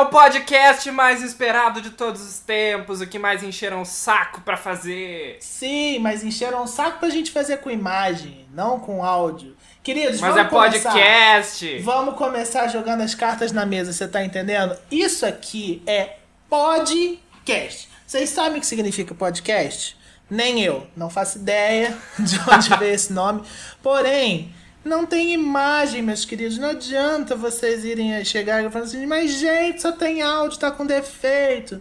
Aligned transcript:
o 0.00 0.06
podcast 0.06 0.90
mais 0.90 1.22
esperado 1.22 1.82
de 1.82 1.90
todos 1.90 2.22
os 2.22 2.38
tempos, 2.38 3.00
o 3.00 3.06
que 3.06 3.18
mais 3.18 3.42
encheram 3.42 3.82
o 3.82 3.84
saco 3.84 4.40
pra 4.40 4.56
fazer. 4.56 5.36
Sim, 5.40 5.98
mas 5.98 6.24
encheram 6.24 6.62
o 6.62 6.66
saco 6.66 7.00
pra 7.00 7.10
gente 7.10 7.30
fazer 7.30 7.58
com 7.58 7.70
imagem, 7.70 8.46
não 8.52 8.80
com 8.80 9.04
áudio. 9.04 9.54
Queridos, 9.82 10.20
Mas 10.20 10.34
vamos 10.34 10.46
é 10.46 10.48
podcast. 10.48 11.66
Começar. 11.66 11.84
Vamos 11.84 12.14
começar 12.14 12.68
jogando 12.68 13.02
as 13.02 13.14
cartas 13.14 13.50
na 13.52 13.64
mesa, 13.64 13.92
você 13.92 14.06
tá 14.06 14.24
entendendo? 14.24 14.76
Isso 14.90 15.24
aqui 15.24 15.82
é 15.86 16.16
podcast. 16.48 17.88
Vocês 18.06 18.28
sabem 18.30 18.58
o 18.58 18.60
que 18.60 18.66
significa 18.66 19.14
podcast? 19.14 19.96
Nem 20.28 20.62
eu, 20.62 20.86
não 20.96 21.10
faço 21.10 21.38
ideia 21.38 21.96
de 22.18 22.38
onde 22.50 22.68
veio 22.78 22.94
esse 22.94 23.12
nome. 23.12 23.42
Porém, 23.82 24.54
não 24.84 25.06
tem 25.06 25.32
imagem, 25.32 26.02
meus 26.02 26.24
queridos. 26.24 26.58
Não 26.58 26.70
adianta 26.70 27.36
vocês 27.36 27.84
irem 27.84 28.24
chegar 28.24 28.64
e 28.64 28.70
falar 28.70 28.84
assim, 28.84 29.06
mas 29.06 29.32
gente, 29.32 29.82
só 29.82 29.92
tem 29.92 30.22
áudio, 30.22 30.58
tá 30.58 30.70
com 30.70 30.86
defeito. 30.86 31.80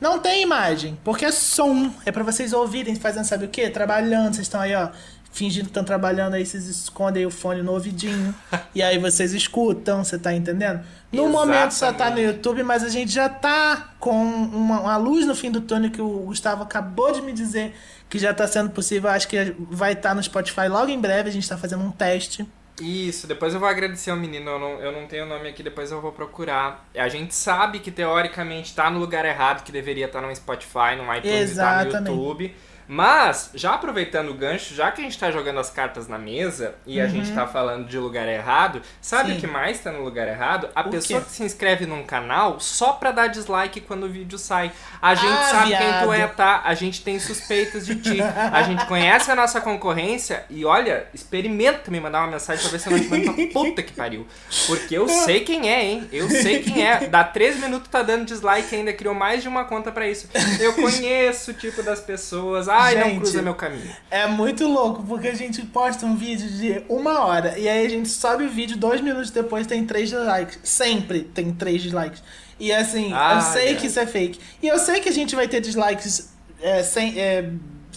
Não 0.00 0.18
tem 0.18 0.42
imagem, 0.42 0.98
porque 1.04 1.26
é 1.26 1.32
som. 1.32 1.92
É 2.06 2.12
para 2.12 2.22
vocês 2.22 2.52
ouvirem, 2.52 2.94
fazendo 2.94 3.24
sabe 3.24 3.44
o 3.44 3.48
quê? 3.48 3.68
Trabalhando, 3.68 4.34
vocês 4.34 4.46
estão 4.46 4.60
aí, 4.60 4.74
ó 4.74 4.88
fingindo 5.32 5.64
que 5.64 5.70
estão 5.70 5.84
trabalhando, 5.84 6.34
aí 6.34 6.44
vocês 6.44 6.66
escondem 6.66 7.24
o 7.24 7.30
fone 7.30 7.62
no 7.62 7.72
ouvidinho. 7.72 8.34
e 8.74 8.82
aí 8.82 8.98
vocês 8.98 9.32
escutam, 9.32 10.04
você 10.04 10.18
tá 10.18 10.34
entendendo? 10.34 10.80
No 11.12 11.24
Exatamente. 11.24 11.32
momento 11.32 11.72
só 11.72 11.92
tá 11.92 12.10
no 12.10 12.20
YouTube, 12.20 12.62
mas 12.62 12.82
a 12.82 12.88
gente 12.88 13.12
já 13.12 13.28
tá 13.28 13.94
com 13.98 14.22
uma, 14.22 14.80
uma, 14.80 14.96
luz 14.96 15.26
no 15.26 15.34
fim 15.34 15.50
do 15.50 15.60
túnel 15.60 15.90
que 15.90 16.02
o 16.02 16.08
Gustavo 16.20 16.62
acabou 16.62 17.12
de 17.12 17.22
me 17.22 17.32
dizer 17.32 17.74
que 18.10 18.18
já 18.18 18.34
tá 18.34 18.46
sendo 18.46 18.70
possível. 18.70 19.08
Acho 19.08 19.28
que 19.28 19.54
vai 19.58 19.92
estar 19.92 20.10
tá 20.10 20.14
no 20.14 20.22
Spotify 20.22 20.68
logo 20.68 20.90
em 20.90 21.00
breve. 21.00 21.30
A 21.30 21.32
gente 21.32 21.48
tá 21.48 21.56
fazendo 21.56 21.82
um 21.82 21.90
teste. 21.90 22.46
Isso, 22.80 23.26
depois 23.26 23.52
eu 23.52 23.60
vou 23.60 23.68
agradecer 23.68 24.10
ao 24.10 24.16
menino, 24.16 24.50
eu 24.52 24.58
não, 24.58 24.70
eu 24.80 24.90
não 24.90 25.06
tenho 25.06 25.26
o 25.26 25.28
nome 25.28 25.48
aqui, 25.48 25.62
depois 25.62 25.92
eu 25.92 26.00
vou 26.00 26.12
procurar. 26.12 26.88
A 26.96 27.08
gente 27.08 27.34
sabe 27.34 27.78
que 27.78 27.90
teoricamente 27.90 28.74
tá 28.74 28.90
no 28.90 28.98
lugar 28.98 29.24
errado, 29.26 29.62
que 29.62 29.70
deveria 29.70 30.06
estar 30.06 30.22
tá 30.22 30.26
no 30.26 30.34
Spotify, 30.34 30.96
no 30.96 31.14
iTunes 31.14 31.50
Exatamente. 31.50 31.92
tá 31.92 32.00
no 32.00 32.10
YouTube. 32.10 32.54
Mas, 32.92 33.50
já 33.54 33.74
aproveitando 33.74 34.30
o 34.30 34.34
gancho, 34.34 34.74
já 34.74 34.90
que 34.90 35.00
a 35.00 35.04
gente 35.04 35.16
tá 35.16 35.30
jogando 35.30 35.60
as 35.60 35.70
cartas 35.70 36.08
na 36.08 36.18
mesa 36.18 36.74
e 36.84 36.98
Uhum. 36.98 37.04
a 37.04 37.08
gente 37.08 37.30
tá 37.32 37.46
falando 37.46 37.86
de 37.86 37.96
lugar 37.96 38.26
errado, 38.26 38.82
sabe 39.00 39.30
Sim. 39.30 39.38
o 39.38 39.40
que 39.42 39.46
mais 39.46 39.78
tá 39.78 39.92
no 39.92 40.02
lugar 40.02 40.26
errado? 40.26 40.68
A 40.74 40.80
O 40.80 40.90
pessoa 40.90 41.20
quê? 41.20 41.26
que 41.26 41.32
se 41.32 41.44
inscreve 41.44 41.86
num 41.86 42.02
canal 42.02 42.58
só 42.58 42.94
pra 42.94 43.12
dar 43.12 43.28
dislike 43.28 43.80
quando 43.80 44.06
o 44.06 44.08
vídeo 44.08 44.36
sai. 44.36 44.72
A 45.00 45.14
gente 45.14 45.30
Ah, 45.32 45.44
sabe 45.44 45.68
quem 45.68 45.78
tu 45.78 46.10
viado. 46.10 46.12
é, 46.14 46.26
tá? 46.26 46.62
A 46.64 46.74
gente 46.74 47.02
tem 47.04 47.20
suspeitas 47.20 47.86
de 47.86 47.94
ti. 47.94 48.18
A 48.20 48.62
gente 48.64 48.84
conhece 48.86 49.30
a 49.30 49.36
nossa 49.36 49.60
concorrência 49.60 50.44
e 50.50 50.64
olha, 50.64 51.06
experimenta 51.14 51.92
me 51.92 52.00
mandar 52.00 52.22
uma 52.22 52.32
mensagem 52.32 52.60
pra 52.62 52.72
ver 52.72 52.80
se 52.80 52.88
eu 52.88 52.92
não 52.92 53.00
te 53.00 53.08
mando 53.08 53.32
pra 53.32 53.46
puta 53.62 53.82
que 53.84 53.92
pariu. 53.92 54.26
Porque 54.66 54.96
eu 54.98 55.08
sei 55.08 55.40
quem 55.44 55.70
é, 55.72 55.84
hein? 55.84 56.08
Eu 56.12 56.28
sei 56.28 56.60
quem 56.60 56.84
é. 56.84 57.06
Dá 57.06 57.22
três 57.22 57.56
minutos 57.60 57.88
tá 57.88 58.02
dando 58.02 58.24
dislike 58.24 58.74
e 58.74 58.78
ainda 58.78 58.92
criou 58.92 59.14
mais 59.14 59.42
de 59.42 59.48
uma 59.48 59.64
conta 59.64 59.92
pra 59.92 60.08
isso. 60.08 60.28
Eu 60.58 60.72
conheço 60.72 61.52
o 61.52 61.54
tipo 61.54 61.84
das 61.84 62.00
pessoas. 62.00 62.68
Ai, 62.80 62.94
não 62.96 63.04
Gente, 63.08 63.18
cruza 63.18 63.42
meu 63.42 63.54
caminho. 63.54 63.90
É 64.10 64.26
muito 64.26 64.66
louco, 64.66 65.02
porque 65.06 65.28
a 65.28 65.34
gente 65.34 65.62
posta 65.66 66.04
um 66.06 66.16
vídeo 66.16 66.48
de 66.48 66.82
uma 66.88 67.24
hora 67.24 67.58
e 67.58 67.68
aí 67.68 67.86
a 67.86 67.88
gente 67.88 68.08
sobe 68.08 68.44
o 68.44 68.50
vídeo, 68.50 68.76
dois 68.76 69.00
minutos 69.00 69.30
depois 69.30 69.66
tem 69.66 69.84
três 69.84 70.08
dislikes. 70.10 70.58
Sempre 70.62 71.20
tem 71.22 71.52
três 71.52 71.82
dislikes. 71.82 72.22
E 72.58 72.72
assim, 72.72 73.12
Ah, 73.14 73.34
eu 73.36 73.52
sei 73.52 73.68
é. 73.72 73.74
que 73.74 73.86
isso 73.86 73.98
é 73.98 74.06
fake. 74.06 74.38
E 74.62 74.68
eu 74.68 74.78
sei 74.78 75.00
que 75.00 75.08
a 75.08 75.12
gente 75.12 75.34
vai 75.34 75.48
ter 75.48 75.60
dislikes 75.60 76.30
é, 76.60 76.82
sem, 76.82 77.18
é, 77.18 77.50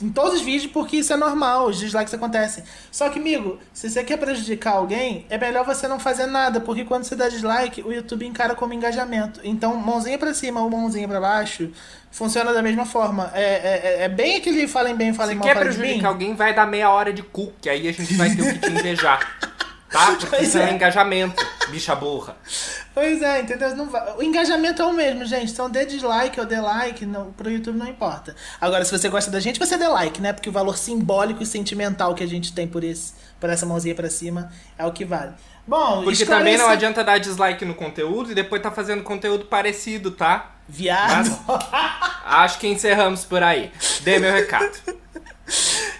em 0.04 0.10
todos 0.10 0.34
os 0.36 0.42
vídeos, 0.42 0.72
porque 0.72 0.98
isso 0.98 1.14
é 1.14 1.18
normal, 1.18 1.68
os 1.68 1.80
dislikes 1.80 2.14
acontecem. 2.14 2.64
Só 2.92 3.10
que, 3.10 3.20
amigo, 3.20 3.58
se 3.74 3.90
você 3.90 4.04
quer 4.04 4.18
prejudicar 4.18 4.74
alguém, 4.76 5.26
é 5.30 5.38
melhor 5.38 5.66
você 5.66 5.88
não 5.88 6.00
fazer 6.00 6.26
nada, 6.26 6.60
porque 6.60 6.84
quando 6.84 7.04
você 7.06 7.16
dá 7.16 7.30
dislike, 7.30 7.82
o 7.82 7.92
YouTube 7.94 8.26
encara 8.26 8.54
como 8.56 8.74
engajamento. 8.74 9.40
Então, 9.44 9.76
mãozinha 9.76 10.18
pra 10.18 10.34
cima 10.34 10.62
ou 10.62 10.70
mãozinha 10.70 11.08
pra 11.08 11.22
baixo, 11.22 11.72
funciona 12.12 12.54
da 12.54 12.62
mesma 12.62 12.86
forma. 12.86 13.32
É, 13.34 13.42
é, 13.44 13.82
é- 14.02 14.04
é 14.04 14.10
bem 14.10 14.36
aquele 14.36 14.68
falem 14.68 14.96
bem, 14.96 15.14
falem 15.14 15.34
Se 15.36 15.40
mal, 15.40 15.48
quer 15.48 15.56
falem 15.56 15.74
prejudicar 15.74 16.08
alguém, 16.10 16.36
vai 16.36 16.54
dar 16.54 16.66
meia 16.68 16.90
hora 16.90 17.14
de 17.14 17.24
cu, 17.24 17.54
que 17.62 17.70
aí 17.70 17.88
a 17.88 17.92
gente 17.92 18.14
vai 18.16 18.30
ter 18.36 18.42
o 18.42 18.46
que 18.54 18.60
te 18.60 18.70
invejar. 18.72 19.40
Tá? 19.94 20.08
Porque 20.08 20.26
Pois 20.26 20.48
isso 20.50 20.58
é. 20.58 20.70
é. 20.70 20.74
engajamento, 20.74 21.46
bicha 21.70 21.94
burra. 21.96 22.36
Pois 22.96 23.22
é, 23.22 23.42
entendeu? 23.42 23.76
Não 23.76 23.86
vai- 23.90 24.16
O 24.18 24.24
engajamento 24.24 24.82
é 24.82 24.86
o 24.86 24.92
mesmo, 24.92 25.24
gente. 25.24 25.52
Então 25.52 25.70
dê 25.70 25.86
dislike 25.86 26.40
ou 26.40 26.46
dê 26.48 26.60
like, 26.60 27.06
não, 27.06 27.32
pro 27.32 27.50
YouTube 27.50 27.78
não 27.78 27.88
importa. 27.88 28.36
Agora, 28.60 28.84
se 28.84 28.92
você 28.92 29.08
gosta 29.08 29.30
da 29.30 29.40
gente, 29.40 29.60
você 29.60 29.78
dê 29.78 29.88
like, 29.88 30.20
né? 30.20 30.34
Porque 30.34 30.50
o 30.50 30.52
valor 30.52 30.78
simbólico 30.78 31.44
e 31.44 31.46
sentimental 31.46 32.14
que 32.16 32.24
a 32.24 32.28
gente 32.28 32.54
tem 32.54 32.68
por, 32.68 32.84
esse, 32.84 33.14
por 33.40 33.50
essa 33.52 33.66
mãozinha 33.68 33.94
pra 33.96 34.10
cima 34.10 34.52
é 34.78 34.86
o 34.86 34.92
que 34.92 35.06
vale. 35.06 35.32
Bom, 35.66 36.04
Porque 36.04 36.26
também 36.26 36.54
não 36.58 36.66
esclarece- 36.66 36.74
adianta 36.74 37.04
dar 37.04 37.18
dislike 37.20 37.64
no 37.64 37.76
conteúdo 37.76 38.32
e 38.32 38.36
depois 38.36 38.62
tá 38.62 38.70
fazendo 38.72 39.04
conteúdo 39.04 39.46
parecido, 39.46 40.10
tá? 40.12 40.56
Viado. 40.68 41.30
Acho 42.26 42.58
que 42.60 42.68
encerramos 42.68 43.24
por 43.26 43.44
aí. 43.44 43.72
Dê 44.02 44.18
meu 44.18 44.34
recado. 44.34 44.72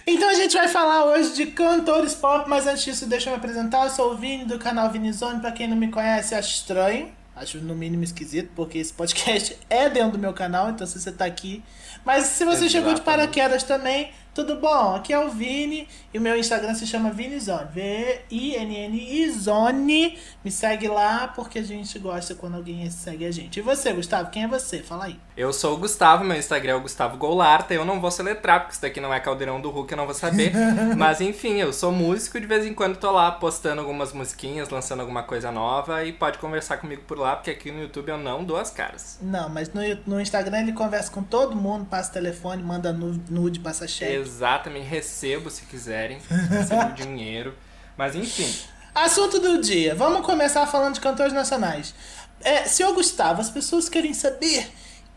Então 0.06 0.28
a 0.28 0.34
gente 0.34 0.54
vai 0.54 0.68
falar 0.68 1.06
hoje 1.06 1.32
de 1.32 1.46
cantores 1.46 2.14
pop, 2.14 2.46
mas 2.48 2.66
antes 2.66 2.84
disso, 2.84 3.06
deixa 3.06 3.30
eu 3.30 3.32
me 3.32 3.38
apresentar. 3.38 3.84
Eu 3.84 3.90
sou 3.90 4.12
o 4.12 4.16
Vini 4.16 4.44
do 4.44 4.58
canal 4.58 4.90
Vinizone. 4.90 5.40
Pra 5.40 5.50
quem 5.50 5.66
não 5.66 5.76
me 5.76 5.90
conhece, 5.90 6.34
acho 6.34 6.50
estranho. 6.50 7.10
Acho 7.34 7.58
no 7.58 7.74
mínimo 7.74 8.04
esquisito, 8.04 8.50
porque 8.54 8.78
esse 8.78 8.92
podcast 8.92 9.58
é 9.68 9.88
dentro 9.88 10.12
do 10.12 10.18
meu 10.20 10.32
canal, 10.32 10.70
então 10.70 10.86
se 10.86 11.00
você 11.00 11.10
tá 11.10 11.24
aqui. 11.24 11.64
Mas 12.04 12.26
se 12.26 12.44
você 12.44 12.68
chegou 12.68 12.94
de 12.94 13.00
paraquedas 13.00 13.64
também, 13.64 14.12
tudo 14.32 14.54
bom? 14.56 14.94
Aqui 14.94 15.12
é 15.12 15.18
o 15.18 15.30
Vini 15.30 15.88
e 16.12 16.18
o 16.18 16.20
meu 16.20 16.36
Instagram 16.38 16.74
se 16.74 16.86
chama 16.86 17.10
Vinizone. 17.10 17.66
V-I-N-N-I 17.72 19.30
Zone. 19.30 20.18
Me 20.44 20.50
segue 20.50 20.86
lá 20.86 21.28
porque 21.28 21.58
a 21.58 21.64
gente 21.64 21.98
gosta 21.98 22.34
quando 22.34 22.54
alguém 22.54 22.88
segue 22.90 23.24
a 23.24 23.32
gente. 23.32 23.58
E 23.58 23.62
você, 23.62 23.92
Gustavo? 23.92 24.30
Quem 24.30 24.44
é 24.44 24.48
você? 24.48 24.80
Fala 24.80 25.06
aí. 25.06 25.16
Eu 25.36 25.52
sou 25.52 25.74
o 25.74 25.76
Gustavo, 25.76 26.22
meu 26.22 26.36
Instagram 26.36 26.72
é 26.72 26.76
o 26.76 26.80
Gustavo 26.80 27.16
Goulart. 27.16 27.68
Eu 27.72 27.84
não 27.84 28.00
vou 28.00 28.10
soletrar, 28.10 28.60
porque 28.60 28.74
isso 28.74 28.82
daqui 28.82 29.00
não 29.00 29.12
é 29.12 29.18
caldeirão 29.18 29.60
do 29.60 29.68
Hulk, 29.68 29.92
eu 29.92 29.96
não 29.96 30.04
vou 30.04 30.14
saber. 30.14 30.52
Mas 30.96 31.20
enfim, 31.20 31.54
eu 31.56 31.72
sou 31.72 31.90
músico 31.90 32.38
e 32.38 32.40
de 32.40 32.46
vez 32.46 32.64
em 32.64 32.72
quando 32.72 32.96
tô 32.96 33.10
lá 33.10 33.32
postando 33.32 33.80
algumas 33.80 34.12
musiquinhas, 34.12 34.68
lançando 34.68 35.00
alguma 35.00 35.24
coisa 35.24 35.50
nova 35.50 36.04
e 36.04 36.12
pode 36.12 36.38
conversar 36.38 36.76
comigo 36.76 37.02
por 37.02 37.18
lá, 37.18 37.34
porque 37.34 37.50
aqui 37.50 37.72
no 37.72 37.82
YouTube 37.82 38.10
eu 38.10 38.18
não 38.18 38.44
dou 38.44 38.56
as 38.56 38.70
caras. 38.70 39.18
Não, 39.20 39.48
mas 39.48 39.72
no, 39.72 39.80
no 40.06 40.20
Instagram 40.20 40.60
ele 40.60 40.72
conversa 40.72 41.10
com 41.10 41.22
todo 41.24 41.56
mundo, 41.56 41.84
passa 41.84 42.12
telefone, 42.12 42.62
manda 42.62 42.92
nu- 42.92 43.20
nude, 43.28 43.58
passa 43.58 43.88
cheque. 43.88 44.12
Exatamente, 44.14 44.86
recebo 44.86 45.50
se 45.50 45.62
quiserem, 45.62 46.18
recebo 46.48 46.92
dinheiro. 46.92 47.54
Mas 47.96 48.14
enfim, 48.14 48.52
Assunto 48.94 49.40
do 49.40 49.60
dia. 49.60 49.92
Vamos 49.96 50.24
começar 50.24 50.64
falando 50.68 50.94
de 50.94 51.00
cantores 51.00 51.32
nacionais. 51.32 51.92
É, 52.40 52.64
senhor 52.66 52.94
Gustavo, 52.94 53.40
as 53.40 53.50
pessoas 53.50 53.88
querem 53.88 54.14
saber 54.14 54.70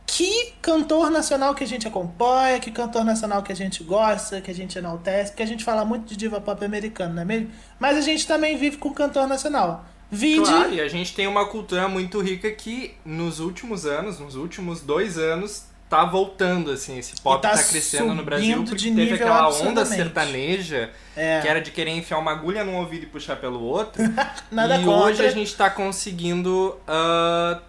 que 0.08 0.54
cantor 0.62 1.12
nacional 1.12 1.54
que 1.54 1.64
a 1.66 1.68
gente 1.68 1.86
acompanha, 1.88 2.60
que 2.60 2.72
cantor 2.72 3.04
nacional 3.04 3.44
que 3.44 3.52
a 3.52 3.56
gente 3.56 3.84
gosta, 3.84 4.40
que 4.40 4.50
a 4.50 4.56
gente 4.56 4.78
enaltece, 4.78 5.32
porque 5.32 5.44
a 5.44 5.48
gente 5.48 5.64
fala 5.66 5.84
muito 5.84 6.06
de 6.08 6.16
diva 6.16 6.40
pop 6.40 6.64
americano, 6.64 7.14
não 7.14 7.22
é 7.22 7.26
mesmo? 7.26 7.52
Mas 7.78 7.98
a 7.98 8.02
gente 8.02 8.26
também 8.26 8.58
vive 8.58 8.78
com 8.78 8.92
cantor 8.94 9.28
nacional. 9.28 9.86
Vide. 10.10 10.40
Claro, 10.40 10.74
e 10.74 10.80
a 10.80 10.88
gente 10.88 11.14
tem 11.14 11.28
uma 11.28 11.46
cultura 11.48 11.90
muito 11.90 12.22
rica 12.22 12.50
que 12.50 12.96
nos 13.06 13.42
últimos 13.42 13.86
anos, 13.86 14.18
nos 14.20 14.36
últimos 14.36 14.80
dois 14.80 15.18
anos, 15.18 15.66
tá 15.90 16.06
voltando, 16.06 16.72
assim, 16.72 16.98
esse 16.98 17.20
pop 17.22 17.42
tá 17.42 17.52
tá, 17.52 17.64
crescendo 17.64 18.14
no 18.16 18.24
Brasil, 18.24 18.64
porque 18.64 18.76
de 18.76 18.96
teve 18.96 19.14
aquela 19.16 19.50
onda 19.50 19.86
sertaneja, 19.86 20.90
É. 21.16 21.42
que 21.42 21.48
era 21.48 21.60
de 21.62 21.72
querer 21.72 21.92
enfiar 21.92 22.18
uma 22.20 22.32
agulha 22.32 22.64
num 22.64 22.78
ouvido 22.78 23.04
e 23.04 23.08
puxar 23.08 23.36
pelo 23.36 23.62
outro. 23.62 24.02
Nada 24.50 24.80
e 24.80 24.86
contra. 24.86 25.06
hoje 25.06 25.26
a 25.26 25.30
gente 25.30 25.54
tá 25.56 25.70
conseguindo, 25.70 26.78
ah, 26.88 27.60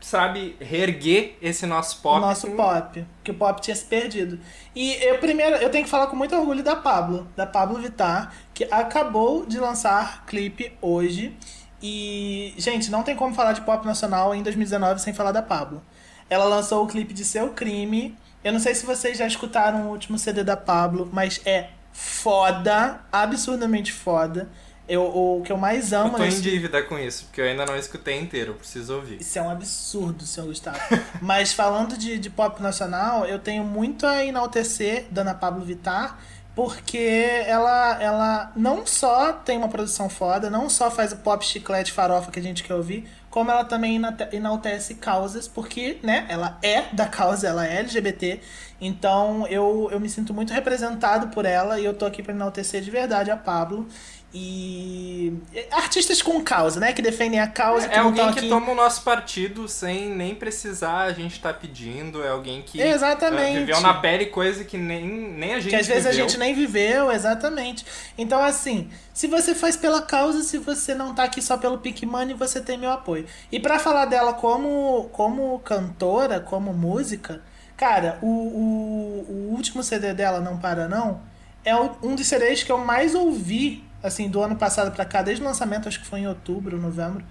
sabe, 0.00 0.56
reerguer 0.60 1.36
esse 1.42 1.66
nosso 1.66 2.00
pop. 2.00 2.20
nosso 2.20 2.46
com- 2.48 2.56
pop, 2.56 3.04
que 3.22 3.30
o 3.30 3.34
pop 3.34 3.60
tinha 3.60 3.74
se 3.76 3.84
perdido. 3.84 4.38
E 4.74 4.94
eu 5.04 5.18
primeiro, 5.18 5.56
eu 5.56 5.70
tenho 5.70 5.84
que 5.84 5.90
falar 5.90 6.06
com 6.06 6.16
muito 6.16 6.34
orgulho 6.34 6.62
da 6.62 6.74
Pablo, 6.76 7.28
da 7.36 7.46
Pablo 7.46 7.78
Vittar, 7.78 8.32
que 8.54 8.64
acabou 8.70 9.44
de 9.46 9.58
lançar 9.58 10.24
clipe 10.26 10.72
hoje. 10.80 11.36
E, 11.82 12.54
gente, 12.58 12.90
não 12.90 13.02
tem 13.02 13.16
como 13.16 13.34
falar 13.34 13.52
de 13.52 13.60
pop 13.62 13.86
nacional 13.86 14.34
em 14.34 14.42
2019 14.42 15.00
sem 15.00 15.12
falar 15.14 15.32
da 15.32 15.42
Pablo. 15.42 15.82
Ela 16.28 16.44
lançou 16.44 16.84
o 16.84 16.86
clipe 16.86 17.14
de 17.14 17.24
Seu 17.24 17.50
Crime. 17.50 18.16
Eu 18.44 18.52
não 18.52 18.60
sei 18.60 18.74
se 18.74 18.84
vocês 18.86 19.16
já 19.18 19.26
escutaram 19.26 19.86
o 19.86 19.90
último 19.90 20.18
CD 20.18 20.44
da 20.44 20.56
Pablo, 20.56 21.08
mas 21.12 21.40
é 21.46 21.70
foda, 21.92 23.00
absurdamente 23.10 23.92
foda. 23.92 24.48
Eu, 24.90 25.04
o 25.04 25.40
que 25.42 25.52
eu 25.52 25.56
mais 25.56 25.92
Eu 25.92 26.00
amo 26.00 26.16
tô 26.16 26.22
em 26.24 26.26
nesse 26.26 26.42
dívida 26.42 26.82
com 26.82 26.98
isso, 26.98 27.26
porque 27.26 27.40
eu 27.40 27.44
ainda 27.44 27.64
não 27.64 27.76
escutei 27.76 28.18
inteiro, 28.18 28.50
eu 28.50 28.54
preciso 28.56 28.96
ouvir. 28.96 29.20
isso 29.20 29.38
é 29.38 29.42
um 29.42 29.48
absurdo, 29.48 30.26
senhor 30.26 30.48
Gustavo. 30.48 30.80
Mas 31.22 31.52
falando 31.52 31.96
de, 31.96 32.18
de 32.18 32.28
pop 32.28 32.60
nacional, 32.60 33.24
eu 33.24 33.38
tenho 33.38 33.62
muito 33.62 34.04
a 34.04 34.24
enaltecer 34.24 35.06
Dana 35.08 35.32
Pablo 35.32 35.64
Vittar, 35.64 36.18
porque 36.56 37.44
ela, 37.46 38.02
ela 38.02 38.52
não 38.56 38.84
só 38.84 39.32
tem 39.32 39.56
uma 39.56 39.68
produção 39.68 40.08
foda, 40.08 40.50
não 40.50 40.68
só 40.68 40.90
faz 40.90 41.12
o 41.12 41.18
pop 41.18 41.44
chiclete 41.46 41.92
farofa 41.92 42.32
que 42.32 42.40
a 42.40 42.42
gente 42.42 42.64
quer 42.64 42.74
ouvir, 42.74 43.08
como 43.30 43.50
ela 43.50 43.64
também 43.64 43.98
enaltece 44.32 44.96
causas, 44.96 45.46
porque, 45.46 45.98
né, 46.02 46.26
ela 46.28 46.58
é 46.62 46.82
da 46.92 47.06
causa, 47.06 47.46
ela 47.46 47.64
é 47.64 47.78
LGBT, 47.78 48.40
então 48.80 49.46
eu, 49.46 49.88
eu 49.92 50.00
me 50.00 50.08
sinto 50.08 50.34
muito 50.34 50.52
representado 50.52 51.28
por 51.28 51.44
ela 51.44 51.78
e 51.78 51.84
eu 51.84 51.94
tô 51.94 52.06
aqui 52.06 52.22
pra 52.22 52.34
enaltecer 52.34 52.82
de 52.82 52.90
verdade 52.90 53.30
a 53.30 53.36
Pablo. 53.36 53.86
E 54.32 55.32
artistas 55.72 56.22
com 56.22 56.40
causa, 56.40 56.78
né? 56.78 56.92
Que 56.92 57.02
defendem 57.02 57.40
a 57.40 57.48
causa. 57.48 57.86
É 57.86 57.88
que 57.88 57.96
não 57.96 58.06
alguém 58.06 58.32
que 58.32 58.38
aqui... 58.38 58.48
toma 58.48 58.70
o 58.70 58.74
nosso 58.76 59.02
partido 59.02 59.66
sem 59.66 60.08
nem 60.08 60.36
precisar 60.36 61.00
a 61.00 61.12
gente 61.12 61.32
estar 61.32 61.52
pedindo. 61.54 62.22
É 62.22 62.28
alguém 62.28 62.62
que 62.62 62.80
Exatamente. 62.80 63.56
ah, 63.56 63.60
viveu 63.60 63.80
na 63.80 63.94
pele 63.94 64.26
coisa 64.26 64.62
que 64.62 64.78
nem, 64.78 65.04
nem 65.04 65.54
a 65.54 65.58
gente 65.58 65.70
Que 65.70 65.76
às 65.76 65.86
vezes 65.88 66.06
a 66.06 66.10
viveu. 66.10 66.28
gente 66.28 66.38
nem 66.38 66.54
viveu, 66.54 67.10
exatamente. 67.10 67.84
Então, 68.16 68.40
assim, 68.40 68.88
se 69.12 69.26
você 69.26 69.52
faz 69.52 69.76
pela 69.76 70.00
causa, 70.00 70.44
se 70.44 70.58
você 70.58 70.94
não 70.94 71.12
tá 71.12 71.24
aqui 71.24 71.42
só 71.42 71.56
pelo 71.56 71.78
Pick 71.78 72.04
Money, 72.04 72.34
você 72.34 72.60
tem 72.60 72.78
meu 72.78 72.92
apoio. 72.92 73.19
E 73.50 73.58
pra 73.60 73.78
falar 73.78 74.06
dela 74.06 74.32
como, 74.34 75.08
como 75.12 75.58
cantora, 75.60 76.40
como 76.40 76.72
música, 76.72 77.40
cara, 77.76 78.18
o, 78.22 78.26
o, 78.26 79.26
o 79.28 79.54
último 79.54 79.82
CD 79.82 80.12
dela, 80.12 80.40
Não 80.40 80.58
Para 80.58 80.88
Não, 80.88 81.20
é 81.64 81.74
um 81.76 82.14
dos 82.14 82.26
CDs 82.26 82.62
que 82.62 82.72
eu 82.72 82.78
mais 82.78 83.14
ouvi, 83.14 83.84
assim, 84.02 84.28
do 84.28 84.42
ano 84.42 84.56
passado 84.56 84.92
pra 84.92 85.04
cá, 85.04 85.22
desde 85.22 85.42
o 85.42 85.46
lançamento, 85.46 85.88
acho 85.88 86.00
que 86.00 86.06
foi 86.06 86.20
em 86.20 86.28
outubro, 86.28 86.78
novembro. 86.80 87.24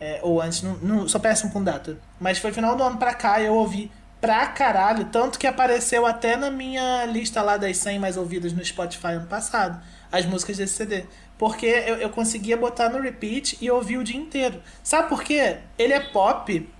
É, 0.00 0.18
ou 0.22 0.40
antes, 0.42 0.62
não, 0.62 0.74
não- 0.78 1.08
sou 1.08 1.20
péssimo 1.20 1.52
com 1.52 1.62
data. 1.62 1.96
Mas 2.20 2.38
foi 2.38 2.52
final 2.52 2.74
do 2.76 2.82
ano 2.82 2.98
pra 2.98 3.14
cá 3.14 3.40
eu 3.40 3.54
ouvi 3.54 3.90
pra 4.20 4.46
caralho, 4.46 5.06
tanto 5.06 5.38
que 5.38 5.46
apareceu 5.46 6.06
até 6.06 6.36
na 6.36 6.50
minha 6.50 7.04
lista 7.06 7.42
lá 7.42 7.56
das 7.56 7.76
100 7.78 7.98
mais 7.98 8.16
ouvidas 8.16 8.52
no 8.52 8.64
Spotify 8.64 9.08
ano 9.14 9.26
passado, 9.26 9.80
as 10.10 10.24
músicas 10.26 10.56
desse 10.56 10.74
CD. 10.74 11.04
Porque 11.42 11.66
eu, 11.66 11.96
eu 11.96 12.08
conseguia 12.08 12.56
botar 12.56 12.88
no 12.88 13.00
repeat 13.00 13.58
e 13.60 13.68
ouvir 13.68 13.98
o 13.98 14.04
dia 14.04 14.16
inteiro. 14.16 14.62
Sabe 14.80 15.08
por 15.08 15.24
quê? 15.24 15.56
Ele 15.76 15.92
é 15.92 15.98
pop. 15.98 16.70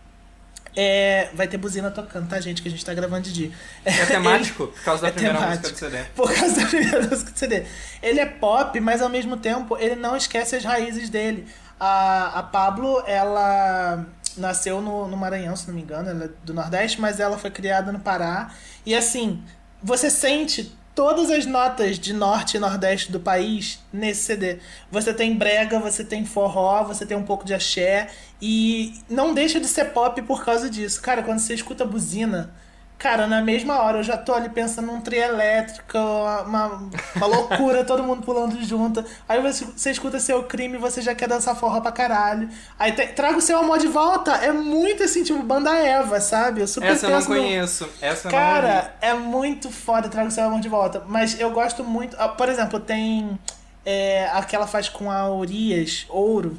É, 0.77 1.31
vai 1.35 1.49
ter 1.49 1.59
buzina 1.59 1.91
tocando, 1.91 2.29
tá, 2.29 2.41
gente? 2.41 2.63
Que 2.63 2.69
a 2.69 2.71
gente 2.71 2.85
tá 2.85 2.95
gravando 2.95 3.23
de 3.23 3.33
dia. 3.33 3.51
É 3.85 3.91
temático, 4.07 4.69
por 4.69 4.85
causa 4.85 5.03
da 5.03 5.09
É 5.09 5.11
primeira 5.11 5.37
temático. 5.37 5.69
música 5.69 5.89
do 5.91 5.93
CD. 5.93 6.05
Por 6.15 6.33
causa 6.33 6.61
da 6.61 6.67
primeira 6.69 7.03
música 7.09 7.31
do 7.33 7.39
CD. 7.41 7.65
Ele 8.01 8.21
é 8.21 8.27
pop, 8.27 8.79
mas 8.79 9.03
ao 9.03 9.09
mesmo 9.09 9.37
tempo 9.37 9.77
ele 9.77 9.97
não 9.97 10.15
esquece 10.17 10.55
as 10.55 10.63
raízes 10.65 11.11
dele. 11.11 11.45
A, 11.81 12.39
a 12.39 12.43
Pablo, 12.45 13.03
ela 13.05 14.07
nasceu 14.37 14.81
no, 14.81 15.09
no 15.09 15.17
Maranhão, 15.17 15.57
se 15.57 15.67
não 15.67 15.75
me 15.75 15.83
engano, 15.83 16.09
ela 16.09 16.27
é 16.27 16.31
do 16.45 16.55
Nordeste, 16.55 17.01
mas 17.01 17.19
ela 17.19 17.37
foi 17.37 17.51
criada 17.51 17.91
no 17.91 17.99
Pará. 17.99 18.55
E 18.87 18.95
assim, 18.95 19.43
você 19.83 20.09
sente 20.09 20.73
todas 20.95 21.31
as 21.31 21.47
notas 21.47 21.99
de 21.99 22.13
Norte 22.13 22.57
e 22.57 22.61
Nordeste 22.61 23.11
do 23.11 23.21
país 23.21 23.81
nesse 23.93 24.23
CD. 24.23 24.59
Você 24.91 25.13
tem 25.13 25.35
brega, 25.37 25.79
você 25.79 26.05
tem 26.05 26.25
forró, 26.25 26.85
você 26.85 27.07
tem 27.07 27.17
um 27.17 27.25
pouco 27.25 27.45
de 27.45 27.55
axé. 27.55 28.11
E 28.41 28.95
não 29.09 29.33
deixa 29.33 29.61
de 29.61 29.67
ser 29.67 29.87
pop 29.87 30.21
por 30.23 30.45
causa 30.45 30.69
disso. 30.69 31.01
Cara, 31.01 31.23
quando 31.23 31.39
você 31.39 31.55
escuta 31.55 31.85
buzina, 31.85 32.55
Cara, 33.03 33.27
na 33.27 33.41
mesma 33.43 33.83
hora 33.83 33.99
eu 33.99 34.03
já 34.05 34.17
tô 34.17 34.33
ali 34.33 34.49
pensando 34.49 34.87
num 34.87 35.01
trio 35.01 35.21
elétrico, 35.21 35.99
uma, 35.99 36.89
uma 37.17 37.27
loucura, 37.27 37.83
todo 37.85 38.01
mundo 38.05 38.23
pulando 38.23 38.63
junto. 38.63 39.05
Aí 39.29 39.43
você, 39.43 39.65
você 39.65 39.91
escuta 39.91 40.21
seu 40.21 40.45
crime 40.45 40.77
e 40.77 40.81
você 40.81 41.03
já 41.03 41.13
quer 41.13 41.27
dançar 41.29 41.57
forró 41.57 41.81
pra 41.81 41.91
caralho. 41.91 42.49
Aí 42.79 42.93
te- 42.93 43.09
traga 43.09 43.37
o 43.37 43.41
seu 43.41 43.59
amor 43.59 43.81
de 43.81 43.89
volta. 43.89 44.33
É 44.37 44.53
muito 44.53 45.03
assim, 45.03 45.25
tipo, 45.25 45.43
banda 45.43 45.77
Eva, 45.77 46.21
sabe? 46.21 46.61
Eu 46.61 46.69
super 46.69 46.87
Essa 46.93 47.07
eu 47.07 47.11
não 47.11 47.19
penso 47.19 47.31
no- 47.31 47.37
conheço. 47.37 47.89
Essa 48.01 48.29
eu 48.29 48.33
não 48.33 48.39
ouvi. 48.39 48.51
Cara, 48.53 48.95
é 49.01 49.15
muito 49.15 49.69
foda 49.71 50.09
Traga 50.09 50.29
o 50.29 50.31
seu 50.31 50.45
amor 50.45 50.61
de 50.61 50.69
volta. 50.69 51.03
Mas 51.09 51.41
eu 51.41 51.51
gosto 51.51 51.83
muito. 51.83 52.17
ah, 52.21 52.29
Por 52.29 52.49
exemplo, 52.49 52.79
tem 52.79 53.37
é, 53.85 54.31
aquela 54.33 54.69
faz 54.69 54.89
com 54.89 55.11
a 55.11 55.29
Urias, 55.29 56.07
Ouro. 56.09 56.57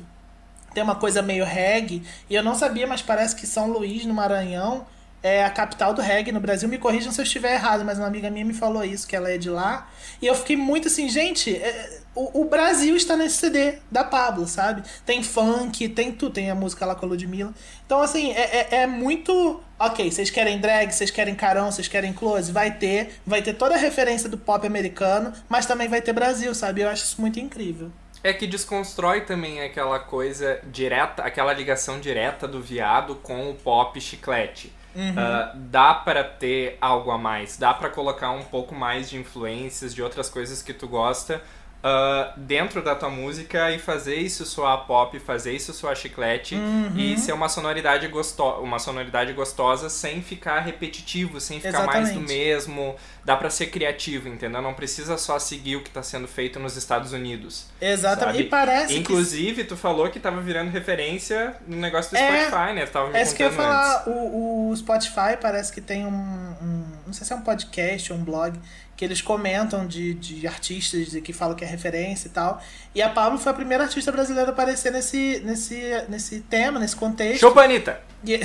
Tem 0.73 0.83
uma 0.83 0.95
coisa 0.95 1.21
meio 1.21 1.45
reggae. 1.45 2.03
E 2.29 2.35
eu 2.35 2.43
não 2.43 2.53
sabia, 2.53 2.85
mas 2.85 3.01
parece 3.01 3.33
que 3.33 3.47
São 3.47 3.67
Luís, 3.67 4.05
no 4.05 4.13
Maranhão, 4.13 4.85
é 5.23 5.45
a 5.45 5.49
capital 5.49 5.93
do 5.93 6.01
reggae 6.01 6.33
no 6.33 6.41
Brasil. 6.41 6.67
Me 6.67 6.77
corrijam 6.77 7.11
se 7.11 7.21
eu 7.21 7.23
estiver 7.23 7.53
errado, 7.53 7.85
mas 7.85 7.97
uma 7.97 8.05
amiga 8.05 8.29
minha 8.29 8.43
me 8.43 8.53
falou 8.53 8.83
isso, 8.83 9.07
que 9.07 9.15
ela 9.15 9.31
é 9.31 9.37
de 9.37 9.49
lá. 9.49 9.89
E 10.21 10.27
eu 10.27 10.35
fiquei 10.35 10.57
muito 10.57 10.89
assim, 10.89 11.07
gente, 11.07 11.55
é, 11.55 12.01
o, 12.13 12.41
o 12.41 12.45
Brasil 12.45 12.95
está 12.95 13.15
nesse 13.15 13.37
CD 13.37 13.79
da 13.89 14.03
Pablo, 14.03 14.45
sabe? 14.45 14.83
Tem 15.05 15.23
funk, 15.23 15.87
tem 15.89 16.11
tudo, 16.11 16.33
tem 16.33 16.51
a 16.51 16.55
música 16.55 16.85
lá 16.85 16.93
com 16.93 17.05
a 17.05 17.09
Ludmilla. 17.09 17.53
Então, 17.85 18.01
assim, 18.01 18.31
é, 18.33 18.41
é, 18.41 18.75
é 18.81 18.87
muito. 18.87 19.61
Ok, 19.79 20.11
vocês 20.11 20.29
querem 20.29 20.59
drag, 20.59 20.91
vocês 20.91 21.09
querem 21.09 21.35
carão, 21.35 21.71
vocês 21.71 21.87
querem 21.87 22.11
close? 22.13 22.51
Vai 22.51 22.71
ter. 22.71 23.15
Vai 23.25 23.41
ter 23.41 23.53
toda 23.53 23.75
a 23.75 23.77
referência 23.77 24.27
do 24.27 24.37
pop 24.37 24.65
americano, 24.67 25.33
mas 25.47 25.65
também 25.65 25.87
vai 25.87 26.01
ter 26.01 26.11
Brasil, 26.13 26.53
sabe? 26.53 26.81
Eu 26.81 26.89
acho 26.89 27.05
isso 27.05 27.21
muito 27.21 27.39
incrível. 27.39 27.91
É 28.23 28.31
que 28.31 28.47
desconstrói 28.47 29.21
também 29.21 29.61
aquela 29.61 29.99
coisa 29.99 30.59
direta, 30.71 31.23
aquela 31.23 31.51
ligação 31.51 31.99
direta 31.99 32.47
do 32.47 32.61
viado 32.61 33.15
com 33.15 33.49
o 33.49 33.55
pop 33.55 33.99
chiclete. 33.99 34.71
Uhum. 34.95 35.13
Ah, 35.17 35.51
dá 35.55 35.93
pra 35.93 36.23
ter 36.23 36.77
algo 36.79 37.11
a 37.11 37.17
mais, 37.17 37.57
dá 37.57 37.73
pra 37.73 37.89
colocar 37.89 38.31
um 38.31 38.43
pouco 38.43 38.75
mais 38.75 39.09
de 39.09 39.17
influências 39.17 39.93
de 39.93 40.01
outras 40.01 40.29
coisas 40.29 40.61
que 40.61 40.73
tu 40.73 40.87
gosta 40.87 41.41
ah, 41.83 42.33
dentro 42.37 42.81
da 42.81 42.95
tua 42.95 43.09
música 43.09 43.69
e 43.71 43.77
fazer 43.79 44.15
isso 44.15 44.45
soar 44.45 44.85
pop, 44.87 45.19
fazer 45.19 45.51
isso 45.53 45.73
soar 45.73 45.95
chiclete 45.95 46.55
Uhum. 46.55 46.93
e 46.95 47.17
ser 47.17 47.33
uma 47.33 47.49
sonoridade 47.49 48.07
gostosa, 48.07 48.59
uma 48.61 48.79
sonoridade 48.79 49.33
gostosa 49.33 49.89
sem 49.89 50.21
ficar 50.21 50.59
repetitivo, 50.61 51.41
sem 51.41 51.59
ficar 51.59 51.85
mais 51.85 52.09
do 52.11 52.19
Exatamente. 52.19 52.33
mesmo. 52.33 52.95
Dá 53.25 53.35
pra 53.37 53.49
ser 53.49 53.67
criativo, 53.67 54.27
entendeu? 54.27 54.61
Não 54.61 54.73
precisa 54.73 55.17
só 55.17 55.39
seguir 55.39 55.77
o 55.77 55.81
que 55.83 55.89
tá 55.89 56.03
sendo 56.03 56.27
feito 56.27 56.59
nos 56.59 56.75
Estados 56.75 57.13
Unidos. 57.13 57.67
Exatamente. 57.79 58.35
Sabe? 58.37 58.47
E 58.47 58.49
parece 58.49 58.93
que 58.93 58.99
Inclusive, 58.99 59.63
tu 59.63 59.77
falou 59.77 60.09
que 60.09 60.19
tava 60.19 60.41
virando 60.41 60.71
referência 60.71 61.55
no 61.67 61.77
negócio 61.77 62.11
do 62.11 62.17
É, 62.17 62.45
Spotify, 62.45 62.73
né? 62.73 62.85
Tu 62.85 62.91
tava 62.91 63.09
me 63.09 63.17
É 63.17 63.21
isso 63.23 63.35
que 63.35 63.43
eu 63.43 63.47
ia 63.47 63.53
falar. 63.53 64.07
O, 64.09 64.69
o 64.71 64.75
Spotify 64.75 65.37
parece 65.41 65.71
que 65.71 65.79
tem 65.81 66.05
um, 66.05 66.09
um- 66.09 66.85
Não 67.07 67.13
sei 67.13 67.25
se 67.25 67.31
é 67.33 67.35
um 67.35 67.41
podcast 67.41 68.11
ou 68.11 68.19
um 68.19 68.23
blog. 68.23 68.59
Que 68.95 69.03
eles 69.03 69.21
comentam 69.21 69.87
de, 69.87 70.13
de 70.13 70.47
artistas 70.47 71.07
de- 71.11 71.21
que 71.21 71.33
falam 71.33 71.55
que 71.55 71.63
é 71.63 71.67
referência 71.67 72.27
e 72.27 72.31
tal. 72.31 72.61
E 72.93 73.01
a 73.01 73.09
Pablo 73.09 73.39
foi 73.39 73.51
a 73.51 73.55
primeira 73.55 73.83
artista 73.83 74.11
brasileira 74.11 74.51
a 74.51 74.53
aparecer 74.53 74.91
nesse, 74.91 75.41
nesse, 75.43 75.81
nesse 76.09 76.39
tema, 76.41 76.79
nesse 76.79 76.95
contexto. 76.95 77.39
Chupa, 77.41 77.63
Anitta! 77.63 77.99
E, 78.23 78.33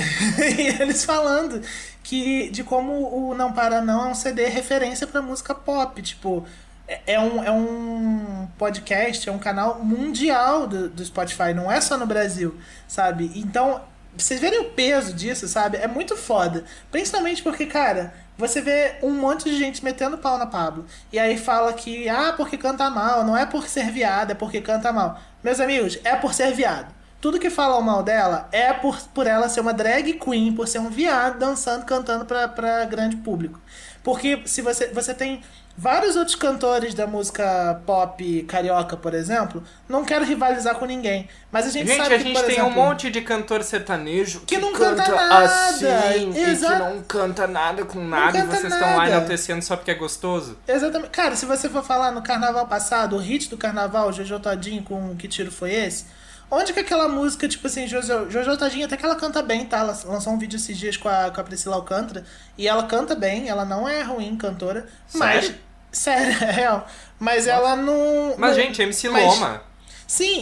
e 0.57 0.81
eles 0.81 1.05
falando 1.05 1.61
que 2.03 2.49
de 2.49 2.63
como 2.63 2.93
o 3.29 3.35
Não 3.35 3.53
Para 3.53 3.81
Não 3.81 4.07
é 4.07 4.11
um 4.11 4.15
CD 4.15 4.47
referência 4.47 5.05
pra 5.05 5.21
música 5.21 5.53
pop. 5.53 6.01
Tipo, 6.01 6.45
é- 6.87 7.13
é 7.13 7.19
um, 7.19 7.43
é 7.43 7.51
um 7.51 8.47
podcast, 8.57 9.29
é 9.29 9.31
um 9.31 9.37
canal 9.39 9.79
mundial 9.83 10.65
do, 10.65 10.89
do 10.89 11.05
Spotify, 11.05 11.53
não 11.53 11.71
é 11.71 11.79
só 11.79 11.95
no 11.97 12.07
Brasil, 12.07 12.57
sabe? 12.87 13.31
Então, 13.35 13.81
vocês 14.17 14.39
verem 14.39 14.59
o 14.61 14.71
peso 14.71 15.13
disso, 15.13 15.47
sabe? 15.47 15.77
É 15.77 15.87
muito 15.87 16.17
foda. 16.17 16.65
Principalmente 16.91 17.43
porque, 17.43 17.67
cara, 17.67 18.13
você 18.39 18.61
vê 18.61 18.95
um 19.03 19.11
monte 19.11 19.49
de 19.49 19.57
gente 19.57 19.83
metendo 19.83 20.17
pau 20.17 20.37
na 20.37 20.45
Pablo. 20.45 20.85
E 21.11 21.19
aí 21.19 21.37
fala 21.37 21.73
que, 21.73 22.07
ah, 22.07 22.33
porque 22.37 22.57
canta 22.57 22.89
mal, 22.89 23.25
não 23.25 23.35
é 23.35 23.45
por 23.45 23.67
ser 23.67 23.91
viado, 23.91 24.31
é 24.31 24.33
porque 24.33 24.61
canta 24.61 24.93
mal. 24.93 25.19
Meus 25.43 25.59
amigos, 25.59 25.99
é 26.05 26.15
por 26.15 26.33
ser 26.33 26.53
viado. 26.53 26.95
Tudo 27.19 27.37
que 27.37 27.49
falam 27.49 27.81
mal 27.81 28.01
dela 28.01 28.47
é 28.53 28.71
por, 28.71 28.97
por 29.13 29.27
ela 29.27 29.49
ser 29.49 29.59
uma 29.59 29.73
drag 29.73 30.13
queen, 30.13 30.53
por 30.53 30.69
ser 30.69 30.79
um 30.79 30.89
viado 30.89 31.37
dançando, 31.37 31.83
cantando 31.85 32.23
pra, 32.23 32.47
pra 32.47 32.85
grande 32.85 33.17
público. 33.17 33.59
Porque 34.01 34.41
se 34.45 34.61
você, 34.61 34.87
você 34.87 35.13
tem 35.13 35.41
vários 35.79 36.17
outros 36.17 36.35
cantores 36.35 36.93
da 36.93 37.07
música 37.07 37.81
pop 37.85 38.43
carioca, 38.43 38.97
por 38.97 39.13
exemplo, 39.13 39.63
não 39.87 40.03
quero 40.03 40.25
rivalizar 40.25 40.75
com 40.75 40.85
ninguém. 40.85 41.29
Mas 41.49 41.67
a 41.67 41.69
gente, 41.69 41.87
Gente, 41.87 41.97
sabe 41.97 42.15
a 42.15 42.17
que, 42.17 42.23
gente 42.25 42.33
por 42.35 42.45
tem 42.45 42.55
exemplo, 42.55 42.69
um 42.71 42.75
monte 42.75 43.09
de 43.09 43.21
cantor 43.21 43.63
sertanejo 43.63 44.41
Que 44.41 44.57
não 44.57 44.73
canta 44.73 45.07
nada. 45.09 45.45
assim 45.45 46.31
e 46.31 46.55
que 46.57 46.65
não 46.65 47.01
canta 47.03 47.47
nada 47.47 47.85
com 47.85 48.03
nada 48.03 48.37
e 48.37 48.41
canta 48.41 48.55
vocês 48.57 48.73
estão 48.73 48.97
lá 48.97 49.07
enaltecendo 49.07 49.63
só 49.63 49.77
porque 49.77 49.91
é 49.91 49.95
gostoso. 49.95 50.57
Exatamente. 50.67 51.11
Cara, 51.11 51.35
se 51.37 51.45
você 51.45 51.69
for 51.69 51.83
falar 51.83 52.11
no 52.11 52.21
carnaval 52.21 52.67
passado, 52.67 53.15
o 53.15 53.19
hit 53.19 53.49
do 53.49 53.57
carnaval, 53.57 54.11
Jojo 54.11 54.37
Todinho 54.39 54.83
com 54.83 55.15
Que 55.15 55.29
Tiro 55.29 55.51
Foi 55.51 55.73
Esse? 55.73 56.05
Onde 56.51 56.73
que 56.73 56.79
aquela 56.79 57.07
música, 57.07 57.47
tipo 57.47 57.67
assim, 57.67 57.87
Jojo, 57.87 58.29
Jojo 58.29 58.57
Todinho, 58.57 58.85
até 58.85 58.97
que 58.97 59.05
ela 59.05 59.15
canta 59.15 59.41
bem, 59.41 59.65
tá? 59.65 59.77
Ela 59.79 59.97
lançou 60.05 60.33
um 60.33 60.37
vídeo 60.37 60.57
esses 60.57 60.75
dias 60.77 60.97
com 60.97 61.07
a, 61.07 61.29
com 61.31 61.39
a 61.39 61.43
Priscila 61.43 61.75
Alcântara 61.75 62.25
e 62.57 62.67
ela 62.67 62.83
canta 62.83 63.15
bem, 63.15 63.47
ela 63.47 63.63
não 63.63 63.87
é 63.87 64.01
ruim 64.01 64.35
cantora, 64.35 64.85
mas... 65.13 65.53
Sério? 65.91 66.35
É 66.41 66.51
real. 66.51 66.87
Mas 67.19 67.47
ela 67.47 67.75
não... 67.75 68.35
Mas, 68.37 68.55
não- 68.55 68.63
gente, 68.63 68.81
MC 68.81 69.09
Loma. 69.09 69.61
Sim, 70.11 70.39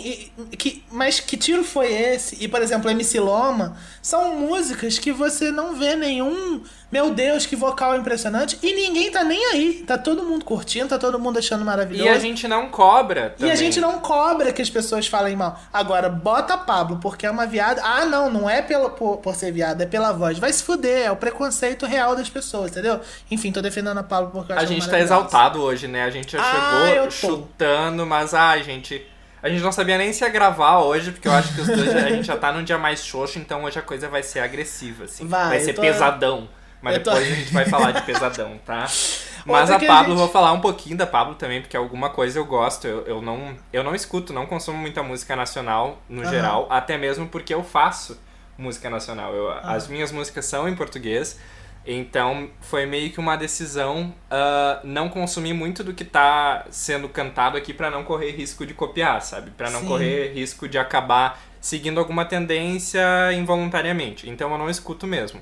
e- 0.50 0.55
que, 0.55 0.81
mas 0.89 1.19
que 1.19 1.36
tiro 1.36 1.62
foi 1.62 1.91
esse? 1.91 2.41
E, 2.41 2.47
por 2.47 2.62
exemplo, 2.62 2.89
MC 2.89 3.19
Loma 3.19 3.75
são 4.01 4.33
músicas 4.33 4.97
que 4.97 5.12
você 5.12 5.51
não 5.51 5.75
vê 5.75 5.93
nenhum. 5.93 6.63
Meu 6.89 7.09
Deus, 7.13 7.45
que 7.45 7.53
vocal 7.53 7.97
impressionante. 7.97 8.57
E 8.63 8.74
ninguém 8.74 9.12
tá 9.12 9.25
nem 9.25 9.43
aí. 9.51 9.83
Tá 9.86 9.97
todo 9.97 10.24
mundo 10.24 10.45
curtindo, 10.45 10.88
tá 10.88 10.97
todo 10.97 11.19
mundo 11.19 11.38
achando 11.38 11.65
maravilhoso. 11.65 12.05
E 12.05 12.07
a 12.09 12.17
gente 12.17 12.47
não 12.47 12.69
cobra 12.69 13.33
E 13.36 13.39
também. 13.39 13.51
a 13.51 13.55
gente 13.57 13.81
não 13.81 14.00
cobra 14.00 14.53
que 14.53 14.62
as 14.62 14.69
pessoas 14.69 15.05
falem 15.05 15.36
mal. 15.36 15.59
Agora, 15.74 16.07
bota 16.07 16.57
Pablo 16.57 17.00
porque 17.01 17.25
é 17.25 17.29
uma 17.29 17.45
viada. 17.45 17.81
Ah, 17.83 18.05
não, 18.05 18.31
não 18.31 18.50
é 18.50 18.62
pelo, 18.62 18.91
por, 18.91 19.17
por 19.17 19.36
ser 19.36 19.51
viada, 19.51 19.83
é 19.83 19.86
pela 19.86 20.13
voz. 20.13 20.39
Vai 20.39 20.53
se 20.53 20.63
fuder, 20.63 21.07
é 21.07 21.12
o 21.12 21.17
preconceito 21.17 21.86
real 21.86 22.15
das 22.15 22.29
pessoas, 22.29 22.71
entendeu? 22.71 23.01
Enfim, 23.29 23.51
tô 23.51 23.62
defendendo 23.62 23.97
a 23.97 24.03
Pablo 24.03 24.31
porque 24.31 24.53
eu 24.53 24.55
A 24.55 24.59
acho 24.59 24.67
gente 24.71 24.89
tá 24.89 24.97
exaltado 24.97 25.62
hoje, 25.62 25.89
né? 25.89 26.03
A 26.05 26.09
gente 26.09 26.31
já 26.31 26.41
Ah, 26.41 26.88
chegou 26.93 27.12
chutando, 27.12 28.05
mas 28.05 28.33
ai, 28.33 28.63
gente. 28.63 29.05
A 29.41 29.50
gente 29.50 29.62
não 29.62 29.72
sabia 29.72 29.98
nem 29.98 30.12
se 30.12 30.24
ia 30.24 30.29
gravar 30.29 30.79
hoje, 30.79 31.12
porque 31.12 31.27
eu 31.27 31.32
acho 31.32 31.53
que 31.53 31.62
os 31.62 31.67
dois 31.67 31.96
a 31.96 32.10
gente 32.10 32.25
já 32.25 32.36
tá 32.36 32.51
num 32.51 32.63
dia 32.63 32.77
mais 32.77 33.03
xoxo, 33.06 33.38
então 33.38 33.63
hoje 33.63 33.77
a 33.77 33.82
coisa 33.82 34.10
vai 34.10 34.24
ser 34.24 34.39
agressiva, 34.39 35.03
assim. 35.06 35.27
Vai, 35.27 35.58
eu 35.58 35.62
ser 35.62 35.74
tô- 35.74 35.82
pesadão. 35.82 36.50
Mas 36.82 36.96
eu 36.98 37.03
tô- 37.03 37.12
depois 37.12 37.32
a 37.32 37.36
gente 37.36 37.53
vai 37.53 37.65
falar 37.65 37.91
de 37.91 38.01
pesadão, 38.03 38.60
tá? 38.65 38.86
Mas 39.46 39.70
Outra 39.70 39.86
a 39.86 39.88
Pablo, 39.96 40.12
gente- 40.12 40.20
vou 40.20 40.29
falar 40.29 40.51
um 40.51 40.60
pouquinho 40.60 40.98
da 40.98 41.08
Pablo 41.08 41.36
também, 41.36 41.62
porque 41.62 41.77
alguma 41.77 42.10
coisa 42.10 42.38
eu 42.38 42.46
gosto. 42.46 42.86
Eu, 42.88 43.06
eu, 43.08 43.22
não, 43.22 43.56
eu 43.72 43.84
não 43.84 43.96
escuto, 43.96 44.34
não 44.34 44.46
consumo 44.46 44.77
muita 44.77 45.01
música 45.01 45.36
nacional 45.36 46.01
no 46.10 46.22
Aham. 46.24 46.29
geral, 46.29 46.67
até 46.70 46.98
mesmo 46.98 47.27
porque 47.27 47.53
eu 47.53 47.63
faço 47.63 48.20
música 48.58 48.89
nacional. 48.89 49.34
Eu, 49.34 49.50
As 49.63 49.88
minhas 49.88 50.12
músicas 50.12 50.46
são 50.46 50.67
em 50.67 50.75
português, 50.75 51.39
então 51.88 52.50
foi 52.60 52.86
meio 52.86 53.10
que 53.12 53.20
uma 53.20 53.38
decisão 53.38 54.13
ah, 54.29 54.82
não 54.84 55.08
consumir 55.08 55.53
muito 55.53 55.84
do 55.84 55.94
que 55.94 56.03
tá 56.03 56.65
sendo 56.70 57.08
cantado 57.08 57.56
aqui 57.56 57.74
pra 57.74 57.89
não 57.89 58.03
correr 58.03 58.32
risco 58.32 58.65
de 58.65 58.74
copiar, 58.74 59.22
sabe? 59.22 59.51
Pra 59.51 59.70
não 59.70 59.82
Sim. 59.82 59.88
correr 59.88 60.34
risco 60.34 60.67
de 60.67 60.77
acabar 60.77 61.41
seguindo 61.62 62.00
alguma 62.00 62.25
tendência 62.25 63.01
involuntariamente. 63.34 64.29
Então 64.29 64.51
eu 64.51 64.58
não 64.58 64.70
escuto 64.70 65.08
mesmo. 65.08 65.41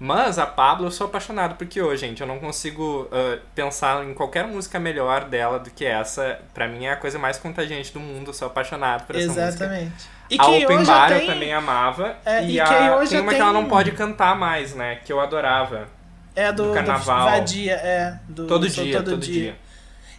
Mas 0.00 0.38
a 0.38 0.46
Pablo 0.46 0.86
eu 0.86 0.90
sou 0.92 1.08
apaixonado 1.08 1.56
porque 1.56 1.82
hoje, 1.82 2.06
gente, 2.06 2.20
eu 2.20 2.26
não 2.26 2.38
consigo 2.38 3.08
ah, 3.10 3.38
pensar 3.54 4.04
em 4.04 4.12
qualquer 4.12 4.46
música 4.46 4.78
melhor 4.78 5.24
dela 5.24 5.58
do 5.58 5.70
que 5.70 5.86
essa. 5.86 6.38
Pra 6.52 6.68
mim 6.68 6.84
é 6.84 6.92
a 6.92 6.96
coisa 6.96 7.18
mais 7.18 7.38
contagiante 7.38 7.92
do 7.92 8.00
mundo, 8.00 8.28
eu 8.28 8.34
sou 8.34 8.46
apaixonado 8.46 9.06
por 9.06 9.16
essa 9.16 9.26
música. 9.26 9.48
Exatamente. 9.48 10.17
E 10.30 10.36
a. 10.38 10.46
Open 10.46 10.84
Bar 10.84 11.08
tem- 11.08 11.20
eu 11.20 11.26
também 11.26 11.52
amava. 11.52 12.16
É, 12.24 12.44
e 12.44 12.52
e 12.52 12.60
a, 12.60 12.64
K.O. 12.64 13.08
tem 13.08 13.20
uma 13.20 13.32
que 13.32 13.40
ela 13.40 13.52
tem- 13.52 13.62
não 13.62 13.68
pode 13.68 13.92
cantar 13.92 14.36
mais, 14.36 14.74
né? 14.74 14.96
Que 15.04 15.12
eu 15.12 15.20
adorava. 15.20 15.88
É 16.36 16.52
do, 16.52 16.62
do 16.64 16.68
do 16.68 16.74
carnaval. 16.74 17.24
Vadia, 17.30 17.72
é. 17.74 18.18
Do, 18.28 18.46
Todo 18.46 18.68
dia, 18.68 19.02
todo, 19.02 19.16
dia. 19.16 19.56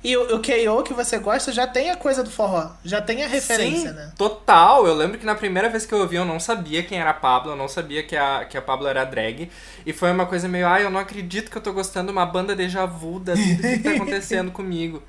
E 0.02 0.16
o, 0.16 0.36
o 0.38 0.40
K.O. 0.40 0.82
que 0.82 0.94
você 0.94 1.18
gosta 1.18 1.52
já 1.52 1.68
tem 1.68 1.92
a 1.92 1.96
coisa 1.96 2.24
do 2.24 2.30
forró. 2.32 2.72
Já 2.86 3.02
tem 3.02 3.24
a 3.24 3.28
referência, 3.28 3.90
Sim, 3.90 3.96
né? 3.96 4.12
Total, 4.18 4.88
eu 4.88 4.94
lembro 4.96 5.18
que 5.18 5.26
na 5.26 5.36
primeira 5.36 5.68
vez 5.70 5.86
que 5.86 5.94
eu 5.94 6.00
ouvi 6.00 6.16
eu 6.16 6.24
não 6.26 6.40
sabia 6.40 6.82
quem 6.84 7.00
era 7.00 7.10
a 7.10 7.14
Pablo, 7.14 7.52
eu 7.52 7.56
não 7.56 7.68
sabia 7.68 8.02
que 8.04 8.16
a, 8.16 8.46
que 8.46 8.58
a 8.58 8.62
Pablo 8.62 8.88
era 8.88 9.04
drag. 9.04 9.52
E 9.86 9.92
foi 9.94 10.10
uma 10.12 10.26
coisa 10.26 10.48
meio, 10.48 10.66
ai, 10.68 10.86
eu 10.86 10.90
não 10.90 11.00
acredito 11.02 11.52
que 11.52 11.58
eu 11.58 11.62
tô 11.62 11.74
gostando 11.74 12.08
de 12.08 12.12
uma 12.14 12.26
banda 12.26 12.56
déjà 12.56 12.86
vu 12.86 13.20
da 13.20 13.34
vida, 13.36 13.68
o 13.68 13.72
que 13.74 13.80
tá 13.80 13.92
acontecendo 13.96 14.52
comigo? 14.52 15.04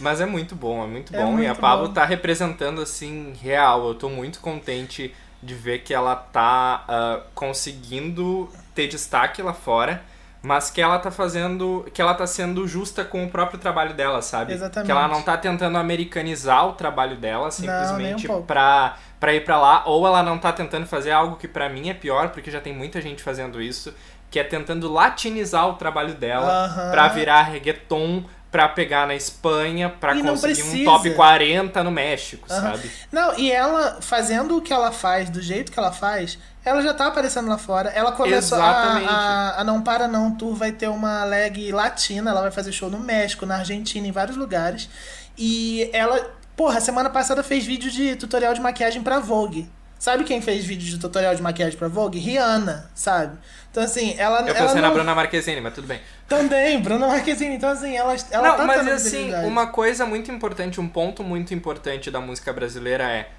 Mas 0.00 0.20
é 0.20 0.26
muito 0.26 0.54
bom, 0.54 0.82
é 0.82 0.86
muito 0.86 1.14
É 1.14 1.18
bom. 1.18 1.32
e 1.38 1.44
a 1.46 1.48
muito 1.48 1.60
Pablo 1.60 1.88
bom. 1.88 1.92
tá 1.94 2.04
representando, 2.04 2.80
assim, 2.80 3.32
real. 3.42 3.88
Eu 3.88 3.94
tô 3.94 4.08
muito 4.08 4.40
contente 4.40 5.14
de 5.42 5.54
ver 5.54 5.80
que 5.80 5.94
ela 5.94 6.16
tá 6.16 6.84
ah, 6.88 7.20
conseguindo 7.34 8.48
ter 8.74 8.86
destaque 8.88 9.42
lá 9.42 9.52
fora. 9.52 10.02
Mas 10.40 10.70
que 10.70 10.80
ela 10.80 11.00
tá 11.00 11.10
fazendo. 11.10 11.84
Que 11.92 12.00
ela 12.00 12.14
tá 12.14 12.24
sendo 12.24 12.66
justa 12.66 13.04
com 13.04 13.24
o 13.24 13.28
próprio 13.28 13.58
trabalho 13.58 13.92
dela, 13.92 14.22
sabe? 14.22 14.52
Exatamente. 14.52 14.86
Que 14.86 14.92
ela 14.92 15.08
não 15.08 15.20
tá 15.20 15.36
tentando 15.36 15.76
americanizar 15.76 16.64
o 16.68 16.72
trabalho 16.74 17.16
dela 17.16 17.48
um 17.48 17.50
simplesmente 17.50 18.28
pouco. 18.28 18.44
pra, 18.46 18.96
pra 19.18 19.34
ir 19.34 19.44
pra 19.44 19.58
lá. 19.60 19.82
Ou 19.86 20.06
ela 20.06 20.22
não 20.22 20.38
tá 20.38 20.52
tentando 20.52 20.86
fazer 20.86 21.10
algo 21.10 21.34
que 21.36 21.48
pra 21.48 21.68
mim 21.68 21.88
é 21.90 21.94
pior, 21.94 22.28
porque 22.28 22.52
já 22.52 22.60
tem 22.60 22.72
muita 22.72 23.00
gente 23.00 23.20
fazendo 23.20 23.60
isso. 23.60 23.92
Que 24.30 24.38
é 24.38 24.44
tentando 24.44 24.92
latinizar 24.92 25.68
o 25.68 25.72
trabalho 25.74 26.14
dela 26.14 26.66
Aham. 26.66 26.90
pra 26.92 27.08
virar 27.08 27.42
reggaeton, 27.42 28.22
pra 28.50 28.68
pegar 28.68 29.06
na 29.06 29.14
Espanha, 29.14 29.90
pra 29.90 30.14
não 30.14 30.24
conseguir 30.24 30.62
um 30.62 30.84
top 30.84 31.10
40 31.10 31.84
no 31.84 31.90
México, 31.90 32.46
Aham. 32.50 32.60
sabe? 32.60 32.90
Não, 33.12 33.38
e 33.38 33.52
ela 33.52 33.98
fazendo 34.00 34.56
o 34.56 34.62
que 34.62 34.72
ela 34.72 34.90
faz, 34.90 35.28
do 35.28 35.40
jeito 35.40 35.70
que 35.70 35.78
ela 35.78 35.92
faz, 35.92 36.38
ela 36.64 36.82
já 36.82 36.94
tá 36.94 37.06
aparecendo 37.06 37.48
lá 37.48 37.58
fora. 37.58 37.90
Ela 37.90 38.12
começou 38.12 38.58
a, 38.60 38.70
a, 38.70 39.60
a 39.60 39.64
Não 39.64 39.82
Para 39.82 40.08
Não 40.08 40.34
Tour, 40.34 40.54
vai 40.54 40.72
ter 40.72 40.88
uma 40.88 41.24
leg 41.24 41.70
latina, 41.72 42.30
ela 42.30 42.40
vai 42.42 42.50
fazer 42.50 42.72
show 42.72 42.90
no 42.90 43.00
México, 43.00 43.44
na 43.44 43.58
Argentina, 43.58 44.06
em 44.06 44.12
vários 44.12 44.36
lugares. 44.36 44.88
E 45.36 45.88
ela, 45.92 46.30
porra, 46.56 46.80
semana 46.80 47.10
passada 47.10 47.42
fez 47.42 47.64
vídeo 47.64 47.90
de 47.90 48.16
tutorial 48.16 48.54
de 48.54 48.60
maquiagem 48.60 49.02
pra 49.02 49.18
Vogue. 49.18 49.70
Sabe 49.98 50.22
quem 50.24 50.40
fez 50.40 50.64
vídeo 50.64 50.86
de 50.86 50.98
tutorial 50.98 51.34
de 51.34 51.42
maquiagem 51.42 51.76
pra 51.76 51.88
Vogue? 51.88 52.18
Rihanna, 52.18 52.88
sabe? 52.94 53.36
Então, 53.78 53.84
assim, 53.84 54.16
ela. 54.18 54.40
Eu 54.40 54.48
ela 54.48 54.54
pensei 54.66 54.80
na 54.80 54.88
não- 54.88 54.94
Bruna 54.94 55.14
Marquezine, 55.14 55.60
mas 55.60 55.72
tudo 55.72 55.86
bem. 55.86 56.00
Também, 56.28 56.80
Bruna 56.80 57.06
Marquezine. 57.06 57.54
Então, 57.54 57.70
assim, 57.70 57.96
ela, 57.96 58.16
ela 58.32 58.48
não, 58.48 58.56
tá 58.56 58.64
mas 58.64 58.88
assim, 58.88 59.32
uma 59.44 59.68
coisa 59.68 60.04
muito 60.04 60.32
importante, 60.32 60.80
um 60.80 60.88
ponto 60.88 61.22
muito 61.22 61.54
importante 61.54 62.10
da 62.10 62.20
música 62.20 62.52
brasileira 62.52 63.04
é 63.04 63.30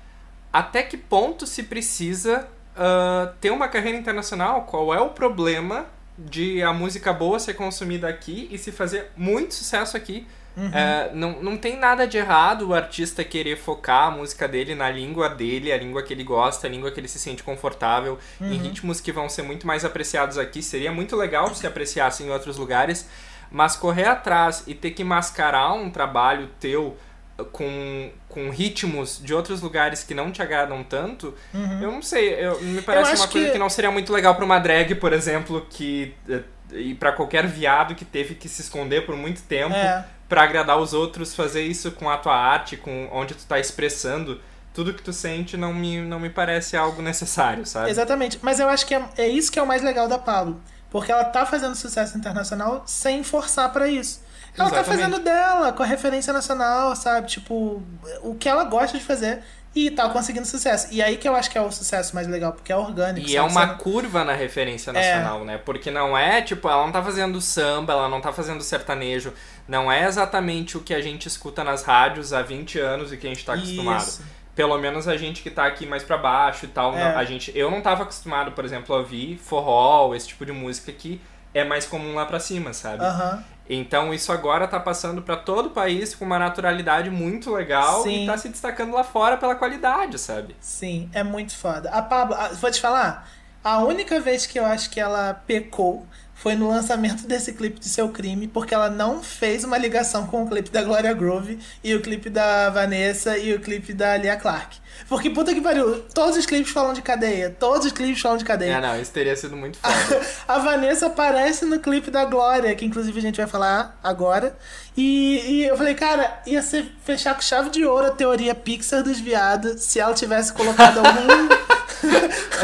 até 0.53 0.81
que 0.81 0.95
ponto 0.95 1.45
se 1.45 1.63
precisa 1.63 2.47
ah, 2.77 3.33
ter 3.41 3.51
uma 3.51 3.67
carreira 3.67 3.97
internacional? 3.97 4.61
Qual 4.61 4.93
é 4.93 5.01
o 5.01 5.09
problema 5.09 5.87
de 6.17 6.63
a 6.63 6.71
música 6.71 7.11
boa 7.11 7.37
ser 7.37 7.55
consumida 7.55 8.07
aqui 8.07 8.47
e 8.49 8.57
se 8.57 8.71
fazer 8.71 9.11
muito 9.17 9.53
sucesso 9.53 9.97
aqui? 9.97 10.25
Uhum. 10.57 10.71
É, 10.73 11.09
não, 11.13 11.41
não 11.41 11.57
tem 11.57 11.77
nada 11.77 12.05
de 12.05 12.17
errado 12.17 12.67
o 12.69 12.73
artista 12.73 13.23
querer 13.23 13.57
focar 13.57 14.07
a 14.07 14.11
música 14.11 14.47
dele 14.47 14.75
na 14.75 14.89
língua 14.89 15.29
dele, 15.29 15.71
a 15.71 15.77
língua 15.77 16.03
que 16.03 16.13
ele 16.13 16.23
gosta, 16.23 16.67
a 16.67 16.69
língua 16.69 16.91
que 16.91 16.99
ele 16.99 17.07
se 17.07 17.17
sente 17.19 17.41
confortável, 17.43 18.19
em 18.41 18.45
Uhum. 18.45 18.57
ritmos 18.63 18.99
que 18.99 19.11
vão 19.11 19.29
ser 19.29 19.43
muito 19.43 19.65
mais 19.65 19.85
apreciados 19.85 20.37
aqui. 20.37 20.61
Seria 20.61 20.91
muito 20.91 21.15
legal 21.15 21.53
se 21.55 21.65
apreciasse 21.65 22.23
em 22.23 22.29
outros 22.29 22.57
lugares, 22.57 23.07
mas 23.51 23.75
correr 23.75 24.05
atrás 24.05 24.63
e 24.67 24.73
ter 24.75 24.91
que 24.91 25.03
mascarar 25.03 25.73
um 25.73 25.89
trabalho 25.89 26.49
teu 26.59 26.97
uh, 27.39 27.45
com, 27.45 28.11
com 28.27 28.49
ritmos 28.49 29.19
de 29.23 29.33
outros 29.33 29.61
lugares 29.61 30.03
que 30.03 30.13
não 30.13 30.29
te 30.29 30.41
agradam 30.41 30.83
tanto, 30.83 31.33
eu 31.81 31.89
não 31.91 32.01
sei, 32.01 32.33
eu, 32.35 32.59
me 32.61 32.81
parece 32.81 33.11
Uhum. 33.13 33.17
uma 33.19 33.27
coisa 33.27 33.45
que- 33.47 33.51
que... 33.53 33.57
não 33.57 33.69
seria 33.69 33.89
muito 33.91 34.11
legal 34.11 34.35
pra 34.35 34.43
uma 34.45 34.59
drag, 34.59 34.93
por 34.95 35.13
exemplo, 35.13 35.65
que 35.69 36.13
eh, 36.29 36.41
e 36.71 36.93
pra 36.93 37.11
qualquer 37.11 37.45
viado 37.47 37.95
que 37.95 38.05
teve 38.05 38.35
que 38.35 38.47
se 38.49 38.61
esconder 38.61 39.05
por 39.05 39.15
muito 39.15 39.41
tempo 39.43 39.75
É. 39.75 40.05
pra 40.27 40.43
agradar 40.43 40.77
os 40.79 40.93
outros, 40.93 41.35
fazer 41.35 41.63
isso 41.63 41.91
com 41.91 42.09
a 42.09 42.17
tua 42.17 42.35
arte, 42.35 42.77
com 42.77 43.09
onde 43.11 43.33
tu 43.33 43.45
tá 43.45 43.59
expressando 43.59 44.39
tudo 44.73 44.93
que 44.93 45.01
tu 45.01 45.11
sente, 45.11 45.57
não 45.57 45.73
me, 45.73 45.99
não 46.01 46.19
me 46.19 46.29
parece 46.29 46.77
algo 46.77 47.01
necessário, 47.01 47.65
sabe? 47.65 47.89
Exatamente. 47.89 48.39
Mas 48.41 48.59
eu 48.59 48.69
acho 48.69 48.85
que 48.85 48.93
é, 48.95 49.03
é 49.17 49.27
isso 49.27 49.51
que 49.51 49.57
é 49.59 49.61
o 49.63 49.67
mais 49.67 49.81
legal 49.81 50.07
da 50.07 50.17
Pablo. 50.19 50.61
Porque 50.91 51.11
ela 51.11 51.25
tá 51.25 51.45
fazendo 51.45 51.75
sucesso 51.75 52.17
internacional 52.17 52.83
sem 52.85 53.23
forçar 53.23 53.71
pra 53.71 53.87
isso. 53.87 54.21
Ela 54.57 54.69
tá 54.69 54.77
Exatamente. 54.79 55.03
fazendo 55.03 55.23
dela, 55.23 55.71
com 55.71 55.83
a 55.83 55.85
referência 55.85 56.33
nacional, 56.33 56.95
sabe? 56.95 57.27
Tipo, 57.27 57.83
o 58.23 58.35
que 58.35 58.49
ela 58.49 58.63
gosta 58.63 58.97
de 58.97 59.03
fazer 59.03 59.43
e 59.75 59.91
tá 59.91 60.09
conseguindo 60.09 60.47
sucesso. 60.47 60.87
E 60.91 61.01
aí 61.01 61.17
que 61.17 61.27
eu 61.27 61.35
acho 61.35 61.49
que 61.49 61.57
é 61.57 61.61
o 61.61 61.71
sucesso 61.71 62.15
mais 62.15 62.27
legal, 62.27 62.53
porque 62.53 62.71
é 62.71 62.75
orgânico. 62.75 63.27
E 63.27 63.35
é 63.35 63.41
uma 63.41 63.75
curva 63.75 64.23
na 64.23 64.33
referência 64.33 64.91
nacional, 64.91 65.45
né? 65.45 65.57
Porque 65.57 65.91
não 65.91 66.17
é, 66.17 66.41
tipo, 66.41 66.67
ela 66.67 66.83
não 66.85 66.91
tá 66.91 67.03
fazendo 67.03 67.39
samba, 67.39 67.93
ela 67.93 68.09
não 68.09 68.19
tá 68.19 68.33
fazendo 68.33 68.63
sertanejo. 68.63 69.33
Não 69.67 69.91
é 69.91 70.05
exatamente 70.05 70.75
o 70.75 70.81
que 70.81 70.93
a 70.93 71.01
gente 71.01 71.27
escuta 71.27 71.63
nas 71.63 71.83
rádios 71.83 72.33
há 72.33 72.41
20 72.41 72.79
anos 72.79 73.13
e 73.13 73.17
que 73.17 73.27
a 73.27 73.29
gente 73.29 73.45
tá 73.45 73.53
acostumado. 73.53 74.01
Isso. 74.01 74.23
Pelo 74.55 74.77
menos 74.77 75.07
a 75.07 75.15
gente 75.15 75.41
que 75.41 75.51
tá 75.51 75.65
aqui 75.65 75.85
mais 75.85 76.03
pra 76.03 76.17
baixo 76.17 76.65
e 76.65 76.69
tal. 76.69 76.97
É. 76.97 77.15
a 77.15 77.23
gente, 77.23 77.51
eu 77.55 77.69
não 77.69 77.79
tava 77.79 78.03
acostumado, 78.03 78.51
por 78.51 78.65
exemplo, 78.65 78.93
a 78.95 78.99
ouvir 78.99 79.37
forró, 79.37 80.13
esse 80.15 80.27
tipo 80.27 80.45
de 80.45 80.51
música 80.51 80.91
que 80.91 81.21
é 81.53 81.63
mais 81.63 81.85
comum 81.85 82.15
lá 82.15 82.25
pra 82.25 82.39
cima, 82.39 82.73
sabe? 82.73 83.03
Aham. 83.03 83.43
Então 83.69 84.11
isso 84.11 84.31
agora 84.31 84.67
tá 84.67 84.79
passando 84.79 85.21
pra 85.21 85.35
todo 85.37 85.67
o 85.67 85.69
país 85.69 86.15
com 86.15 86.25
uma 86.25 86.39
naturalidade 86.39 87.11
muito 87.11 87.51
legal 87.51 88.01
Sim. 88.01 88.23
e 88.23 88.25
tá 88.25 88.35
se 88.35 88.49
destacando 88.49 88.93
lá 88.93 89.03
fora 89.03 89.37
pela 89.37 89.55
qualidade, 89.55 90.17
sabe? 90.17 90.55
Sim, 90.59 91.07
é 91.13 91.23
muito 91.23 91.55
foda. 91.55 91.91
A 91.91 92.01
Pablo, 92.01 92.35
vou 92.55 92.71
te 92.71 92.81
falar, 92.81 93.29
a 93.63 93.77
única 93.83 94.19
vez 94.19 94.47
que 94.47 94.59
eu 94.59 94.65
acho 94.65 94.89
que 94.89 94.99
ela 94.99 95.35
pecou 95.45 96.07
foi 96.41 96.55
no 96.55 96.69
lançamento 96.69 97.27
desse 97.27 97.51
clipe 97.51 97.79
de 97.79 97.89
Seu 97.89 98.09
Crime, 98.09 98.47
porque 98.47 98.73
ela 98.73 98.89
não 98.89 99.21
fez 99.21 99.65
uma 99.65 99.77
ligação 99.77 100.25
com 100.25 100.43
o 100.43 100.47
clipe 100.47 100.69
da 100.69 100.81
Gloria 100.81 101.13
Groove 101.13 101.59
e 101.83 101.93
o 101.93 102.01
clipe 102.01 102.29
da 102.29 102.69
Vanessa 102.69 103.37
e 103.37 103.53
o 103.53 103.59
clipe 103.59 103.93
da 103.93 104.15
Lia 104.15 104.37
Clark. 104.37 104.77
Porque 105.07 105.29
puta 105.29 105.53
que 105.53 105.59
pariu, 105.59 106.01
todos 106.13 106.37
os 106.37 106.45
clipes 106.45 106.71
falam 106.71 106.93
de 106.93 107.01
cadeia, 107.01 107.55
todos 107.59 107.87
os 107.87 107.91
clipes 107.91 108.21
falam 108.21 108.37
de 108.37 108.45
cadeia. 108.45 108.75
É, 108.75 108.81
não, 108.81 108.99
isso 108.99 109.11
teria 109.11 109.35
sido 109.35 109.55
muito 109.57 109.77
foda. 109.79 110.21
A 110.47 110.59
Vanessa 110.59 111.07
aparece 111.07 111.65
no 111.65 111.79
clipe 111.79 112.09
da 112.09 112.23
Glória, 112.23 112.73
que 112.73 112.85
inclusive 112.85 113.19
a 113.19 113.21
gente 113.21 113.37
vai 113.37 113.47
falar 113.47 113.99
agora. 114.01 114.57
E, 114.95 115.41
e 115.45 115.65
eu 115.65 115.75
falei, 115.77 115.93
cara, 115.93 116.41
ia 116.45 116.61
ser 116.61 116.89
fechar 117.03 117.35
com 117.35 117.41
chave 117.41 117.69
de 117.69 117.85
ouro 117.85 118.07
a 118.07 118.11
teoria 118.11 118.55
Pixar 118.55 119.03
dos 119.03 119.19
viados 119.19 119.81
se 119.83 119.99
ela 119.99 120.13
tivesse 120.13 120.53
colocado 120.53 120.99
algum, 120.99 121.49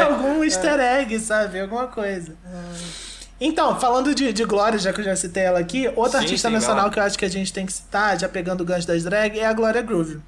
algum 0.02 0.44
easter 0.44 0.80
egg, 0.80 1.18
sabe? 1.20 1.60
Alguma 1.60 1.88
coisa. 1.88 2.34
Então, 3.40 3.78
falando 3.78 4.14
de, 4.14 4.32
de 4.32 4.44
Glória, 4.44 4.78
já 4.78 4.92
que 4.92 5.00
eu 5.00 5.04
já 5.04 5.14
citei 5.14 5.42
ela 5.42 5.58
aqui, 5.58 5.90
outra 5.94 6.20
Sim, 6.20 6.24
artista 6.24 6.48
sim, 6.48 6.54
nacional 6.54 6.90
que 6.90 6.98
eu 6.98 7.02
acho 7.02 7.18
que 7.18 7.24
a 7.24 7.30
gente 7.30 7.52
tem 7.52 7.66
que 7.66 7.72
citar, 7.72 8.18
já 8.18 8.28
pegando 8.28 8.62
o 8.62 8.64
gancho 8.64 8.86
das 8.86 9.02
drag, 9.04 9.38
é 9.38 9.46
a 9.46 9.52
Glória 9.52 9.82
Groove. 9.82 10.20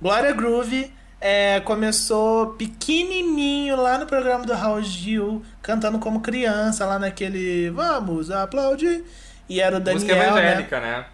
Glória 0.00 0.32
Groove 0.32 0.92
é, 1.20 1.60
começou 1.60 2.48
pequenininho 2.54 3.76
lá 3.76 3.98
no 3.98 4.06
programa 4.06 4.44
do 4.44 4.52
Raul 4.52 4.82
Gil, 4.82 5.42
cantando 5.60 5.98
como 5.98 6.20
criança, 6.20 6.86
lá 6.86 6.98
naquele 6.98 7.70
Vamos 7.70 8.30
aplaudir. 8.30 9.04
E 9.48 9.60
era 9.60 9.76
o 9.76 9.80
música 9.80 10.14
Daniel, 10.14 10.34
né? 10.34 10.40
evangélica, 10.40 10.80
né? 10.80 11.04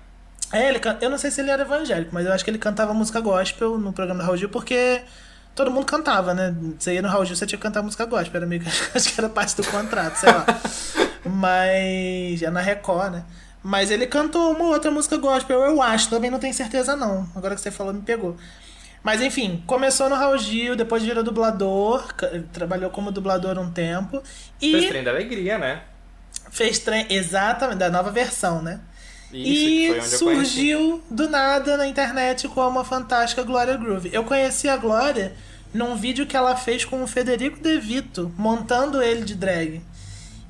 É, 0.53 0.69
ele, 0.69 0.81
eu 1.01 1.09
não 1.09 1.17
sei 1.17 1.31
se 1.31 1.41
ele 1.41 1.51
era 1.51 1.62
evangélico, 1.62 2.11
mas 2.12 2.27
eu 2.27 2.33
acho 2.33 2.45
que 2.45 2.51
ele 2.51 2.59
cantava 2.59 2.93
música 2.93 3.21
gospel 3.21 3.79
no 3.79 3.93
programa 3.93 4.21
do 4.21 4.27
Raul 4.27 4.37
Gil, 4.37 4.51
porque 4.51 5.01
todo 5.55 5.71
mundo 5.71 5.87
cantava, 5.87 6.35
né? 6.35 6.55
Você 6.79 6.95
ia 6.95 7.03
no 7.03 7.09
Raul 7.09 7.25
Gil, 7.25 7.37
você 7.37 7.47
tinha 7.47 7.57
que 7.57 7.62
cantar 7.62 7.83
música 7.83 8.05
gospel, 8.05 8.39
era 8.39 8.47
meio 8.47 8.61
que, 8.61 8.69
acho 8.95 9.15
que 9.15 9.19
era 9.19 9.29
parte 9.29 9.57
do 9.57 9.65
contrato, 9.65 10.17
sei 10.17 10.31
lá. 10.31 10.45
mas, 11.25 12.43
é 12.43 12.50
na 12.50 12.61
Record, 12.61 13.12
né? 13.12 13.25
Mas 13.62 13.91
ele 13.91 14.07
cantou 14.07 14.52
uma 14.52 14.64
outra 14.67 14.91
música 14.91 15.17
gospel, 15.17 15.61
eu 15.61 15.81
acho, 15.81 16.11
também 16.11 16.31
não 16.31 16.38
tenho 16.38 16.52
certeza 16.52 16.97
não. 16.97 17.29
Agora 17.35 17.55
que 17.55 17.61
você 17.61 17.71
falou, 17.71 17.95
me 17.95 18.02
pegou. 18.02 18.37
Mas 19.02 19.21
enfim, 19.21 19.62
começou 19.67 20.09
no 20.09 20.14
Raul 20.14 20.38
Gil, 20.38 20.76
depois 20.76 21.02
virou 21.02 21.25
dublador, 21.25 22.12
trabalhou 22.52 22.91
como 22.91 23.11
dublador 23.11 23.59
um 23.59 23.71
tempo. 23.71 24.23
E 24.61 24.73
Fez 24.73 24.88
trem 24.88 25.05
da 25.05 25.11
alegria, 25.11 25.59
né? 25.59 25.83
Fez 26.50 26.79
trem, 26.79 27.07
exatamente, 27.11 27.79
da 27.79 27.91
nova 27.91 28.11
versão, 28.11 28.62
né? 28.62 28.81
Isso, 29.33 29.97
e 29.97 30.19
surgiu 30.19 31.02
do 31.11 31.29
nada 31.29 31.76
na 31.76 31.87
internet 31.87 32.47
como 32.49 32.79
a 32.79 32.85
fantástica 32.85 33.43
Glória 33.43 33.76
Groove. 33.76 34.11
Eu 34.12 34.25
conheci 34.25 34.69
a 34.69 34.76
Glória 34.76 35.35
num 35.73 35.97
vídeo 35.97 36.26
que 36.26 36.37
ela 36.37 36.55
fez 36.55 36.85
com 36.85 37.02
o 37.02 37.07
Federico 37.07 37.59
De 37.59 37.79
Vito, 37.79 38.33
montando 38.37 39.02
ele 39.02 39.25
de 39.25 39.35
drag. 39.35 39.83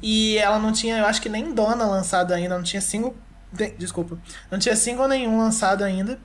E 0.02 0.36
ela 0.38 0.58
não 0.58 0.72
tinha, 0.72 0.98
eu 0.98 1.06
acho 1.06 1.22
que 1.22 1.28
nem 1.28 1.54
dona 1.54 1.84
lançado 1.86 2.32
ainda, 2.34 2.56
não 2.56 2.62
tinha 2.64 2.80
single. 2.82 3.14
de- 3.52 3.70
Desculpa. 3.78 4.18
Não 4.50 4.58
tinha 4.58 4.74
single 4.74 5.06
nenhum 5.06 5.38
lançado 5.38 5.84
ainda. 5.84 6.18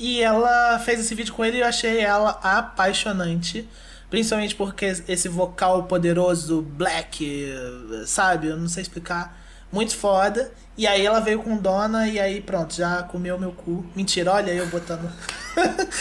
E 0.00 0.20
ela 0.22 0.78
fez 0.78 0.98
esse 1.00 1.14
vídeo 1.14 1.34
com 1.34 1.44
ele 1.44 1.58
e 1.58 1.60
eu 1.60 1.66
achei 1.66 2.00
ela 2.00 2.30
apaixonante. 2.42 3.68
Principalmente 4.10 4.54
porque 4.54 4.86
esse 5.08 5.28
vocal 5.28 5.84
poderoso, 5.84 6.62
black, 6.62 7.52
sabe? 8.06 8.48
Eu 8.48 8.56
não 8.56 8.68
sei 8.68 8.82
explicar. 8.82 9.36
Muito 9.72 9.96
foda. 9.96 10.52
E 10.76 10.86
aí 10.86 11.04
ela 11.04 11.20
veio 11.20 11.42
com 11.42 11.56
Dona 11.56 12.06
e 12.08 12.18
aí 12.20 12.40
pronto, 12.40 12.74
já 12.74 13.02
comeu 13.02 13.38
meu 13.38 13.52
cu. 13.52 13.84
Mentira, 13.96 14.32
olha 14.32 14.52
eu 14.52 14.66
botando. 14.68 15.10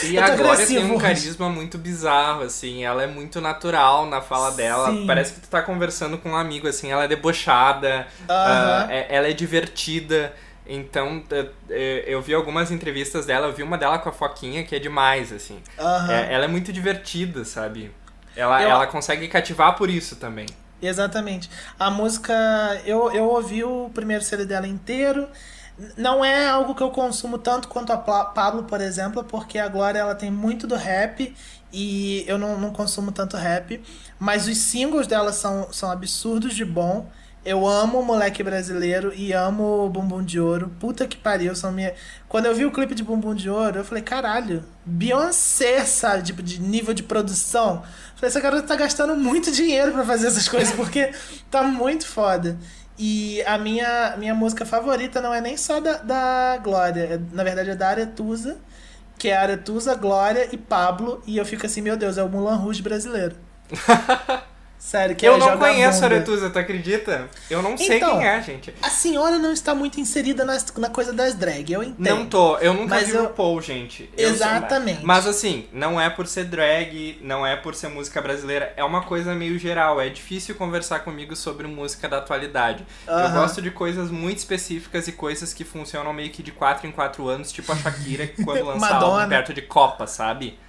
E 0.04 0.16
Eu 0.16 0.26
tô 0.26 0.32
a 0.32 0.36
Glória 0.36 0.66
tem 0.66 0.78
agressivo 0.78 0.94
um 0.96 0.98
carisma 0.98 1.50
muito 1.50 1.78
bizarro, 1.78 2.42
assim. 2.44 2.84
Ela 2.84 3.04
é 3.04 3.08
muito 3.08 3.40
natural 3.42 4.06
na 4.06 4.22
fala 4.22 4.52
dela. 4.52 4.90
Sim. 4.92 5.06
Parece 5.08 5.34
que 5.34 5.42
tu 5.42 5.48
tá 5.50 5.62
conversando 5.62 6.18
com 6.18 6.30
um 6.32 6.36
amigo, 6.36 6.68
assim. 6.68 6.92
Ela 6.92 7.04
é 7.06 7.08
debochada, 7.08 8.08
Aham. 8.30 8.88
ah, 8.90 8.94
é- 8.94 9.08
ela 9.16 9.28
é 9.28 9.34
divertida. 9.34 10.34
Então, 10.66 11.22
eu 11.70 12.22
vi 12.22 12.34
algumas 12.34 12.72
entrevistas 12.72 13.26
dela. 13.26 13.48
Eu 13.48 13.54
vi 13.54 13.64
uma 13.64 13.78
dela 13.78 14.00
com 14.00 14.10
a 14.10 14.14
Foquinha 14.14 14.64
que 14.64 14.76
é 14.76 14.80
demais, 14.80 15.32
assim. 15.34 15.62
É- 16.10 16.34
ela 16.34 16.46
é 16.46 16.48
muito 16.48 16.72
divertida, 16.72 17.44
sabe? 17.44 17.92
Ela, 18.36 18.64
Eu- 18.64 18.70
ela 18.70 18.88
consegue 18.88 19.28
cativar 19.28 19.76
por 19.76 19.90
isso 19.90 20.16
também. 20.16 20.46
Exatamente. 20.82 21.50
A 21.80 21.90
música, 21.90 22.34
eu, 22.86 23.12
eu 23.14 23.26
ouvi 23.26 23.64
o 23.64 23.90
primeiro 23.94 24.24
CD 24.24 24.46
dela 24.46 24.68
inteiro. 24.68 25.28
Não 25.98 26.24
é 26.24 26.48
algo 26.48 26.76
que 26.76 26.84
eu 26.84 26.92
consumo 26.92 27.38
tanto 27.38 27.68
quanto 27.68 27.92
a 27.92 27.98
Pablo, 27.98 28.64
por 28.64 28.80
exemplo, 28.80 29.24
porque 29.24 29.58
a 29.58 29.68
Glória 29.68 30.00
ela 30.00 30.14
tem 30.14 30.30
muito 30.30 30.68
do 30.68 30.76
rap 30.76 31.36
e 31.72 32.24
eu 32.28 32.38
não, 32.38 32.60
não 32.60 32.72
consumo 32.72 33.12
tanto 33.12 33.36
rap. 33.36 33.82
Mas 34.20 34.48
os 34.48 34.58
singles 34.58 35.08
dela 35.08 35.34
são, 35.34 35.74
são 35.74 35.90
absurdos 35.90 36.54
de 36.54 36.64
bom. 36.64 37.10
Eu 37.46 37.68
amo 37.68 38.00
o 38.00 38.06
Moleque 38.06 38.42
Brasileiro 38.42 39.12
e 39.14 39.34
amo 39.34 39.86
o 39.86 39.90
Bumbum 39.90 40.24
de 40.24 40.40
Ouro. 40.40 40.72
Puta 40.80 41.06
que 41.06 41.18
pariu, 41.18 41.54
são 41.54 41.74
minha... 41.74 41.94
Quando 42.30 42.46
eu 42.46 42.56
vi 42.56 42.64
o 42.66 42.72
clipe 42.72 42.96
de 42.96 43.04
Bumbum 43.04 43.36
de 43.36 43.50
Ouro, 43.50 43.80
eu 43.80 43.84
falei, 43.84 44.02
caralho, 44.02 44.64
Beyoncé, 44.86 45.84
sabe? 45.84 46.24
Tipo, 46.24 46.42
de 46.42 46.62
nível 46.62 46.94
de 46.94 47.04
produção. 47.04 47.84
Falei, 48.16 48.30
essa 48.30 48.40
garota 48.40 48.66
tá 48.66 48.76
gastando 48.78 49.16
muito 49.18 49.52
dinheiro 49.52 49.92
pra 49.92 50.06
fazer 50.06 50.28
essas 50.28 50.48
coisas, 50.48 50.74
porque 50.74 51.12
tá 51.52 51.64
muito 51.64 52.08
foda. 52.08 52.58
E 52.98 53.42
a 53.44 53.58
minha, 53.58 54.16
minha 54.18 54.36
música 54.36 54.66
favorita 54.66 55.22
não 55.22 55.34
é 55.34 55.42
nem 55.42 55.58
só 55.58 55.80
da, 55.80 55.98
da 55.98 56.58
Glória, 56.64 57.02
é- 57.02 57.20
na 57.36 57.44
verdade 57.44 57.72
é 57.72 57.76
da 57.76 57.90
Aretusa, 57.90 58.58
que 59.18 59.30
é 59.30 59.38
Aretusa, 59.38 59.96
Glória 59.96 60.50
e 60.52 60.58
Pablo. 60.58 61.22
E 61.26 61.38
eu 61.38 61.46
fico 61.46 61.66
assim, 61.66 61.82
meu 61.82 61.98
Deus, 61.98 62.18
é 62.18 62.24
o 62.24 62.30
Mulan 62.30 62.56
Rouge 62.58 62.82
brasileiro. 62.84 63.36
Sério, 64.84 65.16
que 65.16 65.26
eu 65.26 65.36
é 65.36 65.38
não 65.38 65.58
conheço 65.58 66.04
a. 66.04 66.06
Aretusa, 66.08 66.50
tu 66.50 66.60
acredita? 66.60 67.30
Eu 67.50 67.62
não 67.62 67.78
sei 67.78 67.98
Então, 67.98 68.20
quem 68.20 68.28
é, 68.28 68.42
gente. 68.42 68.74
A 68.82 68.90
senhora 68.90 69.40
não 69.40 69.54
está 69.54 69.74
muito 69.74 70.00
inserida 70.00 70.44
nas, 70.44 70.66
na 70.78 70.90
coisa 70.90 71.14
das 71.14 71.34
drag, 71.36 71.72
eu 71.72 71.82
entendo. 71.82 71.98
Não 72.16 72.26
tô, 72.26 72.58
eu 72.58 72.74
nunca 72.74 72.96
Mas 72.96 73.08
vi 73.08 73.16
eu- 73.16 73.30
Paul, 73.30 73.62
gente. 73.62 74.10
Eu 74.18 74.30
Exatamente. 74.30 75.04
Mas 75.04 75.26
assim, 75.26 75.68
não 75.72 76.00
é 76.00 76.10
por 76.10 76.28
ser 76.28 76.44
drag, 76.46 77.18
não 77.22 77.48
é 77.48 77.56
por 77.56 77.74
ser 77.76 77.88
música 77.88 78.22
brasileira, 78.22 78.74
é 78.76 78.84
uma 78.84 79.02
coisa 79.04 79.34
meio 79.34 79.58
geral. 79.58 80.02
É 80.02 80.10
difícil 80.10 80.54
conversar 80.56 81.00
comigo 81.00 81.34
sobre 81.36 81.66
música 81.66 82.10
da 82.10 82.18
atualidade. 82.18 82.86
Eu 83.08 83.32
gosto 83.32 83.62
de 83.62 83.72
coisas 83.72 84.12
muito 84.12 84.40
específicas 84.40 85.08
e 85.08 85.14
coisas 85.14 85.54
que 85.54 85.64
funcionam 85.64 86.12
meio 86.12 86.30
que 86.30 86.44
de 86.44 86.52
4 86.52 86.86
em 86.86 86.92
4 86.92 87.28
anos, 87.30 87.52
tipo 87.54 87.72
a 87.72 87.76
Shakira 87.78 88.30
quando 88.44 88.66
lança 88.68 88.80
Madonna. 88.80 89.14
álbum 89.22 89.30
perto 89.30 89.54
de 89.54 89.62
Copa, 89.62 90.06
sabe? 90.06 90.60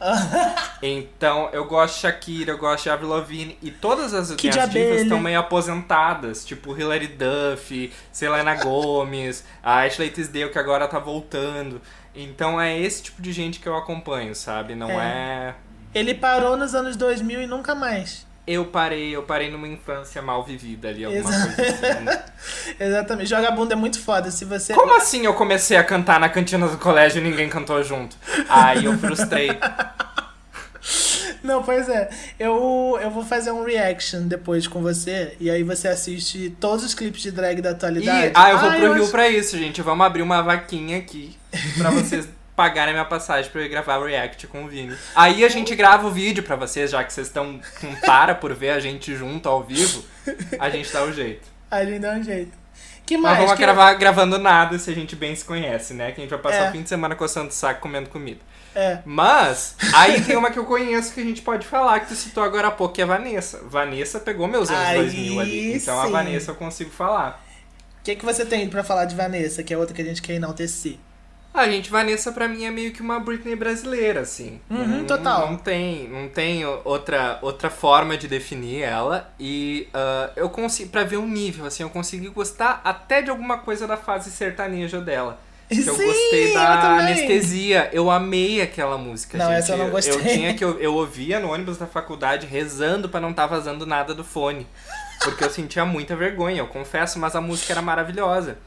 Então, 0.81 1.49
eu 1.53 1.65
gosto 1.65 1.97
de 1.97 2.01
Shakira, 2.03 2.53
eu 2.53 2.59
gosto 2.59 2.85
de 2.85 2.91
Avril 2.91 3.09
Lavigne 3.11 3.59
e 3.63 3.71
todas 3.71 4.04
as 4.13 4.35
Kid 4.35 4.55
minhas 4.55 4.71
divas 4.71 5.03
estão 5.03 5.21
meio 5.21 5.39
aposentadas, 5.39 6.45
tipo 6.45 6.77
Hilary 6.77 7.07
Duff, 7.09 7.93
Selena 8.13 8.57
Gomez, 8.57 9.45
a 9.63 9.85
Ashley 9.85 10.11
Tisdale 10.11 10.51
que 10.51 10.59
agora 10.59 10.87
tá 10.89 10.99
voltando. 10.99 11.81
Então 12.15 12.61
é 12.61 12.79
esse 12.79 13.05
tipo 13.05 13.23
de 13.23 13.33
gente 13.33 13.59
que 13.61 13.69
eu 13.69 13.77
acompanho, 13.77 14.35
sabe? 14.35 14.75
Não 14.75 14.91
é... 15.01 15.55
Ele 15.95 16.15
parou 16.15 16.57
nos 16.57 16.75
anos 16.75 16.97
2000 16.97 17.43
e 17.43 17.47
nunca 17.47 17.75
mais. 17.75 18.27
Eu 18.47 18.67
parei, 18.67 19.17
eu 19.17 19.23
parei 19.23 19.51
numa 19.51 19.67
infância 19.67 20.21
mal 20.21 20.45
vivida 20.45 20.89
ali, 20.89 21.05
alguma 21.05 21.31
Exa- 21.31 21.55
coisa 21.55 21.73
assim. 21.73 22.75
Exatamente. 22.79 23.31
Joga 23.31 23.51
bunda 23.53 23.73
é 23.73 23.77
muito 23.77 23.99
foda. 23.99 24.31
Se 24.31 24.45
você. 24.45 24.75
Como 24.75 24.95
assim 24.95 25.25
eu 25.25 25.33
comecei 25.33 25.79
a 25.79 25.85
cantar 25.85 26.21
na 26.21 26.29
cantina 26.29 26.69
do 26.69 26.77
colégio 26.77 27.21
e 27.21 27.25
ninguém 27.25 27.49
cantou 27.49 27.83
junto? 27.83 28.17
Aí 28.49 28.85
eu 28.85 28.99
frustrei. 28.99 29.49
Não, 31.45 31.63
pois 31.63 31.89
é. 31.89 32.09
Eu, 32.41 32.99
eu 33.01 33.11
vou 33.11 33.23
fazer 33.23 33.51
um 33.53 33.63
reaction 33.65 34.23
depois 34.23 34.67
com 34.67 34.81
você. 34.81 35.37
E 35.39 35.51
aí 35.51 35.63
você 35.63 35.87
assiste 35.89 36.51
todos 36.59 36.85
os 36.85 36.95
clipes 36.95 37.21
de 37.23 37.31
drag 37.31 37.61
da 37.61 37.71
E, 37.71 37.73
atualidade. 37.73 38.33
ah, 38.35 38.51
eu 38.51 38.59
vou 38.59 38.71
pro 38.71 38.93
Rio 38.95 39.03
acho- 39.03 39.11
pra 39.13 39.29
isso, 39.29 39.57
gente. 39.59 39.83
Vamos 39.83 40.07
abrir 40.07 40.23
uma 40.23 40.41
vaquinha 40.43 40.97
aqui 40.99 41.37
pra 41.77 41.91
vocês 41.91 42.27
pagarem 42.57 42.91
a 42.93 42.95
minha 42.95 43.05
passagem 43.05 43.51
pra 43.51 43.61
eu 43.61 43.67
ir 43.67 43.69
gravar 43.69 43.99
o 43.99 44.07
react 44.07 44.47
com 44.47 44.65
o 44.65 44.69
Vini. 44.69 44.97
Aí 45.15 45.45
a 45.45 45.49
gente 45.49 45.75
grava 45.75 46.07
o 46.07 46.11
vídeo 46.11 46.43
pra 46.43 46.57
vocês, 46.57 46.91
já 46.91 47.05
que 47.05 47.13
vocês 47.13 47.27
estão 47.27 47.61
com 47.81 47.95
para 47.97 48.35
por 48.35 48.55
ver 48.55 48.71
a 48.71 48.81
gente 48.81 49.15
junto 49.15 49.49
ao 49.49 49.63
vivo. 49.63 50.03
A 50.59 50.71
gente 50.71 50.91
dá 50.93 51.03
o 51.05 51.13
jeito. 51.13 51.47
A 51.71 51.85
gente 51.85 51.99
dá 51.99 52.13
um 52.13 52.23
jeito. 52.23 52.53
Que 53.05 53.17
Mas 53.19 53.23
mais? 53.33 53.39
vamos 53.41 53.53
que- 53.55 53.61
gravar 53.61 53.93
gravando 53.95 54.39
nada 54.39 54.79
se 54.79 54.91
a 54.91 54.95
gente 54.95 55.15
bem 55.15 55.35
se 55.37 55.45
conhece, 55.45 55.93
né? 55.93 56.11
Que 56.13 56.21
a 56.21 56.25
gente 56.25 56.31
vai 56.31 56.39
passar 56.39 56.65
É. 56.65 56.69
o 56.71 56.73
fim 56.73 56.83
de 56.83 56.89
semana 56.89 57.15
coçando 57.15 57.49
o 57.49 57.53
saco 57.53 57.81
comendo 57.83 58.09
comida. 58.09 58.41
É. 58.75 58.99
Mas, 59.05 59.77
aí 59.95 60.21
tem 60.23 60.37
uma 60.37 60.51
que 60.51 60.59
eu 60.59 60.65
conheço 60.65 61.13
que 61.15 61.21
a 61.21 61.25
gente 61.25 61.43
pode 61.43 61.67
falar, 61.67 62.01
que 62.01 62.09
tu 62.09 62.15
citou 62.15 62.43
agora 62.43 62.69
há 62.69 62.71
pouco, 62.71 62.95
que 62.95 63.01
é 63.01 63.05
a 63.05 63.07
Vanessa. 63.07 63.63
Vanessa 63.69 64.19
pegou 64.19 64.47
meus 64.49 64.69
anos 64.69 64.83
Aí 64.89 64.99
2000 64.99 65.41
ali. 65.41 65.77
Então 65.77 66.01
a 66.01 66.07
sim. 66.07 66.13
Vanessa 66.13 66.51
eu 66.51 66.55
consigo 66.57 66.91
falar. 66.91 67.45
O 68.01 68.05
que, 68.05 68.17
que 68.17 68.25
você 68.25 68.45
tem 68.45 68.69
pra 68.69 68.85
falar 68.85 69.05
de 69.07 69.15
Vanessa, 69.15 69.63
que 69.63 69.73
é 69.73 69.79
outra 69.79 69.95
que 69.95 70.03
a 70.03 70.05
gente 70.05 70.21
quer 70.21 70.35
enaltecer? 70.35 70.97
Ah, 71.57 71.69
gente, 71.71 71.89
Vanessa 71.89 72.33
pra 72.33 72.49
mim 72.49 72.65
é 72.65 72.71
meio 72.73 72.93
que 72.93 73.01
uma 73.01 73.21
Britney 73.21 73.55
brasileira, 73.55 74.23
assim. 74.23 74.61
Uhum, 74.69 74.87
Não- 74.89 75.05
total. 75.05 75.53
Não 75.53 75.57
tem, 75.57 76.09
não 76.09 76.29
tem 76.29 76.67
outra, 76.85 77.39
outra 77.41 77.71
forma 77.71 78.17
de 78.19 78.27
definir 78.27 78.83
ela. 78.83 79.33
E 79.39 79.87
ah, 79.95 80.31
eu 80.35 80.51
consigo, 80.51 80.91
pra 80.91 81.05
ver 81.05 81.17
um 81.19 81.29
nível, 81.29 81.65
assim, 81.65 81.85
eu 81.85 81.91
consegui 81.91 82.29
gostar 82.29 82.81
até 82.83 83.23
de 83.23 83.31
alguma 83.31 83.59
coisa 83.59 83.87
da 83.87 83.97
fase 83.97 84.33
sertaneja 84.33 85.01
dela. 85.01 85.39
Que 85.69 85.87
eu 85.87 85.95
Sim, 85.97 86.05
gostei 86.07 86.51
eu 86.51 86.55
da 86.55 86.77
também. 86.77 86.99
anestesia. 87.13 87.89
Eu 87.93 88.11
amei 88.11 88.61
aquela 88.61 88.99
música, 88.99 89.39
Não, 89.39 89.47
gente. 89.47 89.59
essa 89.59 89.73
eu 89.73 89.79
não 89.79 89.91
gostei. 89.91 90.13
Eu 90.15 90.23
tinha 90.23 90.55
que 90.55 90.63
eu, 90.65 90.79
eu 90.81 90.95
ouvia 90.95 91.41
no 91.41 91.53
ônibus 91.53 91.79
da 91.79 91.87
faculdade 91.87 92.47
rezando 92.47 93.09
pra 93.09 93.21
não 93.21 93.31
estar 93.31 93.47
vazando 93.47 93.87
nada 93.87 94.15
do 94.15 94.23
fone. 94.23 94.67
Porque 95.23 95.43
eu 95.43 95.51
sentia 95.51 95.85
muita 95.85 96.15
vergonha, 96.15 96.59
eu 96.61 96.67
confesso, 96.67 97.19
mas 97.19 97.35
a 97.35 97.41
música 97.41 97.73
era 97.73 97.81
maravilhosa. 97.81 98.59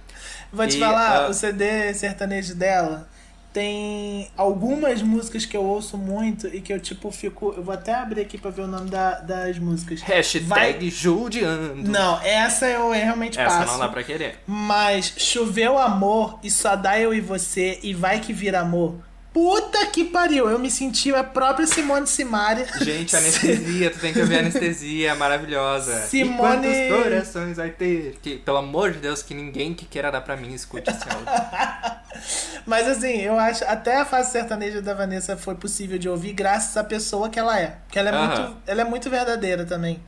Vou 0.51 0.65
te 0.67 0.77
E, 0.77 0.79
falar, 0.79 1.25
ah, 1.25 1.29
o 1.29 1.33
CD 1.33 1.93
sertanejo 1.93 2.55
dela 2.55 3.07
tem 3.53 4.29
algumas 4.38 5.01
músicas 5.01 5.45
que 5.45 5.55
eu 5.57 5.63
ouço 5.63 5.97
muito 5.97 6.47
e 6.47 6.62
que 6.62 6.71
eu, 6.71 6.79
tipo, 6.79 7.10
fico. 7.12 7.53
Eu 7.57 7.63
vou 7.63 7.73
até 7.73 7.93
abrir 7.93 8.21
aqui 8.21 8.38
pra 8.38 8.51
ver 8.51 8.62
o 8.63 8.67
nome 8.67 8.89
da- 8.89 9.19
das 9.19 9.57
músicas. 9.57 10.01
Hashtag 10.01 10.45
Vai- 10.45 10.89
judiando. 10.89 11.89
Não, 11.89 12.19
essa 12.21 12.67
eu 12.67 12.91
realmente 12.91 13.39
Essa 13.39 13.60
passo. 13.60 13.71
não 13.73 13.79
dá 13.79 13.88
pra 13.89 14.03
querer. 14.03 14.39
Mas 14.45 15.13
choveu 15.17 15.77
amor 15.79 16.39
e 16.43 16.51
só 16.51 16.75
dá 16.75 16.99
eu 16.99 17.13
e 17.13 17.21
você 17.21 17.79
e 17.81 17.93
vai 17.93 18.19
que 18.19 18.31
vira 18.33 18.60
amor. 18.60 18.95
Puta 19.38 19.86
que 19.86 20.04
pariu, 20.06 20.50
eu 20.50 20.58
me 20.58 20.71
senti 20.71 21.13
a 21.13 21.23
própria 21.23 21.67
Simone 21.67 22.08
Simaria. 22.08 22.65
Gente, 22.82 23.13
anestesia, 23.15 23.91
tu 23.91 24.00
tem 24.00 24.12
que 24.12 24.19
ouvir 24.19 24.39
anestesia, 24.39 25.12
é 25.12 25.13
maravilhosa. 25.13 25.95
Simone- 26.08 26.67
E 26.67 26.89
quantos 26.89 27.04
corações 27.04 27.58
vai 27.58 27.69
ter? 27.69 28.17
Que, 28.19 28.38
pelo 28.38 28.58
amor 28.58 28.93
de 28.93 28.97
Deus, 28.97 29.21
que 29.21 29.36
ninguém 29.36 29.76
que 29.76 29.86
queira 29.86 30.12
dar 30.12 30.21
pra 30.21 30.36
mim 30.36 30.56
escute 30.56 30.89
esse 30.89 31.04
áudio. 31.08 31.28
Mas 32.65 32.88
assim, 32.88 33.21
eu 33.21 33.38
acho 33.38 33.63
até 33.65 33.97
a 33.97 34.06
fase 34.06 34.32
sertaneja 34.32 34.82
da 34.82 34.95
Vanessa 34.95 35.38
foi 35.38 35.54
possível 35.54 36.00
de 36.00 36.10
ouvir 36.10 36.34
graças 36.34 36.76
à 36.76 36.84
pessoa 36.84 37.30
que 37.30 37.38
ela 37.38 37.60
é. 37.60 37.78
Porque 37.86 38.00
ela 38.00 38.10
é, 38.10 38.13
Aham. 38.13 38.28
muito, 38.41 38.58
ela 38.65 38.82
é 38.82 38.86
muito 38.86 39.08
verdadeira 39.08 39.65
também. 39.65 40.02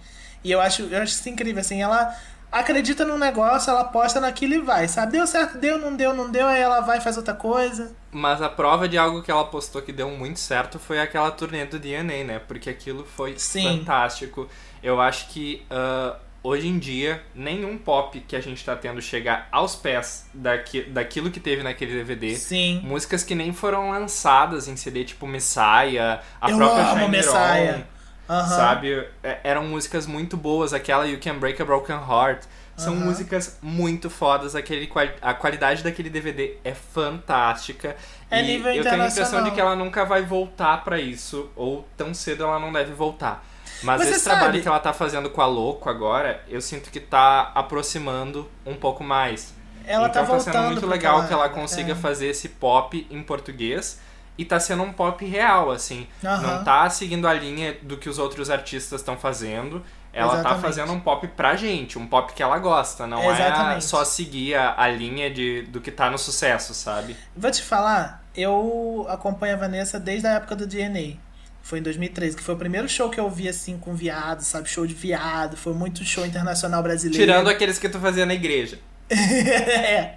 E 0.44 0.52
eu 0.52 0.60
acho, 0.60 0.82
eu 0.89 1.04
acho 1.04 1.13
isso 1.13 1.30
incrível, 1.30 1.62
assim, 1.62 1.84
ela 1.84 2.15
acredita 2.51 3.05
num 3.05 3.17
negócio, 3.17 3.69
ela 3.69 3.81
aposta 3.81 4.19
naquilo 4.19 4.53
e 4.55 4.59
vai, 4.59 4.88
sabe? 4.88 5.13
Deu 5.13 5.27
certo, 5.27 5.57
deu, 5.57 5.77
não 5.77 5.95
deu, 5.95 6.13
não 6.13 6.29
deu, 6.29 6.47
aí 6.47 6.62
ela 6.62 6.81
vai 6.81 6.97
e 6.97 7.01
faz 7.01 7.17
outra 7.17 7.33
coisa. 7.33 7.95
Mas 8.12 8.41
a 8.41 8.49
prova 8.49 8.88
de 8.88 8.97
algo 8.97 9.21
que 9.21 9.31
ela 9.31 9.45
postou 9.45 9.81
que 9.81 9.91
deu 9.91 10.09
muito 10.09 10.39
certo 10.39 10.79
foi 10.79 10.99
aquela 10.99 11.31
turnê 11.31 11.65
do 11.65 11.77
DNA, 11.77 12.23
né? 12.23 12.39
Porque 12.39 12.69
aquilo 12.69 13.05
foi 13.05 13.38
Sim. 13.38 13.79
fantástico. 13.79 14.49
Eu 14.81 14.99
acho 14.99 15.27
que 15.29 15.65
ah, 15.69 16.15
hoje 16.43 16.67
em 16.67 16.79
dia, 16.79 17.21
nenhum 17.35 17.77
pop 17.77 18.19
que 18.21 18.35
a 18.35 18.41
gente 18.41 18.63
tá 18.63 18.75
tendo 18.75 19.01
chegar 19.01 19.47
aos 19.51 19.75
pés 19.75 20.27
daqui, 20.33 20.81
daquilo 20.83 21.29
que 21.29 21.39
teve 21.39 21.63
naquele 21.63 21.93
DVD. 21.93 22.35
Sim. 22.35 22.81
Músicas 22.83 23.23
que 23.23 23.35
nem 23.35 23.53
foram 23.53 23.91
lançadas 23.91 24.67
em 24.67 24.75
CD, 24.75 25.03
tipo 25.03 25.27
Messiah, 25.27 26.21
a 26.41 26.49
Eu 26.49 26.57
própria 26.57 26.91
amo 26.91 27.09
Messiah. 27.09 27.77
On. 27.77 27.98
Aham. 28.30 28.56
Sabe? 28.56 29.08
É- 29.24 29.39
Eram 29.44 29.65
músicas 29.65 30.06
muito 30.06 30.38
boas, 30.38 30.72
aquela 30.74 31.06
You 31.08 31.20
Can 31.20 31.39
Break 31.39 31.62
a 31.62 31.65
Broken 31.65 31.96
Heart. 31.96 32.44
São 32.78 32.94
Aham. 32.94 33.06
músicas 33.06 33.58
muito 33.62 34.10
fodas, 34.10 34.56
aquele, 34.56 34.89
a 35.22 35.34
qualidade 35.34 35.84
daquele 35.84 36.10
DVD 36.10 36.56
é 36.63 36.74
fantástica. 36.74 37.96
É 38.32 38.39
e 38.42 38.46
nível 38.46 38.74
eu 38.74 38.84
tenho 38.84 39.02
a 39.02 39.08
impressão 39.08 39.44
de 39.44 39.52
que 39.52 39.60
ela 39.60 39.76
nunca 39.76 40.06
vai 40.06 40.22
voltar 40.22 40.84
pra 40.84 40.98
isso, 41.00 41.50
ou 41.56 41.86
tão 41.98 42.13
cedo 42.13 42.44
ela 42.44 42.58
não 42.60 42.72
deve 42.72 42.94
voltar. 42.94 43.44
Mas 43.84 44.02
Você 44.02 44.12
esse 44.12 44.24
trabalho 44.24 44.46
sabe- 44.48 44.62
que 44.62 44.68
ela 44.68 44.80
tá 44.80 44.94
fazendo 44.94 45.30
com 45.30 45.42
a 45.42 45.46
Louco 45.46 45.89
agora, 45.89 46.42
eu 46.48 46.62
sinto 46.62 46.89
que 46.89 47.00
tá 47.00 47.52
aproximando 47.56 48.50
um 48.65 48.76
pouco 48.76 49.04
mais. 49.04 49.54
Ela 49.86 50.08
então 50.08 50.22
tá 50.26 50.28
voltando 50.32 50.54
sendo 50.54 50.65
muito 50.68 50.86
legal 50.86 51.28
que 51.28 51.34
ela 51.34 51.50
consiga 51.50 51.94
é. 51.94 51.96
fazer 51.96 52.28
esse 52.28 52.48
pop 52.50 53.08
em 53.10 53.24
português 53.24 54.00
e 54.39 54.45
tá 54.45 54.58
sendo 54.58 54.84
um 54.84 54.93
pop 54.93 55.25
real, 55.25 55.69
assim. 55.69 56.08
Aham. 56.23 56.41
Não 56.41 56.63
tá 56.63 56.89
seguindo 56.89 57.28
a 57.28 57.34
linha 57.34 57.78
do 57.82 57.97
que 57.97 58.08
os 58.08 58.17
outros 58.17 58.49
artistas 58.49 59.02
estão 59.02 59.17
fazendo. 59.17 59.84
Ela 60.13 60.32
tá 60.32 60.39
Exatamente. 60.39 60.62
fazendo 60.62 60.93
um 60.93 60.99
pop 61.02 61.28
pra 61.28 61.58
gente, 61.58 61.99
um 61.99 62.08
pop 62.08 62.32
que 62.34 62.41
ela 62.41 62.58
gosta, 62.58 63.06
não 63.06 63.21
é 63.21 63.34
Exatamente. 63.34 63.84
só 63.84 64.06
seguir 64.06 64.56
a, 64.56 64.82
a 64.82 64.88
linha 64.88 65.30
de, 65.30 65.63
do 65.63 65.82
que 65.82 65.91
tá 65.91 66.10
no 66.10 66.17
sucesso, 66.17 66.73
sabe? 66.73 67.17
Vou 67.36 67.52
te 67.52 67.62
falar, 67.62 68.23
eu 68.34 69.06
acompanho 69.10 69.56
a 69.56 69.58
Vanessa 69.58 69.99
desde 69.99 70.25
a 70.25 70.32
época 70.32 70.56
do 70.56 70.65
DNA. 70.65 71.17
Foi 71.62 71.80
em 71.80 71.84
2013, 71.84 72.38
que 72.38 72.41
foi 72.41 72.56
o 72.56 72.58
primeiro 72.58 72.88
show 72.88 73.10
que 73.10 73.19
eu 73.19 73.30
vi 73.30 73.49
assim 73.49 73.78
com 73.78 73.93
viado, 73.93 74.39
sabe? 74.39 74.69
Show 74.69 74.88
de 74.88 74.93
viado. 74.93 75.58
Foi 75.58 75.73
muito 75.73 76.04
show 76.06 76.25
internacional 76.25 76.82
brasileiro. 76.82 77.21
Tirando 77.21 77.49
aqueles 77.49 77.78
que 77.78 77.89
tu 77.89 77.99
fazia 77.99 78.25
na 78.25 78.34
igreja. 78.34 78.80
é. 79.12 80.15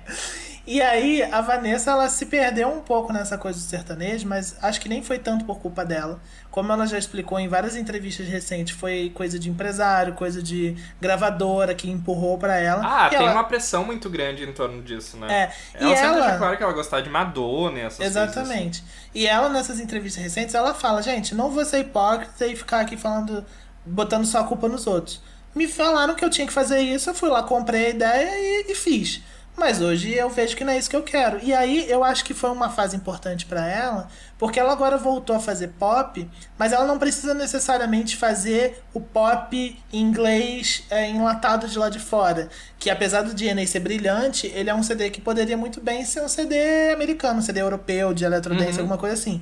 E 0.65 0.81
aí, 0.81 1.25
a 1.25 1.41
Vanessa, 1.41 1.91
ela 1.91 2.09
se 2.09 2.25
perdeu 2.27 2.69
um 2.69 2.81
pouco 2.81 3.13
nessa 3.13 3.37
coisa 3.37 3.59
do 3.59 3.65
sertanejo, 3.65 4.29
mas 4.29 4.55
acho 4.63 4.81
que 4.81 4.89
nem 4.89 5.03
foi 5.03 5.19
tanto 5.19 5.45
por 5.45 5.59
culpa 5.59 5.85
dela. 5.85 6.21
Como 6.53 6.71
ela 6.73 6.87
já 6.87 6.97
explicou 6.97 7.41
em 7.41 7.49
várias 7.49 7.75
entrevistas 7.75 8.29
recentes, 8.29 8.77
foi 8.77 9.11
coisa 9.13 9.41
de 9.41 9.51
empresário, 9.51 10.15
coisa 10.15 10.41
de 10.41 10.77
gravadora 11.01 11.75
que 11.75 11.91
empurrou 11.91 12.39
pra 12.39 12.57
ela. 12.59 12.81
Ah, 12.85 13.07
E 13.09 13.11
tem 13.11 13.19
ela- 13.27 13.33
uma 13.33 13.43
pressão 13.45 13.85
muito 13.85 14.09
grande 14.09 14.45
em 14.45 14.53
torno 14.53 14.81
disso, 14.83 15.17
né? 15.17 15.27
É, 15.33 15.51
e 15.81 15.85
Ela 15.85 15.97
sempre 15.97 16.07
ela- 16.17 16.21
deixa 16.27 16.39
claro 16.39 16.57
que 16.57 16.63
ela 16.63 16.73
gostava 16.73 17.03
de 17.03 17.11
Madonna 17.11 17.79
e 17.79 17.83
essas 17.83 17.99
coisas. 17.99 18.17
assim. 18.17 18.41
Exatamente. 18.41 18.85
E 19.13 19.27
ela, 19.27 19.49
nessas 19.49 19.81
entrevistas 19.81 20.23
recentes, 20.23 20.55
ela 20.55 20.73
fala, 20.75 21.03
gente, 21.03 21.35
não 21.35 21.51
vou 21.51 21.65
ser 21.65 21.81
hipócrita 21.81 22.47
e 22.47 22.55
ficar 22.55 22.81
aqui 22.81 22.97
falando, 22.97 23.45
botando 23.85 24.25
só 24.27 24.39
a 24.39 24.45
culpa 24.45 24.69
nos 24.69 24.87
outros. 24.87 25.21
Me 25.57 25.67
falaram 25.67 26.15
que 26.15 26.25
eu 26.25 26.31
tinha 26.31 26.47
que 26.47 26.53
fazer 26.53 26.79
isso, 26.81 27.11
eu 27.11 27.15
fui 27.15 27.29
lá, 27.29 27.43
comprei 27.43 27.87
a 27.87 27.91
ideia 27.91 28.31
e, 28.69 28.71
e 28.73 28.75
fiz. 28.77 29.21
Mas 29.55 29.81
hoje 29.83 30.13
eu 30.13 30.31
vejo 30.31 30.57
que 30.57 30.65
não 30.65 30.73
é 30.73 30.79
isso 30.79 30.89
que 30.89 30.97
eu 30.97 31.03
quero. 31.03 31.39
E 31.43 31.53
aí 31.53 31.89
eu 31.89 32.03
acho 32.03 32.25
que 32.25 32.33
foi 32.33 32.51
uma 32.51 32.71
fase 32.71 32.97
importante 32.97 33.45
pra 33.45 33.67
ela, 33.67 34.09
porque 34.39 34.59
ela 34.59 34.73
agora 34.73 34.97
voltou 34.97 35.37
a 35.37 35.41
fazer 35.41 35.69
pop, 35.79 36.27
mas 36.59 36.73
ela 36.73 36.87
não 36.87 36.99
precisa 36.99 37.35
necessariamente 37.35 38.17
fazer 38.17 38.83
o 38.95 39.01
pop 39.01 39.55
em 39.93 40.01
inglês 40.01 40.85
é, 40.91 41.07
enlatado 41.09 41.69
de 41.69 41.79
lá 41.79 41.91
de 41.91 41.99
fora. 41.99 42.49
Que 42.79 42.89
apesar 42.89 43.23
do 43.23 43.35
DNA 43.35 43.67
ser 43.67 43.81
brilhante, 43.81 44.47
ele 44.55 44.71
é 44.71 44.75
um 44.75 44.83
CD 44.83 45.11
que 45.11 45.21
poderia 45.21 45.57
muito 45.57 45.81
bem 45.81 46.03
ser 46.05 46.23
um 46.23 46.29
CD 46.29 46.91
americano, 46.93 47.39
um 47.39 47.43
CD 47.43 47.61
europeu, 47.61 48.15
de 48.15 48.25
electrodance, 48.25 48.73
Uhum. 48.73 48.79
alguma 48.81 48.99
coisa 48.99 49.15
assim. 49.15 49.41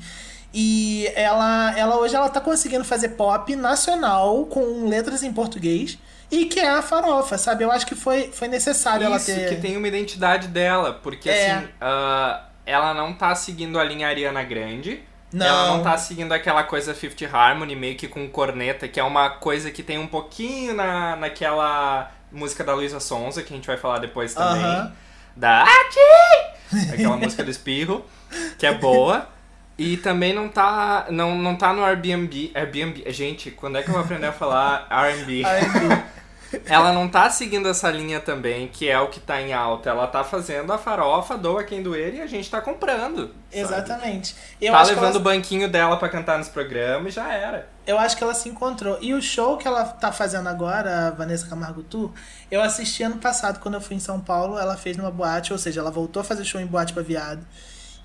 E 0.53 1.09
ela, 1.15 1.73
ela 1.79 1.97
hoje 1.99 2.17
ela 2.17 2.29
tá 2.29 2.41
conseguindo 2.41 2.85
fazer 2.85 3.11
pop 3.11 3.55
nacional 3.55 4.45
com 4.47 4.87
letras 4.89 5.23
em 5.23 5.33
português 5.33 5.97
e 6.31 6.47
que 6.47 6.61
é 6.61 6.69
a 6.71 6.83
farofa, 6.83 7.37
sabe? 7.39 7.65
Eu 7.65 7.71
acho 7.73 7.87
que 7.87 7.95
foi, 7.95 8.31
foi 8.33 8.49
necessário 8.49 9.05
ela 9.07 9.17
Isso, 9.17 9.27
ter. 9.27 9.49
que 9.49 9.57
tem 9.57 9.77
uma 9.77 9.89
identidade 9.89 10.49
dela, 10.49 10.93
porque 11.03 11.29
É. 11.29 11.53
assim, 11.53 11.69
ah, 11.81 12.43
ela 12.65 12.95
não 12.95 13.13
tá 13.15 13.35
seguindo 13.35 13.79
a 13.79 13.85
linha 13.85 14.07
Ariana 14.09 14.43
Grande. 14.43 15.03
Não. 15.33 15.47
Ela 15.47 15.67
não 15.77 15.83
tá 15.83 15.97
seguindo 15.97 16.33
aquela 16.33 16.65
coisa 16.65 16.93
Fifth 16.95 17.23
Harmony, 17.33 17.77
meio 17.77 17.97
que 17.97 18.09
com 18.09 18.29
corneta, 18.29 18.89
que 18.89 18.99
é 18.99 19.05
uma 19.05 19.31
coisa 19.31 19.71
que 19.71 19.83
tem 19.83 19.97
um 19.99 20.07
pouquinho 20.07 20.75
na, 20.75 21.15
naquela 21.17 22.11
música 22.33 22.65
da 22.65 22.75
Luísa 22.75 22.99
Sonza, 23.01 23.43
que 23.43 23.53
a 23.53 23.57
gente 23.57 23.67
vai 23.67 23.77
falar 23.77 23.99
depois 23.99 24.35
também. 24.35 24.65
Aham. 24.65 24.93
Da 25.37 25.63
Ati! 25.63 26.91
Aquela 26.93 27.17
música 27.19 27.45
do 27.45 27.51
espirro, 27.51 28.05
que 28.59 28.67
é 28.67 28.75
boa. 28.75 29.29
E 29.79 29.97
também 29.97 30.35
não 30.35 30.49
tá, 30.49 31.07
não, 31.11 31.39
não 31.39 31.57
tá 31.57 31.73
no 31.73 31.83
Airbnb. 31.85 32.51
Airbnb. 32.55 33.05
Gente, 33.13 33.51
quando 33.51 33.79
é 33.79 33.83
que 33.83 33.89
eu 33.89 33.95
vou 33.95 34.03
aprender 34.03 34.27
a 34.27 34.33
falar 34.33 34.87
R&B? 34.91 35.43
Ela 36.67 36.93
não 36.93 37.09
tá 37.09 37.31
seguindo 37.31 37.69
essa 37.69 37.91
linha 37.91 38.21
também, 38.21 38.69
que 38.69 38.89
é 38.89 38.99
o 38.99 39.09
que 39.09 39.21
tá 39.21 39.41
em 39.41 39.53
alta. 39.53 39.91
Ela 39.91 40.07
tá 40.07 40.25
fazendo 40.25 40.73
a 40.73 40.79
farofa, 40.79 41.37
doa 41.39 41.63
quem 41.65 41.83
doer 41.83 42.15
e 42.15 42.21
a 42.21 42.27
gente 42.27 42.51
tá 42.51 42.61
comprando. 42.61 43.33
Exatamente. 43.53 44.35
Eu, 44.61 44.73
Tá 44.73 44.83
levando 44.83 45.15
o 45.15 45.17
ela, 45.17 45.21
banquinho 45.21 45.69
dela 45.69 45.97
pra 45.97 46.09
cantar 46.09 46.39
nos 46.39 46.49
programas 46.49 47.13
e 47.13 47.17
já 47.17 47.33
era. 47.33 47.69
eu 47.87 47.99
acho 47.99 48.17
que 48.17 48.25
ela 48.25 48.35
se 48.35 48.49
encontrou. 48.49 48.99
E 49.01 49.15
o 49.15 49.23
show 49.23 49.57
que 49.57 49.67
ela 49.67 49.85
tá 49.85 50.11
fazendo 50.13 50.49
agora, 50.49 51.09
a 51.09 51.11
Vanessa 51.11 51.47
Camargo 51.47 51.83
Tour, 51.83 52.11
eu 52.51 52.61
assisti 52.61 53.03
ano 53.03 53.17
passado, 53.19 53.61
quando 53.61 53.75
eu 53.75 53.81
fui 53.81 53.97
em 53.97 54.01
São 54.01 54.21
Paulo, 54.21 54.59
ela 54.59 54.77
fez 54.77 54.97
numa 54.97 55.11
boate, 55.11 55.53
ou 55.53 55.59
seja, 55.59 55.81
ela 55.81 55.91
voltou 55.91 56.21
a 56.21 56.25
fazer 56.25 56.45
show 56.45 56.61
em 56.61 56.67
boate 56.67 56.93
pra 56.93 57.03
viado. 57.03 57.47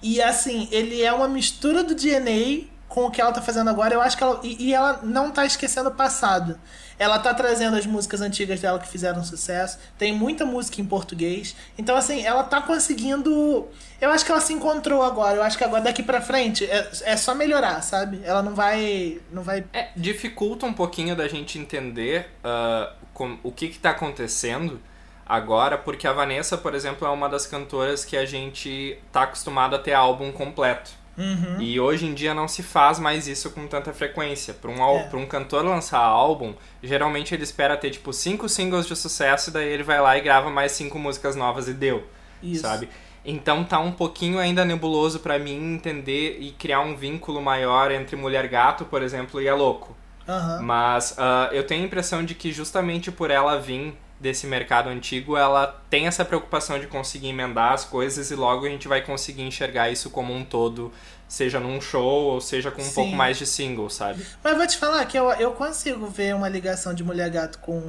E 0.03 0.21
assim, 0.21 0.67
ele 0.71 1.01
é 1.01 1.11
uma 1.11 1.27
mistura 1.27 1.83
do 1.83 1.95
DNA 1.95 2.65
com 2.95 3.07
o 3.07 3.11
que 3.11 3.19
ela 3.19 3.33
tá 3.33 3.41
fazendo 3.41 3.69
agora. 3.69 3.93
Eu 3.93 4.01
acho 4.01 4.15
que 4.15 4.23
ela. 4.23 4.39
E, 4.41 4.69
e 4.69 4.73
ela 4.73 5.01
não 5.03 5.29
tá 5.29 5.45
esquecendo 5.45 5.89
o 5.89 5.93
passado. 5.93 6.57
Ela 6.97 7.19
tá 7.19 7.33
trazendo 7.33 7.75
as 7.75 7.85
músicas 7.85 8.21
antigas 8.21 8.61
dela 8.61 8.79
que 8.79 8.87
fizeram 8.87 9.21
sucesso. 9.21 9.77
Tem 9.97 10.13
muita 10.13 10.45
música 10.45 10.79
em 10.79 10.85
português. 10.85 11.53
Então, 11.77 11.93
assim, 11.97 12.25
ela 12.25 12.41
tá 12.43 12.61
conseguindo. 12.61 13.67
Eu 13.99 14.09
acho 14.11 14.23
que 14.23 14.31
ela 14.31 14.39
se 14.39 14.53
encontrou 14.53 15.03
agora. 15.03 15.35
Eu 15.35 15.43
acho 15.43 15.57
que 15.57 15.63
agora 15.65 15.81
daqui 15.83 16.01
pra 16.01 16.21
frente 16.21 16.63
é, 16.65 16.89
é 17.03 17.17
só 17.17 17.35
melhorar, 17.35 17.81
sabe? 17.81 18.21
Ela 18.23 18.41
não 18.41 18.55
vai. 18.55 19.19
Não 19.29 19.43
vai. 19.43 19.65
É, 19.73 19.89
dificulta 19.93 20.65
um 20.65 20.73
pouquinho 20.73 21.17
da 21.17 21.27
gente 21.27 21.59
entender 21.59 22.31
ah, 22.41 22.93
com- 23.13 23.37
o 23.43 23.51
que 23.51 23.67
que 23.67 23.77
tá 23.77 23.89
acontecendo 23.89 24.79
agora, 25.25 25.77
porque 25.77 26.07
a 26.07 26.13
Vanessa, 26.13 26.57
por 26.57 26.73
exemplo, 26.73 27.05
é 27.05 27.09
uma 27.11 27.27
das 27.27 27.45
cantoras 27.45 28.05
que 28.05 28.15
a 28.15 28.25
gente 28.25 28.97
tá 29.11 29.23
acostumado 29.23 29.75
a 29.75 29.79
ter 29.79 29.93
álbum 29.93 30.31
completo. 30.31 30.91
Uhum. 31.17 31.61
E 31.61 31.79
hoje 31.79 32.05
em 32.05 32.13
dia 32.13 32.33
não 32.33 32.47
se 32.47 32.61
faz 32.61 32.99
mais 32.99 33.27
isso 33.27 33.49
com 33.51 33.67
tanta 33.67 33.93
frequência. 33.93 34.53
Para 34.53 34.69
um, 34.71 34.97
É. 34.99 35.03
pra 35.03 35.17
um 35.17 35.25
cantor 35.25 35.63
lançar 35.63 35.99
álbum, 35.99 36.53
geralmente 36.83 37.33
ele 37.33 37.43
espera 37.43 37.77
ter 37.77 37.89
tipo 37.91 38.11
cinco 38.11 38.49
singles 38.49 38.85
de 38.85 38.95
sucesso 38.95 39.49
e 39.49 39.53
daí 39.53 39.67
ele 39.69 39.83
vai 39.83 40.01
lá 40.01 40.17
e 40.17 40.21
grava 40.21 40.49
mais 40.49 40.73
cinco 40.73 40.99
músicas 40.99 41.35
novas 41.35 41.67
e 41.67 41.73
deu, 41.73 42.03
Isso. 42.43 42.61
sabe? 42.61 42.89
Então 43.23 43.63
tá 43.63 43.79
um 43.79 43.91
pouquinho 43.91 44.37
ainda 44.37 44.63
nebuloso 44.63 45.19
pra 45.19 45.39
mim 45.39 45.73
entender 45.75 46.37
e 46.39 46.51
criar 46.51 46.81
um 46.81 46.95
vínculo 46.95 47.41
maior 47.41 47.91
entre 47.91 48.15
Mulher 48.15 48.47
Gato, 48.47 48.85
por 48.85 49.01
exemplo, 49.01 49.41
e 49.41 49.49
a 49.49 49.55
Louco. 49.55 49.95
Aham. 50.27 50.61
Mas 50.61 51.15
ah, 51.17 51.49
eu 51.51 51.65
tenho 51.65 51.81
a 51.83 51.85
impressão 51.85 52.23
de 52.23 52.35
que 52.35 52.51
justamente 52.51 53.11
por 53.11 53.31
ela 53.31 53.59
vir 53.59 53.95
desse 54.19 54.47
mercado 54.47 54.89
antigo, 54.89 55.35
ela 55.35 55.81
tem 55.89 56.07
essa 56.07 56.23
preocupação 56.23 56.79
de 56.79 56.87
conseguir 56.87 57.27
emendar 57.29 57.73
as 57.73 57.83
coisas 57.85 58.31
e 58.31 58.35
logo 58.35 58.65
a 58.65 58.69
gente 58.69 58.87
vai 58.87 59.01
conseguir 59.01 59.41
enxergar 59.43 59.89
isso 59.89 60.09
como 60.09 60.33
um 60.33 60.43
todo, 60.43 60.91
seja 61.27 61.59
num 61.59 61.81
show 61.81 62.23
ou 62.25 62.41
seja 62.41 62.71
com 62.71 62.81
um 62.81 62.85
Sim. 62.85 62.93
pouco 62.93 63.11
mais 63.15 63.37
de 63.37 63.45
single, 63.45 63.89
sabe? 63.89 64.25
Mas 64.43 64.55
vou 64.57 64.65
te 64.65 64.77
falar 64.77 65.03
que 65.05 65.17
eu, 65.17 65.29
eu 65.33 65.51
consigo 65.51 66.07
ver 66.07 66.33
uma 66.33 66.47
ligação 66.47 66.93
de 66.93 67.03
Mulher 67.03 67.29
Gato 67.29 67.59
com, 67.59 67.81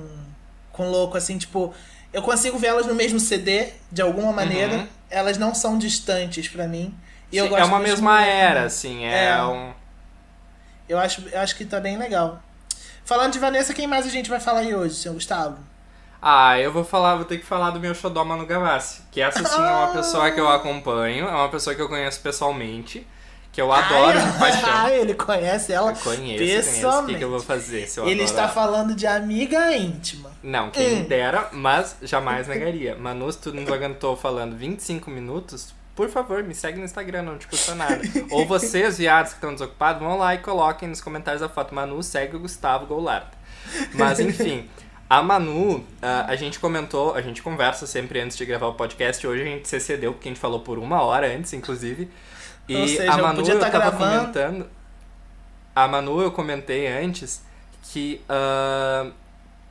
com 0.73 0.91
Louco, 0.91 1.17
assim, 1.17 1.39
tipo. 1.39 1.73
Eu 2.12 2.23
consigo 2.23 2.59
ver 2.59 2.69
elas 2.69 2.87
no 2.87 2.95
mesmo 2.95 3.21
CD, 3.21 3.69
de 3.93 4.01
alguma 4.01 4.33
maneira. 4.33 4.77
Uhum. 4.77 4.89
Elas 5.11 5.37
não 5.39 5.55
são 5.55 5.77
distantes 5.77 6.49
pra 6.49 6.67
mim. 6.67 6.95
E 7.31 7.37
eu 7.37 7.45
Sim, 7.45 7.51
gosto 7.51 7.62
é 7.62 7.67
uma 7.67 7.79
mesma 7.79 8.25
era, 8.25 8.55
Gato. 8.55 8.67
assim, 8.67 9.05
é, 9.05 9.27
É. 9.27 9.45
um... 9.45 9.73
Eu 10.89 10.99
acho, 10.99 11.23
eu 11.31 11.41
acho 11.41 11.57
que 11.57 11.65
tá 11.65 11.81
bem 11.81 11.99
legal. 11.99 12.41
Falando 13.05 13.33
de 13.33 13.39
Vanessa, 13.39 13.75
quem 13.75 13.87
mais 13.87 14.07
a 14.07 14.09
gente 14.11 14.31
vai 14.31 14.41
falar 14.41 14.61
aí 14.61 14.75
hoje, 14.75 14.95
senhor 14.95 15.15
Gustavo? 15.15 15.59
Ah, 16.20 16.59
eu 16.59 16.72
vou 16.72 16.83
falar, 16.85 17.16
vou 17.16 17.24
ter 17.24 17.38
que 17.38 17.44
falar 17.46 17.70
do 17.70 17.79
meu 17.81 17.94
xodó 17.94 18.24
Manu 18.24 18.46
Gavassi, 18.46 19.02
que 19.12 19.20
essa 19.20 19.44
sim 19.44 19.61
é 19.61 19.64
uma 19.70 19.88
pessoa 19.88 20.31
que 20.31 20.40
eu 20.40 20.48
acompanho, 20.48 21.26
é 21.29 21.31
uma 21.33 21.48
pessoa 21.48 21.74
que 21.76 21.83
eu 21.83 21.88
conheço 21.88 22.20
pessoalmente, 22.20 23.07
que 23.52 23.61
eu 23.61 23.72
adoro 23.72 24.18
Ai, 24.18 24.33
de 24.33 24.38
paixão. 24.38 24.68
Ah, 24.72 24.90
ele 24.92 25.14
conhece 25.14 25.72
ela 25.72 25.92
Eu 25.92 25.96
conheço, 25.96 26.38
conheço. 26.38 26.42
O 26.42 26.72
que, 26.72 26.74
pessoalmente. 26.76 27.18
que 27.18 27.24
eu 27.24 27.31
vou 27.31 27.40
fazer 27.40 27.87
se 27.87 28.00
eu 28.00 28.07
ele 28.07 28.22
está 28.22 28.48
falando 28.48 28.94
de 28.94 29.07
amiga 29.07 29.76
íntima. 29.76 30.31
Não, 30.42 30.70
quem 30.70 31.02
Hum. 31.02 31.05
dera, 31.05 31.48
mas 31.52 31.96
jamais 32.02 32.48
negaria. 32.48 32.96
Manu, 32.96 33.31
se 33.31 33.38
tu 33.38 33.52
nos 33.52 33.70
aguentou 33.70 34.16
falando 34.16 34.57
25 34.57 35.11
minutos, 35.11 35.74
por 35.94 36.11
favor, 36.11 36.42
me 36.42 36.55
segue 36.55 36.79
no 36.79 36.85
Instagram, 36.85 37.22
não 37.22 37.38
te 37.38 37.46
custa 37.46 37.74
nada. 37.74 38.00
Ou 38.31 38.44
vocês, 38.46 38.98
viados 38.98 39.31
que 39.33 39.38
estão 39.38 39.52
desocupados, 39.55 40.02
vão 40.02 40.18
lá 40.18 40.35
e 40.35 40.38
coloquem 40.38 40.88
nos 40.88 41.00
comentários 41.00 41.42
a 41.42 41.48
foto. 41.48 41.74
Manu 41.74 42.02
segue 42.02 42.37
o 42.37 42.40
Gustavo 42.40 42.85
Goulart. 42.85 43.29
Mas 43.94 44.20
enfim, 44.20 44.68
a 45.09 45.23
Manu, 45.23 45.85
ah, 46.03 46.27
a 46.29 46.37
gente 46.37 46.59
comentou, 46.59 47.14
a 47.14 47.21
gente 47.23 47.42
conversa 47.42 47.87
sempre 47.87 48.21
antes 48.21 48.37
de 48.37 48.45
gravar 48.45 48.66
o 48.69 48.75
podcast. 48.75 49.27
Hoje 49.27 49.42
a 49.42 49.45
gente 49.47 49.69
se 49.69 49.77
excedeu, 49.77 50.12
porque 50.12 50.29
a 50.29 50.31
gente 50.33 50.40
falou 50.40 50.61
por 50.61 50.79
uma 50.79 51.03
hora 51.03 51.27
antes, 51.35 51.53
inclusive. 51.53 52.11
E 52.69 52.77
Ou 52.77 52.88
seja, 52.88 53.12
a 53.14 53.19
eu 53.19 53.23
Manu, 53.23 53.37
podia 53.37 53.55
eu 53.55 53.61
tá 53.61 53.71
tava 53.71 53.90
gravando. 53.90 54.21
comentando. 54.21 54.71
A 55.75 55.87
Manu, 55.87 56.21
eu 56.21 56.33
comentei 56.33 56.87
antes 56.88 57.45
que. 57.83 58.21
ah, 58.29 59.11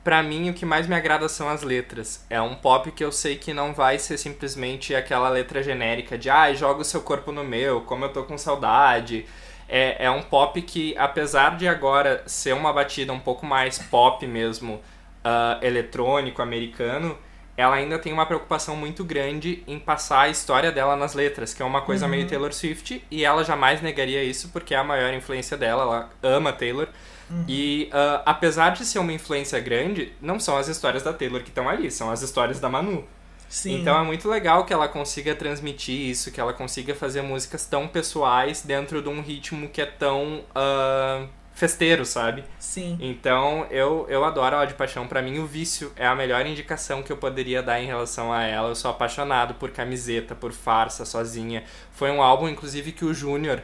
Pra 0.04 0.22
mim, 0.22 0.48
o 0.50 0.54
que 0.54 0.64
mais 0.64 0.86
me 0.86 0.94
agrada 0.94 1.28
são 1.28 1.48
as 1.48 1.62
letras. 1.64 2.24
É 2.30 2.40
um 2.40 2.54
pop 2.54 2.92
que 2.92 3.02
eu 3.02 3.10
sei 3.10 3.34
que 3.34 3.52
não 3.52 3.74
vai 3.74 3.98
ser 3.98 4.16
simplesmente 4.16 4.94
aquela 4.94 5.28
letra 5.28 5.64
genérica 5.64 6.16
de 6.16 6.30
ai, 6.30 6.54
joga 6.54 6.82
o 6.82 6.84
seu 6.84 7.00
corpo 7.02 7.32
no 7.32 7.42
meu, 7.42 7.80
como 7.80 8.04
eu 8.04 8.12
tô 8.12 8.22
com 8.22 8.38
saudade. 8.38 9.26
É, 9.68 10.04
é 10.04 10.08
um 10.08 10.22
pop 10.22 10.62
que, 10.62 10.96
apesar 10.96 11.56
de 11.56 11.66
agora 11.66 12.22
ser 12.24 12.54
uma 12.54 12.72
batida 12.72 13.12
um 13.12 13.18
pouco 13.18 13.44
mais 13.44 13.80
pop 13.80 14.24
mesmo, 14.28 14.80
ah, 15.28 15.58
eletrônico, 15.60 16.40
americano, 16.40 17.18
ela 17.56 17.74
ainda 17.74 17.98
tem 17.98 18.12
uma 18.12 18.24
preocupação 18.24 18.76
muito 18.76 19.02
grande 19.02 19.64
em 19.66 19.76
passar 19.76 20.20
a 20.20 20.28
história 20.28 20.70
dela 20.70 20.94
nas 20.94 21.14
letras, 21.14 21.52
que 21.52 21.60
é 21.60 21.64
uma 21.64 21.80
coisa 21.80 22.04
Uhum. 22.04 22.12
meio 22.12 22.28
Taylor 22.28 22.52
Swift, 22.52 23.04
e 23.10 23.24
ela 23.24 23.42
jamais 23.42 23.82
negaria 23.82 24.22
isso 24.22 24.50
porque 24.50 24.72
é 24.72 24.78
a 24.78 24.84
maior 24.84 25.12
influência 25.12 25.56
dela, 25.56 25.82
ela 25.82 26.10
ama 26.22 26.52
Taylor. 26.52 26.86
Uhum. 27.28 27.44
E 27.48 27.88
ah, 27.92 28.22
apesar 28.24 28.70
de 28.70 28.84
ser 28.84 29.00
uma 29.00 29.12
influência 29.12 29.58
grande, 29.58 30.12
não 30.22 30.38
são 30.38 30.56
as 30.56 30.68
histórias 30.68 31.02
da 31.02 31.12
Taylor 31.12 31.42
que 31.42 31.48
estão 31.48 31.68
ali, 31.68 31.90
são 31.90 32.08
as 32.08 32.22
histórias 32.22 32.60
da 32.60 32.68
Manu. 32.68 33.04
Sim. 33.48 33.80
Então 33.80 33.98
é 33.98 34.04
muito 34.04 34.28
legal 34.28 34.64
que 34.64 34.72
ela 34.72 34.86
consiga 34.86 35.34
transmitir 35.34 36.08
isso, 36.08 36.30
que 36.30 36.40
ela 36.40 36.52
consiga 36.52 36.94
fazer 36.94 37.22
músicas 37.22 37.64
tão 37.66 37.88
pessoais 37.88 38.62
dentro 38.62 39.02
de 39.02 39.08
um 39.08 39.20
ritmo 39.20 39.68
que 39.68 39.80
é 39.80 39.86
tão 39.86 40.44
ah, 40.54 41.26
festeiro, 41.56 42.04
sabe? 42.04 42.44
Sim. 42.60 42.96
Então 43.00 43.66
eu, 43.70 44.06
eu 44.08 44.24
adoro 44.24 44.54
ela 44.54 44.64
de 44.66 44.74
paixão. 44.74 45.08
Pra 45.08 45.20
mim, 45.20 45.38
o 45.40 45.46
vício 45.46 45.92
é 45.96 46.06
a 46.06 46.14
melhor 46.14 46.46
indicação 46.46 47.02
que 47.02 47.10
eu 47.10 47.16
poderia 47.16 47.60
dar 47.62 47.80
em 47.80 47.86
relação 47.86 48.32
a 48.32 48.44
ela. 48.44 48.68
Eu 48.68 48.76
sou 48.76 48.90
apaixonado 48.92 49.54
por 49.54 49.70
camiseta, 49.70 50.34
por 50.36 50.52
farsa, 50.52 51.04
sozinha. 51.04 51.64
Foi 51.90 52.10
um 52.12 52.22
álbum, 52.22 52.48
inclusive, 52.48 52.92
que 52.92 53.04
o 53.04 53.12
Júnior 53.12 53.60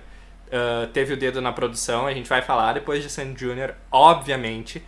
ah, 0.50 0.88
teve 0.92 1.12
o 1.14 1.16
dedo 1.16 1.40
na 1.40 1.52
produção. 1.52 2.06
A 2.06 2.14
gente 2.14 2.28
vai 2.28 2.42
falar 2.42 2.72
depois 2.72 3.02
de 3.02 3.10
Sandy 3.10 3.38
Júnior, 3.38 3.74
obviamente. 3.90 4.82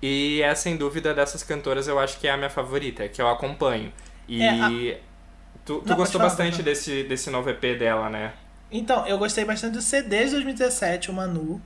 E 0.00 0.40
é 0.42 0.54
sem 0.54 0.76
dúvida 0.76 1.14
dessas 1.14 1.42
cantoras, 1.42 1.88
eu 1.88 1.98
acho 1.98 2.18
que 2.20 2.28
é 2.28 2.30
a 2.30 2.36
minha 2.36 2.50
favorita, 2.50 3.04
é 3.04 3.08
que 3.08 3.20
eu 3.20 3.28
acompanho. 3.28 3.92
E 4.28 4.42
É, 4.42 4.50
a- 4.50 4.70
tu, 5.64 5.80
tu 5.80 5.88
Não, 5.88 5.96
gostou 5.96 6.20
falar, 6.20 6.30
bastante 6.30 6.62
desse, 6.62 7.02
desse 7.04 7.30
novo 7.30 7.48
EP 7.50 7.76
dela, 7.78 8.08
né? 8.10 8.34
Então, 8.70 9.06
eu 9.06 9.16
gostei 9.18 9.44
bastante 9.44 9.72
do 9.74 9.80
CD 9.82 10.24
de 10.26 10.30
2017, 10.32 11.10
o 11.10 11.14
Manu. 11.14 11.60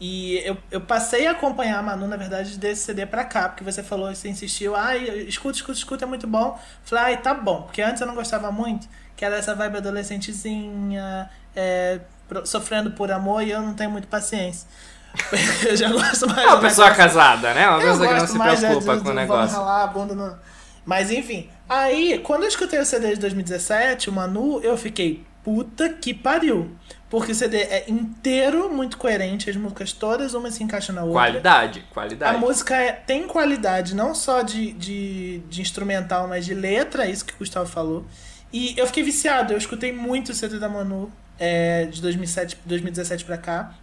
E 0.00 0.38
eu, 0.46 0.56
eu 0.70 0.80
passei 0.80 1.26
a 1.26 1.32
acompanhar 1.32 1.78
a 1.78 1.82
Manu, 1.82 2.08
na 2.08 2.16
verdade, 2.16 2.58
desse 2.58 2.82
CD 2.84 3.04
pra 3.04 3.22
cá, 3.22 3.50
porque 3.50 3.62
você 3.62 3.82
falou, 3.82 4.12
você 4.14 4.28
insistiu, 4.30 4.74
ai, 4.74 5.04
escuta, 5.28 5.56
escuta, 5.58 5.78
escuta, 5.78 6.04
é 6.06 6.08
muito 6.08 6.26
bom. 6.26 6.58
Falei, 6.84 7.04
ai, 7.04 7.16
tá 7.20 7.34
bom, 7.34 7.62
porque 7.62 7.82
antes 7.82 8.00
eu 8.00 8.06
não 8.06 8.14
gostava 8.14 8.50
muito, 8.50 8.88
que 9.14 9.24
era 9.24 9.36
essa 9.36 9.54
vibe 9.54 9.76
adolescentezinha, 9.76 11.28
é, 11.54 12.00
sofrendo 12.44 12.92
por 12.92 13.12
amor, 13.12 13.42
e 13.42 13.50
eu 13.50 13.60
não 13.60 13.74
tenho 13.74 13.90
muito 13.90 14.08
paciência. 14.08 14.66
eu 15.68 15.76
já 15.76 15.90
gosto 15.90 16.26
mais 16.28 16.38
É 16.38 16.46
uma 16.46 16.60
pessoa 16.60 16.88
negócio- 16.88 16.96
casada, 16.96 17.52
né? 17.52 17.68
Uma 17.68 17.82
eu 17.82 17.90
pessoa 17.90 18.08
que 18.08 18.14
não 18.14 18.26
se 18.26 18.38
mais 18.38 18.60
preocupa 18.60 18.96
de, 18.96 19.02
com 19.02 19.08
o 19.10 19.14
negócio. 19.14 19.56
Ralar 19.56 19.82
a 19.82 19.86
bunda 19.88 20.14
no... 20.14 20.38
Mas 20.86 21.10
enfim, 21.10 21.50
aí 21.68 22.20
quando 22.20 22.44
eu 22.44 22.48
escutei 22.48 22.78
o 22.78 22.86
CD 22.86 23.14
de 23.14 23.20
2017, 23.20 24.08
o 24.08 24.12
Manu, 24.12 24.60
eu 24.62 24.76
fiquei 24.78 25.24
puta 25.44 25.88
que 25.88 26.12
pariu. 26.14 26.70
Porque 27.08 27.32
o 27.32 27.34
CD 27.34 27.56
é 27.58 27.84
inteiro 27.90 28.70
muito 28.72 28.96
coerente, 28.96 29.50
as 29.50 29.56
músicas 29.56 29.92
todas, 29.92 30.32
uma 30.32 30.48
se 30.50 30.62
encaixa 30.62 30.92
na 30.92 31.00
outra. 31.02 31.14
Qualidade, 31.20 31.84
A 31.90 31.92
qualidade. 31.94 32.38
música 32.38 32.76
é- 32.76 32.92
tem 32.92 33.26
qualidade, 33.26 33.96
não 33.96 34.14
só 34.14 34.42
de, 34.42 34.70
de, 34.72 35.38
de 35.48 35.60
instrumental, 35.60 36.28
mas 36.28 36.44
de 36.44 36.54
letra, 36.54 37.06
é 37.06 37.10
isso 37.10 37.24
que 37.24 37.34
o 37.34 37.38
Gustavo 37.38 37.68
falou. 37.68 38.04
E 38.52 38.74
eu 38.78 38.86
fiquei 38.86 39.02
viciado, 39.02 39.52
eu 39.52 39.58
escutei 39.58 39.92
muito 39.92 40.30
o 40.30 40.34
CD 40.34 40.58
da 40.60 40.68
Manu 40.68 41.10
é, 41.38 41.86
de 41.86 42.00
2007, 42.00 42.58
2017 42.64 43.24
pra 43.24 43.36
cá. 43.36 43.74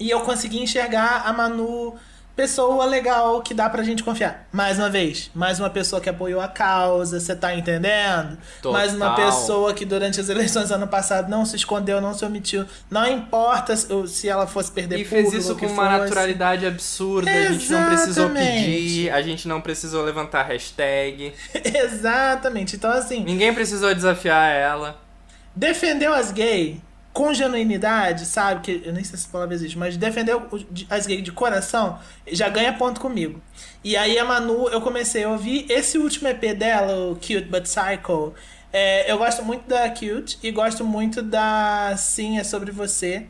E 0.00 0.10
eu 0.10 0.20
consegui 0.22 0.60
enxergar 0.60 1.22
a 1.24 1.32
Manu 1.32 1.94
pessoa 2.36 2.84
legal 2.84 3.40
que 3.42 3.54
dá 3.54 3.70
pra 3.70 3.82
gente 3.82 4.02
confiar. 4.02 4.46
Mais 4.52 4.78
uma 4.78 4.90
vez, 4.90 5.30
mais 5.34 5.60
uma 5.60 5.70
pessoa 5.70 6.00
que 6.00 6.08
apoiou 6.08 6.40
a 6.40 6.48
causa, 6.48 7.20
você 7.20 7.34
tá 7.36 7.54
entendendo? 7.54 8.36
Mais 8.64 8.92
uma 8.94 9.10
Total. 9.10 9.26
pessoa 9.26 9.72
que 9.74 9.84
durante 9.84 10.20
as 10.20 10.28
eleições 10.28 10.68
do 10.68 10.74
ano 10.74 10.88
passado 10.88 11.28
não 11.30 11.46
se 11.46 11.54
escondeu, 11.56 12.00
não 12.00 12.12
se 12.12 12.24
omitiu. 12.24 12.64
Não 12.90 13.06
importa 13.06 13.76
se 13.76 14.28
ela 14.28 14.46
fosse 14.46 14.72
perder 14.72 14.98
E 14.98 15.04
fez 15.04 15.32
isso 15.32 15.54
com 15.56 15.66
uma 15.66 15.86
fosse. 15.86 15.98
naturalidade 16.00 16.66
absurda, 16.66 17.30
a 17.30 17.52
gente 17.52 17.70
não 17.70 17.86
precisou 17.86 18.24
Exatamente. 18.26 18.64
pedir, 18.64 19.10
a 19.10 19.22
gente 19.22 19.48
não 19.48 19.60
precisou 19.60 20.02
levantar 20.04 20.42
hashtag, 20.44 21.32
Exatamente. 21.54 22.76
Então, 22.76 22.90
assim, 22.90 23.22
ninguém 23.24 23.54
precisou 23.54 23.94
desafiar 23.94 24.50
ela. 24.50 25.00
defendeu 25.54 26.12
as 26.12 26.32
gays 26.32 26.76
com 27.14 27.32
genuinidade, 27.32 28.26
sabe? 28.26 28.60
Que 28.60 28.82
eu 28.84 28.92
nem 28.92 29.02
sei 29.04 29.16
se 29.16 29.24
essa 29.24 29.32
palavra 29.32 29.54
existe, 29.54 29.78
mas 29.78 29.96
defendeu 29.96 30.40
o- 30.50 30.58
as 30.90 31.06
gays 31.06 31.22
de 31.22 31.32
coração, 31.32 31.98
já 32.26 32.48
ganha 32.48 32.72
ponto 32.74 33.00
comigo. 33.00 33.40
E 33.82 33.96
aí 33.96 34.18
a 34.18 34.24
Manu, 34.24 34.68
eu 34.68 34.80
comecei 34.80 35.24
a 35.24 35.30
ouvir 35.30 35.64
esse 35.70 35.96
último 35.96 36.28
EP 36.28 36.52
dela, 36.54 37.10
o 37.12 37.14
Cute 37.14 37.42
But 37.44 37.62
Psycho. 37.62 38.34
É, 38.72 39.10
eu 39.10 39.16
gosto 39.16 39.44
muito 39.44 39.66
da 39.68 39.88
Cute 39.90 40.38
e 40.42 40.50
gosto 40.50 40.84
muito 40.84 41.22
da 41.22 41.94
Sim, 41.96 42.38
é 42.38 42.44
sobre 42.44 42.72
você. 42.72 43.26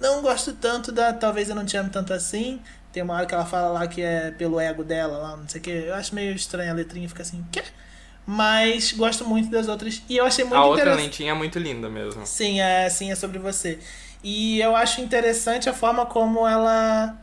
Não 0.00 0.22
gosto 0.22 0.54
tanto 0.54 0.90
da 0.90 1.12
Talvez 1.12 1.48
eu 1.50 1.54
não 1.54 1.64
te 1.66 1.76
ame 1.76 1.90
tanto 1.90 2.14
assim. 2.14 2.60
Tem 2.90 3.02
uma 3.02 3.12
hora 3.14 3.26
que 3.26 3.34
ela 3.34 3.44
fala 3.44 3.68
lá 3.68 3.86
que 3.86 4.00
é 4.00 4.30
pelo 4.30 4.58
ego 4.58 4.82
dela, 4.82 5.18
lá, 5.18 5.36
não 5.36 5.46
sei 5.46 5.60
o 5.60 5.64
que. 5.64 5.70
Eu 5.70 5.94
acho 5.94 6.14
meio 6.14 6.34
estranha 6.34 6.70
a 6.70 6.74
letrinha, 6.74 7.06
fica 7.06 7.20
assim, 7.22 7.44
quê? 7.52 7.62
Mas 8.26 8.92
gosto 8.92 9.24
muito 9.24 9.48
das 9.50 9.68
outras. 9.68 10.02
E 10.08 10.16
eu 10.16 10.24
achei 10.26 10.44
muito 10.44 10.56
a 10.56 10.64
outra 10.64 10.82
interessante. 10.82 11.04
lentinha 11.06 11.30
é 11.30 11.34
muito 11.34 11.58
linda 11.58 11.88
mesmo. 11.88 12.26
Sim, 12.26 12.60
é, 12.60 12.88
sim, 12.90 13.10
é 13.10 13.14
sobre 13.14 13.38
você. 13.38 13.78
E 14.22 14.60
eu 14.60 14.74
acho 14.74 15.00
interessante 15.00 15.68
a 15.68 15.72
forma 15.72 16.04
como 16.06 16.46
ela, 16.46 17.16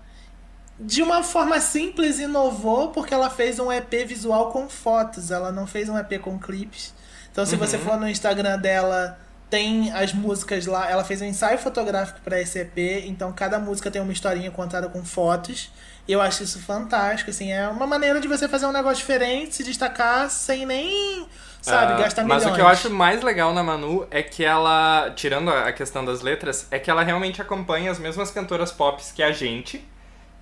de 0.80 1.02
uma 1.04 1.22
forma 1.22 1.60
simples, 1.60 2.20
inovou, 2.20 2.90
porque 2.90 3.14
ela 3.14 3.30
fez 3.30 3.60
um 3.60 3.70
EP 3.72 4.06
visual 4.08 4.50
com 4.52 4.70
fotos, 4.70 5.30
ela 5.30 5.52
não 5.52 5.68
fez 5.68 5.90
um 5.90 5.98
EP 5.98 6.20
com 6.22 6.40
clipes. 6.40 6.94
Então, 7.32 7.46
se 7.46 7.56
você 7.58 7.76
Uhum. 7.78 7.84
for 7.84 7.98
no 8.00 8.08
Instagram 8.08 8.58
dela, 8.60 9.20
tem 9.50 9.92
as 9.92 10.14
músicas 10.14 10.66
lá. 10.66 10.90
Ela 10.90 11.04
fez 11.04 11.22
um 11.22 11.26
ensaio 11.26 11.58
fotográfico 11.58 12.22
para 12.24 12.40
esse 12.40 12.60
EP, 12.60 12.78
então 13.08 13.34
cada 13.34 13.60
música 13.60 13.92
tem 13.92 14.02
uma 14.02 14.14
historinha 14.14 14.52
contada 14.52 14.88
com 14.88 15.04
fotos. 15.04 15.70
E 16.08 16.12
eu 16.12 16.22
acho 16.22 16.44
isso 16.44 16.60
fantástico, 16.62 17.30
assim, 17.30 17.52
é 17.52 17.68
uma 17.70 17.88
maneira 17.88 18.20
de 18.20 18.28
você 18.28 18.48
fazer 18.50 18.66
um 18.66 18.72
negócio 18.74 18.98
diferente, 18.98 19.56
se 19.56 19.64
destacar 19.64 20.30
sem 20.30 20.66
nem, 20.66 21.26
sabe, 21.62 21.94
Ah, 21.94 21.98
gastar 21.98 22.24
Mas 22.26 22.40
milhões. 22.42 22.54
o 22.54 22.56
que 22.56 22.62
eu 22.62 22.68
acho 22.68 22.90
mais 22.90 23.22
legal 23.22 23.54
na 23.54 23.64
Manu 23.64 24.06
é 24.12 24.22
que 24.22 24.44
ela, 24.44 25.12
tirando 25.16 25.50
a 25.50 25.72
questão 25.72 26.04
das 26.04 26.22
letras, 26.22 26.68
é 26.72 26.78
que 26.78 26.92
ela 26.92 27.04
realmente 27.04 27.42
acompanha 27.42 27.90
as 27.90 28.00
mesmas 28.00 28.32
cantoras 28.32 28.70
pop 28.72 29.02
que 29.16 29.24
a 29.24 29.32
gente. 29.32 29.82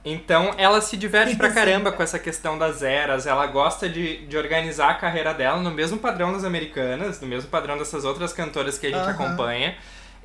Então 0.03 0.55
ela 0.57 0.81
se 0.81 0.97
diverte 0.97 1.35
pra 1.35 1.49
caramba 1.53 1.91
com 1.91 2.01
essa 2.01 2.17
questão 2.17 2.57
das 2.57 2.81
eras, 2.81 3.27
ela 3.27 3.45
gosta 3.45 3.87
de, 3.87 4.25
de 4.25 4.35
organizar 4.35 4.89
a 4.89 4.93
carreira 4.95 5.31
dela 5.31 5.57
no 5.59 5.69
mesmo 5.69 5.99
padrão 5.99 6.33
das 6.33 6.43
americanas, 6.43 7.21
no 7.21 7.27
mesmo 7.27 7.51
padrão 7.51 7.77
dessas 7.77 8.03
outras 8.03 8.33
cantoras 8.33 8.79
que 8.79 8.87
a 8.87 8.89
gente 8.91 9.07
Aham. 9.07 9.11
acompanha. 9.11 9.75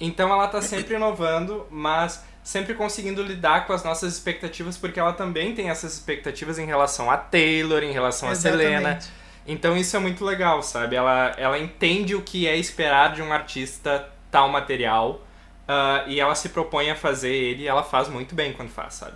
Então 0.01 0.33
ela 0.33 0.49
tá 0.49 0.63
sempre 0.63 0.95
inovando, 0.95 1.67
mas 1.71 2.25
sempre 2.47 2.75
conseguindo 2.75 3.25
lidar 3.25 3.67
com 3.67 3.73
as 3.73 3.83
nossas 3.83 4.13
expectativas, 4.15 4.79
porque 4.79 5.01
ela 5.01 5.13
também 5.13 5.53
tem 5.53 5.69
essas 5.69 5.95
expectativas 5.95 6.61
em 6.61 6.65
relação 6.65 7.11
a 7.11 7.17
Taylor, 7.17 7.83
em 7.83 7.91
relação 7.91 8.29
a 8.29 8.37
Selena. 8.37 8.91
Exatamente. 8.91 9.09
Então 9.49 9.77
isso 9.77 9.97
é 9.97 9.99
muito 9.99 10.25
legal, 10.25 10.63
sabe? 10.63 10.95
Ela, 10.95 11.35
ela 11.37 11.59
entende 11.59 12.15
o 12.15 12.23
que 12.23 12.47
é 12.47 12.57
esperar 12.57 13.13
de 13.13 13.21
um 13.21 13.33
artista 13.33 14.09
tal 14.31 14.49
material 14.49 15.27
ah, 15.67 16.05
e 16.07 16.21
ela 16.21 16.37
se 16.37 16.51
propõe 16.51 16.89
a 16.89 16.95
fazer 16.95 17.35
ele 17.35 17.65
e 17.65 17.67
ela 17.67 17.83
faz 17.83 18.09
muito 18.09 18.33
bem 18.33 18.53
quando 18.53 18.71
faz, 18.71 18.95
sabe? 18.95 19.15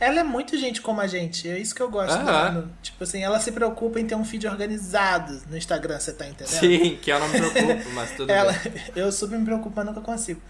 Ela 0.00 0.20
é 0.20 0.24
muito 0.24 0.58
gente 0.58 0.82
como 0.82 1.00
a 1.00 1.06
gente, 1.06 1.48
é 1.48 1.60
isso 1.60 1.72
que 1.72 1.80
eu 1.80 1.88
gosto 1.88 2.18
da 2.18 2.50
Manu. 2.50 2.68
Tipo 2.82 3.04
assim, 3.04 3.22
ela 3.22 3.38
se 3.38 3.52
preocupa 3.52 4.00
em 4.00 4.06
ter 4.06 4.16
um 4.16 4.24
feed 4.24 4.44
organizado 4.48 5.40
no 5.48 5.56
Instagram, 5.56 6.00
você 6.00 6.12
tá 6.12 6.26
entendendo? 6.26 6.48
Sim, 6.48 6.98
que 7.00 7.12
eu 7.12 7.20
não 7.20 7.28
me 7.28 7.38
preocupo, 7.38 7.90
mas 7.94 8.10
tudo 8.10 8.30
Ela, 8.30 8.52
bem. 8.52 8.72
eu 8.96 9.12
super 9.12 9.38
me 9.38 9.44
preocupo, 9.44 9.72
mas 9.74 9.86
nunca 9.86 10.00
consigo. 10.00 10.42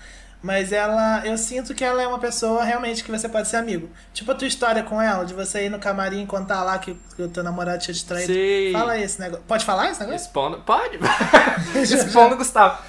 Mas 0.46 0.70
ela, 0.70 1.26
eu 1.26 1.36
sinto 1.36 1.74
que 1.74 1.82
ela 1.82 2.00
é 2.00 2.06
uma 2.06 2.20
pessoa 2.20 2.62
realmente 2.62 3.02
que 3.02 3.10
você 3.10 3.28
pode 3.28 3.48
ser 3.48 3.56
amigo. 3.56 3.90
Tipo 4.14 4.30
a 4.30 4.34
tua 4.36 4.46
história 4.46 4.80
com 4.84 5.02
ela, 5.02 5.24
de 5.24 5.34
você 5.34 5.66
ir 5.66 5.70
no 5.70 5.80
camarim 5.80 6.22
e 6.22 6.26
contar 6.26 6.62
lá 6.62 6.78
que, 6.78 6.96
que 7.16 7.22
o 7.22 7.28
teu 7.28 7.42
namorado 7.42 7.82
tinha 7.82 7.92
distraído. 7.92 8.32
Sim. 8.32 8.70
Fala 8.72 8.96
esse 8.96 9.20
negócio. 9.20 9.44
Pode 9.48 9.64
falar 9.64 9.90
esse 9.90 9.98
negócio? 9.98 10.24
Expondo. 10.24 10.58
Pode! 10.58 11.00
Expondo 11.82 12.36
Gustavo. 12.36 12.80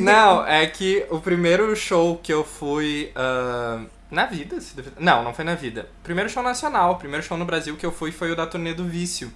Não, 0.00 0.46
é 0.46 0.66
que 0.66 1.06
o 1.08 1.18
primeiro 1.18 1.74
show 1.74 2.18
que 2.22 2.30
eu 2.30 2.44
fui. 2.44 3.10
ah, 3.16 3.80
na 4.10 4.26
vida? 4.26 4.60
se 4.60 4.76
duvidar- 4.76 5.02
Não, 5.02 5.24
não 5.24 5.32
foi 5.32 5.46
na 5.46 5.54
vida. 5.54 5.88
Primeiro 6.02 6.28
show 6.28 6.42
nacional, 6.42 6.96
primeiro 6.96 7.24
show 7.24 7.38
no 7.38 7.46
Brasil 7.46 7.74
que 7.74 7.86
eu 7.86 7.92
fui 7.92 8.12
foi 8.12 8.30
o 8.30 8.36
da 8.36 8.46
turnê 8.46 8.74
do 8.74 8.84
Vício. 8.84 9.32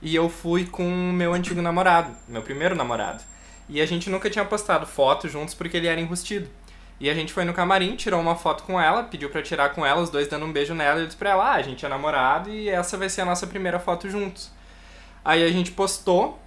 E 0.00 0.14
eu 0.14 0.28
fui 0.28 0.64
com 0.64 0.84
o 0.86 1.12
meu 1.12 1.32
antigo 1.34 1.60
namorado, 1.60 2.10
meu 2.28 2.42
primeiro 2.42 2.76
namorado. 2.76 3.20
E 3.68 3.80
a 3.80 3.86
gente 3.86 4.08
nunca 4.08 4.30
tinha 4.30 4.44
postado 4.44 4.86
foto 4.86 5.28
juntos 5.28 5.54
porque 5.54 5.76
ele 5.76 5.88
era 5.88 6.00
enrustido. 6.00 6.48
E 6.98 7.10
a 7.10 7.14
gente 7.14 7.32
foi 7.32 7.44
no 7.44 7.52
camarim, 7.52 7.94
tirou 7.94 8.20
uma 8.20 8.34
foto 8.34 8.64
com 8.64 8.80
ela, 8.80 9.04
pediu 9.04 9.28
pra 9.28 9.42
tirar 9.42 9.70
com 9.70 9.84
ela, 9.84 10.00
os 10.00 10.08
dois 10.08 10.28
dando 10.28 10.46
um 10.46 10.52
beijo 10.52 10.74
nela, 10.74 10.98
e 10.98 11.02
eu 11.02 11.06
disse 11.06 11.16
pra 11.16 11.30
ela, 11.30 11.52
ah, 11.52 11.54
a 11.54 11.62
gente 11.62 11.84
é 11.84 11.88
namorado 11.88 12.50
e 12.50 12.68
essa 12.68 12.96
vai 12.96 13.08
ser 13.08 13.20
a 13.20 13.24
nossa 13.24 13.46
primeira 13.46 13.78
foto 13.78 14.08
juntos. 14.08 14.50
Aí 15.24 15.44
a 15.44 15.50
gente 15.50 15.72
postou, 15.72 16.40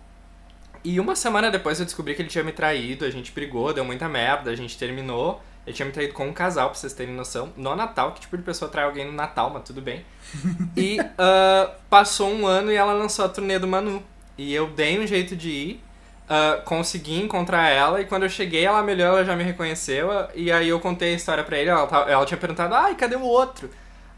e 0.83 0.99
uma 0.99 1.15
semana 1.15 1.51
depois 1.51 1.79
eu 1.79 1.85
descobri 1.85 2.15
que 2.15 2.21
ele 2.21 2.29
tinha 2.29 2.43
me 2.43 2.51
traído, 2.51 3.05
a 3.05 3.09
gente 3.09 3.31
brigou, 3.31 3.73
deu 3.73 3.83
muita 3.83 4.07
merda, 4.07 4.49
a 4.49 4.55
gente 4.55 4.77
terminou. 4.77 5.41
Ele 5.67 5.75
tinha 5.75 5.85
me 5.85 5.91
traído 5.91 6.13
com 6.13 6.27
um 6.27 6.33
casal, 6.33 6.69
pra 6.69 6.79
vocês 6.79 6.93
terem 6.93 7.13
noção, 7.13 7.53
no 7.55 7.75
Natal, 7.75 8.13
que 8.13 8.21
tipo 8.21 8.35
de 8.37 8.43
pessoa 8.43 8.71
trai 8.71 8.85
alguém 8.85 9.05
no 9.05 9.11
Natal, 9.11 9.49
mas 9.49 9.63
tudo 9.63 9.81
bem. 9.81 10.05
E 10.75 10.97
ah, 11.17 11.71
passou 11.89 12.31
um 12.31 12.47
ano 12.47 12.71
e 12.71 12.75
ela 12.75 12.93
lançou 12.93 13.25
a 13.25 13.29
turnê 13.29 13.59
do 13.59 13.67
Manu. 13.67 14.01
E 14.37 14.53
eu 14.53 14.67
dei 14.67 14.97
um 14.97 15.05
jeito 15.05 15.35
de 15.35 15.49
ir, 15.49 15.83
ah, 16.29 16.61
consegui 16.65 17.19
encontrar 17.21 17.69
ela, 17.69 18.01
e 18.01 18.05
quando 18.05 18.23
eu 18.23 18.29
cheguei, 18.29 18.65
ela 18.65 18.83
me 18.83 18.93
olhou, 18.93 19.07
ela 19.07 19.25
já 19.25 19.35
me 19.35 19.43
reconheceu, 19.43 20.09
e 20.35 20.51
aí 20.51 20.69
eu 20.69 20.79
contei 20.79 21.13
a 21.13 21.15
história 21.17 21.43
pra 21.43 21.57
ele, 21.57 21.69
ela, 21.69 21.87
tava- 21.87 22.09
ela 22.11 22.25
tinha 22.25 22.37
perguntado, 22.37 22.73
ai, 22.75 22.95
cadê 22.95 23.15
o 23.15 23.21
outro? 23.23 23.69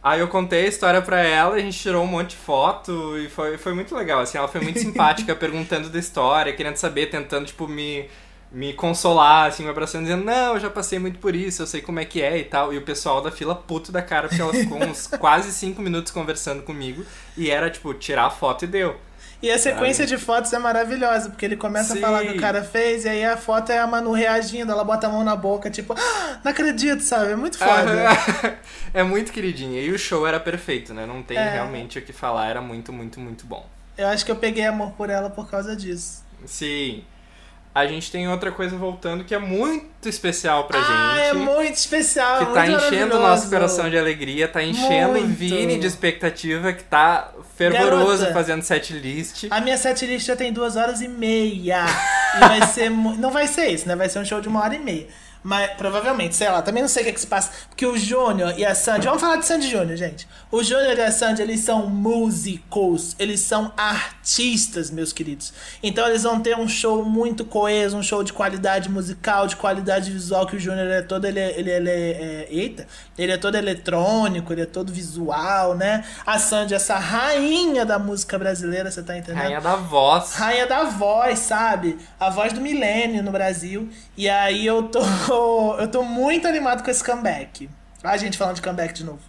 Aí 0.03 0.19
eu 0.19 0.27
contei 0.27 0.65
a 0.65 0.67
história 0.67 1.01
pra 1.01 1.19
ela, 1.21 1.55
a 1.55 1.59
gente 1.59 1.77
tirou 1.77 2.03
um 2.03 2.07
monte 2.07 2.31
de 2.31 2.35
foto 2.37 3.17
e 3.19 3.29
foi, 3.29 3.57
foi 3.57 3.73
muito 3.73 3.95
legal, 3.95 4.19
assim, 4.21 4.37
ela 4.37 4.47
foi 4.47 4.61
muito 4.61 4.79
simpática 4.81 5.35
perguntando 5.35 5.89
da 5.89 5.99
história, 5.99 6.53
querendo 6.53 6.75
saber, 6.77 7.07
tentando, 7.07 7.45
tipo, 7.45 7.67
me, 7.67 8.09
me 8.51 8.73
consolar, 8.73 9.47
assim, 9.49 9.63
me 9.63 9.69
abraçando, 9.69 10.03
dizendo, 10.05 10.25
não, 10.25 10.55
eu 10.55 10.59
já 10.59 10.69
passei 10.71 10.97
muito 10.99 11.19
por 11.19 11.35
isso, 11.35 11.61
eu 11.61 11.67
sei 11.67 11.81
como 11.81 11.99
é 11.99 12.05
que 12.05 12.19
é 12.21 12.37
e 12.39 12.43
tal. 12.43 12.73
E 12.73 12.77
o 12.77 12.81
pessoal 12.81 13.21
da 13.21 13.31
fila 13.31 13.53
puto 13.55 13.91
da 13.91 14.01
cara, 14.01 14.27
porque 14.27 14.41
ela 14.41 14.53
ficou 14.53 14.79
uns 14.81 15.05
quase 15.19 15.51
cinco 15.53 15.81
minutos 15.83 16.11
conversando 16.11 16.63
comigo 16.63 17.05
e 17.37 17.51
era, 17.51 17.69
tipo, 17.69 17.93
tirar 17.93 18.25
a 18.25 18.29
foto 18.31 18.65
e 18.65 18.67
deu. 18.67 18.95
E 19.41 19.49
a 19.49 19.57
sequência 19.57 20.05
de 20.05 20.17
fotos 20.17 20.53
é 20.53 20.59
maravilhosa, 20.59 21.29
porque 21.29 21.43
ele 21.45 21.55
começa 21.57 21.93
Sim. 21.93 21.97
a 21.99 22.01
falar 22.01 22.21
que 22.25 22.31
o 22.37 22.39
cara 22.39 22.63
fez, 22.63 23.05
e 23.05 23.09
aí 23.09 23.25
a 23.25 23.35
foto 23.35 23.71
é 23.71 23.79
a 23.79 23.87
Manu 23.87 24.11
reagindo, 24.11 24.71
ela 24.71 24.83
bota 24.83 25.07
a 25.07 25.09
mão 25.09 25.23
na 25.23 25.35
boca, 25.35 25.69
tipo, 25.69 25.93
"Ah, 25.97 26.39
não 26.43 26.51
acredito, 26.51 27.01
sabe? 27.01 27.31
É 27.31 27.35
muito 27.35 27.57
foda. 27.57 27.91
é 28.93 29.01
muito 29.03 29.31
queridinha. 29.31 29.81
E 29.81 29.91
o 29.91 29.97
show 29.97 30.27
era 30.27 30.39
perfeito, 30.39 30.93
né? 30.93 31.05
Não 31.07 31.23
tem 31.23 31.37
É. 31.37 31.49
realmente 31.53 31.97
o 31.97 32.01
que 32.03 32.13
falar, 32.13 32.47
era 32.49 32.61
muito, 32.61 32.93
muito, 32.93 33.19
muito 33.19 33.45
bom. 33.47 33.65
Eu 33.97 34.07
acho 34.07 34.23
que 34.23 34.31
eu 34.31 34.35
peguei 34.35 34.65
amor 34.65 34.91
por 34.91 35.09
ela 35.09 35.29
por 35.29 35.49
causa 35.49 35.75
disso. 35.75 36.23
Sim. 36.45 37.03
A 37.73 37.87
gente 37.87 38.11
tem 38.11 38.27
outra 38.27 38.51
coisa 38.51 38.75
voltando 38.75 39.23
que 39.23 39.33
é 39.33 39.39
muito 39.39 40.09
especial 40.09 40.65
pra 40.65 40.77
ah, 40.77 41.15
gente. 41.15 41.27
é 41.29 41.33
muito 41.33 41.75
especial, 41.75 42.45
que 42.45 42.53
tá 42.53 42.67
enchendo 42.67 43.15
o 43.15 43.19
nosso 43.19 43.49
coração 43.49 43.89
de 43.89 43.97
alegria, 43.97 44.47
tá 44.47 44.61
enchendo 44.61 45.17
o. 45.19 45.27
Vini 45.27 45.79
de 45.79 45.87
expectativa, 45.87 46.73
que 46.73 46.83
tá 46.83 47.31
fervoroso 47.55 48.23
Garota. 48.23 48.33
fazendo 48.33 48.61
set 48.61 48.91
list. 48.93 49.47
A 49.49 49.61
minha 49.61 49.77
setlist 49.77 50.27
já 50.27 50.35
tem 50.35 50.51
duas 50.51 50.75
horas 50.75 50.99
e 51.01 51.07
meia. 51.07 51.85
E 52.35 52.39
vai 52.39 52.67
ser. 52.67 52.89
Não 52.89 53.31
vai 53.31 53.47
ser 53.47 53.67
isso, 53.67 53.87
né? 53.87 53.95
Vai 53.95 54.09
ser 54.09 54.19
um 54.19 54.25
show 54.25 54.41
de 54.41 54.49
uma 54.49 54.61
hora 54.61 54.75
e 54.75 54.79
meia. 54.79 55.07
Mas 55.43 55.71
provavelmente, 55.71 56.35
sei 56.35 56.49
lá, 56.49 56.61
também 56.61 56.83
não 56.83 56.87
sei 56.89 57.01
o 57.03 57.05
que, 57.07 57.13
que 57.13 57.19
se 57.21 57.27
passa. 57.27 57.49
Porque 57.69 57.85
o 57.85 57.97
Júnior 57.97 58.53
e 58.57 58.65
a 58.65 58.75
Sandy. 58.75 59.05
Vamos 59.07 59.21
falar 59.21 59.37
de 59.37 59.45
Sandy 59.45 59.69
Júnior, 59.69 59.97
gente. 59.97 60.27
O 60.51 60.63
Júnior 60.63 60.95
e 60.97 61.01
a 61.01 61.11
Sandy, 61.11 61.41
eles 61.41 61.61
são 61.61 61.87
músicos. 61.89 63.15
Eles 63.17 63.39
são 63.39 63.71
artistas, 63.75 64.91
meus 64.91 65.11
queridos. 65.11 65.51
Então 65.81 66.07
eles 66.07 66.23
vão 66.23 66.39
ter 66.39 66.55
um 66.57 66.67
show 66.67 67.03
muito 67.03 67.43
coeso, 67.43 67.97
um 67.97 68.03
show 68.03 68.23
de 68.23 68.33
qualidade 68.33 68.89
musical, 68.89 69.47
de 69.47 69.55
qualidade 69.55 70.11
visual. 70.11 70.45
Que 70.45 70.55
o 70.55 70.59
Júnior 70.59 70.87
é 70.87 71.01
todo. 71.01 71.25
Ele, 71.25 71.39
é- 71.39 71.59
ele, 71.59 71.71
ele 71.71 71.89
é, 71.89 71.93
é- 71.93 72.47
Eita! 72.51 72.87
Ele 73.17 73.31
é 73.31 73.37
todo 73.37 73.55
eletrônico, 73.55 74.51
ele 74.53 74.61
é 74.61 74.65
todo 74.65 74.91
visual, 74.91 75.75
né? 75.75 76.03
A 76.25 76.37
Sandy, 76.39 76.73
essa 76.73 76.97
rainha 76.97 77.85
da 77.85 77.99
música 77.99 78.37
brasileira, 78.37 78.89
você 78.89 79.01
tá 79.03 79.17
entendendo? 79.17 79.41
Rainha 79.43 79.61
da 79.61 79.75
voz. 79.75 80.33
Rainha 80.33 80.65
da 80.67 80.83
voz, 80.85 81.39
sabe? 81.39 81.97
A 82.19 82.29
voz 82.29 82.53
do 82.53 82.61
milênio 82.61 83.21
no 83.23 83.31
Brasil. 83.31 83.89
E 84.17 84.27
aí 84.29 84.65
eu 84.65 84.83
tô. 84.83 85.01
Eu 85.79 85.87
tô 85.89 86.03
muito 86.03 86.47
animado 86.47 86.83
com 86.83 86.91
esse 86.91 87.03
comeback. 87.03 87.69
A 88.03 88.17
gente 88.17 88.37
falando 88.37 88.55
de 88.55 88.61
comeback 88.61 88.93
de 88.93 89.03
novo. 89.03 89.19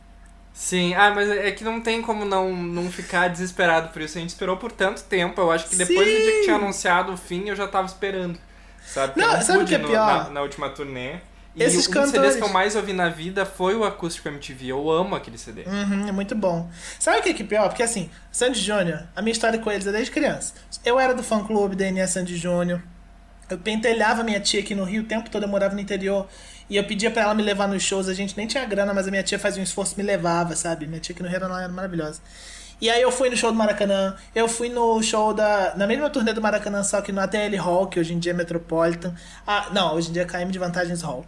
Sim, 0.55 0.95
ah, 0.95 1.11
mas 1.15 1.31
é 1.31 1.51
que 1.51 1.65
não 1.65 1.81
tem 1.81 2.03
como 2.03 2.25
não, 2.25 2.53
não 2.55 2.91
ficar 2.91 3.29
desesperado 3.29 3.89
por 3.89 4.03
isso. 4.03 4.19
A 4.19 4.21
gente 4.21 4.31
esperou 4.31 4.57
por 4.57 4.71
tanto 4.71 5.03
tempo. 5.05 5.41
Eu 5.41 5.51
acho 5.51 5.67
que 5.69 5.77
depois 5.77 5.99
do 5.99 6.05
dia 6.05 6.31
que 6.33 6.39
Sim. 6.39 6.43
tinha 6.45 6.57
anunciado 6.57 7.13
o 7.13 7.17
fim, 7.17 7.49
eu 7.49 7.57
já 7.57 7.67
tava 7.67 7.87
esperando. 7.87 8.39
Sabe? 8.87 9.19
Não, 9.19 9.35
Eu 9.35 9.43
sabe 9.43 9.63
o 9.65 9.67
que 9.67 9.75
é 9.75 9.79
pior? 9.79 10.25
Na, 10.25 10.31
na 10.31 10.43
última 10.43 10.69
turnê. 10.69 11.17
E 11.55 11.63
Esses 11.63 11.87
um 11.87 11.91
dos 11.91 11.95
CDs 11.95 12.13
cantores- 12.13 12.37
que 12.37 12.43
eu 12.43 12.49
mais 12.49 12.75
ouvi 12.77 12.93
na 12.95 13.09
vida 13.11 13.45
foi 13.47 13.75
o 13.75 13.85
Acústico 13.85 14.29
MTV. 14.29 14.69
Eu 14.69 14.91
amo 14.91 15.15
aquele 15.15 15.37
CD. 15.39 15.63
Uhum, 15.65 16.09
é 16.09 16.13
muito 16.13 16.35
bom. 16.35 16.69
Sabe 16.99 17.19
o 17.19 17.23
que 17.23 17.29
é 17.31 17.35
que 17.35 17.43
é 17.43 17.47
pior? 17.47 17.69
Porque 17.69 17.83
assim, 17.83 18.11
Sandy 18.31 18.59
Júnior, 18.61 19.05
a 19.15 19.21
minha 19.23 19.33
história 19.33 19.59
com 19.59 19.71
eles 19.71 19.87
é 19.87 19.93
desde 19.93 20.11
criança. 20.11 20.55
Eu 20.85 20.99
era 20.99 21.15
do 21.15 21.23
fã 21.23 21.45
clube 21.45 21.77
da 21.77 21.85
NS 21.87 22.13
Sandy 22.13 22.37
Júnior. 22.37 22.83
Eu 23.53 23.59
pentelhava 23.59 24.23
minha 24.23 24.41
tia 24.41 24.61
aqui 24.61 24.75
no 24.75 24.85
Rio 24.85 25.03
o 25.03 25.07
tempo 25.07 25.29
todo, 25.31 25.43
eu 25.43 25.49
morava 25.49 25.75
no 25.75 25.81
interior. 25.81 26.27
E 26.71 26.77
eu 26.77 26.85
pedia 26.85 27.11
pra 27.11 27.23
ela 27.23 27.35
me 27.35 27.43
levar 27.43 27.69
nos 27.69 27.83
shows. 27.83 28.09
A 28.09 28.15
gente 28.15 28.37
nem 28.37 28.47
tinha 28.47 28.65
grana, 28.65 28.95
mas 28.95 29.07
a 29.07 29.11
minha 29.11 29.23
tia 29.23 29.39
fazia 29.39 29.61
um 29.61 29.65
esforço 29.65 29.95
e 29.95 29.99
me 29.99 30.03
levava, 30.03 30.57
sabe? 30.57 30.87
Minha 30.87 31.01
tia 31.01 31.13
aqui 31.13 31.23
no 31.23 31.29
Rio 31.29 31.37
era, 31.37 31.47
era 31.65 31.69
maravilhosa. 31.69 32.21
E 32.81 32.91
aí 32.91 33.01
eu 33.01 33.13
fui 33.13 33.29
no 33.31 33.37
show 33.37 33.53
do 33.53 33.57
Maracanã, 33.59 34.17
eu 34.35 34.49
fui 34.49 34.69
no 34.69 35.01
show 35.03 35.33
da. 35.33 35.75
Na 35.77 35.87
mesma 35.87 36.09
turnê 36.11 36.33
do 36.33 36.41
Maracanã, 36.43 36.83
só 36.83 37.01
que 37.01 37.13
no 37.13 37.21
ATL 37.21 37.57
Hall, 37.61 37.87
que 37.87 38.01
hoje 38.01 38.13
em 38.15 38.19
dia 38.19 38.33
é 38.33 38.35
Metropolitan. 38.35 39.15
Ah, 39.47 39.67
não, 39.73 39.95
hoje 39.95 40.09
em 40.09 40.13
dia 40.13 40.23
é 40.23 40.25
KM 40.25 40.51
de 40.51 40.59
Vantagens 40.59 41.03
Hall. 41.03 41.25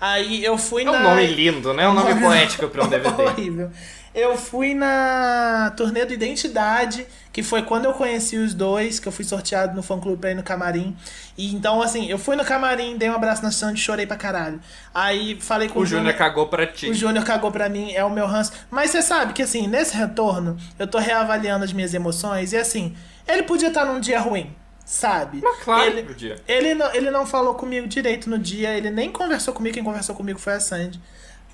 Aí 0.00 0.44
eu 0.44 0.56
fui 0.56 0.82
É 0.82 0.84
na. 0.86 0.92
um 0.92 1.02
nome 1.02 1.26
lindo, 1.26 1.74
né? 1.74 1.82
É 1.84 1.88
um 1.88 1.92
nome 1.94 2.14
poético 2.20 2.68
pra 2.68 2.84
um 2.84 2.88
DVD. 2.88 3.22
Horrível. 3.22 3.70
Eu 4.14 4.36
fui 4.36 4.74
na 4.74 5.72
turnê 5.76 6.04
do 6.04 6.14
Identidade, 6.14 7.04
que 7.32 7.42
foi 7.42 7.62
quando 7.62 7.86
eu 7.86 7.92
conheci 7.92 8.36
os 8.36 8.54
dois, 8.54 9.00
que 9.00 9.08
eu 9.08 9.12
fui 9.12 9.24
sorteado 9.24 9.74
no 9.74 9.82
fã 9.82 9.98
clube 9.98 10.18
pra 10.18 10.30
ir 10.30 10.34
no 10.34 10.42
camarim. 10.42 10.96
E 11.36 11.52
então, 11.52 11.82
assim, 11.82 12.08
eu 12.08 12.16
fui 12.16 12.36
no 12.36 12.44
camarim, 12.44 12.96
dei 12.96 13.10
um 13.10 13.14
abraço 13.14 13.42
na 13.42 13.50
Sandy, 13.50 13.80
chorei 13.80 14.06
pra 14.06 14.16
caralho. 14.16 14.60
Aí 14.94 15.36
falei 15.40 15.68
com 15.68 15.80
O 15.80 15.86
Júnior 15.86 16.14
cagou 16.14 16.46
pra 16.46 16.64
ti. 16.64 16.88
o 16.88 16.94
Júnior 16.94 17.24
cagou 17.24 17.50
pra 17.50 17.68
mim, 17.68 17.92
é 17.92 18.04
o 18.04 18.10
meu 18.10 18.26
ranço. 18.26 18.52
Mas 18.70 18.92
você 18.92 19.02
sabe 19.02 19.32
que, 19.32 19.42
assim, 19.42 19.66
nesse 19.66 19.96
retorno, 19.96 20.56
eu 20.78 20.86
tô 20.86 20.98
reavaliando 20.98 21.64
as 21.64 21.72
minhas 21.72 21.92
emoções 21.92 22.52
e, 22.52 22.56
assim, 22.56 22.94
ele 23.26 23.42
podia 23.42 23.66
estar 23.66 23.84
num 23.84 23.98
dia 23.98 24.20
ruim, 24.20 24.54
sabe? 24.84 25.40
Mas 25.42 25.58
claro 25.64 25.90
ele, 25.90 26.04
podia. 26.04 26.36
Ele 26.46 26.72
não, 26.72 26.94
ele 26.94 27.10
não 27.10 27.26
falou 27.26 27.54
comigo 27.54 27.88
direito 27.88 28.30
no 28.30 28.38
dia, 28.38 28.76
ele 28.76 28.90
nem 28.92 29.10
conversou 29.10 29.52
comigo, 29.52 29.74
quem 29.74 29.82
conversou 29.82 30.14
comigo 30.14 30.38
foi 30.38 30.52
a 30.52 30.60
Sandy. 30.60 31.00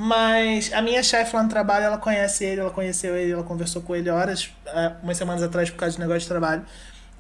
Mas 0.03 0.73
a 0.73 0.81
minha 0.81 1.03
chefe 1.03 1.37
lá 1.37 1.43
no 1.43 1.51
trabalho, 1.51 1.85
ela 1.85 1.99
conhece 1.99 2.43
ele, 2.43 2.63
ela 2.63 2.71
conheceu 2.71 3.15
ele, 3.15 3.33
ela 3.33 3.43
conversou 3.43 3.83
com 3.83 3.95
ele 3.95 4.09
horas, 4.09 4.51
eh, 4.67 4.93
umas 5.03 5.19
semanas 5.19 5.43
atrás, 5.43 5.69
por 5.69 5.77
causa 5.77 5.95
de 5.95 6.01
negócio 6.01 6.23
de 6.23 6.27
trabalho. 6.27 6.65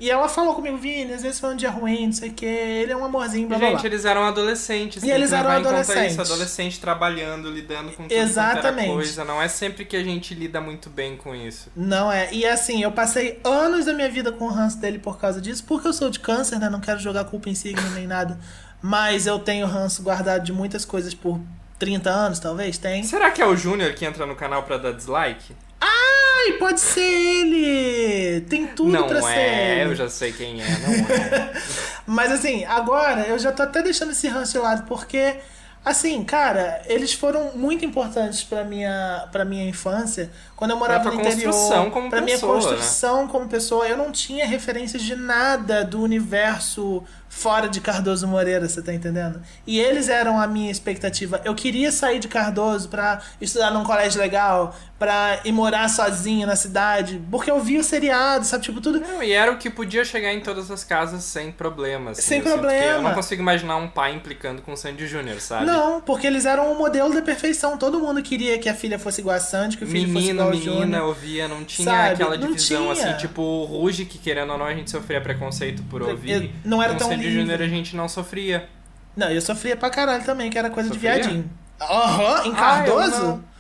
E 0.01 0.11
ela 0.11 0.27
falou 0.31 0.55
comigo, 0.55 0.79
Vini, 0.79 1.12
às 1.12 1.21
vezes 1.21 1.38
foi 1.38 1.53
um 1.53 1.57
dia 1.57 1.69
ruim, 1.69 2.07
não 2.07 2.12
sei 2.14 2.31
o 2.31 2.33
que, 2.33 2.47
ele 2.47 2.90
é 2.90 2.97
um 2.97 3.05
amorzinho, 3.05 3.47
blá 3.47 3.59
blá 3.59 3.69
blá. 3.69 3.77
Gente, 3.77 3.87
eles 3.87 4.07
eram 4.07 4.25
adolescentes. 4.25 5.03
E 5.03 5.11
eles 5.11 5.31
eram 5.31 5.51
adolescentes. 5.51 6.12
Isso, 6.12 6.23
adolescente 6.23 6.81
trabalhando, 6.81 7.51
lidando 7.51 7.93
com 7.93 8.05
tudo 8.05 8.12
Exatamente. 8.14 8.88
coisa. 8.88 9.27
Não 9.27 9.43
é 9.43 9.49
sempre 9.49 9.85
que 9.85 9.95
a 9.95 10.03
gente 10.03 10.33
lida 10.33 10.59
muito 10.59 10.88
bem 10.88 11.19
com 11.19 11.35
isso. 11.35 11.71
Não 11.77 12.11
é. 12.11 12.33
E 12.33 12.47
assim, 12.47 12.83
eu 12.83 12.93
passei 12.93 13.38
anos 13.45 13.85
da 13.85 13.93
minha 13.93 14.09
vida 14.09 14.33
com 14.33 14.47
o 14.47 14.51
ranço 14.51 14.79
dele 14.79 14.99
por 14.99 15.19
causa 15.19 15.38
disso, 15.38 15.64
porque 15.69 15.87
eu 15.87 15.93
sou 15.93 16.09
de 16.09 16.19
câncer, 16.19 16.59
né? 16.59 16.71
Não 16.71 16.81
quero 16.81 16.99
jogar 16.99 17.25
culpa 17.25 17.51
em 17.51 17.55
signo 17.55 17.90
nem 17.90 18.07
nada. 18.07 18.40
Mas 18.81 19.27
eu 19.27 19.38
tenho 19.38 19.66
ranço 19.66 20.03
guardado 20.03 20.43
de 20.43 20.53
muitas 20.55 20.87
coisas 20.87 21.12
por 21.12 21.38
30 21.81 22.09
anos, 22.11 22.38
talvez, 22.38 22.79
tem. 22.79 23.03
Será 23.03 23.31
que 23.33 23.43
é 23.43 23.47
o 23.47 23.57
Júnior 23.57 23.93
que 23.95 24.05
entra 24.05 24.25
no 24.27 24.37
canal 24.37 24.62
pra 24.62 24.77
dar 24.77 24.93
dislike? 24.93 25.57
Ai, 25.81 26.53
pode 26.59 26.79
ser 26.81 27.01
ele! 27.01 28.43
Tem 28.43 28.66
tudo 28.69 28.90
não 28.90 29.09
pra 29.09 29.21
ser 29.23 29.29
é, 29.38 29.81
ele. 29.81 29.90
eu 29.90 29.95
já 29.97 30.09
sei 30.09 30.31
quem 30.33 30.61
é, 30.62 30.66
não 30.79 30.93
é. 31.14 31.53
Mas 32.07 32.31
assim, 32.33 32.64
agora 32.64 33.23
eu 33.23 33.38
já 33.38 33.51
tô 33.51 33.62
até 33.62 33.83
deixando 33.83 34.12
esse 34.12 34.29
ranço 34.29 34.53
de 34.53 34.59
lado, 34.59 34.85
porque, 34.87 35.37
assim, 35.85 36.23
cara, 36.25 36.83
eles 36.87 37.12
foram 37.12 37.53
muito 37.55 37.85
importantes 37.85 38.43
pra 38.45 38.62
minha, 38.64 39.29
pra 39.33 39.45
minha 39.45 39.64
infância. 39.69 40.31
Quando 40.57 40.73
eu 40.73 40.77
morava 40.77 41.03
Pra 41.05 41.12
no 41.12 41.21
interior. 41.21 41.53
construção 41.53 41.90
como 41.90 42.11
pra 42.11 42.21
minha 42.21 42.37
né? 42.37 42.43
construção 42.43 43.27
como 43.29 43.49
pessoa. 43.49 43.87
Eu 43.88 43.97
não 43.97 44.11
tinha 44.12 44.47
referências 44.47 45.03
de 45.03 45.14
nada 45.16 45.85
do 45.85 46.01
universo 46.03 47.03
fora 47.33 47.69
de 47.69 47.81
Cardoso 47.81 48.27
Moreira, 48.27 48.69
você 48.69 48.83
tá 48.83 48.93
entendendo? 48.93 49.40
E 49.64 49.79
eles 49.79 50.09
eram 50.09 50.38
a 50.38 50.47
minha 50.49 50.71
expectativa. 50.71 51.40
Eu 51.45 51.55
queria 51.55 51.93
sair 51.93 52.19
de 52.19 52.27
Cardoso 52.29 52.88
pra 52.88 53.21
estudar 53.40 53.71
num 53.71 53.85
colégio 53.85 54.21
legal, 54.21 54.75
pra 54.99 55.40
ir 55.45 55.53
morar 55.53 55.88
sozinho 55.88 56.47
na 56.47 56.57
cidade, 56.57 57.23
porque 57.31 57.51
eu 57.51 57.59
vi 57.61 57.79
o 57.79 57.85
seriado, 57.85 58.45
sabe? 58.45 58.64
Tipo, 58.64 58.81
tudo. 58.81 59.01
Não, 59.01 59.23
e 59.23 59.31
era 59.33 59.51
o 59.51 59.57
que 59.57 59.71
podia 59.71 60.05
chegar 60.05 60.35
em 60.35 60.40
todas 60.40 60.71
as 60.71 60.83
casas 60.85 61.23
sem 61.25 61.51
problemas. 61.53 62.19
assim, 62.19 62.29
Sem 62.29 62.38
eu 62.40 62.45
problema. 62.45 62.85
Eu 62.97 63.03
não 63.03 63.14
consigo 63.14 63.40
imaginar 63.40 63.77
um 63.77 63.88
pai 63.88 64.12
implicando 64.12 64.61
com 64.61 64.73
o 64.73 64.77
Sandy 64.77 65.07
Júnior, 65.07 65.40
sabe? 65.40 65.64
Não, 65.66 66.01
porque 66.01 66.27
eles 66.27 66.45
eram 66.45 66.71
o 66.73 66.77
modelo 66.77 67.14
da 67.14 67.23
perfeição. 67.23 67.79
Todo 67.79 67.99
mundo 68.01 68.21
queria 68.23 68.59
que 68.59 68.69
a 68.69 68.75
filha 68.75 68.99
fosse 68.99 69.21
igual 69.21 69.37
a 69.37 69.40
Sandy, 69.40 69.79
que 69.79 69.85
o 69.85 69.87
filho 69.87 70.12
fosse 70.12 70.27
Menino, 70.27 70.40
igual 70.43 70.49
ao 70.49 70.55
menina, 70.81 71.05
ouvia, 71.05 71.49
não 71.49 71.64
tinha 71.64 71.85
Sabe? 71.88 72.14
aquela 72.14 72.37
divisão 72.37 72.93
tinha. 72.93 73.11
assim, 73.12 73.16
tipo 73.19 73.40
o 73.40 73.64
Ruge, 73.64 74.05
que 74.05 74.19
querendo 74.19 74.51
ou 74.53 74.59
não 74.59 74.66
a 74.66 74.75
gente 74.75 74.90
sofria 74.90 75.21
preconceito 75.21 75.83
por 75.85 76.03
ouvir. 76.03 76.53
não 76.64 76.83
era 76.83 76.95
tão 76.95 77.09
o 77.21 77.23
Sandy 77.23 77.37
livre. 77.37 77.41
Júnior 77.53 77.63
a 77.63 77.69
gente 77.69 77.97
não 77.97 78.09
sofria. 78.09 78.69
Não, 79.17 79.31
eu 79.31 79.41
sofria 79.41 79.77
pra 79.77 79.91
caralho 79.91 80.25
também, 80.25 80.51
que 80.51 80.59
era 80.59 80.71
coisa 80.71 80.89
Sofria? 80.89 81.13
de 81.15 81.21
viadinho. 81.23 81.51
Aham, 81.81 82.47
em 82.47 82.53
Ah, 82.53 82.57
Cardoso? 82.57 83.11
não. 83.27 83.51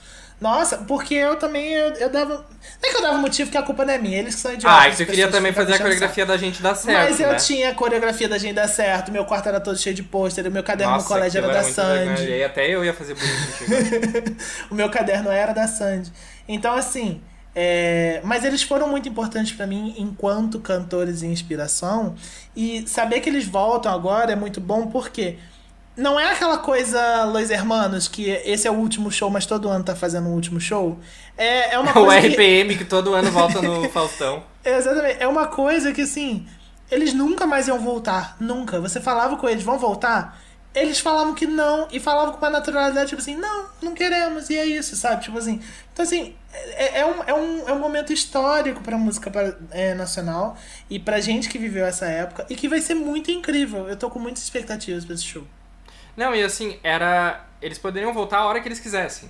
Nossa, 0.40 0.78
porque 0.78 1.12
eu 1.14 1.36
também, 1.36 1.70
eu, 1.74 1.92
eu 1.96 2.08
dava... 2.08 2.34
Não 2.82 2.88
é 2.88 2.90
que 2.90 2.96
eu 2.96 3.02
dava 3.02 3.18
motivo, 3.18 3.50
que 3.50 3.58
a 3.58 3.62
culpa 3.62 3.84
não 3.84 3.92
é 3.92 3.98
minha, 3.98 4.18
eles 4.18 4.34
que 4.36 4.40
são 4.40 4.50
idiotas. 4.54 4.78
Ah, 4.78 4.88
e 4.88 4.94
você 4.96 5.04
queria 5.04 5.28
também 5.28 5.52
fazer 5.52 5.74
a 5.74 5.78
coreografia 5.78 6.24
da 6.24 6.38
gente 6.38 6.62
dar 6.62 6.74
certo, 6.74 7.10
Mas 7.10 7.20
eu 7.20 7.28
né? 7.28 7.34
tinha 7.34 7.68
a 7.68 7.74
coreografia 7.74 8.26
da 8.26 8.38
gente 8.38 8.54
dar 8.54 8.66
certo, 8.66 9.12
meu 9.12 9.26
quarto 9.26 9.50
era 9.50 9.60
todo 9.60 9.76
cheio 9.76 9.94
de 9.94 10.02
pôster, 10.02 10.46
o 10.46 10.50
meu 10.50 10.62
caderno 10.62 10.94
Nossa, 10.94 11.04
no 11.04 11.08
colégio 11.14 11.38
era 11.44 11.46
aquilo 11.48 11.66
da 11.66 11.70
Sandy. 11.74 12.22
alheia. 12.22 12.46
Até 12.46 12.66
eu 12.70 12.82
ia 12.82 12.94
fazer 12.94 13.14
contigo. 13.16 14.36
o 14.70 14.74
meu 14.74 14.88
caderno 14.88 15.28
era 15.30 15.52
da 15.52 15.66
Sandy. 15.68 16.10
Então, 16.48 16.74
assim. 16.74 17.20
É, 17.54 18.20
Mas 18.24 18.44
eles 18.44 18.62
foram 18.62 18.88
muito 18.88 19.08
importantes 19.08 19.52
pra 19.52 19.66
mim 19.66 19.94
enquanto 19.98 20.58
cantores 20.60 21.22
e 21.22 21.26
inspiração. 21.26 22.14
E 22.54 22.86
saber 22.86 23.20
que 23.20 23.28
eles 23.28 23.44
voltam 23.46 23.92
agora 23.92 24.32
é 24.32 24.36
muito 24.36 24.60
bom 24.60 24.86
porque 24.86 25.36
não 25.96 26.18
é 26.18 26.30
aquela 26.32 26.58
coisa 26.58 27.24
Los 27.24 27.50
Hermanos, 27.50 28.06
que 28.08 28.30
esse 28.30 28.66
é 28.66 28.70
o 28.70 28.74
último 28.74 29.10
show, 29.10 29.28
mas 29.28 29.44
todo 29.46 29.68
ano 29.68 29.84
tá 29.84 29.94
fazendo 29.96 30.28
um 30.28 30.32
último 30.34 30.60
show. 30.60 30.98
É, 31.36 31.74
é 31.74 31.78
uma 31.78 31.90
o 31.98 32.04
coisa. 32.04 32.20
que- 32.22 32.28
RPM 32.28 32.76
que 32.76 32.84
todo 32.84 33.14
ano 33.14 33.30
volta 33.30 33.60
no 33.60 33.88
Faustão. 33.90 34.42
Exatamente. 34.64 35.16
É 35.20 35.26
uma 35.26 35.46
coisa 35.48 35.92
que, 35.92 36.02
assim, 36.02 36.46
eles 36.90 37.12
nunca 37.12 37.46
mais 37.46 37.66
iam 37.68 37.78
voltar. 37.80 38.36
Nunca. 38.40 38.80
Você 38.80 39.00
falava 39.00 39.36
com 39.36 39.48
eles, 39.48 39.62
vão 39.64 39.78
voltar? 39.78 40.40
Eles 40.74 41.00
falavam 41.00 41.34
que 41.34 41.46
não 41.46 41.88
e 41.90 41.98
falavam 41.98 42.32
com 42.32 42.38
uma 42.38 42.50
naturalidade, 42.50 43.08
tipo 43.08 43.20
assim, 43.20 43.36
não, 43.36 43.66
não 43.82 43.94
queremos, 43.94 44.50
e 44.50 44.58
é 44.58 44.64
isso, 44.64 44.94
sabe? 44.96 45.22
Tipo 45.22 45.38
assim. 45.38 45.60
Então, 45.92 46.04
assim, 46.04 46.34
é, 46.52 47.00
é, 47.00 47.06
um, 47.06 47.22
é, 47.24 47.34
um, 47.34 47.68
é 47.68 47.72
um 47.72 47.78
momento 47.78 48.12
histórico 48.12 48.80
pra 48.80 48.96
música 48.96 49.30
pra, 49.30 49.54
é, 49.70 49.94
nacional 49.94 50.56
e 50.88 50.98
pra 50.98 51.20
gente 51.20 51.48
que 51.48 51.58
viveu 51.58 51.84
essa 51.84 52.06
época 52.06 52.46
e 52.48 52.54
que 52.54 52.68
vai 52.68 52.80
ser 52.80 52.94
muito 52.94 53.30
incrível. 53.30 53.88
Eu 53.88 53.96
tô 53.96 54.08
com 54.08 54.18
muitas 54.18 54.42
expectativas 54.42 55.04
pra 55.04 55.14
esse 55.14 55.24
show. 55.24 55.44
Não, 56.16 56.34
e 56.34 56.42
assim, 56.42 56.78
era. 56.82 57.44
Eles 57.60 57.78
poderiam 57.78 58.12
voltar 58.12 58.38
a 58.38 58.46
hora 58.46 58.60
que 58.60 58.68
eles 58.68 58.80
quisessem. 58.80 59.28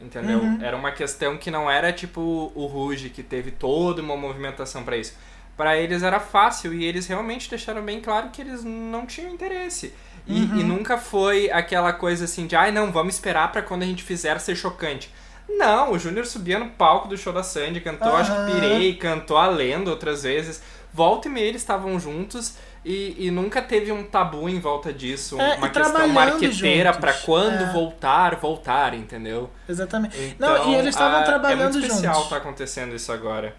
Entendeu? 0.00 0.40
Uhum. 0.40 0.58
Era 0.60 0.76
uma 0.76 0.90
questão 0.90 1.38
que 1.38 1.50
não 1.50 1.70
era 1.70 1.92
tipo 1.92 2.50
o 2.54 2.66
Ruge, 2.66 3.08
que 3.08 3.22
teve 3.22 3.52
toda 3.52 4.02
uma 4.02 4.16
movimentação 4.16 4.82
pra 4.82 4.96
isso. 4.96 5.16
Pra 5.56 5.76
eles 5.76 6.02
era 6.02 6.18
fácil 6.18 6.74
e 6.74 6.84
eles 6.84 7.06
realmente 7.06 7.48
deixaram 7.48 7.82
bem 7.82 8.00
claro 8.00 8.30
que 8.30 8.42
eles 8.42 8.64
não 8.64 9.06
tinham 9.06 9.30
interesse. 9.30 9.94
E, 10.26 10.42
Uhum. 10.42 10.56
e 10.58 10.62
nunca 10.64 10.96
foi 10.98 11.50
aquela 11.50 11.92
coisa 11.92 12.24
assim 12.26 12.46
de, 12.46 12.54
ai 12.54 12.70
não, 12.70 12.92
vamos 12.92 13.14
esperar 13.14 13.50
pra 13.50 13.60
quando 13.62 13.82
a 13.82 13.86
gente 13.86 14.02
fizer 14.02 14.38
ser 14.40 14.54
chocante. 14.56 15.10
Não, 15.48 15.92
o 15.92 15.98
Júnior 15.98 16.24
subia 16.26 16.58
no 16.58 16.70
palco 16.70 17.08
do 17.08 17.16
show 17.16 17.32
da 17.32 17.42
Sandy, 17.42 17.80
cantou 17.80 18.14
Acho 18.14 18.30
que. 18.32 18.52
Pirei, 18.52 18.94
cantou 18.94 19.36
A 19.36 19.46
Lenda 19.48 19.90
outras 19.90 20.22
vezes. 20.22 20.62
Volta 20.94 21.26
e 21.26 21.30
meia 21.30 21.46
eles 21.46 21.60
estavam 21.62 21.98
juntos 21.98 22.54
e, 22.84 23.16
e 23.26 23.30
nunca 23.30 23.60
teve 23.62 23.90
um 23.90 24.04
tabu 24.04 24.48
em 24.48 24.60
volta 24.60 24.92
disso. 24.92 25.40
É, 25.40 25.56
uma 25.56 25.68
questão 25.68 26.06
marqueteira 26.08 26.92
juntos. 26.92 27.00
pra 27.00 27.12
quando 27.14 27.62
É. 27.64 27.72
voltar, 27.72 28.36
voltar, 28.36 28.94
entendeu? 28.94 29.50
Exatamente. 29.68 30.16
Então, 30.18 30.58
não, 30.58 30.70
e 30.70 30.74
eles 30.76 30.94
estavam 30.94 31.20
ah, 31.20 31.22
trabalhando 31.24 31.60
É 31.60 31.64
muito 31.64 31.78
especial 31.78 32.14
juntos. 32.14 32.30
tá 32.30 32.36
acontecendo 32.36 32.94
isso 32.94 33.10
agora. 33.10 33.54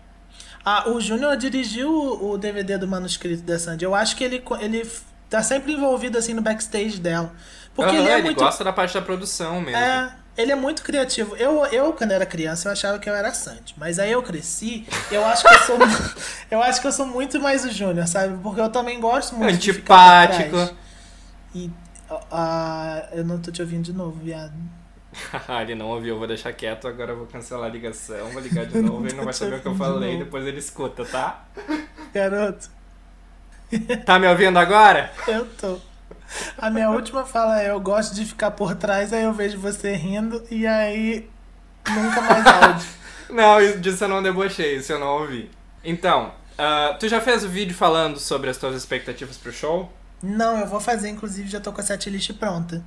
Ah, 0.63 0.89
o 0.89 1.01
Júnior 1.01 1.35
dirigiu 1.35 1.91
o 1.91 2.37
DVD 2.37 2.77
do 2.77 2.87
manuscrito 2.87 3.41
da 3.43 3.59
Sandy. 3.59 3.83
Eu 3.83 3.93
acho 3.93 4.15
que 4.15 4.23
ele, 4.23 4.41
ele 4.61 4.89
tá 5.33 5.41
sempre 5.41 5.73
envolvido 5.73 6.15
assim 6.15 6.31
no 6.33 6.43
backstage 6.43 6.99
dela. 6.99 7.33
Porque 7.73 7.95
Aham, 7.95 8.03
ele 8.03 8.09
é 8.09 8.13
ele 8.13 8.23
muito. 8.25 8.37
gosta 8.37 8.63
da 8.63 8.71
parte 8.71 8.93
da 8.93 9.01
produção 9.01 9.59
mesmo. 9.59 9.81
É, 9.81 10.13
ele 10.37 10.51
é 10.51 10.55
muito 10.55 10.83
criativo. 10.83 11.35
Eu, 11.35 11.65
eu, 11.65 11.91
quando 11.93 12.11
era 12.11 12.23
criança, 12.23 12.67
eu 12.67 12.71
achava 12.71 12.99
que 12.99 13.09
eu 13.09 13.15
era 13.15 13.33
Sandy. 13.33 13.73
Mas 13.75 13.97
aí 13.97 14.11
eu 14.11 14.21
cresci, 14.21 14.85
eu 15.11 15.25
acho 15.25 15.41
que 15.43 15.51
eu 15.55 15.59
sou. 15.59 15.77
eu 16.51 16.61
acho 16.61 16.79
que 16.79 16.85
eu 16.85 16.91
sou 16.91 17.07
muito 17.07 17.39
mais 17.39 17.65
o 17.65 17.71
Júnior, 17.71 18.07
sabe? 18.07 18.37
Porque 18.43 18.61
eu 18.61 18.69
também 18.69 18.99
gosto 18.99 19.35
muito 19.35 19.57
de 19.57 19.73
ficar 19.73 20.27
por 20.27 20.35
Antipático. 20.35 20.77
E. 21.55 21.71
ah, 22.31 23.07
eu 23.13 23.25
não 23.25 23.39
tô 23.39 23.51
te 23.51 23.59
ouvindo 23.59 23.85
de 23.85 23.93
novo, 23.93 24.19
viado. 24.23 24.53
ele 25.61 25.73
não 25.73 25.87
ouviu, 25.87 26.13
eu 26.13 26.19
vou 26.19 26.27
deixar 26.27 26.53
quieto, 26.53 26.87
agora 26.87 27.11
eu 27.11 27.17
vou 27.17 27.27
cancelar 27.27 27.65
a 27.65 27.69
ligação, 27.69 28.29
vou 28.29 28.41
ligar 28.41 28.65
de 28.67 28.77
novo, 28.81 29.05
ele 29.05 29.15
não 29.15 29.23
vai 29.23 29.33
saber 29.33 29.55
o 29.55 29.61
que 29.61 29.67
eu 29.67 29.73
de 29.73 29.77
falei, 29.77 30.17
depois 30.17 30.45
ele 30.45 30.57
escuta, 30.57 31.05
tá? 31.05 31.45
Garoto, 32.13 32.69
Tá 34.05 34.19
me 34.19 34.27
ouvindo 34.27 34.57
agora? 34.59 35.11
eu 35.27 35.45
tô. 35.59 35.77
A 36.57 36.69
minha 36.69 36.89
última 36.89 37.25
fala 37.25 37.61
é: 37.61 37.69
eu 37.69 37.79
gosto 37.79 38.15
de 38.15 38.25
ficar 38.25 38.51
por 38.51 38.75
trás, 38.75 39.13
aí 39.13 39.23
eu 39.23 39.33
vejo 39.33 39.57
você 39.59 39.93
rindo, 39.95 40.43
e 40.49 40.65
aí. 40.65 41.29
Nunca 41.89 42.21
mais 42.21 42.45
áudio. 42.45 42.87
Não, 43.29 43.59
isso- 43.61 43.79
disso 43.79 44.03
eu 44.03 44.07
não 44.09 44.21
debochei, 44.21 44.75
isso 44.77 44.91
eu 44.91 44.99
não 44.99 45.07
ouvi. 45.21 45.49
Então, 45.83 46.31
ah, 46.57 46.95
tu 46.99 47.07
já 47.09 47.19
fez 47.19 47.43
o 47.43 47.49
vídeo 47.49 47.73
falando 47.75 48.19
sobre 48.19 48.49
as 48.49 48.57
tuas 48.57 48.75
expectativas 48.75 49.37
pro 49.37 49.51
show? 49.51 49.91
Não, 50.21 50.59
eu 50.59 50.67
vou 50.67 50.79
fazer, 50.79 51.09
inclusive 51.09 51.49
já 51.49 51.59
tô 51.59 51.71
com 51.73 51.81
a 51.81 51.83
setlist 51.83 52.31
pronta. 52.33 52.83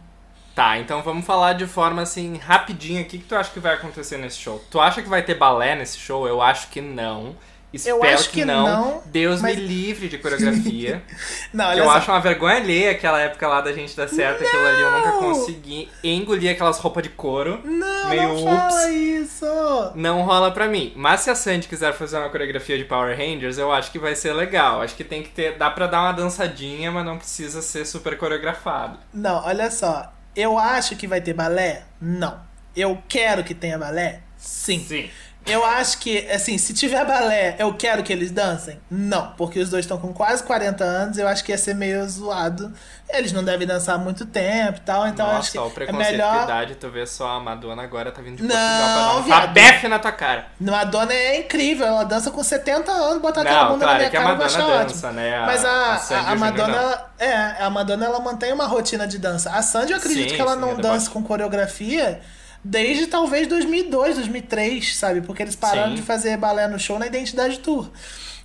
Tá, 0.55 0.79
então 0.79 1.03
vamos 1.03 1.27
falar 1.27 1.55
de 1.55 1.67
forma 1.67 2.01
assim, 2.03 2.37
rapidinho 2.39 3.01
aqui, 3.01 3.17
o 3.17 3.21
que 3.21 3.27
tu 3.27 3.35
acha 3.35 3.51
que 3.51 3.59
vai 3.61 3.75
acontecer 3.75 4.17
nesse 4.19 4.39
show? 4.39 4.65
Tu 4.71 4.81
acha 4.81 5.03
que 5.03 5.09
vai 5.09 5.23
ter 5.23 5.35
balé 5.35 5.75
nesse 5.75 5.99
show? 5.99 6.27
Eu 6.29 6.41
acho 6.41 6.69
que 6.69 6.81
não. 6.81 7.35
Espero 7.77 8.15
acho 8.15 8.31
que, 8.31 8.41
que 8.41 8.45
não. 8.45 8.67
não, 8.67 9.03
Deus 9.07 9.41
mas- 9.41 9.57
me 9.57 9.63
livre 9.67 10.09
de 10.09 10.19
coreografia. 10.19 11.03
Não, 11.53 11.67
olha 11.69 11.79
eu 11.81 11.85
só. 11.85 11.91
acho 11.93 12.11
uma 12.11 12.21
vergonha 12.21 12.57
alheia 12.57 12.91
aquela 12.91 13.21
época 13.21 13.47
lá 13.49 13.61
da 13.61 13.73
gente 13.73 13.97
dar 13.97 14.09
certo, 14.09 14.45
aquilo 14.45 14.67
ali 14.67 14.83
eu 14.83 14.91
nunca 14.91 15.11
Não! 15.13 15.21
consegui 15.21 15.89
engolir 16.05 16.51
aquelas 16.51 16.79
roupas 16.79 17.03
de 17.03 17.09
couro. 17.09 17.61
Não, 17.65 18.09
meio 18.11 18.29
não 18.35 18.45
fala 18.45 18.67
ups. 18.83 18.87
isso. 18.95 19.47
Não 19.95 20.23
rola 20.23 20.51
pra 20.51 20.67
mim. 20.69 20.93
Mas 20.97 21.21
se 21.21 21.31
a 21.31 21.35
Sandy 21.35 21.67
quiser 21.69 21.93
fazer 21.95 22.19
uma 22.19 22.29
coreografia 22.29 22.77
de 22.77 22.85
Power 22.85 23.17
Rangers, 23.17 23.57
eu 23.59 23.73
acho 23.73 23.91
que 23.91 23.99
vai 23.99 24.15
ser 24.15 24.33
legal. 24.33 24.83
Acho 24.83 24.95
que 24.95 25.05
tem 25.05 25.23
que 25.23 25.31
ter. 25.31 25.57
Dá 25.57 25.71
pra 25.71 25.87
dar 25.87 26.01
uma 26.03 26.13
dançadinha, 26.13 26.91
mas 26.91 27.05
não 27.05 27.17
precisa 27.17 27.63
ser 27.63 27.87
super 27.87 28.19
coreografado. 28.19 28.99
Não, 29.15 29.45
olha 29.45 29.71
só. 29.71 30.13
Eu 30.35 30.59
acho 30.59 30.97
que 30.97 31.07
vai 31.07 31.21
ter 31.21 31.33
balé? 31.33 31.85
Não. 32.01 32.39
Eu 32.77 33.03
quero 33.09 33.43
que 33.43 33.55
tenha 33.55 33.79
balé? 33.79 34.21
Sim. 34.37 34.79
Sim. 34.87 35.09
Eu 35.47 35.65
acho 35.65 35.99
que, 35.99 36.29
assim, 36.31 36.59
se 36.59 36.75
tiver 36.75 37.05
balé, 37.07 37.55
eu 37.59 37.73
quero 37.75 38.03
que 38.03 38.13
eles 38.13 38.31
dancem? 38.33 38.81
Não, 38.91 39.33
porque 39.37 39.61
os 39.61 39.71
dois 39.71 39.85
estão 39.85 39.97
com 39.97 40.13
quase 40.13 40.43
40 40.43 40.83
anos, 40.83 41.19
eu 41.19 41.29
acho 41.29 41.45
que 41.45 41.53
ia 41.53 41.59
ser 41.59 41.75
meio 41.75 42.07
zoado. 42.09 42.73
Eles 43.09 43.33
não 43.33 43.45
devem 43.45 43.65
dançar 43.65 43.95
há 43.95 43.99
muito 43.99 44.27
tempo 44.27 44.79
e 44.79 44.81
tal, 44.81 45.07
então 45.07 45.25
eu 45.31 45.37
acho 45.37 45.53
que 45.53 45.57
Nossa, 45.59 45.69
o 45.69 45.71
é 45.71 45.75
preconceito 45.75 46.11
melhor. 46.11 46.39
com 46.39 46.45
idade, 46.45 46.75
tu 46.75 46.91
vê 46.91 47.07
só 47.07 47.29
a 47.29 47.41
Madonna 47.41 47.85
agora 47.85 48.11
tá 48.11 48.21
vindo 48.21 48.39
de 48.39 48.43
Não, 48.43 48.49
Portugal 48.49 48.89
pra 48.95 48.97
dar 48.97 49.15
um 49.21 49.47
tabefe 49.47 49.87
na 49.89 49.99
tua 50.01 50.11
cara. 50.11 50.47
Madonna 50.59 51.13
é 51.15 51.39
incrível, 51.39 51.87
ela 51.87 52.03
dança 52.05 52.33
com 52.33 52.43
70 52.43 52.91
anos, 52.91 53.25
aquela 53.25 53.45
Não, 53.45 53.73
bunda 53.75 53.85
claro, 53.85 53.93
na 53.93 53.95
minha 53.95 54.07
é 54.07 54.11
que 54.11 54.17
a 54.17 54.21
cara, 54.21 54.33
eu 54.33 54.37
Madonna 54.39 54.47
acho 54.47 54.73
ótimo. 54.73 54.89
dança, 54.89 55.13
né? 55.13 55.37
A- 55.39 55.47
Mas 55.47 55.65
a, 55.65 55.71
a 55.71 56.19
a, 56.19 56.31
a 56.33 56.35
Madonna, 56.35 56.69
não. 56.69 56.79
ela- 56.83 57.11
é, 57.21 57.63
a 57.63 57.71
Madonna 57.71 58.05
ela 58.07 58.19
mantém 58.19 58.53
uma 58.53 58.67
rotina 58.67 59.07
de 59.07 59.19
dança. 59.19 59.51
A 59.53 59.63
Sandy 59.63 59.93
eu 59.93 59.99
acredito 59.99 60.31
Sim, 60.31 60.35
que 60.35 60.43
ela 60.43 60.55
sim, 60.55 60.61
não 60.61 60.71
é 60.73 60.75
dança 60.75 61.09
com 61.09 61.23
coreografia 61.23 62.21
desde 62.63 63.07
talvez 63.07 63.47
2002, 63.47 64.17
2003, 64.17 64.97
sabe? 64.97 65.21
Porque 65.21 65.43
eles 65.43 65.57
pararam 65.57 65.91
Sim. 65.91 65.97
de 65.97 66.03
fazer 66.03 66.37
balé 66.37 66.67
no 66.69 66.79
show 66.79 66.99
na 66.99 67.07
Identidade 67.07 67.59
Tour. 67.61 67.91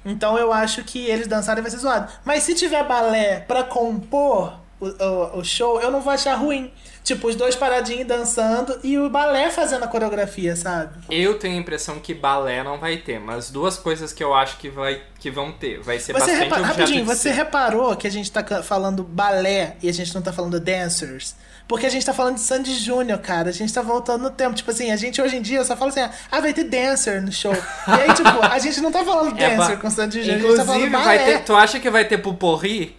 Então 0.05 0.38
eu 0.38 0.51
acho 0.51 0.84
que 0.84 1.05
eles 1.05 1.28
dançarem 1.28 1.62
vai 1.62 1.72
ser 1.72 1.78
zoado. 1.78 2.12
Mas 2.26 2.43
se 2.43 2.55
tiver 2.55 2.84
balé 2.88 3.39
pra 3.41 3.64
compor 3.64 4.59
o, 4.80 4.88
o, 4.88 5.39
o 5.39 5.43
show, 5.43 5.80
eu 5.80 5.91
não 5.91 6.01
vou 6.01 6.12
achar 6.12 6.36
ruim. 6.36 6.72
Tipo, 7.04 7.28
os 7.30 7.36
dois 7.36 7.56
paradinhos 7.56 8.06
dançando 8.08 8.80
e 8.84 8.97
o 8.99 9.10
balé 9.10 9.49
fazendo 9.49 9.84
a 9.84 9.88
coreografia, 9.88 10.56
sabe? 10.56 10.99
Eu 11.10 11.39
tenho 11.39 11.56
a 11.56 11.60
impressão 11.60 11.99
que 11.99 12.14
balé 12.14 12.64
não 12.64 12.78
vai 12.78 12.97
ter, 12.97 13.20
mas 13.20 13.49
duas 13.49 13.76
coisas 13.76 14.14
que 14.14 14.24
eu 14.24 14.36
acho 14.36 14.58
que, 14.58 14.70
vai, 14.70 15.02
que 15.20 15.32
vão 15.32 15.52
ter. 15.52 15.82
Vai 15.82 15.97
ser 15.97 16.14
Você 16.14 16.20
bastante 16.20 16.38
repa- 16.43 16.58
rapidinho, 16.58 17.04
você 17.04 17.30
ser. 17.30 17.32
reparou 17.32 17.95
que 17.95 18.06
a 18.06 18.12
gente 18.12 18.32
tá 18.32 18.43
falando 18.62 19.04
balé 19.04 19.78
e 19.82 19.89
a 19.89 19.93
gente 19.93 20.14
não 20.14 20.22
tá 20.22 20.32
falando 20.32 20.60
dancers? 20.60 21.36
Porque 21.68 21.86
a 21.86 21.89
gente 21.89 22.06
tá 22.06 22.14
falando 22.14 22.36
de 22.36 22.41
Sandy 22.41 22.74
Júnior, 22.76 23.18
cara. 23.20 23.49
A 23.49 23.54
gente 23.54 23.74
tá 23.74 23.82
voltando 23.82 24.22
no 24.24 24.30
tempo. 24.30 24.54
Tipo 24.54 24.72
assim, 24.72 24.91
a 24.91 24.95
gente 24.97 25.22
hoje 25.22 25.38
em 25.38 25.41
dia 25.41 25.64
só 25.64 25.76
fala 25.76 25.89
assim, 25.89 26.02
ah, 26.32 26.39
vai 26.41 26.54
ter 26.54 26.66
dancer 26.66 27.22
no 27.22 27.32
show. 27.32 27.54
E 27.54 27.91
aí, 27.91 28.14
tipo, 28.14 28.30
a 28.45 28.60
gente 28.60 28.80
não 28.82 28.91
tá 28.91 29.04
falando 29.06 29.39
É, 29.39 29.56
dancer 29.56 29.76
ba- 29.76 29.82
com 29.82 29.89
Sandy 29.89 30.22
Júnior, 30.22 30.38
a 30.38 30.39
gente 30.49 30.58
tá 30.58 30.66
falando 30.66 30.86
Inclusive, 30.86 30.89
balé. 31.06 31.18
vai 31.18 31.26
ter. 31.26 31.43
Tu 31.45 31.56
acha 31.56 31.80
que 31.80 31.89
vai 31.89 32.06
ter 32.06 32.18
pupurri? 32.20 32.95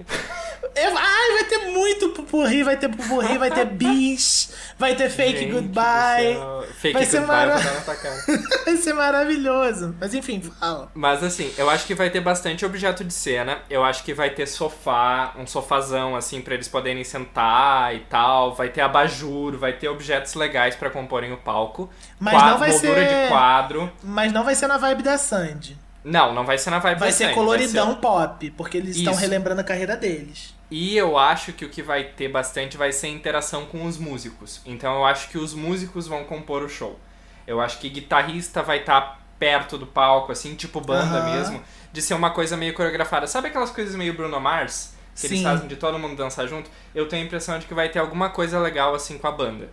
Ai, 0.74 1.32
vai 1.34 1.44
ter 1.44 1.58
muito 1.70 2.08
pupurri, 2.10 2.62
vai 2.62 2.76
ter 2.76 2.88
pupurri, 2.88 3.36
vai 3.38 3.50
ter 3.50 3.66
bis, 3.66 4.52
vai 4.78 4.94
ter 4.94 5.10
fake 5.10 5.40
Gente 5.40 5.52
goodbye. 5.52 6.36
Fake 6.78 6.94
Vai 6.94 7.04
ser 7.04 7.18
goodbye, 7.20 7.46
mara-. 7.46 7.58
Vai 8.64 8.76
ser 8.76 8.92
maravilhoso. 8.94 9.94
Mas 10.00 10.14
enfim, 10.14 10.40
fala. 10.58 10.90
Mas 10.94 11.22
assim, 11.22 11.52
eu 11.58 11.68
acho 11.68 11.86
que 11.86 11.94
vai 11.94 12.08
ter 12.10 12.20
bastante 12.20 12.64
objeto 12.64 13.04
de 13.04 13.12
cena. 13.12 13.58
Eu 13.68 13.84
acho 13.84 14.02
que 14.04 14.14
vai 14.14 14.30
ter 14.30 14.46
sofá, 14.46 15.34
um 15.38 15.46
sofazão 15.46 16.16
assim 16.16 16.40
pra 16.40 16.54
eles 16.54 16.68
poderem 16.68 17.04
sentar 17.04 17.94
e 17.94 18.00
tal. 18.00 18.54
Vai 18.54 18.68
ter 18.68 18.80
abajur, 18.80 19.56
vai 19.58 19.72
ter 19.74 19.88
objetos 19.88 20.34
legais 20.34 20.74
pra 20.74 20.88
comporem 20.90 21.32
o 21.32 21.36
palco. 21.36 21.90
Mas 22.18 22.34
Qua- 22.34 22.50
não 22.50 22.58
vai 22.58 22.70
moldura 22.70 23.08
ser- 23.08 23.22
de 23.24 23.28
quadro. 23.28 23.92
Mas 24.02 24.32
não 24.32 24.44
vai 24.44 24.54
ser 24.54 24.66
na 24.66 24.78
vibe 24.78 25.02
da 25.02 25.18
Sandy. 25.18 25.76
Não, 26.04 26.34
não 26.34 26.44
vai 26.44 26.58
ser 26.58 26.70
na 26.70 26.78
vibe 26.80 26.98
Vai 26.98 27.10
da 27.10 27.14
ser 27.14 27.24
Sandy, 27.24 27.34
coloridão 27.34 27.90
ser- 27.94 28.00
pop, 28.00 28.50
porque 28.56 28.76
eles 28.76 28.96
estão 28.96 29.14
relembrando 29.14 29.60
a 29.60 29.64
carreira 29.64 29.96
deles. 29.96 30.52
E 30.74 30.96
eu 30.96 31.18
acho 31.18 31.52
que 31.52 31.64
o 31.64 31.68
que 31.68 31.82
vai 31.82 32.04
ter 32.04 32.28
bastante 32.28 32.76
vai 32.78 32.92
ser 32.92 33.08
interação 33.08 33.66
com 33.66 33.84
os 33.84 33.98
músicos. 33.98 34.60
Então 34.64 34.94
eu 34.96 35.04
acho 35.04 35.28
que 35.28 35.36
os 35.36 35.52
músicos 35.52 36.06
vão 36.06 36.24
compor 36.24 36.62
o 36.62 36.68
show. 36.68 36.98
Eu 37.46 37.60
acho 37.60 37.78
que 37.78 37.90
guitarrista 37.90 38.62
vai 38.62 38.78
estar 38.78 39.20
perto 39.38 39.76
do 39.76 39.86
palco, 39.86 40.32
assim, 40.32 40.54
tipo 40.54 40.80
banda 40.80 41.18
Aham. 41.18 41.36
mesmo, 41.36 41.62
de 41.92 42.00
ser 42.00 42.14
uma 42.14 42.30
coisa 42.30 42.56
meio 42.56 42.72
coreografada. 42.72 43.26
Sabe 43.26 43.48
aquelas 43.48 43.70
coisas 43.70 43.94
meio 43.96 44.14
Bruno 44.14 44.40
Mars? 44.40 44.94
Que 45.14 45.26
eles 45.26 45.38
Sim. 45.40 45.44
fazem 45.44 45.68
de 45.68 45.76
todo 45.76 45.98
mundo 45.98 46.16
dançar 46.16 46.48
junto? 46.48 46.70
Eu 46.94 47.06
tenho 47.06 47.22
a 47.22 47.26
impressão 47.26 47.58
de 47.58 47.66
que 47.66 47.74
vai 47.74 47.90
ter 47.90 47.98
alguma 47.98 48.30
coisa 48.30 48.58
legal 48.58 48.94
assim 48.94 49.18
com 49.18 49.26
a 49.26 49.32
banda. 49.32 49.68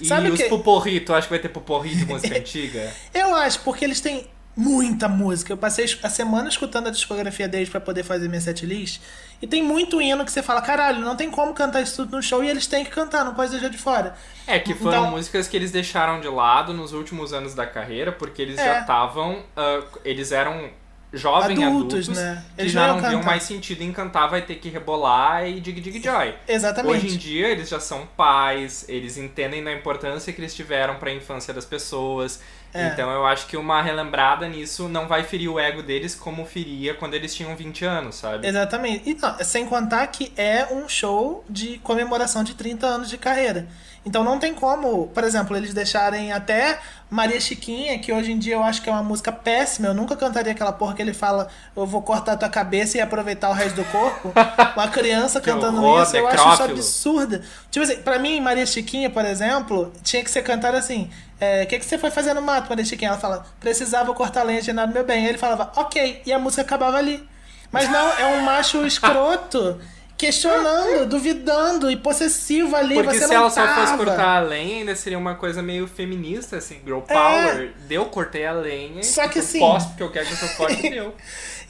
E 0.00 0.06
Sabe 0.06 0.28
os 0.30 0.38
que- 0.38 0.48
puporri, 0.50 1.00
tu 1.00 1.14
acha 1.14 1.26
que 1.26 1.32
vai 1.32 1.38
ter 1.38 1.48
puporri 1.48 1.94
de 1.94 2.04
música 2.04 2.36
antiga? 2.36 2.92
Eu 3.14 3.34
acho, 3.34 3.60
porque 3.60 3.84
eles 3.86 4.00
têm 4.02 4.26
muita 4.54 5.08
música. 5.08 5.50
Eu 5.52 5.56
passei 5.56 5.86
a 6.02 6.10
semana 6.10 6.48
escutando 6.48 6.88
a 6.88 6.90
discografia 6.90 7.48
deles 7.48 7.70
pra 7.70 7.80
poder 7.80 8.02
fazer 8.02 8.28
minha 8.28 8.40
setlist. 8.40 9.00
E 9.42 9.46
tem 9.46 9.60
muito 9.62 10.00
hino 10.00 10.24
que 10.24 10.30
você 10.30 10.40
fala, 10.40 10.62
caralho, 10.62 11.00
não 11.00 11.16
tem 11.16 11.28
como 11.28 11.52
cantar 11.52 11.82
isso 11.82 11.96
tudo 11.96 12.16
no 12.16 12.22
show 12.22 12.44
e 12.44 12.48
eles 12.48 12.68
têm 12.68 12.84
que 12.84 12.90
cantar, 12.92 13.24
não 13.24 13.34
pode 13.34 13.50
deixar 13.50 13.68
de 13.68 13.76
fora. 13.76 14.14
É, 14.46 14.58
que 14.60 14.72
foram 14.72 14.98
Então- 15.00 15.10
músicas 15.10 15.48
que 15.48 15.56
eles 15.56 15.72
deixaram 15.72 16.20
de 16.20 16.28
lado 16.28 16.72
nos 16.72 16.92
últimos 16.92 17.32
anos 17.32 17.52
da 17.52 17.66
carreira, 17.66 18.12
porque 18.12 18.40
eles 18.40 18.56
É. 18.58 18.64
já 18.64 18.80
estavam. 18.80 19.42
ah, 19.56 19.82
eles 20.04 20.30
eram 20.30 20.70
jovens 21.12 21.58
Adultos, 21.62 22.08
adultos, 22.08 22.08
né? 22.08 22.42
que 22.56 22.62
Eles 22.62 22.72
já 22.72 22.88
não 22.88 22.96
não 22.96 23.02
iam 23.02 23.10
viam 23.10 23.22
mais 23.22 23.42
sentido 23.42 23.82
em 23.82 23.92
cantar, 23.92 24.26
vai 24.28 24.42
ter 24.42 24.54
que 24.56 24.68
rebolar 24.68 25.46
e 25.46 25.60
dig 25.60 25.80
dig 25.80 26.02
joy. 26.02 26.34
Exatamente. 26.48 27.06
Hoje 27.06 27.14
em 27.14 27.18
dia 27.18 27.48
eles 27.48 27.68
já 27.68 27.78
são 27.78 28.06
pais, 28.16 28.84
eles 28.88 29.16
entendem 29.18 29.62
da 29.62 29.72
importância 29.72 30.32
que 30.32 30.40
eles 30.40 30.54
tiveram 30.54 30.96
para 30.96 31.10
a 31.10 31.14
infância 31.14 31.52
das 31.52 31.64
pessoas, 31.64 32.40
É. 32.74 32.86
Então 32.88 33.10
eu 33.10 33.26
acho 33.26 33.46
que 33.48 33.56
uma 33.56 33.82
relembrada 33.82 34.48
nisso 34.48 34.88
não 34.88 35.06
vai 35.06 35.22
ferir 35.24 35.48
o 35.50 35.58
ego 35.58 35.82
deles 35.82 36.14
como 36.14 36.46
feria 36.46 36.94
quando 36.94 37.12
eles 37.12 37.34
tinham 37.34 37.54
20 37.54 37.84
anos, 37.84 38.14
sabe? 38.14 38.46
Exatamente. 38.46 39.10
E 39.10 39.14
não, 39.14 39.36
sem 39.44 39.66
contar 39.66 40.06
que 40.06 40.32
é 40.36 40.66
um 40.70 40.88
show 40.88 41.44
de 41.50 41.78
comemoração 41.80 42.42
de 42.42 42.54
30 42.54 42.86
anos 42.86 43.10
de 43.10 43.18
carreira. 43.18 43.68
Então 44.04 44.24
não 44.24 44.38
tem 44.38 44.52
como, 44.52 45.06
por 45.08 45.22
exemplo, 45.22 45.56
eles 45.56 45.72
deixarem 45.72 46.32
até 46.32 46.80
Maria 47.08 47.40
Chiquinha, 47.40 47.98
que 48.00 48.12
hoje 48.12 48.32
em 48.32 48.38
dia 48.38 48.54
eu 48.54 48.62
acho 48.62 48.82
que 48.82 48.88
é 48.88 48.92
uma 48.92 49.02
música 49.02 49.30
péssima. 49.30 49.86
Eu 49.88 49.94
nunca 49.94 50.16
cantaria 50.16 50.50
aquela 50.50 50.72
porra 50.72 50.94
que 50.94 51.00
ele 51.02 51.14
fala, 51.14 51.46
eu 51.76 51.86
vou 51.86 52.02
cortar 52.02 52.36
tua 52.36 52.48
cabeça 52.48 52.98
e 52.98 53.00
aproveitar 53.00 53.48
o 53.50 53.52
resto 53.52 53.76
do 53.76 53.84
corpo. 53.84 54.32
Uma 54.74 54.88
criança 54.88 55.40
cantando 55.40 55.80
horror, 55.80 56.02
isso, 56.02 56.16
eu 56.16 56.26
acho 56.26 56.36
isso 56.36 56.48
necrófilo. 56.48 56.78
absurda. 56.78 57.42
Tipo 57.70 57.84
assim, 57.84 57.96
pra 57.98 58.18
mim, 58.18 58.40
Maria 58.40 58.66
Chiquinha, 58.66 59.08
por 59.08 59.24
exemplo, 59.24 59.92
tinha 60.02 60.24
que 60.24 60.30
ser 60.30 60.42
cantada 60.42 60.78
assim. 60.78 61.08
é, 61.40 61.62
O 61.62 61.66
que, 61.68 61.78
que 61.78 61.84
você 61.84 61.96
foi 61.96 62.10
fazer 62.10 62.34
no 62.34 62.42
mato, 62.42 62.68
Maria 62.70 62.84
Chiquinha? 62.84 63.10
Ela 63.10 63.18
fala, 63.20 63.46
precisava 63.60 64.12
cortar 64.14 64.42
lenha 64.42 64.62
de 64.62 64.72
nada 64.72 64.92
meu 64.92 65.04
bem. 65.04 65.26
Ele 65.26 65.38
falava, 65.38 65.70
ok, 65.76 66.22
e 66.26 66.32
a 66.32 66.38
música 66.40 66.62
acabava 66.62 66.96
ali. 66.96 67.22
Mas 67.70 67.88
não, 67.88 68.12
é 68.18 68.26
um 68.36 68.40
macho 68.42 68.84
escroto 68.84 69.78
questionando, 70.26 71.06
duvidando 71.06 71.90
e 71.90 71.96
possessivo 71.96 72.76
ali. 72.76 72.94
Porque 72.94 73.18
se 73.18 73.34
ela 73.34 73.50
só 73.50 73.66
fosse 73.66 73.92
tava. 73.92 74.04
cortar 74.04 74.36
a 74.36 74.40
lenha, 74.40 74.78
ainda 74.78 74.94
seria 74.94 75.18
uma 75.18 75.34
coisa 75.34 75.62
meio 75.62 75.86
feminista, 75.86 76.56
assim, 76.56 76.80
girl 76.84 77.00
power. 77.00 77.72
Deu, 77.88 78.06
cortei 78.06 78.46
a 78.46 78.52
lenha. 78.52 79.00
É. 79.00 79.02
Só 79.02 79.26
que 79.28 79.38
eu 79.38 79.42
assim- 79.42 79.58
Posso 79.58 79.88
porque 79.88 80.02
eu 80.02 80.10
quero 80.10 80.26
que 80.26 80.32
eu 80.32 80.36
sou 80.38 80.48
forte, 80.48 80.82
deu. 80.90 81.14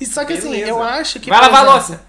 E 0.01 0.07
só 0.07 0.25
que 0.25 0.35
assim, 0.35 0.51
Beleza. 0.51 0.69
eu 0.71 0.83
acho 0.83 1.21
que. 1.21 1.31
Vai 1.31 1.41
lavar 1.41 1.67
a 1.67 1.73
louça! 1.75 2.03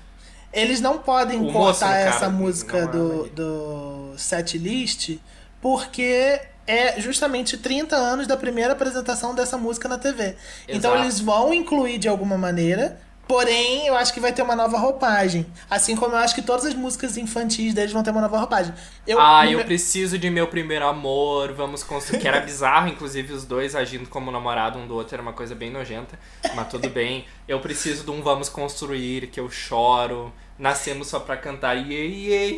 Eles 0.52 0.80
não 0.80 1.00
podem 1.00 1.40
O 1.40 1.52
moço, 1.52 1.80
cortar 1.80 1.90
no 2.04 2.10
essa 2.10 2.30
música 2.30 2.78
é 2.78 2.88
do, 2.88 3.28
do 3.30 4.14
set 4.18 4.56
list 4.58 5.18
porque 5.60 6.40
é 6.68 7.02
justamente 7.02 7.58
30 7.58 7.96
anos 7.96 8.28
da 8.28 8.38
primeira 8.38 8.74
apresentação 8.74 9.34
dessa 9.34 9.58
música 9.58 9.90
na 9.90 9.98
TV. 9.98 10.36
Então 10.68 10.92
Exato. 10.92 11.04
eles 11.06 11.20
vão 11.20 11.54
incluir 11.54 11.98
de 11.98 12.08
alguma 12.08 12.38
maneira. 12.38 13.00
Porém, 13.28 13.88
eu 13.88 13.96
acho 13.96 14.14
que 14.14 14.20
vai 14.20 14.34
ter 14.34 14.42
uma 14.42 14.56
nova 14.56 14.78
roupagem. 14.78 15.46
Assim 15.70 15.96
como 15.96 16.14
eu 16.14 16.18
acho 16.20 16.36
que 16.36 16.42
todas 16.42 16.66
as 16.66 16.74
músicas 16.74 17.16
infantis 17.18 17.74
deles 17.74 17.92
vão 17.94 18.04
ter 18.04 18.12
uma 18.12 18.20
nova 18.22 18.38
roupagem. 18.38 18.74
Eu, 19.08 19.20
ah, 19.20 19.46
eu 19.46 19.58
meu- 19.60 19.66
preciso 19.66 20.18
de 20.20 20.30
meu 20.30 20.48
primeiro 20.48 20.86
amor, 20.86 21.54
vamos 21.54 21.84
construir. 21.84 22.20
Que 22.20 22.28
era 22.28 22.42
bizarro, 22.42 22.90
inclusive, 22.90 23.32
os 23.34 23.46
dois 23.46 23.76
agindo 23.76 24.10
como 24.10 24.30
namorado 24.30 24.78
um 24.78 24.86
do 24.86 24.94
outro, 24.94 25.16
era 25.16 25.22
uma 25.22 25.32
coisa 25.34 25.56
bem 25.56 25.72
nojenta, 25.72 26.20
mas 26.54 26.68
tudo 26.68 26.90
bem. 26.90 27.26
Eu 27.48 27.60
preciso 27.62 28.04
de 28.04 28.12
um 28.12 28.22
vamos 28.22 28.50
construir, 28.50 29.28
que 29.28 29.40
eu 29.40 29.50
choro, 29.50 30.32
nascemos 30.60 31.08
só 31.08 31.20
pra 31.20 31.38
cantar. 31.38 31.76
Iê, 31.78 32.08
iê, 32.08 32.50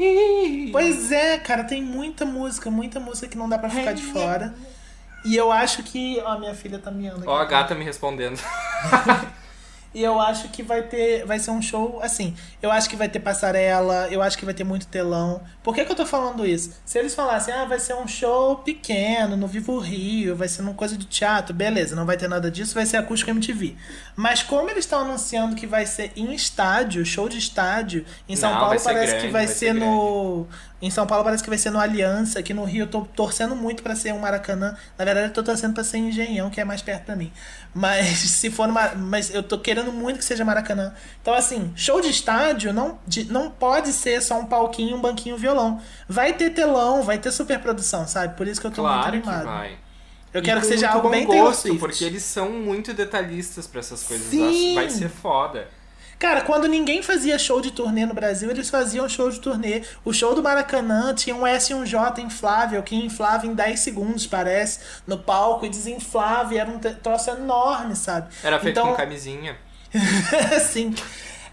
iê. 0.65 0.71
Pois 0.71 1.11
é, 1.11 1.37
cara, 1.37 1.63
tem 1.63 1.81
muita 1.81 2.25
música, 2.25 2.71
muita 2.71 2.99
música 2.99 3.27
que 3.27 3.37
não 3.37 3.47
dá 3.47 3.57
pra 3.59 3.69
ficar 3.69 3.93
de 3.93 4.01
fora. 4.01 4.53
E 5.23 5.35
eu 5.35 5.51
acho 5.51 5.83
que. 5.83 6.19
Ó, 6.25 6.39
minha 6.39 6.53
filha 6.55 6.79
tá 6.79 6.89
miando 6.91 7.19
aqui. 7.19 7.29
Ó, 7.29 7.37
a 7.37 7.45
gata 7.45 7.73
me 7.75 7.83
respondendo. 7.85 8.39
E 9.95 10.03
eu 10.03 10.19
acho 10.19 10.49
que 10.49 10.61
vai 10.61 10.83
ter. 10.83 11.25
Vai 11.25 11.39
ser 11.39 11.51
um 11.51 11.61
show 11.61 12.01
assim. 12.03 12.35
Eu 12.61 12.69
acho 12.69 12.89
que 12.89 12.97
vai 12.97 13.07
ter 13.07 13.21
passarela, 13.21 14.09
eu 14.11 14.21
acho 14.21 14.37
que 14.37 14.43
vai 14.43 14.53
ter 14.53 14.65
muito 14.65 14.87
telão. 14.87 15.41
Por 15.63 15.73
que, 15.73 15.85
que 15.85 15.91
eu 15.91 15.95
tô 15.95 16.05
falando 16.05 16.45
isso? 16.45 16.73
Se 16.83 16.99
eles 16.99 17.15
falassem, 17.15 17.53
ah, 17.53 17.63
vai 17.63 17.79
ser 17.79 17.95
um 17.95 18.05
show 18.05 18.57
pequeno, 18.57 19.37
no 19.37 19.47
Vivo 19.47 19.79
Rio, 19.79 20.35
vai 20.35 20.49
ser 20.49 20.63
uma 20.63 20.73
coisa 20.73 20.97
de 20.97 21.05
teatro, 21.05 21.55
beleza, 21.55 21.95
não 21.95 22.05
vai 22.05 22.17
ter 22.17 22.27
nada 22.27 22.51
disso, 22.51 22.75
vai 22.75 22.85
ser 22.85 22.97
acústico 22.97 23.31
MTV. 23.31 23.77
Mas 24.17 24.43
como 24.43 24.69
eles 24.69 24.83
estão 24.83 24.99
anunciando 24.99 25.55
que 25.55 25.65
vai 25.65 25.85
ser 25.85 26.11
em 26.17 26.33
estádio, 26.33 27.05
show 27.05 27.29
de 27.29 27.37
estádio, 27.37 28.05
em 28.27 28.35
São 28.35 28.51
Não, 28.51 28.59
Paulo 28.59 28.81
parece 28.83 29.11
grande, 29.13 29.25
que 29.25 29.31
vai, 29.31 29.45
vai 29.45 29.47
ser, 29.47 29.67
ser 29.67 29.73
no. 29.75 30.45
Em 30.81 30.91
São 30.91 31.07
Paulo 31.07 31.23
parece 31.23 31.41
que 31.41 31.49
vai 31.49 31.57
ser 31.57 31.69
no 31.71 31.79
Aliança, 31.79 32.39
aqui 32.39 32.53
no 32.53 32.63
Rio 32.65 32.83
eu 32.83 32.87
tô 32.87 33.01
torcendo 33.01 33.55
muito 33.55 33.81
pra 33.81 33.95
ser 33.95 34.13
um 34.13 34.19
Maracanã. 34.19 34.75
Na 34.97 35.05
verdade, 35.05 35.27
eu 35.27 35.33
tô 35.33 35.41
torcendo 35.41 35.73
pra 35.73 35.83
ser 35.83 35.97
Engenhão, 35.97 36.49
que 36.49 36.59
é 36.59 36.65
mais 36.65 36.81
perto 36.81 37.05
pra 37.05 37.15
mim. 37.15 37.31
Mas 37.73 38.17
se 38.29 38.51
for 38.51 38.67
numa. 38.67 38.89
Mas 38.93 39.33
eu 39.33 39.41
tô 39.41 39.57
querendo 39.57 39.91
muito 39.91 40.19
que 40.19 40.25
seja 40.25 40.43
Maracanã. 40.43 40.93
Então, 41.21 41.33
assim, 41.33 41.71
show 41.75 42.01
de 42.01 42.09
estádio 42.09 42.73
não, 42.73 42.99
de- 43.07 43.23
não 43.31 43.49
pode 43.49 43.93
ser 43.93 44.21
só 44.21 44.37
um 44.39 44.45
palquinho, 44.45 44.97
um 44.97 45.01
banquinho, 45.01 45.35
um 45.35 45.39
violão. 45.39 45.81
Vai 46.09 46.33
ter 46.33 46.49
telão, 46.51 47.01
vai 47.03 47.17
ter 47.17 47.31
superprodução, 47.31 48.05
sabe? 48.05 48.35
Por 48.35 48.45
isso 48.47 48.59
que 48.59 48.67
eu 48.67 48.71
tô 48.71 48.81
Claro 48.81 49.11
muito 49.11 49.23
que 49.23 49.29
animado. 49.29 49.45
vai. 49.45 49.77
Eu 50.33 50.41
E 50.41 50.43
quero 50.43 50.59
que 50.59 50.67
com 50.67 50.73
seja 50.73 50.89
algo 50.89 51.07
bem 51.09 51.25
gosto, 51.25 51.73
porque 51.77 52.03
eles 52.03 52.21
são 52.21 52.49
muito 52.51 52.93
detalhistas 52.93 53.65
pra 53.65 53.79
essas 53.79 54.03
coisas. 54.03 54.27
Sim. 54.27 54.75
Vai 54.75 54.89
ser 54.89 55.07
foda. 55.07 55.69
Cara, 56.17 56.41
quando 56.41 56.67
ninguém 56.67 57.01
fazia 57.03 57.37
show 57.37 57.59
de 57.59 57.71
turnê 57.71 58.05
no 58.05 58.13
Brasil, 58.13 58.49
eles 58.49 58.69
faziam 58.69 59.07
show 59.09 59.29
de 59.29 59.39
turnê. 59.39 59.81
O 60.03 60.13
show 60.13 60.33
do 60.33 60.41
Maracanã 60.41 61.13
tinha 61.13 61.35
um 61.35 61.45
S 61.45 61.71
e 61.71 61.75
um 61.75 61.85
J 61.85 62.21
inflável, 62.21 62.81
que 62.83 62.95
inflava 62.95 63.45
em 63.45 63.53
10 63.53 63.79
segundos, 63.79 64.25
parece, 64.25 64.79
no 65.05 65.17
palco, 65.17 65.65
e 65.65 65.69
desinflava, 65.69 66.53
e 66.53 66.57
era 66.57 66.69
um 66.69 66.79
troço 66.79 67.29
enorme, 67.31 67.95
sabe? 67.95 68.27
Era 68.43 68.59
feito 68.59 68.79
Então- 68.79 68.91
com 68.91 68.95
camisinha. 68.95 69.57
Sim. 70.67 70.93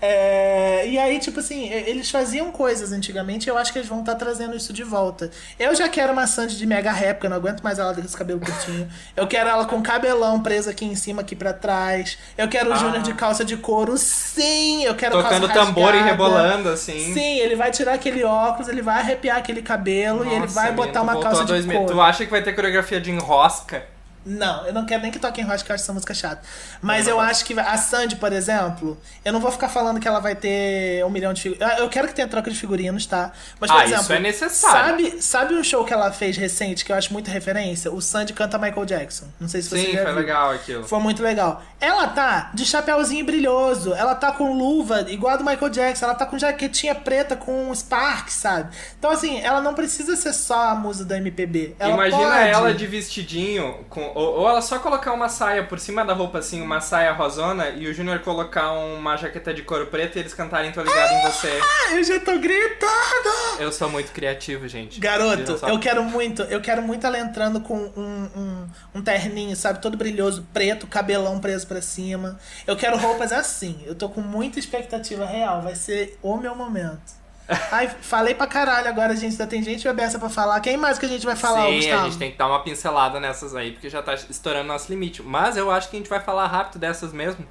É, 0.05 0.85
e 0.89 0.99
aí, 0.99 1.21
tipo 1.21 1.39
assim, 1.39 1.71
eles 1.71 2.11
faziam 2.11 2.51
coisas 2.51 2.91
antigamente 2.91 3.47
e 3.47 3.51
eu 3.51 3.57
acho 3.57 3.73
que 3.73 3.79
eles 3.79 3.89
vão 3.89 4.01
estar 4.01 4.17
trazendo 4.17 4.57
isso 4.57 4.73
de 4.73 4.83
volta. 4.83 5.31
Eu 5.57 5.73
já 5.77 5.89
quero 5.89 6.13
uma 6.13 6.27
Sandy 6.27 6.57
de 6.59 6.67
mega 6.67 6.91
réplica, 6.91 7.27
eu 7.27 7.31
não 7.31 7.37
aguento 7.37 7.63
mais 7.63 7.79
ela 7.79 7.95
com 7.95 8.01
esse 8.01 8.17
cabelo 8.17 8.41
curtinho. 8.41 8.91
Eu 9.15 9.29
quero 9.29 9.49
ela 9.49 9.65
com 9.65 9.81
cabelão 9.81 10.43
preso 10.43 10.69
aqui 10.69 10.85
em 10.85 10.97
cima, 10.97 11.23
aqui 11.23 11.37
pra 11.37 11.53
trás. 11.53 12.19
Eu 12.37 12.49
quero 12.49 12.71
o 12.71 12.73
Ah. 12.73 12.77
Júnior 12.77 13.03
de 13.03 13.15
calça 13.15 13.45
de 13.45 13.57
couro, 13.57 13.97
sim! 13.97 14.83
Eu 14.83 14.97
quero 14.97 15.13
Tocando 15.23 15.47
calça 15.47 15.67
tambor 15.67 15.95
e 15.95 16.03
rebolando, 16.03 16.69
assim. 16.71 17.15
Sim, 17.15 17.39
ele 17.39 17.55
vai 17.55 17.71
tirar 17.71 17.93
aquele 17.95 18.25
óculos, 18.25 18.69
ele 18.69 18.83
vai 18.83 18.99
arrepiar 18.99 19.37
aquele 19.39 19.63
cabelo 19.63 20.25
e 20.25 20.31
ele 20.31 20.41
Nossa, 20.41 20.55
vai 20.55 20.73
botar 20.73 21.03
uma 21.03 21.21
calça 21.21 21.43
de 21.43 21.53
2000. 21.53 21.79
couro. 21.79 21.95
Tu 21.95 22.01
acha 22.01 22.25
que 22.25 22.31
vai 22.33 22.43
ter 22.43 22.53
coreografia 22.55 23.01
de 23.01 23.13
enrosca? 23.13 23.85
Não, 24.25 24.67
eu 24.67 24.73
não 24.73 24.87
quero 24.87 25.03
nem 25.03 25.11
que 25.11 25.19
toque 25.19 25.41
em 25.41 25.45
rock, 25.45 25.65
que 25.65 25.71
eu 25.71 25.75
acho 25.75 25.85
essa 25.85 25.93
música 25.93 26.15
chata. 26.15 26.43
Mas 26.81 27.07
eu 27.09 27.19
acho 27.19 27.45
que 27.45 27.59
a 27.59 27.77
Sandy, 27.77 28.17
por 28.17 28.33
exemplo, 28.33 28.97
eu 29.25 29.33
não 29.33 29.41
vou 29.41 29.51
ficar 29.51 29.69
falando 29.69 29.99
que 29.99 30.07
ela 30.07 30.21
vai 30.21 30.35
ter 30.37 31.05
um 31.05 31.11
milhão 31.11 31.33
de 31.33 31.43
figurinhas. 31.43 31.79
Eu 31.79 31.89
quero 31.89 32.07
que 32.09 32.15
tenha 32.15 32.29
troca 32.29 32.51
de 32.51 32.57
figurinos, 32.57 33.05
tá? 33.07 33.33
Mas, 33.59 33.71
por 33.71 33.81
Ah, 33.81 33.85
exemplo, 33.85 34.03
isso 34.03 34.13
é 34.13 34.21
necessário. 34.21 35.05
Sabe, 35.07 35.23
sabe 35.23 35.55
um 35.55 35.65
show 35.65 35.85
que 35.85 35.93
ela 35.93 36.13
fez 36.13 36.37
recente 36.37 36.85
que 36.85 36.93
eu 36.93 36.97
acho 36.97 37.13
muita 37.13 37.31
referência? 37.31 37.91
O 37.93 38.01
Sandy 38.01 38.33
canta 38.33 38.59
Michael 38.59 38.85
Jackson. 38.87 39.27
Não 39.41 39.49
sei 39.49 39.61
se 39.63 39.69
você 39.71 39.87
Sim, 39.87 39.93
já 39.93 40.03
foi 40.03 40.13
viu. 40.13 40.21
legal 40.21 40.51
aquilo. 40.53 40.85
Foi 40.85 41.01
muito 41.01 41.23
legal. 41.23 41.63
Ela 41.81 42.07
tá 42.09 42.51
de 42.55 42.65
chapéuzinho 42.65 43.25
brilhoso, 43.25 43.93
ela 43.95 44.15
tá 44.15 44.31
com 44.33 44.53
luva 44.57 45.05
igual 45.09 45.35
a 45.35 45.37
do 45.37 45.45
Michael 45.45 45.71
Jackson, 45.71 46.05
ela 46.05 46.15
tá 46.15 46.27
com 46.27 46.39
jaquetinha 46.39 46.95
preta 46.95 47.35
com 47.37 47.75
Spark, 47.75 48.29
sabe? 48.31 48.71
Então, 48.99 49.11
assim, 49.11 49.41
ela 49.41 49.61
não 49.61 49.75
precisa 49.75 50.15
ser 50.17 50.33
só 50.33 50.69
a 50.69 50.75
musa 50.75 51.05
da 51.05 51.17
MPB. 51.17 51.75
Ela 51.79 51.95
Imagina 51.95 52.23
pode... 52.23 52.49
ela 52.49 52.75
de 52.75 52.87
vestidinho, 52.87 53.85
com, 53.89 54.12
ou, 54.15 54.41
ou 54.41 54.49
ela 54.49 54.61
só 54.61 54.79
colocar 54.79 55.13
uma 55.13 55.29
saia 55.29 55.65
por 55.65 55.79
cima 55.79 56.05
da 56.05 56.13
roupa, 56.13 56.39
assim, 56.39 56.61
uma 56.61 56.81
saia 56.81 57.13
rosona, 57.13 57.71
e 57.71 57.87
o 57.87 57.95
Júnior 57.95 58.21
colocar 58.21 58.73
uma 58.73 59.17
jaqueta 59.17 59.53
de 59.53 59.63
couro 59.63 59.87
preto 59.87 60.17
e 60.17 60.21
eles 60.21 60.35
cantarem 60.35 60.73
Tô 60.73 60.83
Ligado 60.83 61.13
em 61.13 61.31
Você. 61.31 61.61
Ah, 61.63 61.95
eu 61.95 62.05
já 62.05 62.21
tô 62.21 62.39
gritando! 62.39 63.61
Eu 63.61 63.71
sou 63.73 63.89
muito 63.89 64.13
criativo, 64.13 64.67
gente. 64.69 64.99
Garoto, 64.99 65.59
eu 65.67 65.79
quero 65.79 66.03
muito, 66.05 66.43
eu 66.43 66.61
quero 66.61 66.83
muito 66.83 67.07
ela 67.07 67.19
entrando 67.19 67.61
com 67.61 67.77
um, 67.77 68.29
um, 68.37 68.67
um 68.97 69.03
terninho, 69.03 69.55
sabe? 69.57 69.81
Todo 69.81 69.97
brilhoso, 69.97 70.47
preto, 70.53 70.87
cabelão 70.87 71.39
preso 71.41 71.67
pra 71.67 71.81
cima. 71.81 72.39
Eu 72.67 72.77
quero 72.77 72.97
roupas 72.97 73.33
assim. 73.33 73.83
Eu 73.87 73.95
tô 73.95 74.09
com 74.09 74.21
muita 74.21 74.59
expectativa 74.59 75.25
real. 75.25 75.63
Vai 75.63 75.75
ser 75.75 76.19
o 76.23 76.37
meu 76.37 76.55
momento. 76.55 77.22
Ai, 77.71 77.89
falei 78.01 78.35
pra 78.35 78.47
caralho 78.47 78.89
agora, 78.89 79.15
gente. 79.17 79.33
Ainda 79.33 79.47
tem 79.47 79.63
gente 79.63 79.85
bebeça 79.85 80.19
pra 80.19 80.29
falar. 80.29 80.61
Quem 80.61 80.77
mais 80.77 80.99
que 80.99 81.07
a 81.07 81.09
gente 81.09 81.25
vai 81.25 81.37
falar, 81.37 81.67
Sim, 81.67 81.77
Gustavo? 81.77 82.01
a 82.01 82.05
gente 82.05 82.19
tem 82.19 82.31
que 82.31 82.39
dar 82.39 82.47
uma 82.47 82.63
pincelada 82.63 83.19
nessas 83.21 83.55
aí, 83.55 83.73
porque 83.73 83.89
já 83.91 84.03
tá 84.03 84.15
estourando 84.15 84.69
nosso 84.69 84.91
limite. 84.91 85.23
Mas 85.23 85.57
eu 85.57 85.71
acho 85.71 85.91
que 85.91 85.97
a 85.97 85.99
gente 85.99 86.09
vai 86.09 86.21
falar 86.21 86.47
rápido 86.47 86.79
dessas 86.79 87.13
mesmo. 87.13 87.47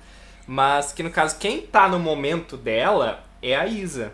Mas 0.48 0.92
que 0.92 1.04
no 1.04 1.12
caso, 1.12 1.38
quem 1.38 1.62
tá 1.62 1.88
no 1.88 2.00
momento 2.00 2.58
dela 2.58 3.24
é 3.42 3.56
a 3.56 3.68
Isa. 3.68 4.12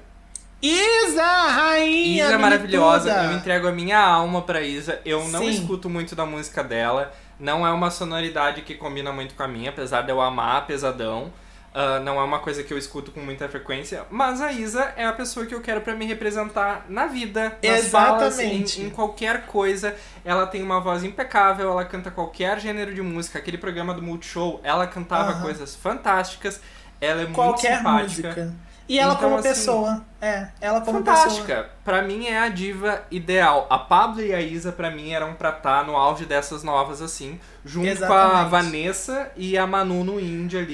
Isa, 0.61 1.23
rainha! 1.23 2.25
Isa 2.25 2.34
é 2.34 2.38
maravilhosa, 2.38 3.11
eu 3.11 3.34
entrego 3.34 3.67
a 3.67 3.71
minha 3.71 3.99
alma 3.99 4.41
pra 4.41 4.61
Isa. 4.61 4.99
Eu 5.05 5.28
não 5.28 5.41
Sim. 5.41 5.49
escuto 5.49 5.89
muito 5.89 6.15
da 6.15 6.25
música 6.25 6.63
dela. 6.63 7.13
Não 7.39 7.65
é 7.65 7.71
uma 7.71 7.91
sonoridade 7.91 8.63
que 8.63 8.73
combina 8.73 9.11
muito 9.11 9.36
com 9.36 9.43
a 9.43 9.47
minha, 9.47 9.69
apesar 9.69 10.01
de 10.01 10.11
eu 10.11 10.19
amar 10.19 10.65
pesadão. 10.65 11.32
Ah, 11.80 11.99
não 11.99 12.19
é 12.19 12.23
uma 12.23 12.39
coisa 12.39 12.63
que 12.63 12.73
eu 12.73 12.78
escuto 12.78 13.11
com 13.11 13.19
muita 13.19 13.47
frequência, 13.47 14.03
mas 14.09 14.41
a 14.41 14.51
Isa 14.51 14.93
é 14.97 15.05
a 15.05 15.13
pessoa 15.13 15.45
que 15.45 15.53
eu 15.53 15.61
quero 15.61 15.82
pra 15.82 15.93
me 15.93 16.07
representar 16.07 16.88
na 16.89 17.05
vida, 17.05 17.55
nas 17.63 17.88
falas, 17.89 18.39
Exatamente. 18.39 18.82
em, 18.82 18.86
em 18.86 18.89
qualquer 18.89 19.45
coisa. 19.45 19.95
Ela 20.25 20.47
tem 20.47 20.63
uma 20.63 20.80
voz 20.80 21.03
impecável, 21.03 21.69
ela 21.69 21.86
canta 21.86 22.09
qualquer 22.09 22.59
gênero 22.59 22.95
de 22.95 23.01
música. 23.03 23.38
Aquele 23.38 23.59
programa 23.59 23.93
do 23.93 24.01
Multishow, 24.01 24.59
ela 24.63 24.88
cantava 24.88 25.34
Aham. 25.34 25.41
coisas 25.43 25.75
fantásticas. 25.75 26.59
Ela 26.99 27.21
é 27.21 27.25
Qualquer 27.28 27.84
muito 27.84 28.09
simpática. 28.09 28.28
música. 28.30 28.53
E 28.89 28.97
ela 28.97 29.13
Então, 29.13 29.23
como 29.30 29.36
assim, 29.39 29.49
pessoa. 29.49 30.05
É, 30.19 30.47
ela 30.59 30.82
como 30.82 31.03
pessoa. 31.03 31.15
Fantástica. 31.28 31.69
Pra 31.86 32.01
mim 32.01 32.25
é 32.25 32.39
a 32.39 32.49
diva 32.49 33.03
ideal. 33.11 33.67
A 33.69 33.78
Pablo 33.78 34.21
e 34.21 34.34
a 34.34 34.41
Isa, 34.41 34.71
pra 34.71 34.89
mim, 34.89 35.11
eram 35.11 35.36
pra 35.36 35.49
estar 35.49 35.86
no 35.86 35.95
auge 35.95 36.25
dessas 36.25 36.63
novas, 36.63 37.03
assim. 37.03 37.39
Junto 37.63 37.86
com 37.86 37.89
a 37.89 37.91
Exatamente. 37.91 38.49
Vanessa 38.49 39.32
e 39.36 39.55
a 39.57 39.67
Manu 39.67 40.03
no 40.03 40.19
indie 40.19 40.57
ali. 40.57 40.73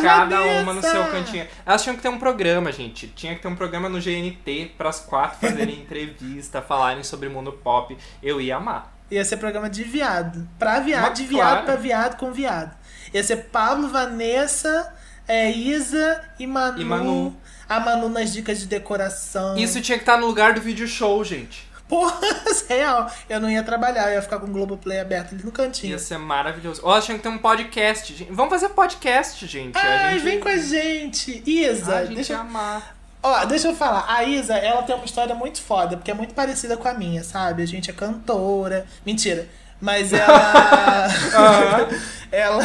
Cada 0.00 0.42
uma 0.60 0.72
no 0.72 0.82
seu 0.82 1.04
cantinho. 1.06 1.46
Elas 1.64 1.82
tinham 1.82 1.96
que 1.96 2.02
ter 2.02 2.08
um 2.08 2.18
programa, 2.18 2.70
gente. 2.72 3.08
Tinha 3.08 3.34
que 3.34 3.42
ter 3.42 3.48
um 3.48 3.56
programa 3.56 3.88
no 3.88 4.00
GNT 4.00 4.72
pras 4.76 5.00
quatro 5.00 5.38
fazerem 5.40 5.80
entrevista, 5.80 6.62
falarem 6.62 7.02
sobre 7.02 7.28
mundo 7.28 7.52
pop. 7.52 7.96
Eu 8.22 8.40
ia 8.40 8.56
amar. 8.56 8.94
Ia 9.10 9.24
ser 9.24 9.36
programa 9.36 9.70
de 9.70 9.84
viado. 9.84 10.48
Pra 10.58 10.80
viado, 10.80 11.02
Mas 11.02 11.18
de 11.18 11.26
viado 11.26 11.48
claro. 11.48 11.64
pra 11.64 11.76
viado 11.76 12.16
com 12.16 12.32
viado. 12.32 12.76
Ia 13.14 13.22
ser 13.22 13.36
Pablo, 13.52 13.88
Vanessa, 13.88 14.92
é, 15.28 15.50
Isa 15.50 16.22
e 16.38 16.46
Manu. 16.46 16.80
E 16.80 16.84
Manu. 16.84 17.36
A 17.68 17.80
Manu 17.80 18.08
nas 18.08 18.32
dicas 18.32 18.60
de 18.60 18.66
decoração. 18.66 19.56
Isso 19.56 19.80
tinha 19.80 19.98
que 19.98 20.02
estar 20.02 20.18
no 20.18 20.26
lugar 20.26 20.54
do 20.54 20.60
vídeo 20.60 20.86
show, 20.86 21.22
gente. 21.24 21.65
Porra, 21.88 22.18
real. 22.68 23.10
Eu 23.28 23.40
não 23.40 23.48
ia 23.50 23.62
trabalhar, 23.62 24.08
eu 24.08 24.14
ia 24.14 24.22
ficar 24.22 24.38
com 24.38 24.46
o 24.46 24.50
Globoplay 24.50 24.98
aberto 24.98 25.34
ali 25.34 25.44
no 25.44 25.52
cantinho. 25.52 25.92
Ia 25.92 25.98
ser 25.98 26.18
maravilhoso. 26.18 26.80
Ó, 26.84 27.00
tinha 27.00 27.16
que 27.16 27.22
ter 27.22 27.28
um 27.28 27.38
podcast. 27.38 28.14
gente. 28.14 28.32
Vamos 28.32 28.50
fazer 28.50 28.70
podcast, 28.70 29.46
gente. 29.46 29.78
Ai, 29.78 30.14
gente... 30.14 30.24
vem 30.24 30.40
com 30.40 30.48
a 30.48 30.56
gente. 30.56 31.42
Isa, 31.46 31.96
a 31.96 32.04
gente 32.04 32.16
deixa, 32.16 32.32
ia 32.32 32.40
amar. 32.40 32.96
Ó, 33.22 33.44
deixa 33.44 33.68
eu 33.68 33.74
falar. 33.76 34.04
A 34.08 34.24
Isa, 34.24 34.54
ela 34.54 34.82
tem 34.82 34.94
uma 34.96 35.04
história 35.04 35.34
muito 35.34 35.60
foda, 35.62 35.96
porque 35.96 36.10
é 36.10 36.14
muito 36.14 36.34
parecida 36.34 36.76
com 36.76 36.88
a 36.88 36.94
minha, 36.94 37.22
sabe? 37.22 37.62
A 37.62 37.66
gente 37.66 37.88
é 37.90 37.92
cantora. 37.92 38.86
Mentira. 39.04 39.48
Mas 39.80 40.12
ela. 40.12 41.06
ela. 42.32 42.62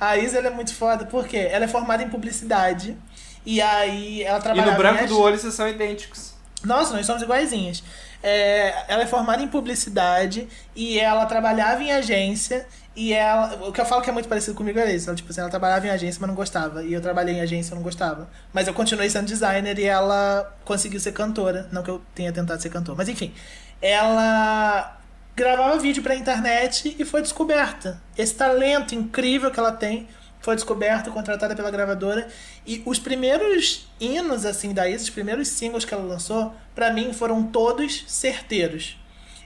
A 0.00 0.16
Isa 0.16 0.38
ela 0.38 0.46
é 0.46 0.50
muito 0.50 0.74
foda, 0.74 1.04
porque 1.04 1.36
ela 1.36 1.64
é 1.64 1.68
formada 1.68 2.02
em 2.02 2.08
publicidade. 2.08 2.96
E 3.44 3.60
aí 3.60 4.22
ela 4.22 4.38
E 4.38 4.42
trabalha. 4.42 4.70
no 4.70 4.76
branco 4.76 5.06
do 5.06 5.20
olho 5.20 5.38
vocês 5.38 5.54
são 5.54 5.68
idênticos. 5.68 6.34
Nossa, 6.64 6.94
nós 6.94 7.06
somos 7.06 7.22
iguaizinhas. 7.22 7.82
É, 8.22 8.84
ela 8.92 9.02
é 9.02 9.06
formada 9.06 9.42
em 9.42 9.48
publicidade 9.48 10.46
e 10.76 10.98
ela 10.98 11.26
trabalhava 11.26 11.82
em 11.82 11.92
agência. 11.92 12.66
E 12.94 13.12
ela. 13.12 13.68
O 13.68 13.72
que 13.72 13.80
eu 13.80 13.86
falo 13.86 14.02
que 14.02 14.10
é 14.10 14.12
muito 14.12 14.28
parecido 14.28 14.56
comigo 14.56 14.78
é 14.78 14.92
isso. 14.92 15.08
Ela, 15.08 15.16
tipo 15.16 15.30
assim, 15.30 15.40
ela 15.40 15.50
trabalhava 15.50 15.86
em 15.86 15.90
agência, 15.90 16.20
mas 16.20 16.28
não 16.28 16.34
gostava. 16.34 16.82
E 16.82 16.92
eu 16.92 17.00
trabalhei 17.00 17.36
em 17.36 17.40
agência 17.40 17.74
não 17.74 17.82
gostava. 17.82 18.28
Mas 18.52 18.66
eu 18.66 18.74
continuei 18.74 19.08
sendo 19.08 19.26
designer 19.26 19.78
e 19.78 19.84
ela 19.84 20.54
conseguiu 20.64 21.00
ser 21.00 21.12
cantora. 21.12 21.68
Não 21.72 21.82
que 21.82 21.90
eu 21.90 22.02
tenha 22.14 22.32
tentado 22.32 22.60
ser 22.60 22.70
cantor. 22.70 22.96
Mas 22.96 23.08
enfim. 23.08 23.32
Ela 23.80 24.98
gravava 25.34 25.78
vídeo 25.78 26.02
pra 26.02 26.14
internet 26.14 26.94
e 26.98 27.04
foi 27.04 27.22
descoberta. 27.22 28.00
Esse 28.18 28.34
talento 28.34 28.94
incrível 28.94 29.50
que 29.50 29.58
ela 29.58 29.72
tem 29.72 30.06
foi 30.40 30.54
descoberta, 30.54 31.10
contratada 31.10 31.54
pela 31.54 31.70
gravadora. 31.70 32.28
E 32.66 32.82
os 32.86 32.98
primeiros 32.98 33.88
hinos, 34.00 34.44
assim, 34.44 34.72
da 34.72 34.88
Isa, 34.88 35.04
os 35.04 35.10
primeiros 35.10 35.48
singles 35.48 35.84
que 35.84 35.92
ela 35.92 36.02
lançou, 36.02 36.54
pra 36.74 36.92
mim 36.92 37.12
foram 37.12 37.42
todos 37.44 38.04
certeiros. 38.08 38.98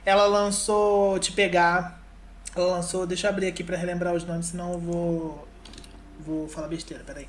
Ela 0.05 0.27
lançou 0.27 1.19
Te 1.19 1.33
Pegar. 1.33 2.01
Ela 2.55 2.67
lançou. 2.67 3.07
Deixa 3.07 3.27
eu 3.27 3.31
abrir 3.31 3.49
aqui 3.49 3.65
pra 3.65 3.77
relembrar 3.77 4.15
os 4.15 4.25
nomes, 4.25 4.47
senão 4.47 4.73
eu 4.73 4.79
vou. 4.79 5.49
Vou 6.21 6.49
falar 6.49 6.69
besteira, 6.69 7.03
peraí. 7.05 7.29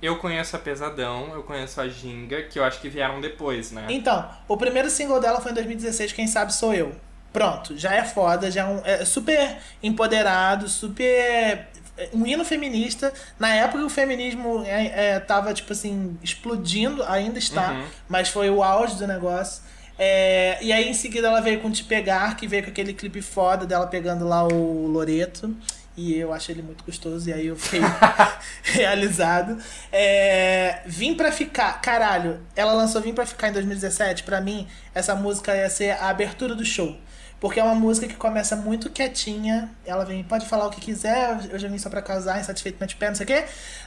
Eu 0.00 0.16
conheço 0.16 0.54
a 0.54 0.58
Pesadão, 0.58 1.32
eu 1.34 1.42
conheço 1.42 1.80
a 1.80 1.88
Ginga, 1.88 2.42
que 2.42 2.58
eu 2.58 2.64
acho 2.64 2.80
que 2.80 2.88
vieram 2.88 3.20
depois, 3.20 3.72
né? 3.72 3.86
Então, 3.88 4.28
o 4.46 4.56
primeiro 4.56 4.88
single 4.88 5.20
dela 5.20 5.40
foi 5.40 5.50
em 5.50 5.54
2016, 5.54 6.12
Quem 6.12 6.26
Sabe 6.26 6.52
Sou 6.52 6.72
Eu. 6.72 6.94
Pronto, 7.32 7.76
já 7.76 7.94
é 7.94 8.04
foda, 8.04 8.50
já 8.50 8.62
é, 8.62 8.66
um, 8.66 8.80
é 8.84 9.04
super 9.04 9.58
empoderado, 9.82 10.68
super. 10.68 11.68
Um 12.12 12.26
hino 12.26 12.44
feminista. 12.44 13.12
Na 13.38 13.54
época 13.54 13.84
o 13.84 13.90
feminismo 13.90 14.62
é, 14.64 15.14
é, 15.14 15.20
tava, 15.20 15.52
tipo 15.54 15.72
assim, 15.72 16.16
explodindo, 16.22 17.02
ainda 17.04 17.38
está, 17.38 17.72
Uhum. 17.72 17.84
mas 18.08 18.28
foi 18.28 18.48
o 18.50 18.62
auge 18.62 18.96
do 18.96 19.06
negócio. 19.06 19.62
É, 19.98 20.58
e 20.62 20.72
aí 20.72 20.88
em 20.88 20.94
seguida 20.94 21.26
ela 21.26 21.40
veio 21.40 21.60
com 21.60 21.70
Te 21.70 21.82
Pegar, 21.84 22.36
que 22.36 22.46
veio 22.46 22.62
com 22.62 22.70
aquele 22.70 22.92
clipe 22.94 23.20
foda 23.20 23.66
dela 23.66 23.86
pegando 23.86 24.26
lá 24.28 24.44
o 24.46 24.86
Loreto. 24.86 25.54
E 25.96 26.14
eu 26.16 26.32
achei 26.32 26.54
ele 26.54 26.62
muito 26.62 26.84
gostoso, 26.84 27.28
e 27.28 27.32
aí 27.32 27.48
eu 27.48 27.56
fiquei 27.56 27.80
realizado. 28.62 29.58
É, 29.92 30.80
Vim 30.86 31.14
pra 31.14 31.32
ficar. 31.32 31.80
Caralho, 31.80 32.40
ela 32.54 32.72
lançou 32.72 33.00
Vim 33.00 33.12
pra 33.12 33.26
ficar 33.26 33.48
em 33.48 33.52
2017. 33.52 34.22
Pra 34.22 34.40
mim, 34.40 34.66
essa 34.94 35.14
música 35.14 35.56
ia 35.56 35.68
ser 35.68 35.90
a 35.92 36.08
abertura 36.08 36.54
do 36.54 36.64
show. 36.64 36.96
Porque 37.40 37.60
é 37.60 37.62
uma 37.62 37.74
música 37.74 38.08
que 38.08 38.14
começa 38.14 38.56
muito 38.56 38.90
quietinha. 38.90 39.70
Ela 39.86 40.04
vem, 40.04 40.24
pode 40.24 40.46
falar 40.46 40.66
o 40.66 40.70
que 40.70 40.80
quiser, 40.80 41.38
eu 41.50 41.58
já 41.58 41.68
vim 41.68 41.78
só 41.78 41.88
pra 41.88 42.02
causar, 42.02 42.40
insatisfeito, 42.40 42.78
mete 42.80 42.96
pé, 42.96 43.08
não 43.08 43.14
sei 43.14 43.24
o 43.24 43.26
quê. 43.26 43.44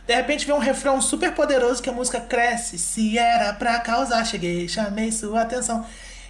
De 0.08 0.16
repente 0.16 0.46
vem 0.46 0.56
um 0.56 0.60
refrão 0.60 1.02
super 1.02 1.34
poderoso 1.34 1.82
que 1.82 1.90
a 1.90 1.94
música 1.94 2.22
cresce. 2.22 2.78
Se 2.78 3.18
era 3.18 3.54
pra 3.54 3.80
causar, 3.80 4.26
cheguei, 4.26 4.68
chamei 4.68 5.12
sua 5.12 5.42
atenção. 5.42 5.86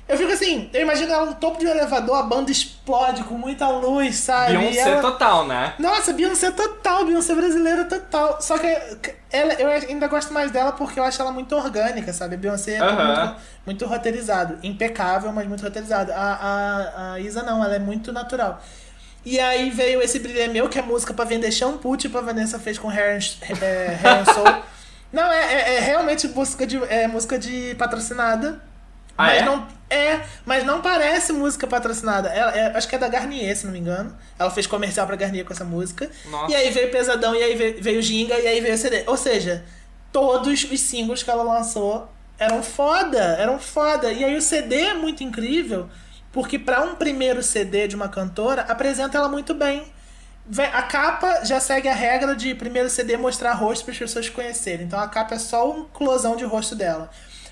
Eu 0.09 0.17
fico 0.17 0.31
assim, 0.33 0.69
eu 0.73 0.81
imagino 0.81 1.11
ela 1.13 1.25
no 1.25 1.35
topo 1.35 1.57
de 1.57 1.65
um 1.65 1.69
elevador, 1.69 2.17
a 2.17 2.23
banda 2.23 2.51
explode 2.51 3.23
com 3.23 3.35
muita 3.35 3.69
luz, 3.69 4.17
sabe? 4.17 4.57
Beyoncé 4.57 4.79
ela- 4.89 5.01
total, 5.01 5.47
né? 5.47 5.73
nossa, 5.79 6.11
Beyoncé 6.11 6.51
total, 6.51 7.05
Beyoncé 7.05 7.33
brasileira 7.33 7.85
total. 7.85 8.41
Só 8.41 8.57
que 8.57 8.67
ela, 9.31 9.53
eu 9.53 9.69
ainda 9.69 10.07
gosto 10.07 10.33
mais 10.33 10.51
dela 10.51 10.73
porque 10.73 10.99
eu 10.99 11.03
acho 11.05 11.21
ela 11.21 11.31
muito 11.31 11.55
orgânica, 11.55 12.11
sabe? 12.11 12.35
A 12.35 12.37
Beyoncé 12.37 12.73
é 12.73 12.79
tudo 12.79 12.89
Aham. 12.99 13.25
muito, 13.25 13.35
muito 13.65 13.85
roteirizado. 13.85 14.57
Impecável, 14.63 15.31
mas 15.31 15.47
muito 15.47 15.61
roteirizado. 15.63 16.11
A, 16.11 16.15
a, 16.17 17.13
a 17.13 17.19
Isa 17.21 17.41
não, 17.43 17.63
ela 17.63 17.75
é 17.75 17.79
muito 17.79 18.11
natural. 18.11 18.61
E 19.23 19.39
aí 19.39 19.69
veio 19.69 20.01
esse 20.01 20.19
Brilho 20.19 20.41
é 20.41 20.47
Meu, 20.49 20.67
que 20.67 20.77
é 20.77 20.81
música 20.81 21.13
pra 21.13 21.23
vender 21.23 21.51
shampoo, 21.51 21.95
tipo 21.95 22.17
a 22.17 22.21
Vanessa 22.21 22.59
fez 22.59 22.77
com 22.77 22.89
Hair, 22.89 23.17
and- 23.17 23.63
é, 23.63 23.97
Hair 24.03 24.19
and 24.21 24.25
Soul. 24.33 24.63
Não, 25.13 25.31
é, 25.31 25.53
é, 25.53 25.75
é 25.75 25.79
realmente 25.79 26.27
música 26.27 26.67
de, 26.67 26.83
é 26.85 27.07
música 27.07 27.37
de 27.39 27.75
patrocinada. 27.75 28.59
Ah, 29.21 29.27
mas 29.27 29.41
é? 29.41 29.45
não 29.45 29.67
é, 29.89 30.21
mas 30.45 30.63
não 30.63 30.81
parece 30.81 31.33
música 31.33 31.67
patrocinada. 31.67 32.29
Ela, 32.29 32.51
é- 32.55 32.77
acho 32.77 32.87
que 32.87 32.95
é 32.95 32.97
da 32.97 33.09
Garnier, 33.09 33.55
se 33.57 33.65
não 33.65 33.73
me 33.73 33.79
engano. 33.79 34.15
Ela 34.39 34.49
fez 34.49 34.65
comercial 34.65 35.05
pra 35.05 35.17
Garnier 35.17 35.43
com 35.45 35.51
essa 35.51 35.65
música. 35.65 36.09
Nossa. 36.29 36.49
E 36.51 36.55
aí 36.55 36.69
veio 36.71 36.89
Pesadão, 36.89 37.35
e 37.35 37.43
aí 37.43 37.55
veio, 37.55 37.83
veio 37.83 38.01
Ginga, 38.01 38.39
e 38.39 38.47
aí 38.47 38.61
veio 38.61 38.73
o 38.73 38.77
CD. 38.77 39.03
Ou 39.05 39.17
seja, 39.17 39.65
todos 40.11 40.63
os 40.63 40.79
singles 40.79 41.23
que 41.23 41.29
ela 41.29 41.43
lançou 41.43 42.09
eram 42.39 42.63
foda, 42.63 43.19
eram 43.37 43.59
foda. 43.59 44.13
E 44.13 44.23
aí 44.23 44.35
o 44.37 44.41
CD 44.41 44.75
é 44.75 44.93
muito 44.93 45.23
incrível, 45.25 45.89
porque 46.31 46.57
pra 46.57 46.81
um 46.83 46.95
primeiro 46.95 47.43
CD 47.43 47.85
de 47.87 47.95
uma 47.95 48.07
cantora, 48.07 48.61
apresenta 48.69 49.17
ela 49.17 49.27
muito 49.27 49.53
bem. 49.53 49.83
A 50.73 50.81
capa 50.83 51.43
já 51.43 51.59
segue 51.59 51.87
a 51.87 51.93
regra 51.93 52.33
de 52.35 52.55
primeiro 52.55 52.89
CD 52.89 53.15
mostrar 53.15 53.53
rosto 53.53 53.83
para 53.83 53.91
as 53.91 53.99
pessoas 53.99 54.27
conhecerem. 54.29 54.85
Então 54.85 54.99
a 54.99 55.07
capa 55.07 55.35
é 55.35 55.39
só 55.39 55.69
um 55.69 55.83
closão 55.85 56.35
de 56.37 56.43
rosto 56.45 56.75
dela. 56.75 57.09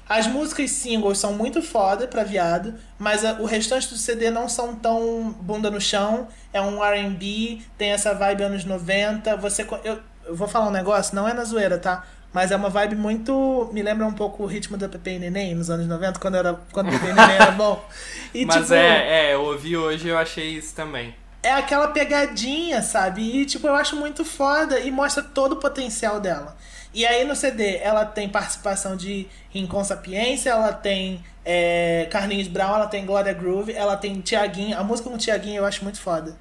As 0.10 0.26
músicas 0.26 0.72
singles 0.72 1.20
são 1.20 1.34
muito 1.34 1.62
foda 1.62 2.08
pra 2.08 2.24
viado, 2.24 2.74
mas 2.98 3.24
a- 3.24 3.34
o 3.40 3.46
restante 3.46 3.88
do 3.90 3.96
CD 3.98 4.32
não 4.32 4.50
são 4.50 4.76
tão 4.76 5.32
bunda 5.40 5.70
no 5.70 5.80
chão. 5.80 6.28
É 6.52 6.60
um 6.60 6.84
R&B, 6.84 7.62
tem 7.78 7.92
essa 7.92 8.14
vibe 8.16 8.42
anos 8.44 8.66
90. 8.66 9.38
Você 9.38 9.68
eu, 9.84 10.00
eu 10.26 10.36
vou 10.36 10.48
falar 10.48 10.68
um 10.68 10.72
negócio, 10.72 11.16
não 11.16 11.28
é 11.28 11.34
na 11.34 11.44
zoeira, 11.44 11.78
tá? 11.78 12.04
Mas 12.34 12.52
é 12.52 12.56
uma 12.56 12.70
vibe 12.70 12.96
muito. 12.96 13.70
Me 13.72 13.82
lembra 13.84 14.06
um 14.08 14.14
pouco 14.14 14.44
o 14.44 14.46
ritmo 14.48 14.78
da 14.78 14.90
Pepe 14.90 15.12
e 15.12 15.20
Neném 15.20 15.54
nos 15.56 15.70
anos 15.70 15.88
90, 15.88 16.20
quando, 16.20 16.36
era, 16.38 16.54
quando 16.72 16.90
Pepe 16.92 17.06
e 17.08 17.14
Neném 17.14 17.36
era 17.36 17.52
bom. 17.52 17.84
E, 18.34 18.46
Mas 18.46 18.58
tipo, 18.62 18.74
é, 18.76 19.30
é, 19.30 19.34
eu 19.34 19.42
ouvi 19.44 19.76
hoje 19.78 20.08
e 20.08 20.12
eu 20.12 20.18
achei 20.18 20.50
isso 20.56 20.76
também. 20.76 21.16
é 21.42 21.52
aquela 21.54 21.88
pegadinha, 21.88 22.82
sabe? 22.84 23.22
E, 23.24 23.46
tipo, 23.46 23.66
eu 23.68 23.74
acho 23.76 23.96
muito 23.96 24.24
foda 24.26 24.80
e 24.80 24.92
mostra 24.92 25.24
todo 25.24 25.54
o 25.54 25.56
potencial 25.58 26.20
dela. 26.20 26.56
E 26.94 27.06
aí 27.06 27.24
no 27.24 27.36
CD 27.36 27.78
ela 27.78 28.06
tem 28.06 28.28
participação 28.28 28.96
de 28.96 29.28
Rincon 29.50 29.84
Sapiência, 29.84 30.50
ela 30.50 30.74
tem 30.74 31.24
é, 31.46 32.08
Carlinhos 32.10 32.48
Brown, 32.48 32.76
ela 32.76 32.88
tem 32.88 33.06
Glória 33.06 33.34
Groove, 33.34 33.74
ela 33.74 33.96
tem 33.96 34.20
Tiaguinho. 34.22 34.78
A 34.78 34.84
música 34.84 35.10
com 35.10 35.18
Tiaguinho 35.18 35.58
eu 35.58 35.66
acho 35.66 35.84
muito 35.84 36.00
foda. 36.00 36.36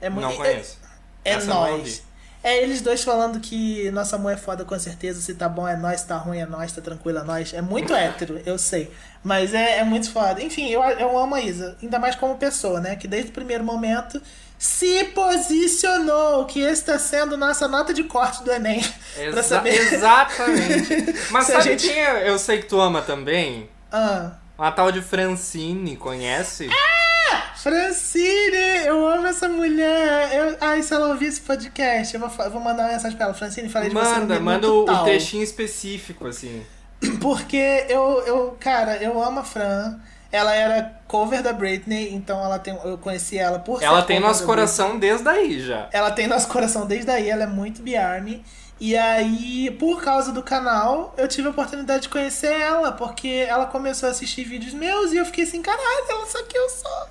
É 0.00 0.10
muito, 0.10 0.28
Não 0.28 0.36
conheço. 0.36 0.78
É, 1.24 1.32
é 1.32 1.44
nós. 1.44 2.02
É 2.42 2.62
eles 2.62 2.80
dois 2.80 3.02
falando 3.02 3.40
que 3.40 3.90
nossa 3.90 4.14
amor 4.14 4.32
é 4.32 4.36
foda 4.36 4.64
com 4.64 4.78
certeza, 4.78 5.20
se 5.20 5.34
tá 5.34 5.48
bom 5.48 5.66
é 5.66 5.76
nós, 5.76 6.02
se 6.02 6.06
tá 6.06 6.16
ruim 6.16 6.38
é 6.38 6.46
nós, 6.46 6.70
tá 6.70 6.80
tranquilo 6.80 7.18
é 7.18 7.24
nós. 7.24 7.52
É 7.52 7.60
muito 7.60 7.92
hétero, 7.92 8.40
eu 8.46 8.56
sei. 8.56 8.92
Mas 9.24 9.52
é, 9.52 9.78
é 9.78 9.84
muito 9.84 10.10
foda. 10.12 10.40
Enfim, 10.40 10.68
eu, 10.68 10.80
eu 10.82 11.18
amo 11.18 11.34
a 11.34 11.40
Isa, 11.40 11.76
ainda 11.82 11.98
mais 11.98 12.14
como 12.14 12.36
pessoa, 12.36 12.80
né? 12.80 12.94
Que 12.94 13.08
desde 13.08 13.30
o 13.30 13.34
primeiro 13.34 13.64
momento 13.64 14.22
se 14.58 15.04
posicionou, 15.14 16.44
que 16.46 16.60
esse 16.60 16.84
tá 16.84 16.98
sendo 16.98 17.36
nossa 17.36 17.68
nota 17.68 17.94
de 17.94 18.04
corte 18.04 18.42
do 18.42 18.50
Enem. 18.52 18.84
Exa- 19.16 19.42
saber. 19.42 19.74
Exatamente. 19.92 21.14
Mas 21.30 21.46
sabe 21.46 21.62
gente- 21.62 21.88
quem 21.88 21.98
eu 21.98 22.16
eu 22.18 22.38
sei 22.38 22.58
que 22.58 22.66
tu 22.66 22.80
ama 22.80 23.00
também? 23.02 23.70
Ah. 23.92 24.32
Uma 24.58 24.72
tal 24.72 24.90
de 24.90 25.00
Francine, 25.00 25.96
conhece? 25.96 26.68
Francine, 27.62 28.86
eu 28.86 29.06
amo 29.06 29.26
essa 29.26 29.48
mulher. 29.48 30.30
Eu, 30.34 30.56
ai, 30.60 30.82
se 30.82 30.94
ela 30.94 31.08
ouvir 31.08 31.26
esse 31.26 31.40
podcast, 31.40 32.14
eu 32.14 32.20
vou, 32.20 32.44
eu 32.44 32.50
vou 32.50 32.60
mandar 32.60 32.84
uma 32.84 32.92
mensagem 32.92 33.16
pra 33.16 33.26
ela. 33.26 33.34
Francine, 33.34 33.68
falei 33.68 33.88
de 33.88 33.94
você. 33.94 34.04
Manda, 34.20 34.40
manda 34.40 34.68
o, 34.70 34.82
o 34.82 34.84
Tal. 34.84 35.04
trechinho 35.04 35.42
específico, 35.42 36.26
assim. 36.26 36.64
Porque 37.20 37.84
eu, 37.88 38.22
eu, 38.26 38.56
cara, 38.60 38.96
eu 39.02 39.20
amo 39.22 39.40
a 39.40 39.44
Fran. 39.44 39.98
Ela 40.30 40.54
era 40.54 41.00
cover 41.06 41.42
da 41.42 41.52
Britney, 41.52 42.12
então 42.14 42.42
ela 42.44 42.58
tem, 42.58 42.78
eu 42.84 42.98
conheci 42.98 43.38
ela 43.38 43.58
por 43.58 43.82
Ela 43.82 44.02
tem 44.02 44.20
nosso 44.20 44.44
coração 44.44 44.98
desde 44.98 45.28
aí 45.28 45.60
já. 45.60 45.88
Ela 45.90 46.10
tem 46.10 46.26
nosso 46.26 46.48
coração 46.48 46.86
desde 46.86 47.10
aí, 47.10 47.30
ela 47.30 47.44
é 47.44 47.46
muito 47.46 47.80
Biarme. 47.82 48.44
E 48.80 48.96
aí, 48.96 49.70
por 49.72 50.00
causa 50.02 50.30
do 50.30 50.42
canal, 50.42 51.12
eu 51.16 51.26
tive 51.26 51.48
a 51.48 51.50
oportunidade 51.50 52.02
de 52.02 52.08
conhecer 52.08 52.52
ela, 52.52 52.92
porque 52.92 53.44
ela 53.48 53.66
começou 53.66 54.08
a 54.08 54.12
assistir 54.12 54.44
vídeos 54.44 54.72
meus 54.72 55.12
e 55.12 55.16
eu 55.16 55.24
fiquei 55.24 55.44
assim, 55.44 55.60
caralho, 55.60 56.04
ela 56.08 56.26
sabe 56.26 56.44
quem 56.48 56.60
eu 56.60 56.68
sou. 56.68 57.08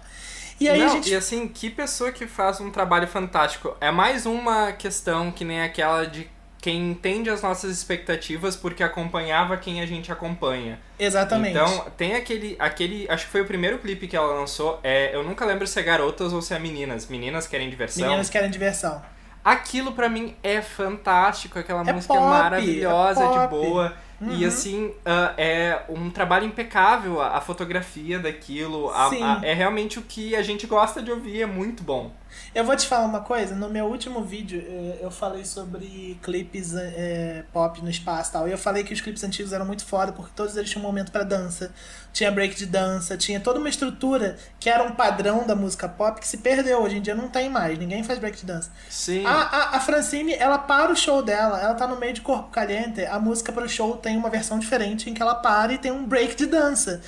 E 0.59 0.69
aí 0.69 0.79
Não, 0.79 0.89
gente. 0.89 1.11
e 1.11 1.15
assim, 1.15 1.47
que 1.47 1.69
pessoa 1.69 2.11
que 2.11 2.25
faz 2.25 2.59
um 2.59 2.71
trabalho 2.71 3.07
fantástico. 3.07 3.75
É 3.81 3.91
mais 3.91 4.25
uma 4.25 4.71
questão 4.71 5.31
que 5.31 5.43
nem 5.43 5.61
aquela 5.61 6.05
de 6.05 6.29
quem 6.67 6.91
entende 6.91 7.29
as 7.29 7.41
nossas 7.41 7.71
expectativas 7.71 8.57
porque 8.57 8.83
acompanhava 8.83 9.55
quem 9.55 9.79
a 9.79 9.85
gente 9.85 10.11
acompanha. 10.11 10.77
Exatamente. 10.99 11.51
Então, 11.51 11.85
tem 11.95 12.13
aquele, 12.13 12.57
aquele. 12.59 13.07
Acho 13.09 13.23
que 13.23 13.31
foi 13.31 13.39
o 13.39 13.45
primeiro 13.45 13.77
clipe 13.77 14.05
que 14.05 14.17
ela 14.17 14.33
lançou. 14.33 14.77
É, 14.83 15.15
eu 15.15 15.23
nunca 15.23 15.45
lembro 15.45 15.65
se 15.65 15.79
é 15.79 15.81
garotas 15.83 16.33
ou 16.33 16.41
se 16.41 16.53
é 16.53 16.59
meninas. 16.59 17.07
Meninas 17.07 17.47
querem 17.47 17.69
diversão. 17.69 18.03
Meninas 18.03 18.29
querem 18.29 18.49
diversão. 18.49 19.01
Aquilo 19.45 19.93
pra 19.93 20.09
mim 20.09 20.35
é 20.43 20.61
fantástico, 20.61 21.57
aquela 21.57 21.89
É 21.89 21.93
música 21.93 22.13
pop, 22.13 22.25
é 22.25 22.29
maravilhosa, 22.29 23.23
é 23.23 23.29
de 23.29 23.47
pop. 23.47 23.95
Boa. 24.19 24.33
E 24.33 24.41
Uhum. 24.43 24.47
assim, 24.47 24.93
ah, 25.05 25.33
é 25.37 25.81
um 25.89 26.09
trabalho 26.09 26.45
impecável 26.45 27.21
a, 27.21 27.37
a 27.37 27.41
fotografia 27.41 28.19
daquilo. 28.19 28.89
a- 28.89 29.09
Sim. 29.09 29.23
a- 29.23 29.39
é 29.43 29.53
realmente 29.53 29.99
o 29.99 30.01
que 30.01 30.35
a 30.35 30.41
gente 30.41 30.65
gosta 30.67 31.01
de 31.01 31.11
ouvir, 31.11 31.41
é 31.41 31.45
muito 31.45 31.83
bom. 31.83 32.11
Eu 32.53 32.63
vou 32.65 32.75
te 32.75 32.85
falar 32.85 33.05
uma 33.05 33.21
coisa, 33.21 33.55
no 33.55 33.67
meu 33.69 33.85
último 33.85 34.21
vídeo 34.23 34.63
eh, 34.67 34.99
eu 35.01 35.09
falei 35.09 35.43
sobre 35.45 36.19
clipes 36.21 36.73
eh, 36.75 37.43
pop 37.51 37.81
no 37.81 37.89
espaço 37.89 38.29
e 38.29 38.33
tal. 38.33 38.47
E 38.47 38.51
eu 38.51 38.57
falei 38.57 38.83
que 38.83 38.93
os 38.93 39.01
clipes 39.01 39.23
antigos 39.23 39.53
eram 39.53 39.65
muito 39.65 39.83
foda 39.85 40.11
porque 40.11 40.31
todos 40.35 40.55
eles 40.55 40.69
tinham 40.69 40.83
um 40.83 40.87
momento 40.87 41.11
pra 41.11 41.23
dança. 41.23 41.73
Tinha 42.13 42.31
break 42.31 42.55
de 42.55 42.65
dança, 42.65 43.15
tinha 43.17 43.39
toda 43.39 43.59
uma 43.59 43.69
estrutura 43.69 44.37
que 44.59 44.69
era 44.69 44.83
um 44.83 44.91
padrão 44.91 45.45
da 45.47 45.55
música 45.55 45.87
pop 45.87 46.19
que 46.19 46.27
se 46.27 46.37
perdeu. 46.37 46.81
Hoje 46.81 46.97
em 46.97 47.01
dia 47.01 47.15
não 47.15 47.27
tem 47.27 47.49
mais, 47.49 47.77
ninguém 47.79 48.03
faz 48.03 48.19
break 48.19 48.37
de 48.37 48.45
dança. 48.45 48.71
Sim. 48.89 49.25
A, 49.25 49.31
a, 49.31 49.77
a 49.77 49.79
Francine, 49.79 50.33
ela 50.33 50.57
para 50.57 50.91
o 50.91 50.95
show 50.95 51.23
dela, 51.23 51.59
ela 51.59 51.73
tá 51.75 51.87
no 51.87 51.95
meio 51.95 52.13
de 52.13 52.21
Corpo 52.21 52.49
Caliente, 52.49 53.03
a 53.05 53.19
música 53.19 53.51
pro 53.51 53.67
show 53.69 53.97
tem 54.07 54.15
uma 54.17 54.29
versão 54.29 54.57
diferente 54.57 55.09
em 55.09 55.13
que 55.13 55.21
ela 55.21 55.35
para 55.35 55.73
e 55.73 55.77
tem 55.77 55.91
um 55.91 56.05
break 56.05 56.35
de 56.35 56.45
dança. 56.45 57.01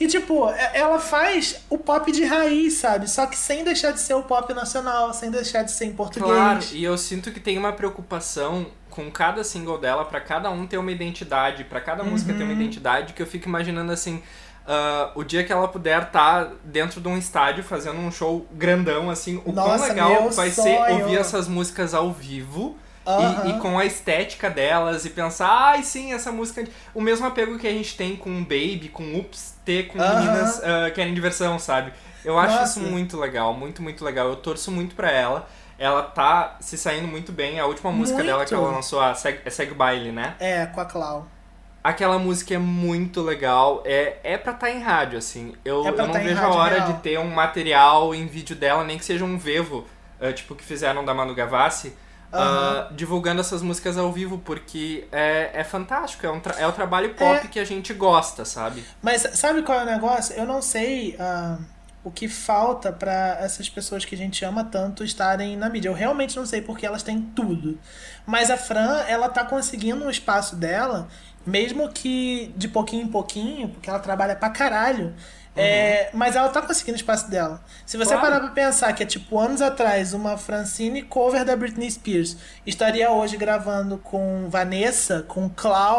E 0.00 0.06
tipo, 0.08 0.48
é- 0.50 0.70
ela 0.74 0.98
faz 0.98 1.60
o 1.68 1.76
pop 1.78 2.10
de 2.10 2.24
raiz, 2.24 2.74
sabe? 2.74 3.08
Só 3.08 3.26
que 3.26 3.36
sem 3.36 3.62
deixar 3.62 3.92
de 3.92 4.00
ser 4.00 4.14
o 4.14 4.22
pop 4.22 4.52
nacional, 4.54 5.12
sem 5.12 5.30
deixar 5.30 5.62
de 5.62 5.70
ser 5.70 5.84
em 5.84 5.92
português. 5.92 6.32
Claro, 6.32 6.60
e 6.72 6.82
eu 6.82 6.96
sinto 6.98 7.30
que 7.30 7.38
tem 7.38 7.56
uma 7.58 7.72
preocupação 7.72 8.66
com 8.88 9.08
cada 9.10 9.44
single 9.44 9.78
dela 9.78 10.04
pra 10.04 10.20
cada 10.20 10.50
um 10.50 10.66
ter 10.66 10.78
uma 10.78 10.90
identidade, 10.90 11.62
pra 11.64 11.80
cada 11.80 12.02
música 12.02 12.32
ter 12.34 12.42
uma 12.42 12.52
Uhum. 12.52 12.58
identidade, 12.60 13.12
que 13.12 13.22
eu 13.22 13.26
fico 13.26 13.46
imaginando 13.46 13.92
assim, 13.92 14.22
ah, 14.66 15.10
o 15.14 15.22
dia 15.22 15.44
que 15.44 15.52
ela 15.52 15.68
puder 15.68 16.02
estar 16.02 16.48
dentro 16.64 17.00
de 17.00 17.06
um 17.06 17.16
estádio 17.18 17.62
fazendo 17.62 17.98
um 17.98 18.10
show 18.10 18.46
grandão 18.52 19.10
assim, 19.10 19.36
o 19.44 19.52
quão 19.52 19.54
Nossa, 19.68 19.84
legal 19.86 20.10
meu 20.22 20.30
vai 20.30 20.50
ser 20.50 20.62
sonho. 20.62 20.98
ouvir 21.02 21.18
essas 21.18 21.46
músicas 21.46 21.92
ao 21.94 22.10
vivo. 22.10 22.76
E, 23.06 23.10
Aham. 23.10 23.48
e 23.48 23.58
com 23.60 23.78
a 23.78 23.84
estética 23.86 24.50
delas 24.50 25.04
e 25.06 25.10
pensar, 25.10 25.48
ai 25.48 25.82
sim, 25.82 26.12
essa 26.12 26.30
música. 26.30 26.64
O 26.94 27.00
mesmo 27.00 27.26
apego 27.26 27.58
que 27.58 27.66
a 27.66 27.72
gente 27.72 27.96
tem 27.96 28.14
com 28.14 28.42
Baby, 28.42 28.90
com 28.92 29.18
Ups, 29.18 29.54
ter 29.64 29.88
com 29.88 30.00
Aham. 30.00 30.20
meninas 30.20 30.62
ah, 30.62 30.90
querem 30.90 31.14
diversão, 31.14 31.58
sabe? 31.58 31.92
Eu 32.24 32.38
acho 32.38 32.56
Nossa. 32.56 32.78
isso 32.78 32.88
muito 32.90 33.18
legal, 33.18 33.54
muito, 33.54 33.82
muito 33.82 34.04
legal. 34.04 34.28
Eu 34.28 34.36
torço 34.36 34.70
muito 34.70 34.94
pra 34.94 35.10
ela. 35.10 35.48
Ela 35.78 36.02
tá 36.02 36.58
se 36.60 36.76
saindo 36.76 37.08
muito 37.08 37.32
bem. 37.32 37.58
A 37.58 37.64
última 37.64 37.90
música 37.90 38.18
Muito. 38.18 38.26
dela 38.28 38.44
que 38.44 38.52
ela 38.52 38.70
lançou, 38.70 39.00
a 39.00 39.14
Seg, 39.14 39.40
é 39.46 39.48
Segue 39.48 39.72
Baile, 39.72 40.12
né? 40.12 40.34
É, 40.38 40.66
com 40.66 40.78
a 40.78 40.84
Clau. 40.84 41.26
Aquela 41.82 42.18
música 42.18 42.52
é 42.52 42.58
muito 42.58 43.22
legal. 43.22 43.82
É, 43.86 44.18
é 44.22 44.36
pra 44.36 44.52
estar 44.52 44.70
em 44.70 44.80
rádio, 44.82 45.16
assim. 45.16 45.54
Eu, 45.64 45.82
É 45.86 45.88
eu 45.88 45.96
não 45.96 46.10
tá 46.10 46.18
vejo 46.18 46.38
a 46.42 46.50
hora 46.50 46.74
real. 46.82 46.92
de 46.92 46.98
ter 47.00 47.18
um 47.18 47.30
material 47.30 48.14
em 48.14 48.26
vídeo 48.26 48.54
dela, 48.54 48.84
nem 48.84 48.98
que 48.98 49.04
seja 49.06 49.24
um 49.24 49.38
vevo, 49.38 49.86
ah, 50.20 50.30
tipo 50.30 50.54
que 50.54 50.62
fizeram 50.62 51.02
da 51.02 51.14
Manu 51.14 51.34
Gavassi. 51.34 51.96
Ah, 52.32 52.88
divulgando 52.92 53.40
essas 53.40 53.62
músicas 53.62 53.98
ao 53.98 54.12
vivo, 54.12 54.38
porque 54.38 55.06
é, 55.10 55.50
é 55.54 55.64
fantástico, 55.64 56.26
é, 56.26 56.30
um 56.30 56.40
é 56.58 56.66
o 56.66 56.72
trabalho 56.72 57.14
pop 57.14 57.46
É. 57.46 57.48
que 57.48 57.58
a 57.58 57.64
gente 57.64 57.92
gosta, 57.92 58.44
sabe? 58.44 58.84
Mas 59.02 59.22
sabe 59.34 59.62
qual 59.62 59.80
é 59.80 59.82
o 59.82 59.86
negócio? 59.86 60.34
Eu 60.36 60.46
não 60.46 60.62
sei 60.62 61.16
ah, 61.18 61.58
o 62.04 62.10
que 62.10 62.28
falta 62.28 62.92
pra 62.92 63.38
essas 63.40 63.68
pessoas 63.68 64.04
que 64.04 64.14
a 64.14 64.18
gente 64.18 64.44
ama 64.44 64.64
tanto 64.64 65.04
estarem 65.04 65.56
na 65.56 65.68
mídia. 65.68 65.88
Eu 65.88 65.94
realmente 65.94 66.36
não 66.36 66.46
sei 66.46 66.62
porque 66.62 66.86
elas 66.86 67.02
têm 67.02 67.20
tudo. 67.20 67.78
Mas 68.24 68.50
a 68.50 68.56
Fran, 68.56 69.00
ela 69.08 69.28
tá 69.28 69.44
conseguindo 69.44 70.04
um 70.04 70.10
espaço 70.10 70.56
dela, 70.56 71.08
mesmo 71.44 71.88
que 71.88 72.52
de 72.56 72.68
pouquinho 72.68 73.04
em 73.04 73.08
pouquinho, 73.08 73.68
porque 73.70 73.90
ela 73.90 73.98
trabalha 73.98 74.36
pra 74.36 74.50
caralho. 74.50 75.14
É, 75.56 76.10
mas 76.14 76.36
ela 76.36 76.48
tá 76.48 76.62
conseguindo 76.62 76.96
o 76.96 77.00
espaço 77.00 77.28
dela. 77.28 77.60
Se 77.84 77.96
você 77.96 78.14
Claro. 78.14 78.20
parar 78.22 78.40
pra 78.40 78.50
pensar 78.50 78.92
que 78.92 79.02
é 79.02 79.06
tipo 79.06 79.38
anos 79.38 79.60
atrás 79.60 80.14
uma 80.14 80.36
Francine 80.38 81.02
cover 81.02 81.44
da 81.44 81.56
Britney 81.56 81.90
Spears 81.90 82.36
estaria 82.64 83.10
hoje 83.10 83.36
gravando 83.36 83.98
com 83.98 84.48
Vanessa, 84.48 85.24
com 85.26 85.50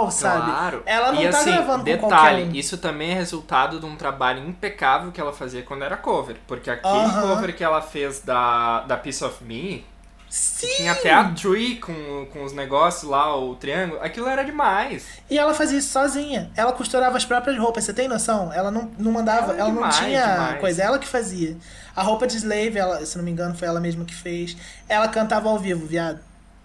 sabe? 0.10 0.46
Claro. 0.52 0.84
Ela 0.86 1.12
não 1.12 1.22
e 1.22 1.30
tá 1.30 1.38
assim, 1.38 1.52
gravando 1.52 1.84
com 1.86 1.98
qualquer 1.98 2.16
detalhe, 2.16 2.44
um. 2.44 2.52
isso 2.56 2.78
também 2.78 3.12
é 3.12 3.14
resultado 3.14 3.80
de 3.80 3.86
um 3.86 3.96
trabalho 3.98 4.48
impecável 4.48 5.12
que 5.12 5.20
ela 5.20 5.34
fazia 5.34 5.62
quando 5.64 5.84
era 5.84 5.98
cover. 5.98 6.38
Porque 6.48 6.70
aquele 6.70 7.12
cover 7.22 7.56
que 7.56 7.64
ela 7.64 7.82
fez 7.82 8.22
da, 8.22 8.82
da 8.82 8.96
Piece 8.98 9.24
of 9.24 9.44
Me, 9.44 9.86
Sim! 10.32 10.68
tinha 10.78 10.94
até 10.94 11.12
a 11.12 11.26
tree 11.26 11.76
com, 11.76 12.26
com 12.32 12.46
os 12.46 12.54
negócios 12.54 13.04
lá, 13.04 13.36
o 13.38 13.54
triângulo, 13.56 14.00
aquilo 14.02 14.30
era 14.30 14.44
demais. 14.44 15.04
E 15.30 15.38
ela 15.38 15.54
fazia 15.54 15.78
isso 15.78 15.90
sozinha. 15.90 16.50
Ela 16.56 16.72
costurava 16.72 17.18
as 17.18 17.26
próprias 17.26 17.58
roupas, 17.58 17.84
você 17.84 17.94
tem 17.94 18.08
noção? 18.08 18.52
Ela 18.54 18.72
não, 18.72 18.90
não 18.98 19.12
mandava, 19.12 19.52
Ela 19.52 19.56
é 19.56 19.60
ela 19.60 19.72
demais, 19.72 19.96
não 19.96 20.06
tinha 20.06 20.26
demais. 20.26 20.60
coisa, 20.62 20.84
ela 20.84 20.98
que 20.98 21.06
fazia. 21.08 21.58
A 21.94 22.02
roupa 22.02 22.26
de 22.26 22.38
slave, 22.38 22.78
ela, 22.78 23.06
se 23.06 23.18
não 23.18 23.26
me 23.26 23.32
engano, 23.32 23.54
foi 23.58 23.68
ela 23.68 23.82
mesma 23.82 24.06
que 24.06 24.16
fez. 24.16 24.56
Ela 24.88 25.10
cantava 25.10 25.50
ao 25.50 25.60
vivo, 25.60 25.86
viado. 25.86 26.20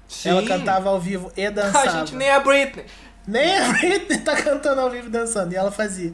Sim. 0.06 0.28
Ela 0.28 0.46
cantava 0.46 0.88
ao 0.88 1.00
vivo 1.00 1.32
e 1.36 1.50
dançava. 1.50 1.90
A 1.90 1.98
gente 1.98 2.14
nem 2.14 2.28
é 2.28 2.34
a 2.34 2.40
Britney. 2.40 2.86
Nem 3.26 3.58
a 3.58 3.68
Britney 3.72 4.18
tá 4.22 4.40
cantando 4.40 4.80
ao 4.80 4.90
vivo 4.90 5.08
e 5.08 5.10
dançando. 5.10 5.52
E 5.52 5.56
ela 5.56 5.72
fazia. 5.72 6.12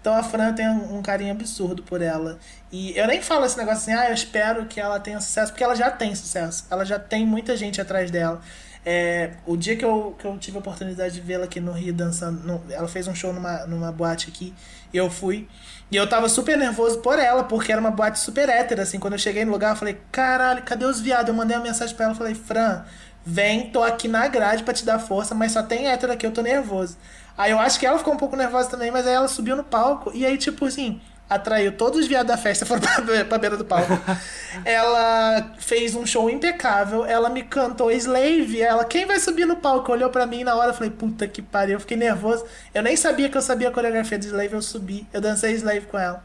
Então 0.00 0.14
a 0.14 0.22
Fran 0.22 0.52
tem 0.54 0.66
um, 0.68 1.02
carinho 1.02 1.32
absurdo 1.32 1.82
por 1.82 2.00
ela. 2.00 2.38
E 2.72 2.96
eu 2.96 3.06
nem 3.06 3.20
falo 3.20 3.44
esse 3.44 3.58
negócio 3.58 3.80
assim, 3.82 3.92
ah, 3.92 4.08
eu 4.08 4.14
espero 4.14 4.64
que 4.66 4.80
ela 4.80 4.98
tenha 4.98 5.20
sucesso, 5.20 5.52
porque 5.52 5.62
ela 5.62 5.74
já 5.74 5.90
tem 5.90 6.14
sucesso. 6.14 6.64
Ela 6.70 6.84
já 6.84 6.98
tem 6.98 7.26
muita 7.26 7.56
gente 7.56 7.80
atrás 7.80 8.10
dela. 8.10 8.40
É, 8.84 9.32
o 9.46 9.58
dia 9.58 9.76
que 9.76 9.84
eu, 9.84 10.16
que 10.18 10.24
eu 10.24 10.38
tive 10.38 10.56
a 10.56 10.60
oportunidade 10.60 11.12
de 11.14 11.20
vê-la 11.20 11.44
aqui 11.44 11.60
no 11.60 11.72
Rio 11.72 11.92
dançando, 11.92 12.40
no- 12.46 12.62
ela 12.72 12.88
fez 12.88 13.06
um 13.06 13.14
show 13.14 13.30
numa, 13.30 13.66
numa 13.66 13.92
boate 13.92 14.30
aqui, 14.30 14.54
e 14.90 14.96
eu 14.96 15.10
fui. 15.10 15.46
E 15.90 15.96
eu 15.96 16.08
tava 16.08 16.30
super 16.30 16.56
nervoso 16.56 17.00
por 17.00 17.18
ela, 17.18 17.44
porque 17.44 17.70
era 17.70 17.80
uma 17.80 17.90
boate 17.90 18.18
super 18.18 18.48
hétera, 18.48 18.82
assim. 18.84 18.98
Quando 18.98 19.14
eu 19.14 19.18
cheguei 19.18 19.44
no 19.44 19.52
lugar, 19.52 19.72
eu 19.72 19.76
falei, 19.76 20.00
caralho, 20.10 20.62
cadê 20.62 20.86
os 20.86 20.98
viados? 20.98 21.28
Eu 21.28 21.34
mandei 21.34 21.54
uma 21.56 21.62
mensagem 21.64 21.94
pra 21.94 22.06
ela, 22.06 22.14
falei, 22.14 22.34
Fran, 22.34 22.82
vem, 23.24 23.70
tô 23.70 23.82
aqui 23.82 24.08
na 24.08 24.26
grade 24.28 24.62
pra 24.62 24.72
te 24.72 24.84
dar 24.84 24.98
força, 24.98 25.34
mas 25.34 25.52
só 25.52 25.62
tem 25.62 25.88
hétero 25.88 26.12
aqui, 26.12 26.24
eu 26.26 26.30
tô 26.32 26.40
nervoso. 26.40 26.96
Aí 27.36 27.50
eu 27.52 27.58
acho 27.58 27.78
que 27.78 27.86
ela 27.86 27.98
ficou 27.98 28.14
um 28.14 28.16
pouco 28.16 28.36
nervosa 28.36 28.68
também, 28.68 28.90
mas 28.90 29.06
aí 29.06 29.14
ela 29.14 29.28
subiu 29.28 29.56
no 29.56 29.64
palco, 29.64 30.10
e 30.14 30.26
aí, 30.26 30.36
tipo 30.36 30.66
assim, 30.66 31.00
atraiu 31.28 31.72
todos 31.72 32.00
os 32.00 32.06
viados 32.08 32.26
da 32.26 32.36
festa, 32.36 32.64
foram 32.66 32.82
pra, 32.82 33.24
pra 33.24 33.38
beira 33.38 33.56
do 33.56 33.64
palco. 33.64 33.92
ela 34.64 35.52
fez 35.58 35.94
um 35.94 36.04
show 36.04 36.28
impecável, 36.28 37.06
ela 37.06 37.30
me 37.30 37.42
cantou 37.44 37.90
Slave, 37.92 38.60
ela, 38.60 38.84
quem 38.84 39.06
vai 39.06 39.20
subir 39.20 39.46
no 39.46 39.56
palco? 39.56 39.92
Olhou 39.92 40.10
pra 40.10 40.26
mim 40.26 40.42
na 40.42 40.56
hora, 40.56 40.72
falei, 40.72 40.90
puta 40.90 41.28
que 41.28 41.40
pariu, 41.40 41.74
eu 41.74 41.80
fiquei 41.80 41.96
nervoso. 41.96 42.44
Eu 42.74 42.82
nem 42.82 42.96
sabia 42.96 43.28
que 43.28 43.36
eu 43.36 43.42
sabia 43.42 43.68
a 43.68 43.72
coreografia 43.72 44.18
de 44.18 44.26
Slave, 44.26 44.54
eu 44.54 44.62
subi, 44.62 45.06
eu 45.12 45.20
dancei 45.20 45.52
Slave 45.54 45.86
com 45.86 45.98
ela. 45.98 46.24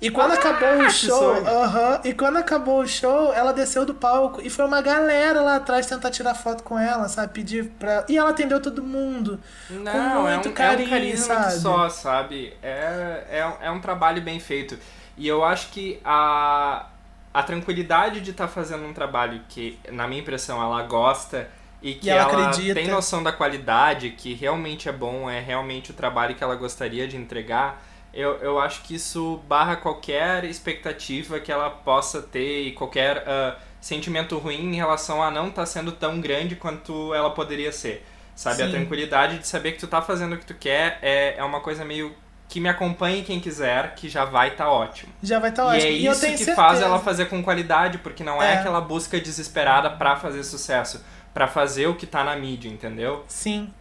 E 0.00 0.10
quando 0.10 0.32
Ah, 0.32 0.34
acabou 0.34 0.84
o 0.84 0.90
show, 0.90 1.44
sonho. 1.44 1.46
aham, 1.46 2.00
e 2.04 2.14
quando 2.14 2.36
acabou 2.36 2.80
o 2.82 2.86
show, 2.86 3.32
ela 3.32 3.52
desceu 3.52 3.84
do 3.84 3.94
palco 3.94 4.40
e 4.40 4.48
foi 4.48 4.64
uma 4.64 4.80
galera 4.80 5.40
lá 5.42 5.56
atrás 5.56 5.86
tentar 5.86 6.10
tirar 6.10 6.34
foto 6.34 6.62
com 6.62 6.78
ela, 6.78 7.08
sabe? 7.08 7.32
Pedir 7.32 7.64
pra. 7.78 8.04
E 8.08 8.16
ela 8.16 8.30
atendeu 8.30 8.62
todo 8.62 8.82
mundo. 8.82 9.40
Não, 9.68 10.22
com 10.22 10.28
é 10.28 10.36
muito 10.36 10.48
um, 10.48 10.52
carinho, 10.52 11.12
é 11.12 11.18
um 11.24 11.26
carisma 11.26 11.26
sabe? 11.28 11.50
só, 11.50 11.88
sabe? 11.90 12.56
É, 12.62 13.24
é, 13.30 13.46
um- 13.46 13.62
é 13.66 13.70
um 13.70 13.80
trabalho 13.80 14.22
bem 14.22 14.40
feito. 14.40 14.78
E 15.16 15.26
eu 15.28 15.44
acho 15.44 15.68
que 15.70 16.00
a, 16.04 16.86
a 17.34 17.42
tranquilidade 17.42 18.20
de 18.20 18.30
estar 18.30 18.48
fazendo 18.48 18.84
um 18.86 18.94
trabalho 18.94 19.42
que, 19.48 19.78
na 19.90 20.06
minha 20.08 20.20
impressão, 20.22 20.62
ela 20.62 20.82
gosta 20.84 21.48
e 21.82 21.94
que 21.94 22.08
ela 22.08 22.22
ela, 22.22 22.50
acredita. 22.50 22.74
tem 22.74 22.88
noção 22.88 23.22
da 23.22 23.32
qualidade, 23.32 24.10
que 24.10 24.32
realmente 24.34 24.88
é 24.88 24.92
bom, 24.92 25.28
é 25.28 25.40
realmente 25.40 25.90
o 25.90 25.94
trabalho 25.94 26.34
que 26.34 26.42
ela 26.42 26.56
gostaria 26.56 27.06
de 27.06 27.16
entregar, 27.16 27.82
eu, 28.18 28.36
eu 28.38 28.58
acho 28.58 28.82
que 28.82 28.94
isso 28.94 29.40
barra 29.48 29.76
qualquer 29.76 30.44
expectativa 30.44 31.38
que 31.40 31.50
ela 31.52 31.70
possa 31.70 32.20
ter 32.22 32.62
e 32.68 32.72
qualquer 32.72 33.24
ah, 33.26 33.56
sentimento 33.80 34.36
ruim 34.38 34.72
em 34.72 34.76
relação 34.76 35.22
a 35.22 35.30
não 35.30 35.48
estar 35.48 35.66
sendo 35.66 35.92
tão 35.92 36.20
grande 36.20 36.56
quanto 36.56 37.14
ela 37.14 37.30
poderia 37.30 37.72
ser. 37.72 38.04
Sabe, 38.34 38.62
a 38.62 38.66
Sim. 38.66 38.72
tranquilidade 38.72 39.38
de 39.38 39.46
saber 39.48 39.72
que 39.72 39.78
tu 39.78 39.86
tá 39.88 40.00
fazendo 40.00 40.34
o 40.34 40.38
que 40.38 40.46
tu 40.46 40.54
quer 40.54 40.98
é, 41.02 41.34
é 41.38 41.42
uma 41.44 41.60
coisa 41.60 41.84
meio 41.84 42.14
que 42.48 42.60
me 42.60 42.68
acompanhe 42.68 43.22
quem 43.24 43.40
quiser, 43.40 43.94
que 43.96 44.08
já 44.08 44.24
vai 44.24 44.48
estar 44.48 44.70
ótimo. 44.70 45.12
Já 45.22 45.38
vai 45.38 45.50
estar 45.50 45.64
e 45.64 45.66
ótimo. 45.66 45.86
é 45.86 45.90
e 45.92 46.06
isso 46.06 46.20
que 46.20 46.36
certeza. 46.38 46.54
faz 46.54 46.80
ela 46.80 46.98
fazer 47.00 47.26
com 47.26 47.42
qualidade, 47.42 47.98
porque 47.98 48.22
não 48.24 48.40
é, 48.42 48.54
É. 48.54 48.58
aquela 48.58 48.80
busca 48.80 49.20
desesperada 49.20 49.90
pra 49.90 50.16
fazer 50.16 50.42
sucesso, 50.44 51.04
pra 51.34 51.46
fazer 51.48 51.88
o 51.88 51.94
que 51.96 52.06
tá 52.06 52.22
na 52.24 52.34
mídia, 52.36 52.68
entendeu? 52.70 53.24
Sim. 53.28 53.72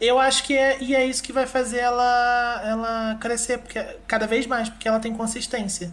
Eu 0.00 0.18
acho 0.18 0.42
que 0.44 0.56
é, 0.56 0.78
e 0.80 0.94
é 0.94 1.04
isso 1.06 1.22
que 1.22 1.32
vai 1.32 1.46
fazer 1.46 1.78
ela, 1.78 2.62
ela 2.64 3.16
crescer, 3.20 3.58
porque 3.58 3.82
cada 4.06 4.26
vez 4.26 4.46
mais, 4.46 4.68
porque 4.68 4.88
ela 4.88 4.98
tem 5.00 5.12
consistência. 5.14 5.92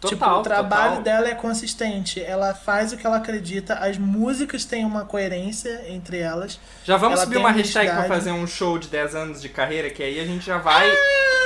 tipo, 0.00 0.16
Total, 0.18 0.40
o 0.40 0.42
trabalho 0.42 0.88
total. 0.96 1.02
dela 1.02 1.28
é 1.28 1.34
consistente. 1.34 2.22
Ela 2.22 2.54
faz 2.54 2.92
o 2.92 2.96
que 2.96 3.06
ela 3.06 3.16
acredita, 3.16 3.74
as 3.74 3.96
músicas 3.98 4.64
têm 4.64 4.84
uma 4.84 5.04
coerência 5.04 5.82
entre 5.88 6.18
elas. 6.18 6.60
Já 6.84 6.96
vamos 6.96 7.18
Ela 7.18 7.24
subir 7.26 7.38
uma 7.38 7.50
hashtag 7.50 7.90
pra 7.90 8.04
fazer 8.04 8.30
um 8.32 8.46
show 8.46 8.78
de 8.78 8.88
10 8.88 9.14
anos 9.14 9.42
de 9.42 9.48
carreira, 9.48 9.90
que 9.90 10.02
aí 10.02 10.20
a 10.20 10.24
gente 10.24 10.44
já 10.44 10.58
vai 10.58 10.88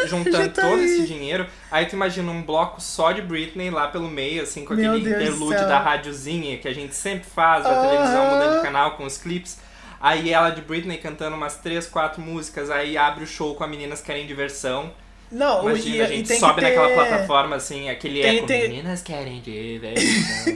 já 0.02 0.06
juntando 0.08 0.48
tá 0.50 0.62
todo 0.62 0.74
aí. 0.80 0.84
esse 0.84 1.06
dinheiro. 1.06 1.46
Aí 1.70 1.86
tu 1.86 1.94
imagina 1.94 2.30
um 2.30 2.42
bloco 2.42 2.80
só 2.80 3.12
de 3.12 3.22
Britney 3.22 3.70
lá 3.70 3.88
pelo 3.88 4.08
meio, 4.08 4.42
assim, 4.42 4.64
com 4.64 4.74
Meu 4.74 4.92
aquele 4.92 5.08
Deus 5.08 5.22
interlude 5.22 5.56
da 5.56 5.78
rádiozinha 5.78 6.58
que 6.58 6.68
a 6.68 6.74
gente 6.74 6.94
sempre 6.94 7.28
faz, 7.28 7.64
Aham. 7.64 7.88
televisão 7.88 8.26
mudando 8.26 8.56
de 8.56 8.62
canal 8.62 8.92
com 8.96 9.04
os 9.04 9.16
clipes. 9.18 9.58
Aí 10.00 10.30
ela 10.32 10.50
de 10.50 10.60
Britney 10.60 10.98
cantando 10.98 11.36
umas 11.36 11.56
três, 11.56 11.86
quatro 11.86 12.20
músicas, 12.22 12.70
aí 12.70 12.96
abre 12.96 13.24
o 13.24 13.26
show 13.26 13.54
com 13.54 13.64
a 13.64 13.66
Meninas 13.66 14.00
Querem 14.00 14.26
Diversão. 14.26 14.92
Não, 15.30 15.62
Imagina, 15.68 15.96
e, 15.96 16.00
a 16.00 16.06
gente 16.06 16.38
sobe 16.38 16.60
ter... 16.62 16.68
naquela 16.68 16.88
plataforma 16.94 17.56
assim, 17.56 17.90
aquele 17.90 18.22
Tem- 18.22 18.38
eco. 18.38 18.46
tem- 18.46 18.68
Meninas 18.68 19.02
Querem 19.02 19.40
Diversão. 19.42 20.54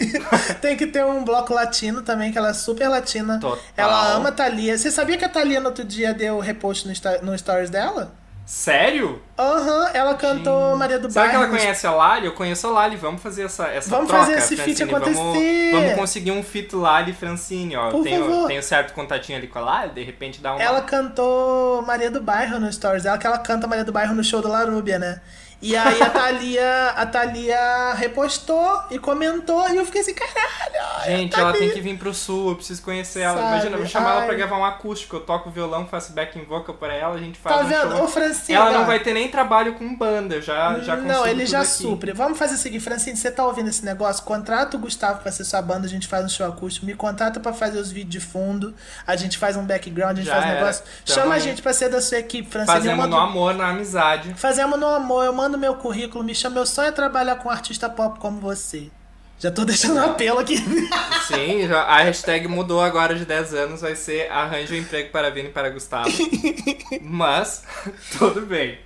Tem 0.62 0.76
que 0.76 0.86
ter 0.86 1.04
um 1.04 1.24
bloco 1.24 1.52
latino 1.52 2.00
também, 2.02 2.32
que 2.32 2.38
ela 2.38 2.50
é 2.50 2.54
super 2.54 2.88
latina. 2.88 3.38
Total. 3.38 3.58
Ela 3.76 4.12
ama 4.14 4.30
a 4.30 4.32
Thalia. 4.32 4.78
Você 4.78 4.90
sabia 4.90 5.18
que 5.18 5.24
a 5.24 5.28
Thalia 5.28 5.60
no 5.60 5.66
outro 5.66 5.84
dia 5.84 6.14
deu 6.14 6.38
repost 6.38 6.86
no, 6.88 6.94
no 7.32 7.38
stories 7.38 7.68
dela? 7.68 8.14
Sério? 8.44 9.22
Aham, 9.38 9.90
ela 9.94 10.14
cantou 10.14 10.76
Maria 10.76 10.98
do 10.98 11.10
Será 11.10 11.28
que 11.28 11.36
ela 11.36 11.46
Bairro. 11.46 11.58
conhece 11.58 11.86
a 11.86 11.92
Lali? 11.92 12.26
Eu 12.26 12.32
conheço 12.32 12.66
a 12.66 12.70
Lali. 12.70 12.96
Vamos 12.96 13.22
fazer 13.22 13.44
essa, 13.44 13.68
essa 13.68 13.88
Vamos 13.88 14.08
troca, 14.08 14.24
fazer 14.24 14.38
esse 14.38 14.56
feat 14.56 14.84
Francine. 14.84 14.90
Vamos, 14.90 15.08
acontecer. 15.08 15.72
vamos 15.72 15.94
conseguir 15.94 16.30
um 16.32 16.42
feat 16.42 16.74
Lali 16.76 17.12
Francine, 17.12 17.76
ó. 17.76 17.86
Eu 17.86 17.90
Por 17.92 18.02
tenho, 18.02 18.24
favor. 18.24 18.46
tenho 18.48 18.62
certo 18.62 18.92
contatinho 18.94 19.38
ali 19.38 19.46
com 19.46 19.58
a 19.58 19.62
Lali, 19.62 19.92
de 19.92 20.02
repente 20.02 20.40
dá 20.40 20.52
uma... 20.54 20.62
Ela 20.62 20.82
cantou 20.82 21.82
Maria 21.82 22.10
do 22.10 22.20
Bairro 22.20 22.58
no 22.58 22.70
stories 22.72 23.04
dela, 23.04 23.16
que 23.16 23.26
ela 23.26 23.38
canta 23.38 23.66
Maria 23.66 23.84
do 23.84 23.92
Bairro 23.92 24.14
no 24.14 24.24
show 24.24 24.42
do 24.42 24.48
Larúbia, 24.48 24.98
né? 24.98 25.20
E 25.62 25.76
aí 25.76 26.02
a 26.02 26.10
Thalia, 26.10 26.88
a 26.96 27.06
Thalia 27.06 27.94
repostou 27.94 28.82
e 28.90 28.98
comentou, 28.98 29.68
e 29.70 29.76
eu 29.76 29.86
fiquei 29.86 30.00
assim, 30.00 30.12
caralho! 30.14 31.04
Gente, 31.06 31.36
a 31.36 31.40
ela 31.40 31.52
tem 31.52 31.70
que 31.70 31.80
vir 31.80 31.96
pro 31.96 32.12
sul, 32.12 32.50
eu 32.50 32.56
preciso 32.56 32.82
conhecer 32.82 33.20
ela. 33.20 33.36
Sabe? 33.38 33.48
Imagina, 33.52 33.74
eu 33.76 33.78
vou 33.78 33.86
chamar 33.86 34.10
ela 34.10 34.20
Ai. 34.22 34.26
pra 34.26 34.34
gravar 34.34 34.58
um 34.58 34.64
acústico. 34.64 35.16
Eu 35.16 35.20
toco 35.20 35.50
violão, 35.50 35.86
faço 35.86 36.12
backing 36.12 36.44
vocal 36.44 36.74
pra 36.74 36.92
ela, 36.94 37.14
a 37.14 37.18
gente 37.18 37.38
faz 37.38 37.56
Tá 37.56 37.62
um 37.62 37.66
vendo? 37.68 37.92
show. 37.96 38.04
Ô, 38.04 38.08
Francine, 38.08 38.58
Ela 38.58 38.70
não 38.72 38.84
vai 38.86 38.98
ter 39.00 39.14
nem 39.14 39.28
trabalho 39.28 39.74
com 39.74 39.96
banda, 39.96 40.34
eu 40.36 40.42
já, 40.42 40.78
já 40.80 40.96
consigo 40.96 41.12
Não, 41.12 41.26
ele 41.26 41.46
já 41.46 41.60
aqui. 41.60 41.68
supre. 41.70 42.12
Vamos 42.12 42.38
fazer 42.38 42.54
o 42.54 42.58
seguinte, 42.58 42.82
Francine, 42.82 43.16
você 43.16 43.30
tá 43.30 43.44
ouvindo 43.46 43.68
esse 43.68 43.84
negócio? 43.84 44.24
Contrata 44.24 44.76
o 44.76 44.80
Gustavo 44.80 45.20
pra 45.22 45.30
ser 45.30 45.44
sua 45.44 45.62
banda, 45.62 45.86
a 45.86 45.90
gente 45.90 46.08
faz 46.08 46.24
um 46.24 46.28
show 46.28 46.46
acústico. 46.46 46.86
Me 46.86 46.94
contrata 46.94 47.38
pra 47.38 47.52
fazer 47.52 47.78
os 47.78 47.90
vídeos 47.90 48.10
de 48.12 48.20
fundo. 48.20 48.74
A 49.06 49.14
gente 49.16 49.38
faz 49.38 49.56
um 49.56 49.64
background, 49.64 50.12
a 50.18 50.20
gente 50.20 50.26
Já 50.26 50.34
faz 50.40 50.44
um 50.44 50.54
negócio. 50.54 50.82
Tamo 51.06 51.20
Chama 51.20 51.34
a 51.34 51.38
gente 51.38 51.62
pra 51.62 51.72
ser 51.72 51.88
da 51.88 52.00
sua 52.00 52.18
equipe, 52.18 52.50
Francine. 52.50 52.76
Fazemos 52.76 52.98
mando- 52.98 53.16
no 53.16 53.22
amor, 53.22 53.54
na 53.54 53.68
amizade. 53.68 54.34
Fazemos 54.34 54.78
no 54.78 54.86
amor, 54.88 55.24
eu 55.24 55.32
mando 55.32 55.51
meu 55.58 55.74
currículo, 55.74 56.24
me 56.24 56.34
chama. 56.34 56.56
Meu 56.56 56.66
sonho 56.66 56.88
é 56.88 56.92
trabalhar 56.92 57.36
com 57.36 57.48
um 57.48 57.52
artista 57.52 57.88
pop 57.88 58.18
como 58.18 58.40
você. 58.40 58.90
Já 59.38 59.50
tô 59.50 59.64
deixando 59.64 59.96
um 59.96 60.04
apelo 60.04 60.38
aqui. 60.38 60.56
Sim, 61.26 61.66
já, 61.66 61.82
a 61.82 62.02
hashtag 62.02 62.46
mudou 62.46 62.80
agora 62.80 63.14
de 63.14 63.24
10 63.24 63.54
anos, 63.54 63.80
vai 63.80 63.96
ser 63.96 64.30
arranja 64.30 64.72
um 64.72 64.76
emprego 64.76 65.10
para 65.10 65.30
Vini 65.30 65.48
e 65.48 65.52
para 65.52 65.68
Gustavo. 65.68 66.08
Mas, 67.02 67.64
tudo 68.16 68.42
bem. 68.42 68.78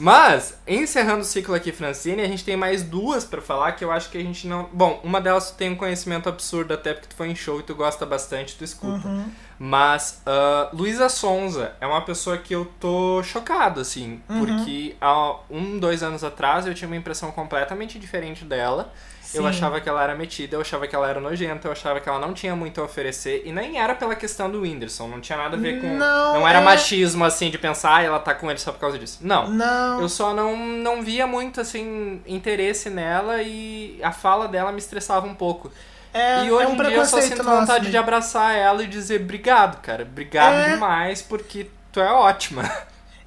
Mas, 0.00 0.58
encerrando 0.66 1.20
o 1.20 1.24
ciclo 1.24 1.54
aqui, 1.54 1.72
Francine, 1.72 2.22
a 2.22 2.26
gente 2.26 2.44
tem 2.44 2.56
mais 2.56 2.82
duas 2.82 3.24
pra 3.24 3.40
falar 3.42 3.72
que 3.72 3.84
eu 3.84 3.92
acho 3.92 4.10
que 4.10 4.16
a 4.16 4.22
gente 4.22 4.46
não. 4.46 4.68
Bom, 4.72 4.98
uma 5.04 5.20
delas 5.20 5.50
tu 5.50 5.56
tem 5.56 5.70
um 5.70 5.76
conhecimento 5.76 6.28
absurdo, 6.28 6.72
até 6.72 6.94
porque 6.94 7.08
tu 7.08 7.14
foi 7.14 7.28
em 7.28 7.34
show 7.34 7.60
e 7.60 7.62
tu 7.62 7.74
gosta 7.74 8.06
bastante, 8.06 8.56
tu 8.56 8.64
escuta. 8.64 9.06
Mas, 9.58 10.22
ah, 10.24 10.70
Luísa 10.72 11.10
Sonza 11.10 11.74
é 11.80 11.86
uma 11.86 12.00
pessoa 12.00 12.38
que 12.38 12.54
eu 12.54 12.64
tô 12.80 13.22
chocado, 13.22 13.78
assim, 13.80 14.22
porque 14.38 14.96
há 15.00 15.36
um, 15.50 15.78
dois 15.78 16.02
anos 16.02 16.24
atrás 16.24 16.66
eu 16.66 16.74
tinha 16.74 16.88
uma 16.88 16.96
impressão 16.96 17.30
completamente 17.30 17.98
diferente 17.98 18.44
dela. 18.44 18.92
Eu 19.32 19.42
Sim. 19.42 19.48
achava 19.48 19.80
que 19.80 19.88
ela 19.88 20.02
era 20.02 20.14
metida, 20.14 20.56
eu 20.56 20.60
achava 20.60 20.86
que 20.88 20.94
ela 20.94 21.08
era 21.08 21.20
nojenta, 21.20 21.68
eu 21.68 21.72
achava 21.72 22.00
que 22.00 22.08
ela 22.08 22.18
não 22.18 22.34
tinha 22.34 22.56
muito 22.56 22.80
a 22.80 22.84
oferecer. 22.84 23.42
E 23.44 23.52
nem 23.52 23.78
era 23.78 23.94
pela 23.94 24.14
questão 24.14 24.50
do 24.50 24.62
Whindersson, 24.62 25.06
não 25.06 25.20
tinha 25.20 25.38
nada 25.38 25.56
a 25.56 25.60
ver 25.60 25.80
com. 25.80 25.96
Não, 25.96 26.46
era 26.48 26.60
é- 26.60 26.64
machismo, 26.64 27.24
assim, 27.24 27.50
de 27.50 27.58
pensar, 27.58 27.96
ah, 27.96 28.02
ela 28.02 28.18
tá 28.18 28.34
com 28.34 28.50
ele 28.50 28.58
só 28.58 28.72
por 28.72 28.80
causa 28.80 28.98
disso. 28.98 29.18
Não. 29.20 29.48
Não. 29.48 30.00
Eu 30.00 30.08
só 30.08 30.34
não, 30.34 30.56
não 30.56 31.02
via 31.02 31.26
muito, 31.26 31.60
assim, 31.60 32.20
interesse 32.26 32.90
nela 32.90 33.42
e 33.42 34.00
a 34.02 34.10
fala 34.10 34.48
dela 34.48 34.72
me 34.72 34.78
estressava 34.78 35.26
um 35.26 35.34
pouco. 35.34 35.70
É, 36.12 36.44
e 36.44 36.50
hoje 36.50 36.64
é 36.64 36.68
um 36.68 36.72
em 36.74 36.76
dia 36.88 36.96
eu 36.96 37.04
só 37.06 37.20
sinto 37.20 37.44
vontade 37.44 37.84
né? 37.84 37.90
de 37.90 37.96
abraçar 37.96 38.56
ela 38.56 38.82
e 38.82 38.86
dizer 38.88 39.20
obrigado, 39.20 39.80
cara. 39.80 40.02
Obrigado 40.02 40.54
É. 40.54 40.70
demais, 40.70 41.22
porque 41.22 41.68
tu 41.92 42.00
é 42.00 42.12
ótima. 42.12 42.68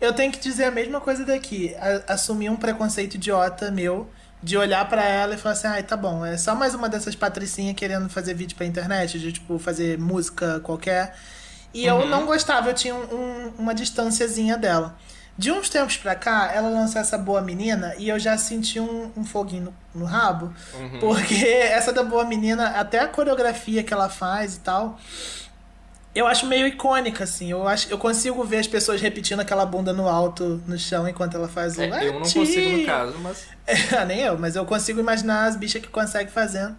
Eu 0.01 0.12
tenho 0.12 0.34
que 0.34 0.39
dizer 0.39 0.66
a 0.66 0.72
mesma 0.72 0.99
coisa 0.99 1.24
daqui. 1.24 1.74
Assumir 2.10 2.49
um 2.49 2.58
preconceito 2.58 3.14
idiota 3.16 3.72
meu 3.72 4.10
de 4.44 4.58
olhar 4.58 4.88
pra 4.89 5.04
ela 5.04 5.34
e 5.36 5.38
falar 5.38 5.54
assim: 5.54 5.68
ai, 5.68 5.82
tá 5.84 5.96
bom, 5.98 6.26
é 6.26 6.38
só 6.38 6.54
mais 6.54 6.76
uma 6.76 6.89
dessas 6.89 7.16
patricinhas 7.16 7.76
querendo 7.76 8.10
fazer 8.10 8.34
vídeo 8.34 8.56
pra 8.58 8.66
internet, 8.66 9.18
de 9.18 9.32
tipo, 9.32 9.58
fazer 9.58 9.98
música 9.98 10.60
qualquer. 10.60 11.16
E 11.74 11.86
eu 11.86 12.06
não 12.08 12.26
gostava, 12.28 12.70
eu 12.70 12.74
tinha 12.74 12.94
um- 12.94 13.16
um- 13.16 13.54
uma 13.58 13.74
distânciazinha 13.74 14.58
dela. 14.58 14.96
De 15.36 15.52
uns 15.52 15.68
tempos 15.68 15.98
pra 15.98 16.14
cá, 16.14 16.52
ela 16.54 16.70
lançou 16.70 17.02
essa 17.02 17.18
boa 17.18 17.41
menina 17.41 17.96
e 17.98 18.08
eu 18.10 18.20
já 18.20 18.38
senti 18.38 18.80
um, 18.80 19.12
um 19.18 19.26
foguinho 19.26 19.74
no, 19.96 20.02
no 20.02 20.06
rabo. 20.06 20.54
Porque 21.00 21.34
essa 21.74 21.91
da 21.91 22.04
boa 22.04 22.24
menina, 22.24 22.68
até 22.80 23.00
a 23.00 23.08
coreografia 23.08 23.82
que 23.82 23.91
ela 23.91 24.10
faz 24.10 24.58
e 24.58 24.60
tal, 24.60 25.00
eu 26.16 26.28
acho 26.28 26.45
meio 26.45 26.68
icônica, 26.68 27.24
assim. 27.24 27.51
Eu, 27.51 27.68
acho, 27.68 27.89
eu 27.89 27.97
consigo 27.97 28.43
ver 28.43 28.57
as 28.57 28.68
pessoas 28.68 29.01
repetindo 29.01 29.39
aquela 29.39 29.66
bunda 29.66 29.91
no 29.93 30.07
alto, 30.07 30.61
no 30.68 30.78
chão, 30.78 31.07
enquanto 31.07 31.36
ela 31.36 31.47
faz 31.47 31.78
o. 31.78 31.82
É, 31.82 32.07
eu 32.07 32.14
não 32.14 32.22
consigo 32.22 32.78
no 32.78 32.86
caso, 32.86 33.18
mas. 33.20 33.47
É, 33.66 34.05
nem 34.05 34.20
eu, 34.22 34.38
mas 34.38 34.55
eu 34.55 34.66
consigo 34.66 34.99
imaginar 34.99 35.45
as 35.45 35.55
bichas 35.55 35.82
que 35.82 35.88
conseguem 35.88 36.28
fazendo. 36.32 36.76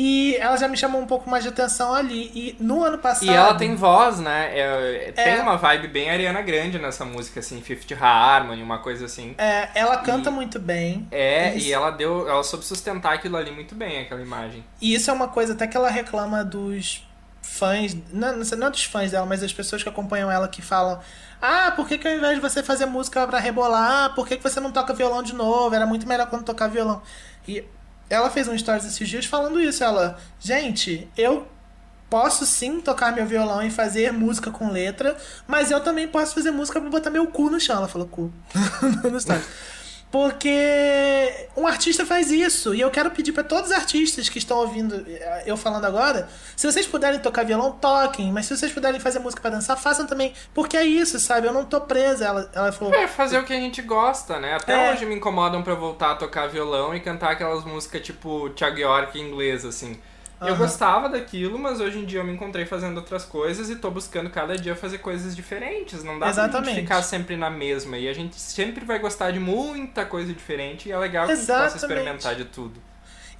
E 0.00 0.36
ela 0.36 0.56
já 0.56 0.68
me 0.68 0.76
chamou 0.76 1.00
um 1.00 1.06
pouco 1.06 1.28
mais 1.28 1.42
de 1.42 1.48
atenção 1.48 1.92
ali. 1.92 2.30
E 2.32 2.56
no 2.60 2.84
ano 2.84 2.98
passado. 2.98 3.24
E 3.26 3.30
ela 3.30 3.54
tem 3.56 3.74
voz, 3.74 4.20
né? 4.20 4.56
É- 4.56 5.10
tem 5.12 5.34
É. 5.34 5.40
uma 5.40 5.56
vibe 5.56 5.88
bem 5.88 6.08
Ariana 6.08 6.40
Grande 6.40 6.78
nessa 6.78 7.04
música, 7.04 7.40
assim, 7.40 7.60
Fifth 7.60 7.90
Harmony, 8.00 8.62
uma 8.62 8.78
coisa 8.78 9.06
assim. 9.06 9.34
É, 9.36 9.68
ela 9.74 9.96
canta 9.96 10.30
E- 10.30 10.32
muito 10.32 10.60
bem. 10.60 11.08
É, 11.10 11.52
Isso. 11.56 11.66
e 11.66 11.72
ela 11.72 11.90
deu. 11.90 12.28
Ela 12.28 12.44
soube 12.44 12.64
sustentar 12.64 13.14
aquilo 13.14 13.36
ali 13.36 13.50
muito 13.50 13.74
bem, 13.74 14.02
aquela 14.02 14.22
imagem. 14.22 14.64
E 14.80 14.94
isso 14.94 15.10
é 15.10 15.12
uma 15.12 15.26
coisa 15.26 15.54
até 15.54 15.66
que 15.66 15.76
ela 15.76 15.90
reclama 15.90 16.44
dos 16.44 17.04
fãs, 17.48 17.96
não, 18.12 18.36
não 18.36 18.70
dos 18.70 18.84
fãs 18.84 19.10
dela, 19.10 19.24
mas 19.24 19.40
das 19.40 19.52
pessoas 19.52 19.82
que 19.82 19.88
acompanham 19.88 20.30
ela 20.30 20.46
que 20.48 20.60
falam: 20.60 21.00
Ah, 21.40 21.72
por 21.74 21.88
que, 21.88 21.96
que 21.96 22.06
ao 22.06 22.14
invés 22.14 22.34
de 22.34 22.40
você 22.40 22.62
fazer 22.62 22.86
música 22.86 23.26
pra 23.26 23.38
rebolar, 23.38 24.14
por 24.14 24.26
que, 24.26 24.36
que 24.36 24.42
você 24.42 24.60
não 24.60 24.70
toca 24.70 24.92
violão 24.92 25.22
de 25.22 25.34
novo? 25.34 25.74
Era 25.74 25.86
muito 25.86 26.06
melhor 26.06 26.28
quando 26.28 26.44
tocar 26.44 26.68
violão. 26.68 27.02
E 27.46 27.64
ela 28.10 28.30
fez 28.30 28.46
um 28.46 28.56
stories 28.56 28.84
esses 28.84 29.08
dias 29.08 29.24
falando 29.24 29.60
isso. 29.60 29.82
Ela, 29.82 30.18
gente, 30.38 31.08
eu 31.16 31.48
posso 32.10 32.46
sim 32.46 32.80
tocar 32.80 33.12
meu 33.12 33.26
violão 33.26 33.62
e 33.62 33.70
fazer 33.70 34.12
música 34.12 34.50
com 34.50 34.70
letra, 34.70 35.16
mas 35.46 35.70
eu 35.70 35.80
também 35.80 36.06
posso 36.06 36.34
fazer 36.34 36.50
música 36.50 36.80
pra 36.80 36.90
botar 36.90 37.10
meu 37.10 37.26
cu 37.28 37.50
no 37.50 37.58
chão. 37.58 37.78
Ela 37.78 37.88
falou 37.88 38.06
cu 38.06 38.32
no 39.10 39.18
stories. 39.18 39.46
Porque 40.10 41.46
um 41.56 41.66
artista 41.66 42.04
faz 42.06 42.30
isso. 42.30 42.74
E 42.74 42.80
eu 42.80 42.90
quero 42.90 43.10
pedir 43.10 43.32
pra 43.32 43.42
todos 43.44 43.70
os 43.70 43.76
artistas 43.76 44.28
que 44.28 44.38
estão 44.38 44.58
ouvindo 44.58 45.04
eh, 45.08 45.42
eu 45.46 45.56
falando 45.56 45.84
agora, 45.84 46.28
se 46.56 46.66
vocês 46.70 46.86
puderem 46.86 47.18
tocar 47.20 47.44
violão, 47.44 47.72
toquem. 47.72 48.32
Mas 48.32 48.46
se 48.46 48.56
vocês 48.56 48.72
puderem 48.72 48.98
fazer 49.00 49.18
música 49.18 49.40
pra 49.42 49.50
dançar, 49.50 49.76
façam 49.76 50.06
também. 50.06 50.32
Porque 50.54 50.76
é 50.76 50.84
isso, 50.84 51.18
sabe? 51.20 51.46
Eu 51.46 51.52
não 51.52 51.64
tô 51.64 51.80
presa. 51.82 52.24
Ela, 52.24 52.50
ela 52.54 52.72
falou. 52.72 52.94
É, 52.94 53.06
fazer 53.06 53.38
o 53.38 53.44
que 53.44 53.52
a 53.52 53.60
gente 53.60 53.82
gosta, 53.82 54.38
né? 54.38 54.54
Até 54.54 54.88
É. 54.88 54.92
hoje 54.92 55.04
me 55.04 55.14
incomodam 55.14 55.62
pra 55.62 55.72
eu 55.74 55.78
voltar 55.78 56.12
a 56.12 56.14
tocar 56.14 56.46
violão 56.48 56.94
e 56.94 57.00
cantar 57.00 57.30
aquelas 57.32 57.64
músicas 57.64 58.00
tipo 58.02 58.50
Thiago 58.50 58.78
York 58.78 59.18
em 59.18 59.28
inglês, 59.28 59.64
assim. 59.64 59.98
Eu 60.40 60.48
Aham. 60.48 60.56
gostava 60.58 61.08
daquilo, 61.08 61.58
mas 61.58 61.80
hoje 61.80 61.98
em 61.98 62.04
dia 62.04 62.20
eu 62.20 62.24
me 62.24 62.32
encontrei 62.32 62.64
fazendo 62.64 62.96
outras 62.98 63.24
coisas 63.24 63.68
e 63.70 63.76
tô 63.76 63.90
buscando 63.90 64.30
cada 64.30 64.56
dia 64.56 64.76
fazer 64.76 64.98
coisas 64.98 65.34
diferentes. 65.34 66.04
Não 66.04 66.14
dá 66.14 66.26
pra 66.26 66.28
Exatamente. 66.30 66.74
gente 66.74 66.80
ficar 66.82 67.02
sempre 67.02 67.36
na 67.36 67.50
mesma. 67.50 67.98
E 67.98 68.08
a 68.08 68.12
gente 68.12 68.38
sempre 68.40 68.84
vai 68.84 68.98
gostar 69.00 69.32
de 69.32 69.40
muita 69.40 70.04
coisa 70.06 70.32
diferente 70.32 70.88
e 70.88 70.92
é 70.92 70.98
legal 70.98 71.26
que 71.26 71.32
a 71.32 71.34
gente 71.34 71.46
possa 71.46 71.54
Exatamente. 71.64 71.76
experimentar 71.98 72.34
de 72.36 72.44
tudo. 72.44 72.80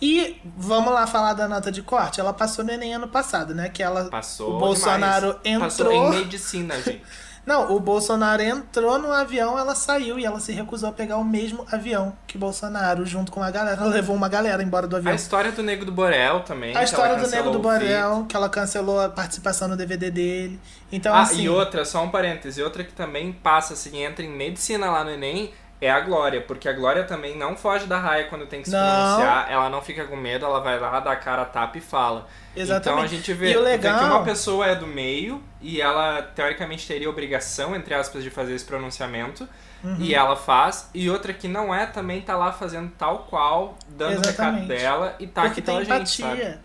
E 0.00 0.40
vamos 0.56 0.92
lá 0.92 1.06
falar 1.06 1.34
da 1.34 1.48
nota 1.48 1.70
de 1.72 1.82
corte. 1.82 2.20
Ela 2.20 2.32
passou 2.32 2.64
no 2.64 2.70
Enem 2.72 2.94
ano 2.94 3.08
passado, 3.08 3.54
né? 3.54 3.68
Que 3.68 3.82
ela. 3.82 4.04
Passou 4.10 4.54
O 4.56 4.58
Bolsonaro 4.58 5.38
demais. 5.44 5.62
Passou 5.76 5.92
entrou- 5.92 6.14
em 6.14 6.18
medicina, 6.18 6.74
gente. 6.80 7.02
Não, 7.48 7.74
o 7.74 7.80
Bolsonaro 7.80 8.42
entrou 8.42 8.98
no 8.98 9.10
avião, 9.10 9.58
ela 9.58 9.74
saiu 9.74 10.18
e 10.18 10.26
ela 10.26 10.38
se 10.38 10.52
recusou 10.52 10.90
a 10.90 10.92
pegar 10.92 11.16
o 11.16 11.24
mesmo 11.24 11.66
avião 11.72 12.14
que 12.26 12.36
Bolsonaro, 12.36 13.06
junto 13.06 13.32
com 13.32 13.42
a 13.42 13.50
galera. 13.50 13.80
Ela 13.80 13.88
levou 13.88 14.14
uma 14.14 14.28
galera 14.28 14.62
embora 14.62 14.86
do 14.86 14.94
avião. 14.94 15.10
A 15.10 15.16
história 15.16 15.50
do 15.50 15.62
Nego 15.62 15.86
do 15.86 15.90
Borel 15.90 16.40
também. 16.40 16.76
A 16.76 16.82
história 16.82 17.16
do 17.16 17.26
Nego 17.26 17.50
do. 17.50 17.58
Borel, 17.58 18.26
que 18.28 18.36
ela 18.36 18.50
cancelou 18.50 19.00
a 19.00 19.08
participação 19.08 19.66
no 19.66 19.78
DVD 19.78 20.10
dele. 20.10 20.60
Então, 20.92 21.14
ah, 21.14 21.22
assim. 21.22 21.40
e 21.40 21.48
outra, 21.48 21.86
só 21.86 22.04
um 22.04 22.10
parêntese, 22.10 22.62
outra 22.62 22.84
que 22.84 22.92
também 22.92 23.32
passa, 23.32 23.72
assim, 23.72 24.04
entra 24.04 24.22
em 24.22 24.30
medicina 24.30 24.90
lá 24.90 25.02
no 25.02 25.10
Enem, 25.10 25.50
é 25.80 25.90
a 25.90 26.00
Glória, 26.00 26.40
porque 26.40 26.68
a 26.68 26.72
Glória 26.72 27.04
também 27.04 27.36
não 27.36 27.56
foge 27.56 27.86
da 27.86 27.98
raia 27.98 28.24
quando 28.24 28.46
tem 28.46 28.62
que 28.62 28.68
se 28.68 28.74
Não. 28.74 28.80
pronunciar, 28.80 29.46
ela 29.50 29.68
não 29.70 29.80
fica 29.80 30.04
com 30.04 30.16
medo, 30.16 30.44
ela 30.44 30.60
vai 30.60 30.78
lá, 30.78 30.98
dá 31.00 31.12
a 31.12 31.16
cara, 31.16 31.44
tapa 31.44 31.78
e 31.78 31.80
fala. 31.80 32.26
Exatamente. 32.56 32.88
Então 32.90 33.02
a 33.02 33.06
gente 33.06 33.32
vê, 33.32 33.50
o 33.56 33.60
vê 33.62 33.70
legal- 33.70 33.98
que 33.98 34.04
uma 34.04 34.24
pessoa 34.24 34.66
é 34.66 34.74
do 34.74 34.86
meio 34.86 35.42
e 35.60 35.80
ela 35.80 36.20
teoricamente 36.22 36.86
teria 36.86 37.08
obrigação, 37.08 37.76
entre 37.76 37.94
aspas, 37.94 38.24
de 38.24 38.30
fazer 38.30 38.54
esse 38.54 38.64
pronunciamento. 38.64 39.48
Uhum. 39.84 39.96
E 40.00 40.12
ela 40.12 40.34
faz, 40.34 40.90
e 40.92 41.08
outra 41.08 41.32
que 41.32 41.46
não 41.46 41.72
é 41.72 41.86
também 41.86 42.20
tá 42.20 42.36
lá 42.36 42.50
fazendo 42.50 42.90
tal 42.98 43.20
qual, 43.30 43.78
dando 43.88 44.14
o 44.18 44.26
recado 44.26 44.56
Exatamente. 44.58 44.66
dela 44.66 45.14
e 45.20 45.26
tá 45.28 45.42
porque 45.42 45.60
aqui 45.60 45.62
tem 45.62 45.84
pela 45.84 45.98
gente, 46.00 46.20
empatia. 46.22 46.44
sabe? 46.50 46.58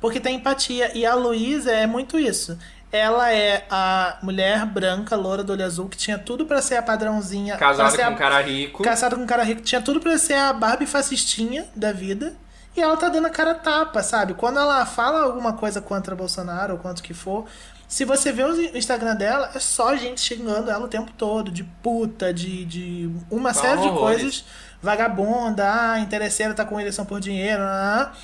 Porque 0.00 0.20
tem 0.20 0.36
empatia. 0.36 0.90
E 0.96 1.06
a 1.06 1.14
Luísa 1.14 1.72
é 1.72 1.86
muito 1.86 2.18
isso. 2.18 2.58
Ela 2.90 3.32
é 3.32 3.66
a 3.70 4.16
mulher 4.22 4.64
branca, 4.64 5.14
loura 5.14 5.44
do 5.44 5.52
olho 5.52 5.64
azul, 5.64 5.88
que 5.88 5.96
tinha 5.96 6.16
tudo 6.18 6.46
pra 6.46 6.62
ser 6.62 6.76
a 6.76 6.82
padrãozinha. 6.82 7.56
Casada 7.56 7.96
com 7.96 8.02
a- 8.02 8.08
um 8.10 8.16
cara 8.16 8.40
rico. 8.40 8.82
Casada 8.82 9.14
com 9.16 9.22
um 9.22 9.26
cara 9.26 9.42
rico. 9.42 9.60
Tinha 9.60 9.80
tudo 9.82 10.00
pra 10.00 10.16
ser 10.16 10.34
a 10.34 10.52
Barbie 10.52 10.86
fascistinha 10.86 11.66
da 11.76 11.92
vida. 11.92 12.34
E 12.76 12.80
ela 12.80 12.96
tá 12.96 13.08
dando 13.08 13.26
a 13.26 13.30
cara 13.30 13.54
tapa, 13.54 14.02
sabe? 14.02 14.34
Quando 14.34 14.58
ela 14.58 14.86
fala 14.86 15.22
alguma 15.22 15.52
coisa 15.52 15.80
contra 15.82 16.14
Bolsonaro 16.16 16.74
ou 16.74 16.78
contra 16.78 17.00
o 17.02 17.06
que 17.06 17.12
for, 17.14 17.44
Se 17.90 18.04
você 18.04 18.30
vê 18.30 18.44
o 18.44 18.76
Instagram 18.76 19.16
dela, 19.16 19.50
é 19.54 19.58
só 19.58 19.96
gente 19.96 20.20
xingando 20.20 20.70
ela 20.70 20.84
o 20.84 20.88
tempo 20.88 21.10
todo, 21.16 21.50
de 21.50 21.64
puta, 21.64 22.34
de, 22.34 22.66
de 22.66 23.10
uma 23.30 23.54
série 23.54 23.80
de 23.80 23.88
coisas. 23.98 24.44
Vagabunda, 24.82 25.64
ah, 25.92 25.98
interesseira, 25.98 26.52
tá 26.52 26.66
com 26.66 26.78
eleição 26.78 27.06
por 27.06 27.18
dinheiro, 27.18 27.62
ah, 27.62 28.12
ah. 28.12 28.16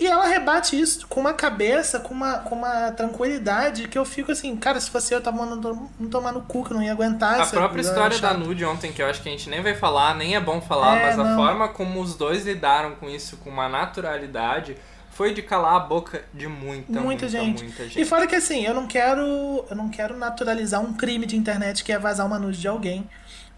E 0.00 0.06
ela 0.06 0.26
rebate 0.26 0.80
isso 0.80 1.06
com 1.06 1.20
uma 1.20 1.34
cabeça, 1.34 2.00
com 2.00 2.14
uma, 2.14 2.38
com 2.38 2.54
uma 2.54 2.90
tranquilidade 2.92 3.86
que 3.86 3.98
eu 3.98 4.04
fico 4.06 4.32
assim, 4.32 4.56
cara, 4.56 4.80
se 4.80 4.88
fosse 4.88 5.12
eu, 5.12 5.18
eu 5.18 5.22
tava 5.22 5.36
mandando 5.36 5.90
não 6.00 6.08
tomar 6.08 6.32
no 6.32 6.40
cu, 6.40 6.64
que 6.64 6.72
eu 6.72 6.76
não 6.78 6.82
ia 6.82 6.92
aguentar. 6.92 7.34
A 7.38 7.42
essa 7.42 7.54
própria 7.54 7.82
história 7.82 8.18
da. 8.18 8.32
Nude 8.32 8.64
ontem, 8.64 8.92
que 8.92 9.02
eu 9.02 9.06
acho 9.06 9.20
que 9.20 9.28
a 9.28 9.32
gente 9.32 9.50
nem 9.50 9.62
vai 9.62 9.74
falar, 9.74 10.14
nem 10.14 10.34
é 10.36 10.40
bom 10.40 10.58
falar, 10.58 10.96
É, 10.96 11.06
mas 11.06 11.18
a 11.18 11.24
não. 11.24 11.36
forma 11.36 11.68
como 11.68 12.00
os 12.00 12.14
dois 12.14 12.46
lidaram 12.46 12.92
com 12.92 13.10
isso 13.10 13.36
com 13.36 13.50
uma 13.50 13.68
naturalidade 13.68 14.74
foi 15.10 15.34
de 15.34 15.42
calar 15.42 15.74
a 15.74 15.80
boca 15.80 16.24
de 16.32 16.48
muita, 16.48 16.92
muita, 16.92 17.00
muita 17.02 17.28
gente. 17.28 17.64
muita 17.64 17.84
gente. 17.84 18.00
E 18.00 18.04
fora 18.06 18.26
que 18.26 18.34
assim, 18.34 18.64
eu 18.64 18.72
não 18.72 18.86
quero, 18.86 19.66
eu 19.68 19.76
não 19.76 19.90
quero 19.90 20.16
naturalizar 20.16 20.80
um 20.80 20.94
crime 20.94 21.26
de 21.26 21.36
internet 21.36 21.84
que 21.84 21.92
é 21.92 21.98
vazar 21.98 22.26
uma 22.26 22.38
nude 22.38 22.58
de 22.58 22.66
alguém. 22.68 23.06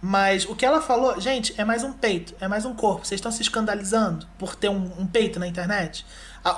Mas 0.05 0.45
o 0.45 0.57
que 0.57 0.67
ela 0.67 0.81
falou, 0.81 1.21
gente, 1.21 1.55
é 1.57 1.65
mais 1.65 1.85
um 1.85 1.93
peito, 1.93 2.35
é 2.41 2.49
mais 2.49 2.65
um 2.65 2.75
corpo. 2.75 3.07
Vocês 3.07 3.21
estão 3.21 3.31
se 3.31 3.41
escandalizando 3.43 4.27
por 4.37 4.57
ter 4.57 4.69
um, 4.69 4.91
um 4.99 5.07
peito 5.07 5.39
na 5.39 5.47
internet? 5.47 6.05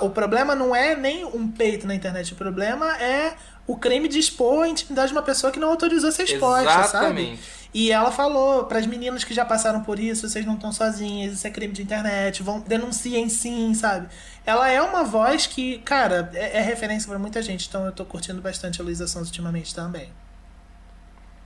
O 0.01 0.09
problema 0.09 0.55
não 0.55 0.75
é 0.75 0.95
nem 0.95 1.25
um 1.25 1.47
peito 1.47 1.85
na 1.85 1.93
internet, 1.93 2.33
o 2.33 2.35
problema 2.35 2.97
é 2.97 3.35
o 3.67 3.77
crime 3.77 4.07
de 4.07 4.19
expor 4.19 4.63
a 4.63 4.67
intimidade 4.67 5.09
de 5.09 5.13
uma 5.13 5.21
pessoa 5.21 5.51
que 5.51 5.59
não 5.59 5.69
autorizou 5.69 6.11
ser 6.11 6.23
exposta, 6.23 6.71
sabe? 6.71 7.21
Exatamente. 7.21 7.41
E 7.73 7.91
ela 7.91 8.09
falou 8.09 8.63
para 8.65 8.79
as 8.79 8.85
meninas 8.85 9.23
que 9.23 9.33
já 9.33 9.43
passaram 9.43 9.81
por 9.83 9.99
isso, 9.99 10.29
vocês 10.29 10.45
não 10.45 10.55
estão 10.55 10.71
sozinhas, 10.71 11.33
isso 11.33 11.45
é 11.45 11.49
crime 11.49 11.73
de 11.73 11.83
internet, 11.83 12.41
vão 12.41 12.59
denunciem 12.61 13.27
sim, 13.27 13.73
sabe? 13.73 14.07
Ela 14.45 14.69
é 14.69 14.81
uma 14.81 15.03
voz 15.03 15.45
que, 15.45 15.79
cara, 15.79 16.31
é, 16.33 16.59
é 16.59 16.61
referência 16.61 17.07
para 17.09 17.19
muita 17.19 17.41
gente, 17.41 17.67
então 17.67 17.85
eu 17.85 17.91
tô 17.91 18.05
curtindo 18.05 18.41
bastante 18.41 18.79
a 18.79 18.83
Luísa 18.83 19.07
Sons 19.07 19.27
ultimamente 19.27 19.75
também. 19.75 20.09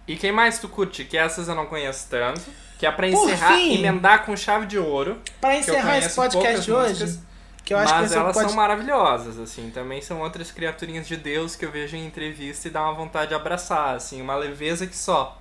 E 0.07 0.15
quem 0.15 0.31
mais 0.31 0.59
tu 0.59 0.67
curte? 0.67 1.03
Que 1.03 1.17
essas 1.17 1.47
eu 1.47 1.55
não 1.55 1.67
conheço 1.67 2.07
tanto. 2.09 2.41
Que 2.79 2.85
é 2.85 2.91
pra 2.91 3.07
Por 3.09 3.29
encerrar, 3.29 3.55
fim. 3.55 3.73
emendar 3.75 4.25
com 4.25 4.35
chave 4.35 4.65
de 4.65 4.79
ouro. 4.79 5.21
Para 5.39 5.55
encerrar 5.57 5.97
esse 5.99 6.15
podcast 6.15 6.61
de 6.65 6.71
hoje, 6.71 7.03
músicas, 7.03 7.19
que 7.63 7.73
eu 7.73 7.77
acho 7.77 7.93
que 7.93 7.99
mas 7.99 8.11
o 8.11 8.17
elas 8.17 8.33
pod... 8.35 8.47
são 8.47 8.55
maravilhosas, 8.55 9.37
assim. 9.39 9.69
Também 9.71 10.01
são 10.01 10.19
outras 10.19 10.51
criaturinhas 10.51 11.07
de 11.07 11.15
Deus 11.15 11.55
que 11.55 11.65
eu 11.65 11.71
vejo 11.71 11.95
em 11.95 12.05
entrevista 12.05 12.67
e 12.67 12.71
dá 12.71 12.81
uma 12.83 12.93
vontade 12.93 13.29
de 13.29 13.35
abraçar, 13.35 13.95
assim. 13.95 14.21
Uma 14.21 14.35
leveza 14.35 14.87
que 14.87 14.95
só. 14.95 15.37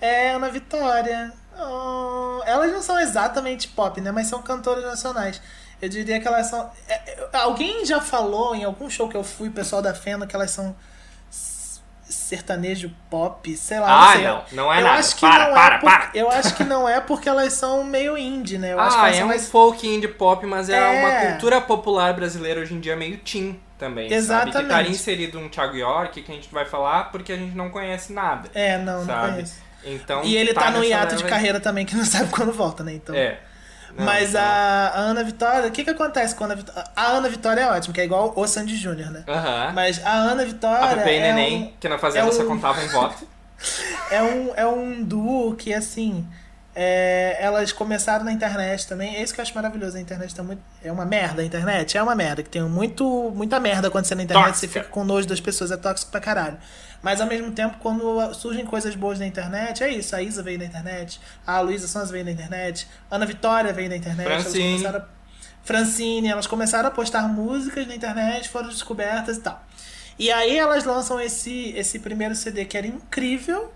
É, 0.00 0.30
Ana 0.30 0.50
Vitória. 0.50 1.32
Oh, 1.56 2.42
elas 2.44 2.72
não 2.72 2.82
são 2.82 2.98
exatamente 2.98 3.68
pop, 3.68 4.00
né? 4.00 4.10
Mas 4.10 4.26
são 4.26 4.42
cantoras 4.42 4.84
nacionais. 4.84 5.40
Eu 5.80 5.88
diria 5.88 6.20
que 6.20 6.26
elas 6.26 6.48
são. 6.48 6.70
é, 6.88 6.94
é, 7.10 7.28
alguém 7.32 7.84
já 7.84 8.00
falou 8.00 8.54
em 8.54 8.64
algum 8.64 8.88
show 8.90 9.08
que 9.08 9.16
eu 9.16 9.24
fui, 9.24 9.50
pessoal 9.50 9.80
da 9.80 9.94
Fenda, 9.94 10.26
que 10.26 10.34
elas 10.34 10.50
são 10.50 10.74
sertanejo 12.14 12.90
pop, 13.10 13.56
sei 13.56 13.78
lá. 13.80 14.10
Ah, 14.10 14.12
sei. 14.12 14.24
não. 14.24 14.42
Não 14.52 14.72
é 14.72 14.80
eu 14.80 14.84
nada. 14.84 14.98
Acho 14.98 15.14
que 15.14 15.20
Para, 15.20 15.46
não 15.46 15.54
para, 15.54 15.74
é 15.74 15.78
por- 15.78 15.90
para. 15.90 16.10
Eu 16.14 16.30
acho 16.30 16.54
que 16.54 16.64
não 16.64 16.88
é 16.88 17.00
porque 17.00 17.28
elas 17.28 17.52
são 17.52 17.84
meio 17.84 18.16
indie, 18.16 18.58
né? 18.58 18.72
Eu 18.72 18.80
acho 18.80 18.96
que 18.96 19.02
ah, 19.02 19.06
elas 19.06 19.14
é 19.14 19.18
são 19.18 19.26
um 19.26 19.28
mais. 19.28 19.48
folk 19.48 19.86
indie 19.86 20.08
pop, 20.08 20.46
mas 20.46 20.68
é, 20.68 20.76
É. 20.78 21.00
uma 21.00 21.30
cultura 21.30 21.60
popular 21.60 22.12
brasileira 22.14 22.60
hoje 22.60 22.74
em 22.74 22.80
dia 22.80 22.96
meio 22.96 23.18
teen 23.18 23.60
também, 23.78 24.04
sabe? 24.04 24.08
Que 24.08 24.14
Exatamente. 24.14 24.62
estaria 24.62 24.90
inserido 24.90 25.38
um 25.38 25.48
Thiago 25.48 25.76
York, 25.76 26.22
que 26.22 26.30
a 26.32 26.34
gente 26.34 26.48
vai 26.52 26.64
falar 26.64 27.10
porque 27.10 27.32
a 27.32 27.36
gente 27.36 27.56
não 27.56 27.68
conhece 27.70 28.12
nada, 28.12 28.48
É, 28.54 28.78
não, 28.78 29.00
não 29.00 29.06
sabe? 29.06 29.32
conheço. 29.32 29.64
Então, 29.86 30.22
E 30.24 30.34
ele 30.36 30.54
tá, 30.54 30.70
no 30.70 30.78
nessa 30.78 30.86
hiato 30.86 31.16
de 31.16 31.24
carreira 31.24 31.60
também, 31.60 31.84
que 31.84 31.94
não 31.94 32.04
sabe 32.06 32.30
quando 32.30 32.52
volta, 32.52 32.82
né? 32.82 32.94
Então. 32.94 33.14
É. 33.14 33.38
Não, 33.96 34.04
Mas 34.04 34.34
a, 34.34 34.42
a 34.42 34.98
Ana 34.98 35.22
Vitória, 35.22 35.68
o 35.68 35.70
que 35.72 35.84
que 35.84 35.90
acontece 35.90 36.34
com 36.34 36.44
a 36.44 36.46
Ana 36.46 36.56
Vitória? 36.56 36.84
A 36.96 37.06
Ana 37.06 37.28
Vitória 37.28 37.60
é 37.60 37.66
ótima, 37.70 37.94
que 37.94 38.00
é 38.00 38.04
igual 38.04 38.32
o 38.34 38.46
Sandy 38.46 38.76
Júnior, 38.76 39.10
né? 39.10 39.24
Mas 39.74 40.04
a 40.04 40.12
Ana 40.12 40.42
A 40.42 40.46
Vitória 40.46 41.10
e 41.12 41.16
é, 41.18 41.32
Neném, 41.32 41.74
que 41.78 41.88
na 41.88 41.98
Fazenda 41.98 42.28
é 42.28 42.32
só 42.32 42.42
um- 42.42 42.48
contava 42.48 42.82
em 42.82 42.88
voto. 42.88 43.24
um, 43.24 43.26
é, 44.10 44.22
um, 44.22 44.52
é 44.56 44.66
um 44.66 45.02
duo 45.02 45.54
que, 45.54 45.72
assim, 45.72 46.26
é, 46.74 47.36
elas 47.40 47.72
começaram 47.72 48.24
na 48.24 48.32
internet 48.32 48.86
também. 48.86 49.16
É 49.16 49.22
isso 49.22 49.32
que 49.34 49.40
eu 49.40 49.42
acho 49.42 49.54
maravilhoso. 49.54 49.96
A 49.96 50.00
internet 50.00 50.34
tá 50.34 50.42
muito. 50.42 50.60
É 50.82 50.90
uma 50.90 51.04
merda 51.04 51.42
a 51.42 51.44
internet. 51.44 51.96
É 51.96 52.02
uma 52.02 52.14
merda. 52.14 52.42
Que 52.42 52.50
tem 52.50 52.62
muito, 52.62 53.30
muita 53.34 53.60
merda 53.60 53.88
acontecendo 53.88 54.18
na 54.18 54.24
internet. 54.24 54.56
Você 54.56 54.66
Tóxica. 54.66 54.80
fica 54.84 54.92
com 54.92 55.04
nojo 55.04 55.28
das 55.28 55.40
pessoas. 55.40 55.70
É 55.70 55.76
tóxico 55.76 56.10
pra 56.10 56.20
caralho. 56.20 56.58
Mas 57.02 57.20
ao 57.20 57.26
mesmo 57.26 57.52
tempo, 57.52 57.76
quando 57.80 58.32
surgem 58.34 58.64
coisas 58.64 58.94
boas 58.96 59.18
na 59.18 59.26
internet, 59.26 59.84
é 59.84 59.88
isso. 59.90 60.16
A 60.16 60.22
Isa 60.22 60.42
veio 60.42 60.58
da 60.58 60.64
internet. 60.64 61.20
A 61.46 61.60
Luísa 61.60 61.86
Sons 61.86 62.10
veio 62.10 62.24
da 62.24 62.30
internet. 62.30 62.88
A 63.10 63.16
Ana 63.16 63.26
Vitória 63.26 63.72
veio 63.72 63.88
da 63.90 63.96
internet. 63.96 64.26
elas 64.26 64.42
Francine. 64.44 64.72
começaram 64.78 64.98
a- 65.00 65.14
Francine, 65.62 66.28
elas 66.28 66.46
começaram 66.46 66.88
a 66.88 66.90
postar 66.90 67.26
músicas 67.28 67.86
na 67.86 67.94
internet, 67.94 68.48
foram 68.50 68.68
descobertas 68.68 69.38
e 69.38 69.40
tal. 69.40 69.64
E 70.18 70.30
aí 70.30 70.58
elas 70.58 70.84
lançam 70.84 71.18
esse, 71.20 71.72
esse 71.76 71.98
primeiro 71.98 72.34
CD 72.34 72.64
que 72.66 72.76
era 72.76 72.86
incrível, 72.86 73.72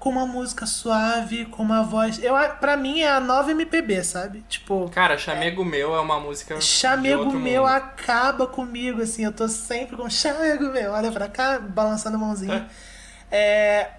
com 0.00 0.08
uma 0.08 0.26
música 0.26 0.64
suave, 0.66 1.44
com 1.44 1.62
uma 1.62 1.82
voz. 1.82 2.18
Eu, 2.24 2.34
pra 2.58 2.76
mim 2.76 3.00
é 3.00 3.10
a 3.12 3.20
nova 3.20 3.50
MPB, 3.52 4.02
sabe? 4.02 4.42
Tipo, 4.48 4.88
Cara, 4.90 5.16
Chamego 5.18 5.64
Meu 5.64 5.94
é 5.94 6.00
uma 6.00 6.18
música. 6.18 6.58
chamego 6.60 7.30
meu 7.32 7.62
mundo. 7.62 7.66
acaba 7.66 8.46
comigo, 8.46 9.02
assim. 9.02 9.24
Eu 9.24 9.32
tô 9.32 9.46
sempre 9.46 9.96
com 9.96 10.08
chamego 10.10 10.64
meu, 10.72 10.90
olha 10.92 11.12
pra 11.12 11.28
cá, 11.28 11.58
balançando 11.60 12.16
a 12.16 12.18
mãozinha. 12.18 12.66
É, 12.68 12.74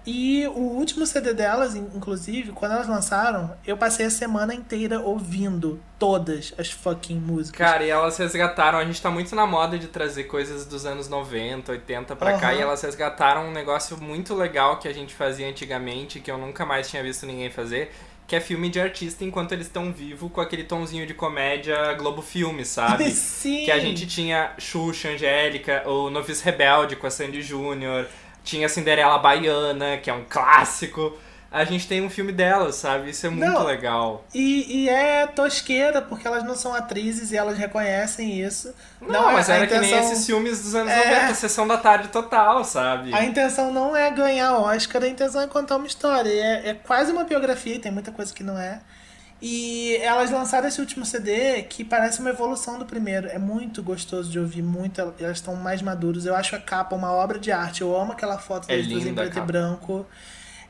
e 0.06 0.46
o 0.48 0.58
último 0.60 1.06
CD 1.06 1.32
delas, 1.32 1.74
in- 1.74 1.88
inclusive, 1.94 2.52
quando 2.52 2.72
elas 2.72 2.86
lançaram, 2.88 3.54
eu 3.66 3.76
passei 3.76 4.06
a 4.06 4.10
semana 4.10 4.54
inteira 4.54 5.00
ouvindo 5.00 5.80
todas 5.98 6.52
as 6.58 6.70
fucking 6.70 7.18
músicas. 7.18 7.56
Cara, 7.58 7.84
e 7.84 7.90
elas 7.90 8.16
resgataram, 8.18 8.78
a 8.78 8.84
gente 8.84 9.00
tá 9.00 9.10
muito 9.10 9.34
na 9.34 9.46
moda 9.46 9.78
de 9.78 9.86
trazer 9.86 10.24
coisas 10.24 10.66
dos 10.66 10.84
anos 10.84 11.08
90, 11.08 11.72
80 11.72 12.14
pra 12.16 12.38
cá, 12.38 12.48
Aham. 12.48 12.58
e 12.58 12.62
elas 12.62 12.82
resgataram 12.82 13.46
um 13.48 13.52
negócio 13.52 13.96
muito 13.96 14.34
legal 14.34 14.78
que 14.78 14.88
a 14.88 14.92
gente 14.92 15.14
fazia 15.14 15.48
antigamente, 15.48 16.20
que 16.20 16.30
eu 16.30 16.36
nunca 16.38 16.66
mais 16.66 16.90
tinha 16.90 17.02
visto 17.02 17.24
ninguém 17.24 17.50
fazer, 17.50 17.90
que 18.26 18.36
é 18.36 18.40
filme 18.40 18.68
de 18.68 18.80
artista 18.80 19.24
enquanto 19.24 19.52
eles 19.52 19.66
estão 19.66 19.92
vivos, 19.92 20.30
com 20.32 20.40
aquele 20.40 20.64
tonzinho 20.64 21.06
de 21.06 21.12
comédia 21.14 21.92
Globo 21.94 22.22
Filme, 22.22 22.64
sabe? 22.64 23.10
Sim. 23.12 23.64
Que 23.64 23.70
a 23.70 23.78
gente 23.78 24.06
tinha 24.06 24.52
Xuxa, 24.58 25.08
Angélica, 25.10 25.82
o 25.88 26.08
Novice 26.10 26.42
Rebelde 26.44 26.96
com 26.96 27.06
a 27.06 27.10
Sandy 27.10 27.42
Júnior, 27.42 28.06
tinha 28.44 28.68
Cinderela 28.68 29.18
Baiana, 29.18 29.96
que 29.98 30.10
é 30.10 30.12
um 30.14 30.24
clássico. 30.28 31.16
A 31.50 31.64
gente 31.64 31.86
tem 31.86 32.00
um 32.00 32.08
filme 32.08 32.32
delas, 32.32 32.76
sabe? 32.76 33.10
Isso 33.10 33.26
é 33.26 33.28
muito 33.28 33.44
Não. 33.44 33.64
legal. 33.64 34.24
E, 34.34 34.84
e 34.84 34.88
é 34.88 35.26
tosqueira, 35.26 36.00
porque 36.00 36.26
elas 36.26 36.42
não 36.44 36.54
são 36.54 36.74
atrizes 36.74 37.30
e 37.30 37.36
elas 37.36 37.58
reconhecem 37.58 38.40
isso. 38.40 38.74
Não, 39.02 39.32
mas 39.32 39.50
a 39.50 39.56
era 39.56 39.66
que 39.66 39.78
nem 39.78 39.90
intenção- 39.90 40.12
esses 40.12 40.24
filmes 40.24 40.62
dos 40.62 40.74
anos 40.74 40.90
É. 40.90 41.10
90, 41.14 41.34
sessão 41.34 41.68
da 41.68 41.76
tarde 41.76 42.08
total, 42.08 42.64
sabe? 42.64 43.12
A 43.14 43.22
intenção 43.24 43.70
não 43.70 43.94
é 43.94 44.10
ganhar 44.10 44.54
Oscar, 44.60 45.02
a 45.02 45.06
intenção 45.08 45.42
é 45.42 45.46
contar 45.46 45.76
uma 45.76 45.86
história. 45.86 46.30
É, 46.30 46.70
é 46.70 46.74
quase 46.74 47.12
uma 47.12 47.24
biografia, 47.24 47.78
tem 47.78 47.92
muita 47.92 48.10
coisa 48.10 48.32
que 48.32 48.42
não 48.42 48.58
é. 48.58 48.80
E 49.44 49.96
elas 49.96 50.30
lançaram 50.30 50.68
esse 50.68 50.80
último 50.80 51.04
CD 51.04 51.64
que 51.64 51.82
parece 51.82 52.20
uma 52.20 52.30
evolução 52.30 52.78
do 52.78 52.86
primeiro. 52.86 53.26
É 53.26 53.40
muito 53.40 53.82
gostoso 53.82 54.30
de 54.30 54.38
ouvir, 54.38 54.62
muito. 54.62 55.00
Elas 55.00 55.38
estão 55.38 55.56
mais 55.56 55.82
maduras. 55.82 56.24
Eu 56.24 56.36
acho 56.36 56.54
a 56.54 56.60
capa 56.60 56.94
uma 56.94 57.10
obra 57.10 57.40
de 57.40 57.50
arte. 57.50 57.80
Eu 57.80 57.96
amo 57.96 58.12
aquela 58.12 58.38
foto 58.38 58.70
É 58.70 58.76
das 58.76 58.86
duas 58.86 59.04
em 59.04 59.12
preto 59.12 59.36
e 59.36 59.42
branco. 59.42 60.06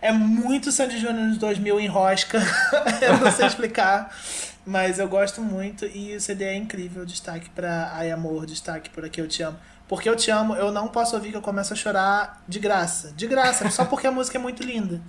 É 0.01 0.11
muito 0.11 0.73
Sandy 0.73 0.99
Júnior 0.99 1.27
nos 1.27 1.37
2000 1.37 1.81
em 1.81 1.87
rosca. 1.87 2.39
eu 3.03 3.19
não 3.19 3.31
sei 3.31 3.47
explicar. 3.47 4.11
Mas 4.65 4.99
eu 4.99 5.07
gosto 5.07 5.43
muito. 5.43 5.85
E 5.85 6.17
o 6.17 6.21
CD 6.21 6.45
é 6.45 6.57
incrível. 6.57 7.05
Destaque 7.05 7.51
pra 7.51 7.93
Ai 7.93 8.11
Amor, 8.11 8.47
destaque 8.47 8.89
por 8.89 9.05
Aqui 9.05 9.21
Eu 9.21 9.29
Te 9.29 9.43
Amo. 9.43 9.59
Porque 9.87 10.09
eu 10.09 10.17
te 10.17 10.31
amo, 10.31 10.55
eu 10.57 10.73
não 10.73 10.89
posso 10.89 11.15
ouvir 11.15 11.33
que 11.33 11.37
eu 11.37 11.43
começo 11.43 11.75
a 11.75 11.77
chorar 11.77 12.43
de 12.49 12.59
graça. 12.59 13.13
De 13.15 13.27
graça, 13.27 13.69
só 13.69 13.85
porque 13.85 14.07
a 14.07 14.11
música 14.13 14.39
é 14.39 14.41
muito 14.41 14.63
linda. 14.63 15.03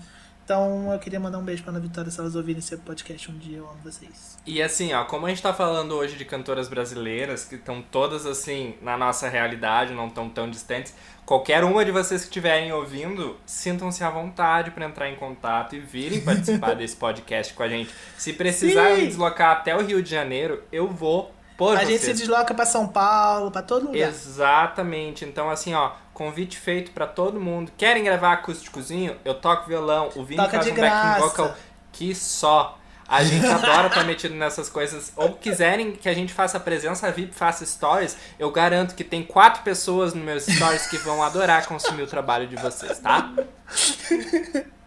Então 0.43 0.91
eu 0.91 0.99
queria 0.99 1.19
mandar 1.19 1.37
um 1.37 1.43
beijo 1.43 1.63
pra 1.63 1.71
Ana 1.71 1.79
Vitória 1.79 2.11
se 2.11 2.19
elas 2.19 2.35
ouvirem 2.35 2.59
esse 2.59 2.75
podcast 2.77 3.31
um 3.31 3.37
dia. 3.37 3.59
Eu 3.59 3.69
amo 3.69 3.79
vocês. 3.83 4.37
E 4.45 4.61
assim, 4.61 4.93
ó, 4.93 5.05
como 5.05 5.25
a 5.25 5.29
gente 5.29 5.41
tá 5.41 5.53
falando 5.53 5.93
hoje 5.93 6.17
de 6.17 6.25
cantoras 6.25 6.67
brasileiras, 6.67 7.45
que 7.45 7.55
estão 7.55 7.81
todas 7.81 8.25
assim 8.25 8.75
na 8.81 8.97
nossa 8.97 9.29
realidade, 9.29 9.93
não 9.93 10.07
estão 10.07 10.29
tão 10.29 10.49
distantes, 10.49 10.93
qualquer 11.25 11.63
uma 11.63 11.85
de 11.85 11.91
vocês 11.91 12.21
que 12.21 12.27
estiverem 12.27 12.73
ouvindo, 12.73 13.37
sintam-se 13.45 14.03
à 14.03 14.09
vontade 14.09 14.71
para 14.71 14.85
entrar 14.85 15.09
em 15.09 15.15
contato 15.15 15.75
e 15.75 15.79
virem 15.79 16.19
participar 16.19 16.75
desse 16.75 16.97
podcast 16.97 17.53
com 17.53 17.63
a 17.63 17.69
gente. 17.69 17.93
Se 18.17 18.33
precisar 18.33 18.95
Sim. 18.95 19.07
deslocar 19.07 19.51
até 19.51 19.73
o 19.75 19.85
Rio 19.85 20.03
de 20.03 20.09
Janeiro, 20.09 20.61
eu 20.73 20.89
vou 20.89 21.33
por 21.57 21.75
a 21.75 21.79
vocês. 21.81 21.89
gente 21.89 22.01
se 22.03 22.13
desloca 22.13 22.53
pra 22.53 22.65
São 22.65 22.87
Paulo, 22.87 23.51
pra 23.51 23.61
todo 23.61 23.87
lugar. 23.87 24.09
Exatamente. 24.09 25.25
Então, 25.25 25.49
assim, 25.49 25.73
ó, 25.73 25.91
convite 26.13 26.57
feito 26.57 26.91
pra 26.91 27.07
todo 27.07 27.39
mundo. 27.39 27.71
Querem 27.77 28.03
gravar 28.03 28.33
acústicozinho? 28.33 29.15
Eu 29.23 29.35
toco 29.35 29.67
violão. 29.67 30.09
O 30.15 30.23
Vini 30.23 30.41
Toca 30.41 30.57
faz 30.57 30.65
um 30.67 30.69
backing 30.69 30.81
graça. 30.81 31.19
vocal 31.19 31.55
que 31.91 32.13
só. 32.13 32.77
A 33.07 33.23
gente 33.23 33.45
adora 33.47 33.87
estar 33.87 34.03
metido 34.03 34.33
nessas 34.33 34.69
coisas. 34.69 35.13
Ou 35.15 35.33
quiserem 35.33 35.91
que 35.91 36.09
a 36.09 36.13
gente 36.13 36.33
faça 36.33 36.59
presença 36.59 37.11
VIP, 37.11 37.35
faça 37.35 37.65
stories, 37.65 38.17
eu 38.39 38.49
garanto 38.51 38.95
que 38.95 39.03
tem 39.03 39.23
quatro 39.23 39.61
pessoas 39.61 40.13
nos 40.13 40.23
meus 40.23 40.45
stories 40.45 40.87
que 40.87 40.97
vão 40.97 41.21
adorar 41.21 41.65
consumir 41.67 42.01
o 42.01 42.07
trabalho 42.07 42.47
de 42.47 42.55
vocês, 42.55 42.99
tá? 42.99 43.31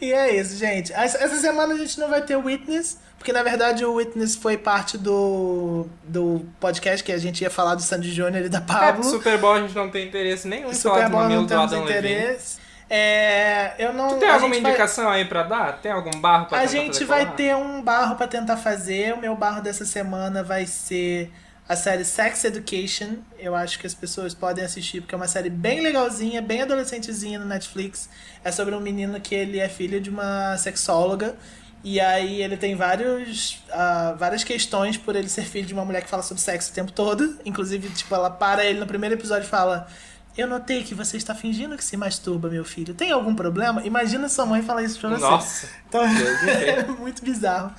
E 0.00 0.12
é 0.12 0.34
isso, 0.36 0.56
gente. 0.56 0.92
Essa 0.92 1.36
semana 1.36 1.74
a 1.74 1.76
gente 1.78 1.98
não 2.00 2.08
vai 2.08 2.22
ter 2.22 2.36
Witness, 2.36 2.98
porque 3.18 3.32
na 3.32 3.42
verdade 3.42 3.84
o 3.84 3.94
Witness 3.94 4.34
foi 4.36 4.56
parte 4.58 4.98
do, 4.98 5.86
do 6.04 6.44
podcast 6.60 7.04
que 7.04 7.12
a 7.12 7.18
gente 7.18 7.42
ia 7.42 7.50
falar 7.50 7.74
do 7.74 7.82
Sandy 7.82 8.12
Júnior 8.12 8.44
e 8.44 8.48
da 8.48 8.58
É, 8.58 8.60
Pablo. 8.60 9.04
Super 9.04 9.38
Bowl 9.38 9.54
a 9.54 9.60
gente 9.60 9.74
não 9.74 9.88
tem 9.90 10.06
interesse 10.06 10.48
nenhum 10.48 10.70
em 10.70 10.74
Super 10.74 11.08
Bowl 11.08 11.28
não 11.28 11.46
do 11.46 11.54
Levine. 11.56 11.82
interesse. 11.82 12.62
É, 12.94 13.72
eu 13.78 13.92
não. 13.94 14.08
Tu 14.08 14.16
tem 14.16 14.28
alguma 14.28 14.52
gente 14.54 14.62
vai- 14.62 14.72
indicação 14.72 15.08
aí 15.08 15.24
pra 15.24 15.42
dar? 15.44 15.80
Tem 15.80 15.90
algum 15.90 16.10
barro 16.20 16.44
pra 16.46 16.58
A 16.58 16.66
gente 16.66 17.04
vai 17.04 17.24
ter 17.32 17.56
um 17.56 17.80
barro 17.80 18.16
pra 18.16 18.26
tentar 18.28 18.58
fazer. 18.58 19.14
O 19.14 19.16
meu 19.20 19.34
barro 19.34 19.62
dessa 19.62 19.86
semana 19.86 20.42
vai 20.42 20.66
ser 20.66 21.30
a 21.68 21.76
série 21.76 22.04
Sex 22.04 22.44
Education. 22.44 23.16
Eu 23.38 23.54
acho 23.54 23.78
que 23.78 23.86
as 23.86 23.94
pessoas 23.94 24.34
podem 24.34 24.64
assistir 24.64 25.00
porque 25.00 25.14
é 25.14 25.16
uma 25.16 25.28
série 25.28 25.50
bem 25.50 25.80
legalzinha, 25.80 26.42
bem 26.42 26.62
adolescentezinha 26.62 27.38
no 27.38 27.46
Netflix. 27.46 28.08
É 28.44 28.50
sobre 28.50 28.74
um 28.74 28.80
menino 28.80 29.20
que 29.20 29.34
ele 29.34 29.58
é 29.58 29.68
filho 29.68 30.00
de 30.00 30.10
uma 30.10 30.56
sexóloga. 30.58 31.36
E 31.84 31.98
aí 31.98 32.42
ele 32.42 32.56
tem 32.56 32.76
vários, 32.76 33.62
ah, 33.70 34.14
várias 34.16 34.44
questões 34.44 34.96
por 34.96 35.16
ele 35.16 35.28
ser 35.28 35.44
filho 35.44 35.66
de 35.66 35.74
uma 35.74 35.84
mulher 35.84 36.02
que 36.02 36.08
fala 36.08 36.22
sobre 36.22 36.40
sexo 36.40 36.70
o 36.70 36.74
tempo 36.74 36.92
todo. 36.92 37.38
Inclusive, 37.44 37.88
tipo, 37.90 38.14
ela 38.14 38.30
para 38.30 38.64
ele 38.64 38.78
no 38.78 38.86
primeiro 38.86 39.14
episódio 39.14 39.46
e 39.46 39.48
fala... 39.48 39.86
Eu 40.34 40.46
notei 40.46 40.82
que 40.82 40.94
você 40.94 41.18
está 41.18 41.34
fingindo 41.34 41.76
que 41.76 41.84
se 41.84 41.94
masturba, 41.94 42.48
meu 42.48 42.64
filho. 42.64 42.94
Tem 42.94 43.12
algum 43.12 43.34
problema? 43.34 43.84
Imagina 43.84 44.30
sua 44.30 44.46
mãe 44.46 44.62
falar 44.62 44.82
isso 44.82 44.98
pra 44.98 45.10
você. 45.10 45.20
Nossa. 45.20 45.68
Então, 45.86 46.02
é 46.48 46.84
muito 46.84 47.22
bizarro. 47.22 47.70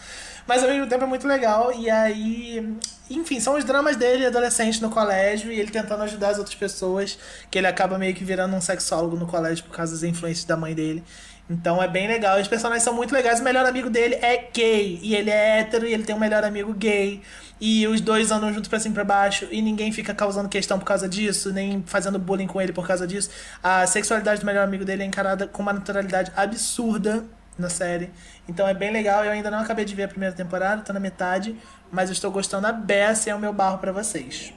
Mas 0.47 0.63
ao 0.63 0.69
mesmo 0.69 0.87
tempo 0.87 1.03
é 1.03 1.07
muito 1.07 1.27
legal. 1.27 1.71
E 1.73 1.89
aí, 1.89 2.77
enfim, 3.09 3.39
são 3.39 3.57
os 3.57 3.63
dramas 3.63 3.95
dele, 3.95 4.25
adolescente 4.25 4.81
no 4.81 4.89
colégio, 4.89 5.51
e 5.51 5.59
ele 5.59 5.71
tentando 5.71 6.03
ajudar 6.03 6.29
as 6.29 6.37
outras 6.37 6.55
pessoas, 6.55 7.17
que 7.49 7.57
ele 7.57 7.67
acaba 7.67 7.97
meio 7.97 8.13
que 8.13 8.23
virando 8.23 8.55
um 8.55 8.61
sexólogo 8.61 9.15
no 9.15 9.25
colégio 9.25 9.63
por 9.63 9.75
causa 9.75 9.93
das 9.93 10.03
influências 10.03 10.45
da 10.45 10.57
mãe 10.57 10.73
dele. 10.73 11.03
Então 11.49 11.81
é 11.83 11.87
bem 11.87 12.07
legal. 12.07 12.39
Os 12.39 12.47
personagens 12.47 12.83
são 12.83 12.93
muito 12.93 13.13
legais. 13.13 13.39
O 13.39 13.43
melhor 13.43 13.65
amigo 13.65 13.89
dele 13.89 14.15
é 14.15 14.49
gay. 14.53 14.99
E 15.01 15.13
ele 15.13 15.29
é 15.29 15.59
hétero 15.59 15.85
e 15.85 15.93
ele 15.93 16.03
tem 16.03 16.15
um 16.15 16.19
melhor 16.19 16.43
amigo 16.43 16.73
gay. 16.73 17.21
E 17.59 17.85
os 17.87 18.01
dois 18.01 18.31
andam 18.31 18.51
juntos 18.53 18.69
pra 18.69 18.79
cima 18.79 18.93
e 18.93 18.95
pra 18.95 19.03
baixo. 19.03 19.47
E 19.51 19.61
ninguém 19.61 19.91
fica 19.91 20.13
causando 20.13 20.47
questão 20.47 20.79
por 20.79 20.85
causa 20.85 21.07
disso, 21.07 21.51
nem 21.51 21.83
fazendo 21.85 22.17
bullying 22.17 22.47
com 22.47 22.61
ele 22.61 22.71
por 22.71 22.87
causa 22.87 23.05
disso. 23.05 23.29
A 23.61 23.85
sexualidade 23.85 24.39
do 24.39 24.45
melhor 24.45 24.63
amigo 24.63 24.85
dele 24.85 25.03
é 25.03 25.05
encarada 25.05 25.45
com 25.45 25.61
uma 25.61 25.73
naturalidade 25.73 26.31
absurda 26.35 27.25
na 27.57 27.69
série. 27.69 28.11
Então 28.47 28.67
é 28.67 28.73
bem 28.73 28.91
legal. 28.91 29.23
Eu 29.25 29.31
ainda 29.31 29.49
não 29.51 29.59
acabei 29.59 29.85
de 29.85 29.93
ver 29.95 30.03
a 30.03 30.07
primeira 30.07 30.35
temporada, 30.35 30.81
tô 30.81 30.93
na 30.93 30.99
metade. 30.99 31.55
Mas 31.91 32.09
eu 32.09 32.13
estou 32.13 32.31
gostando 32.31 32.67
a 32.67 32.71
beça 32.71 33.29
e 33.29 33.31
é 33.31 33.35
o 33.35 33.39
meu 33.39 33.53
barro 33.53 33.77
pra 33.77 33.91
vocês. 33.91 34.53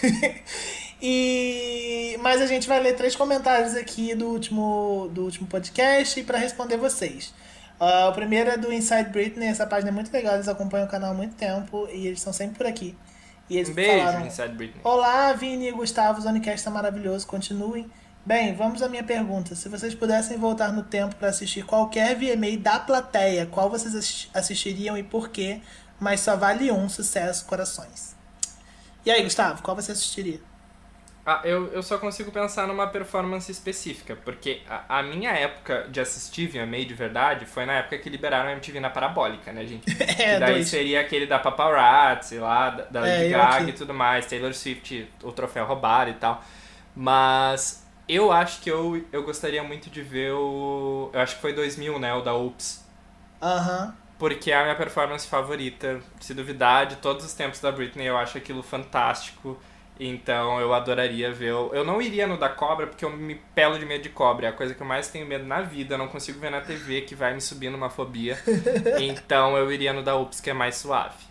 E 1.02 2.18
mas 2.22 2.42
a 2.42 2.46
gente 2.46 2.68
vai 2.68 2.78
ler 2.78 2.94
três 2.94 3.16
comentários 3.16 3.74
aqui 3.74 4.14
do 4.14 4.26
último 4.28 5.08
do 5.12 5.24
último 5.24 5.46
podcast 5.48 6.22
para 6.24 6.36
responder 6.38 6.76
vocês. 6.76 7.32
Ah, 7.80 8.08
o 8.10 8.12
primeiro 8.12 8.50
é 8.50 8.58
do 8.58 8.70
Inside 8.70 9.08
Britney, 9.08 9.48
essa 9.48 9.66
página 9.66 9.88
é 9.90 9.92
muito 9.92 10.12
legal, 10.12 10.34
eles 10.34 10.46
acompanham 10.46 10.86
o 10.86 10.90
canal 10.90 11.12
há 11.12 11.14
muito 11.14 11.34
tempo 11.36 11.88
e 11.90 12.06
eles 12.06 12.18
estão 12.18 12.32
sempre 12.34 12.56
por 12.58 12.66
aqui. 12.66 12.94
E 13.50 13.56
eles 13.56 13.68
Um 13.68 13.74
beijo, 13.74 13.98
falaram: 13.98 14.26
Inside 14.26 14.48
Britney. 14.54 14.80
Olá, 14.84 15.32
Vini 15.32 15.68
e 15.68 15.72
Gustavo, 15.72 16.20
o 16.20 16.22
Zonicast 16.22 16.58
está 16.60 16.70
maravilhoso, 16.70 17.26
continuem. 17.26 17.90
Bem, 18.24 18.54
vamos 18.54 18.80
à 18.80 18.88
minha 18.88 19.02
pergunta. 19.02 19.54
Se 19.56 19.68
vocês 19.68 19.94
pudessem 19.94 20.38
voltar 20.38 20.72
no 20.72 20.84
tempo 20.84 21.16
para 21.16 21.28
assistir 21.30 21.64
qualquer 21.64 22.14
VMA 22.14 22.56
da 22.58 22.78
plateia, 22.78 23.46
qual 23.46 23.68
vocês 23.68 23.94
assis- 23.94 24.28
assistiriam 24.32 24.96
e 24.96 25.02
por 25.02 25.30
quê? 25.30 25.60
Mas 25.98 26.20
só 26.20 26.36
vale 26.36 26.70
um 26.70 26.88
sucesso, 26.88 27.44
corações. 27.46 28.14
E 29.04 29.10
aí, 29.10 29.22
Gustavo, 29.22 29.62
qual 29.62 29.74
você 29.74 29.92
assistiria? 29.92 30.40
Ah, 31.24 31.42
eu, 31.44 31.66
eu 31.72 31.82
só 31.82 31.98
consigo 31.98 32.32
pensar 32.32 32.66
numa 32.66 32.86
performance 32.86 33.50
específica, 33.52 34.16
porque 34.16 34.62
a, 34.68 34.98
a 34.98 35.02
minha 35.02 35.30
época 35.32 35.86
de 35.90 36.00
assistir 36.00 36.48
VMA 36.48 36.84
de 36.84 36.94
verdade 36.94 37.44
foi 37.46 37.66
na 37.66 37.74
época 37.74 37.98
que 37.98 38.08
liberaram 38.08 38.48
a 38.48 38.52
MTV 38.52 38.80
na 38.80 38.88
parabólica, 38.90 39.52
né, 39.52 39.64
gente? 39.66 39.88
É, 40.18 40.24
que 40.28 40.36
daí 40.36 40.62
dois. 40.62 40.64
seria 40.64 41.00
aquele 41.00 41.26
da 41.26 41.38
Paparazzi 41.38 42.38
lá, 42.38 42.70
da, 42.70 42.84
da 42.84 43.00
É, 43.02 43.24
Lady 43.24 43.26
Gaga 43.26 43.70
e 43.70 43.72
tudo 43.74 43.92
mais, 43.92 44.26
Taylor 44.26 44.54
Swift, 44.54 45.08
o 45.22 45.30
troféu 45.32 45.66
roubado 45.66 46.10
e 46.10 46.14
tal. 46.14 46.42
Mas 46.94 47.86
eu 48.08 48.32
acho 48.32 48.60
que 48.62 48.70
eu, 48.70 49.04
eu 49.12 49.22
gostaria 49.24 49.62
muito 49.62 49.90
de 49.90 50.02
ver 50.02 50.32
o. 50.32 51.10
Eu 51.12 51.20
acho 51.20 51.36
que 51.36 51.40
foi 51.42 51.52
2000, 51.54 51.98
né? 51.98 52.12
O 52.14 52.22
da 52.22 52.34
Oops. 52.34 52.84
Aham. 53.42 53.94
Porque 54.18 54.50
é 54.52 54.56
a 54.56 54.62
minha 54.62 54.76
performance 54.76 55.26
favorita. 55.26 56.00
Se 56.20 56.34
duvidar, 56.34 56.86
de 56.86 56.96
todos 56.96 57.24
os 57.24 57.32
tempos 57.32 57.60
da 57.60 57.72
Britney, 57.72 58.06
eu 58.06 58.16
acho 58.18 58.36
aquilo 58.36 58.62
fantástico. 58.62 59.58
Então 60.02 60.58
eu 60.58 60.72
adoraria 60.72 61.30
ver. 61.30 61.50
Eu 61.50 61.84
não 61.84 62.00
iria 62.00 62.26
no 62.26 62.38
da 62.38 62.48
cobra 62.48 62.86
porque 62.86 63.04
eu 63.04 63.10
me 63.10 63.34
pelo 63.54 63.78
de 63.78 63.84
medo 63.84 64.02
de 64.02 64.08
cobra. 64.08 64.46
É 64.46 64.48
a 64.48 64.52
coisa 64.52 64.74
que 64.74 64.80
eu 64.80 64.86
mais 64.86 65.08
tenho 65.08 65.26
medo 65.26 65.44
na 65.44 65.60
vida. 65.60 65.94
Eu 65.94 65.98
não 65.98 66.08
consigo 66.08 66.40
ver 66.40 66.50
na 66.50 66.62
TV 66.62 67.02
que 67.02 67.14
vai 67.14 67.34
me 67.34 67.40
subir 67.40 67.70
numa 67.70 67.90
fobia. 67.90 68.38
então 68.98 69.58
eu 69.58 69.70
iria 69.70 69.92
no 69.92 70.02
da 70.02 70.16
Ups, 70.16 70.40
que 70.40 70.48
é 70.48 70.54
mais 70.54 70.76
suave. 70.76 71.29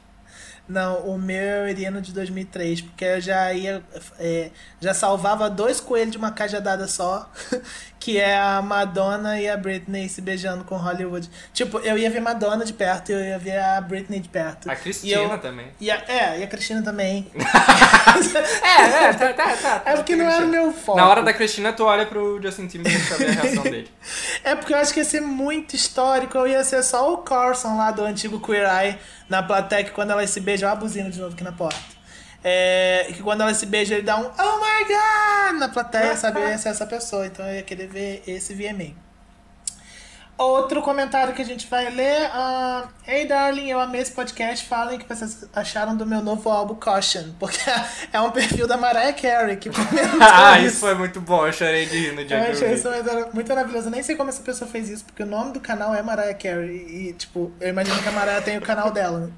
Não, 0.70 1.00
o 1.00 1.18
meu 1.18 1.36
eu 1.41 1.68
iria 1.70 1.90
no 1.90 2.00
de 2.00 2.14
2003, 2.14 2.82
porque 2.82 3.04
eu 3.04 3.20
já 3.20 3.52
ia. 3.52 3.82
é, 4.20 4.52
já 4.80 4.94
salvava 4.94 5.50
dois 5.50 5.80
coelhos 5.80 6.12
de 6.12 6.18
uma 6.20 6.32
cajadada 6.32 6.88
só, 6.88 7.28
que 8.00 8.20
é 8.20 8.38
a 8.38 8.62
Madonna 8.62 9.40
e 9.41 9.50
a 9.50 9.58
Britney 9.58 10.08
se 10.08 10.22
beijando 10.22 10.64
com 10.64 10.78
Hollywood. 10.78 11.28
Tipo, 11.54 11.80
eu 11.80 11.98
ia 11.98 12.10
ver 12.12 12.20
Madonna 12.22 12.64
de 12.64 12.72
perto 12.74 13.10
e 13.10 13.14
eu 13.14 13.20
ia 13.20 13.40
ver 13.40 13.58
a 13.60 13.82
Britney 13.82 14.20
de 14.20 14.30
perto. 14.30 14.70
A 14.70 14.76
Cristina 14.76 15.22
eu- 15.22 15.38
também. 15.40 15.68
E 15.80 15.90
a, 15.90 15.96
é, 16.08 16.40
e 16.40 16.44
a 16.44 16.48
Cristina 16.48 16.84
também. 16.84 17.30
É, 18.64 19.06
é, 19.06 19.14
tá, 19.14 19.34
tá, 19.34 19.56
tá. 19.58 19.82
É 19.86 19.96
porque 19.96 20.16
não 20.16 20.30
era 20.30 20.46
o 20.46 20.48
meu 20.48 20.72
foco. 20.72 20.98
Na 20.98 21.08
hora 21.08 21.22
da 21.22 21.34
Cristina, 21.34 21.72
tu 21.74 21.86
olha 21.86 22.06
pro 22.06 22.41
Justin 22.41 22.68
Timberlake 22.68 23.06
pra 23.08 23.18
ver 23.18 23.30
a 23.30 23.41
reação 23.41 23.64
dele. 23.64 23.90
É 24.44 24.56
porque 24.56 24.74
eu 24.74 24.78
acho 24.78 24.94
que 24.94 25.00
ia 25.00 25.06
ser 25.06 25.22
muito 25.22 25.76
histórico. 25.76 26.38
Eu 26.38 26.48
ia 26.48 26.64
ser 26.64 26.84
só 26.84 27.14
o 27.14 27.18
Carson 27.20 27.78
lá 27.78 27.91
do 27.91 28.04
antigo 28.04 28.40
Queer 28.40 28.68
Eye 28.68 28.98
na 29.30 29.44
plateia, 29.44 29.84
que 29.84 29.91
quando 29.91 30.12
elas 30.12 30.30
se 30.32 30.40
beijam, 30.40 30.59
ó, 30.65 30.69
a 30.69 30.76
buzina 30.76 31.10
de 31.10 31.19
novo 31.19 31.34
aqui 31.34 31.44
na 31.44 31.52
porta. 31.52 31.80
É, 32.44 33.07
que 33.14 33.22
quando 33.22 33.41
elas 33.41 33.57
se 33.57 33.65
beijam, 33.65 33.98
ele 33.98 34.06
dá 34.06 34.18
um 34.18 34.26
Oh 34.26 34.60
my 34.60 34.86
God! 34.88 35.60
Na 35.60 35.68
plateia, 35.69 36.15
sabe? 36.15 36.40
Ia 36.40 36.57
ser 36.57 36.69
essa 36.69 36.86
pessoa. 36.86 37.26
Então 37.26 37.45
eu 37.45 37.56
ia 37.56 37.64
querer 37.64 37.88
ver 37.88 38.23
esse 38.26 38.53
VMA. 38.53 39.09
Outro 40.40 40.82
comentário 40.82 41.34
que 41.34 41.41
a 41.41 41.45
gente 41.45 41.68
vai 41.68 41.90
ler. 41.90 42.30
Uh, 42.30 42.88
hey, 43.06 43.28
darling, 43.28 43.68
eu 43.68 43.78
amei 43.78 43.99
esse 43.99 44.14
podcast. 44.14 44.66
Falem 44.66 44.95
o 44.95 44.99
que 45.02 45.06
vocês 45.06 45.45
acharam 45.53 45.98
do 45.98 46.06
meu 46.06 46.22
novo 46.24 46.49
álbum 46.49 46.76
Caution. 46.76 47.34
Porque 47.38 47.60
é 48.14 48.22
um 48.22 48.32
perfil 48.32 48.66
da 48.66 48.78
Mariah 48.78 49.11
Carey 49.11 49.57
que 49.57 49.70
Ah, 50.22 50.57
isso 50.57 50.80
foi 50.80 50.95
muito 50.95 51.20
bom. 51.20 51.45
Eu 51.45 51.52
chorei 51.52 51.86
de 51.88 51.98
rir 51.99 52.11
no 52.14 52.24
dia 52.24 52.38
eu 52.38 52.44
que 52.44 52.49
eu 52.52 52.53
achei 52.53 52.68
vi. 52.70 52.74
isso 52.76 53.30
muito 53.34 53.49
maravilhoso. 53.49 53.88
Eu 53.88 53.91
nem 53.91 54.02
sei 54.02 54.16
como 54.16 54.30
essa 54.30 54.41
pessoa 54.41 54.72
fez 54.72 54.88
isso, 54.90 55.03
porque 55.03 55.24
o 55.24 55.26
nome 55.26 55.52
do 55.52 55.60
canal 55.60 55.94
é 55.94 56.02
Mariah 56.02 56.34
Carey. 56.34 57.10
E, 57.10 57.14
tipo, 57.18 57.52
eu 57.60 57.68
imagino 57.68 58.02
que 58.02 58.07
a 58.07 58.14
Mariah 58.14 58.41
tem 58.41 58.57
o 58.57 58.61
canal 58.61 58.91
dela. 58.91 59.20
né? 59.20 59.32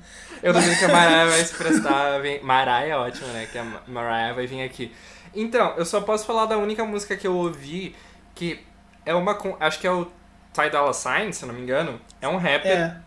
Eu 0.44 0.54
duvido 0.54 0.78
que 0.78 0.86
a 0.86 0.88
Mariah 0.88 1.32
vai 1.32 1.44
se 1.44 1.56
prestar. 1.56 2.20
Vem... 2.20 2.44
Mariah 2.44 2.88
é 2.88 2.96
ótimo, 2.96 3.28
né? 3.30 3.48
Que 3.52 3.58
a 3.58 3.66
Mariah 3.88 4.34
vai 4.36 4.46
vir 4.46 4.62
aqui. 4.62 4.94
Então, 5.34 5.74
eu 5.78 5.86
só 5.86 6.00
posso 6.02 6.28
falar 6.28 6.46
da 6.46 6.60
única 6.60 6.86
música 6.86 7.18
que 7.18 7.26
eu 7.26 7.36
ouvi 7.36 7.96
que 8.36 8.60
é 9.04 9.16
uma. 9.16 9.36
Acho 9.60 9.80
que 9.80 9.88
é 9.88 9.92
o 9.92 10.21
Ty 10.54 10.70
Dolla 10.72 10.94
Sign, 10.94 11.32
se 11.34 11.46
não 11.46 11.54
me 11.54 11.62
engano. 11.62 12.00
É 12.22 12.28
um 12.28 12.38
rapper 12.38 12.72
É. 12.72 12.98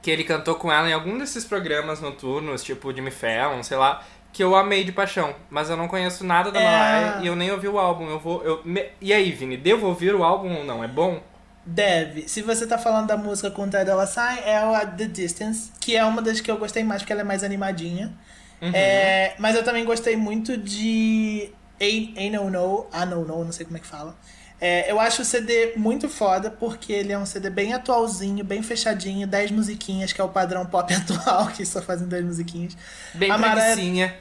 que 0.00 0.10
ele 0.10 0.24
cantou 0.24 0.54
com 0.56 0.72
ela 0.72 0.88
em 0.88 0.92
algum 0.92 1.18
desses 1.18 1.44
programas 1.44 2.00
noturnos, 2.00 2.62
tipo 2.62 2.92
Jimmy 2.94 3.10
Fallon, 3.10 3.62
sei 3.62 3.76
lá, 3.76 4.02
que 4.32 4.42
eu 4.42 4.56
amei 4.56 4.82
de 4.84 4.90
paixão. 4.92 5.34
Mas 5.50 5.68
eu 5.70 5.76
não 5.76 5.86
conheço 5.88 6.24
nada 6.24 6.50
da 6.50 6.60
É. 6.60 6.64
Mariah 6.64 7.20
e 7.22 7.26
eu 7.26 7.36
nem 7.36 7.50
ouvi 7.52 7.68
o 7.68 7.78
álbum. 7.78 8.08
Eu 8.08 8.18
vou. 8.18 8.42
Eu... 8.42 8.62
me- 8.64 8.88
E 9.00 9.12
aí, 9.12 9.30
Vini, 9.32 9.56
devo 9.56 9.86
ouvir 9.86 10.14
o 10.14 10.24
álbum 10.24 10.54
ou 10.56 10.64
não? 10.64 10.82
É 10.82 10.88
bom? 10.88 11.22
Deve. 11.64 12.28
Se 12.28 12.42
você 12.42 12.66
tá 12.66 12.76
falando 12.76 13.06
da 13.06 13.16
música 13.16 13.48
com 13.50 13.68
Ty 13.68 13.84
Dolla 13.84 14.06
Sign, 14.06 14.40
é 14.44 14.56
At 14.56 14.96
The 14.96 15.04
Distance, 15.04 15.70
que 15.80 15.94
é 15.96 16.04
uma 16.04 16.20
das 16.20 16.40
que 16.40 16.50
eu 16.50 16.56
gostei 16.56 16.82
mais, 16.82 17.02
porque 17.02 17.12
ela 17.12 17.20
é 17.22 17.24
mais 17.24 17.44
animadinha. 17.44 18.12
Uhum. 18.60 18.70
É, 18.74 19.34
mas 19.38 19.54
eu 19.54 19.62
também 19.62 19.84
gostei 19.84 20.16
muito 20.16 20.56
de 20.56 21.52
Ain't, 21.80 22.30
No 22.30 22.50
No, 22.50 22.86
Ah 22.92 23.06
No 23.06 23.24
No, 23.24 23.44
não 23.44 23.52
sei 23.52 23.64
como 23.64 23.76
é 23.76 23.80
que 23.80 23.86
fala. 23.86 24.16
É, 24.64 24.88
eu 24.88 25.00
acho 25.00 25.22
o 25.22 25.24
CD 25.24 25.72
muito 25.74 26.08
foda, 26.08 26.48
porque 26.48 26.92
ele 26.92 27.12
é 27.12 27.18
um 27.18 27.26
CD 27.26 27.50
bem 27.50 27.74
atualzinho, 27.74 28.44
bem 28.44 28.62
fechadinho, 28.62 29.26
10 29.26 29.50
musiquinhas, 29.50 30.12
que 30.12 30.20
é 30.20 30.24
o 30.24 30.28
padrão 30.28 30.64
pop 30.64 30.94
atual, 30.94 31.48
que 31.48 31.66
só 31.66 31.82
fazem 31.82 32.06
10 32.06 32.24
musiquinhas. 32.24 32.76
Bem 33.12 33.28
A 33.28 33.36
preguicinha. 33.36 34.14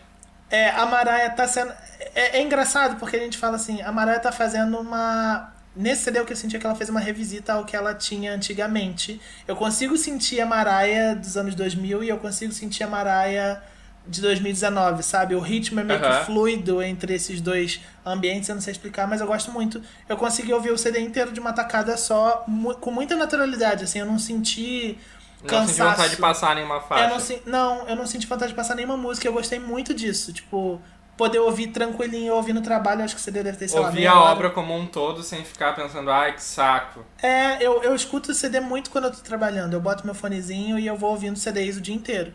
É, 0.50 0.72
a 0.72 0.84
Mariah 0.88 1.30
tá 1.30 1.48
sendo. 1.48 1.72
É, 2.16 2.40
é 2.40 2.42
engraçado 2.42 2.98
porque 2.98 3.18
a 3.18 3.20
gente 3.20 3.38
fala 3.38 3.56
assim, 3.56 3.84
a 3.84 3.92
Mariah 3.92 4.20
tá 4.20 4.32
fazendo 4.32 4.80
uma. 4.80 5.54
Nesse 5.76 6.06
CD 6.06 6.20
o 6.20 6.26
que 6.26 6.34
eu 6.34 6.38
senti 6.38 6.56
é 6.56 6.60
que 6.60 6.66
ela 6.66 6.76
fez 6.76 6.90
uma 6.90 7.00
revisita 7.00 7.54
ao 7.54 7.64
que 7.64 7.76
ela 7.76 7.94
tinha 7.94 8.34
antigamente. 8.34 9.22
Eu 9.48 9.56
consigo 9.56 9.96
sentir 9.96 10.42
a 10.42 10.46
Mariah 10.48 11.14
dos 11.14 11.38
anos 11.38 11.54
2000 11.54 12.04
e 12.04 12.10
eu 12.10 12.18
consigo 12.18 12.52
sentir 12.52 12.84
a 12.84 12.88
Mariah 12.88 13.62
de 14.08 14.20
2019, 14.22 15.04
sabe? 15.04 15.36
O 15.36 15.40
ritmo 15.40 15.80
é 15.80 15.84
meio 15.84 16.00
que 16.00 16.26
fluido 16.26 16.82
entre 16.82 17.14
esses 17.14 17.40
dois 17.40 17.80
ambientes, 18.06 18.50
eu 18.50 18.56
não 18.56 18.62
sei 18.62 18.72
explicar, 18.72 19.08
mas 19.08 19.22
eu 19.22 19.28
gosto 19.28 19.52
muito. 19.52 19.82
Eu 20.10 20.18
consegui 20.18 20.54
ouvir 20.54 20.72
o 20.72 20.78
CD 20.78 21.00
inteiro 21.00 21.32
de 21.32 21.40
uma 21.40 21.54
tacada 21.54 21.96
só, 21.98 22.44
mu- 22.48 22.76
com 22.76 22.92
muita 22.92 23.16
naturalidade, 23.16 23.84
assim, 23.84 24.00
eu 24.00 24.06
não 24.06 24.18
senti 24.20 24.98
Não 25.42 25.48
cansaço. 25.48 25.74
senti 25.76 25.82
vontade 25.90 26.10
de 26.16 26.22
passar 26.22 26.56
nenhuma 26.56 26.82
faixa. 26.82 27.04
Eu 27.06 27.10
não, 27.10 27.20
sen- 27.20 27.42
não, 27.46 27.88
eu 27.88 27.96
não 27.96 28.08
senti 28.08 28.26
vontade 28.28 28.52
de 28.52 28.56
passar 28.56 28.76
nenhuma 28.76 28.98
música. 28.98 29.28
Eu 29.28 29.34
gostei 29.34 29.60
muito 29.60 29.94
disso. 29.94 30.34
Tipo, 30.34 30.82
poder 31.16 31.38
ouvir 31.40 31.68
tranquilinho, 31.68 32.34
ouvir 32.34 32.54
no 32.54 32.62
trabalho. 32.62 33.04
Acho 33.04 33.16
que 33.16 33.22
você 33.22 33.30
deve 33.32 33.52
ter, 33.54 33.68
sei 33.68 33.80
lá, 33.80 33.86
Ouvir 33.88 34.00
meia 34.00 34.12
a 34.12 34.20
hora. 34.20 34.32
obra 34.32 34.50
como 34.50 34.76
um 34.76 34.88
todo 34.88 35.22
sem 35.22 35.46
ficar 35.46 35.76
pensando, 35.76 36.10
ai 36.12 36.34
que 36.34 36.42
saco. 36.44 37.06
É, 37.22 37.64
eu, 37.64 37.84
eu 37.84 37.94
escuto 37.96 38.32
o 38.32 38.34
CD 38.34 38.60
muito 38.60 38.90
quando 38.90 39.06
eu 39.06 39.12
tô 39.12 39.22
trabalhando. 39.22 39.74
Eu 39.74 39.80
boto 39.80 40.04
meu 40.06 40.16
fonezinho 40.16 40.80
e 40.80 40.88
eu 40.88 40.98
vou 40.98 41.12
ouvindo 41.12 41.38
CDs 41.38 41.78
o 41.78 41.82
dia 41.82 41.94
inteiro. 41.96 42.34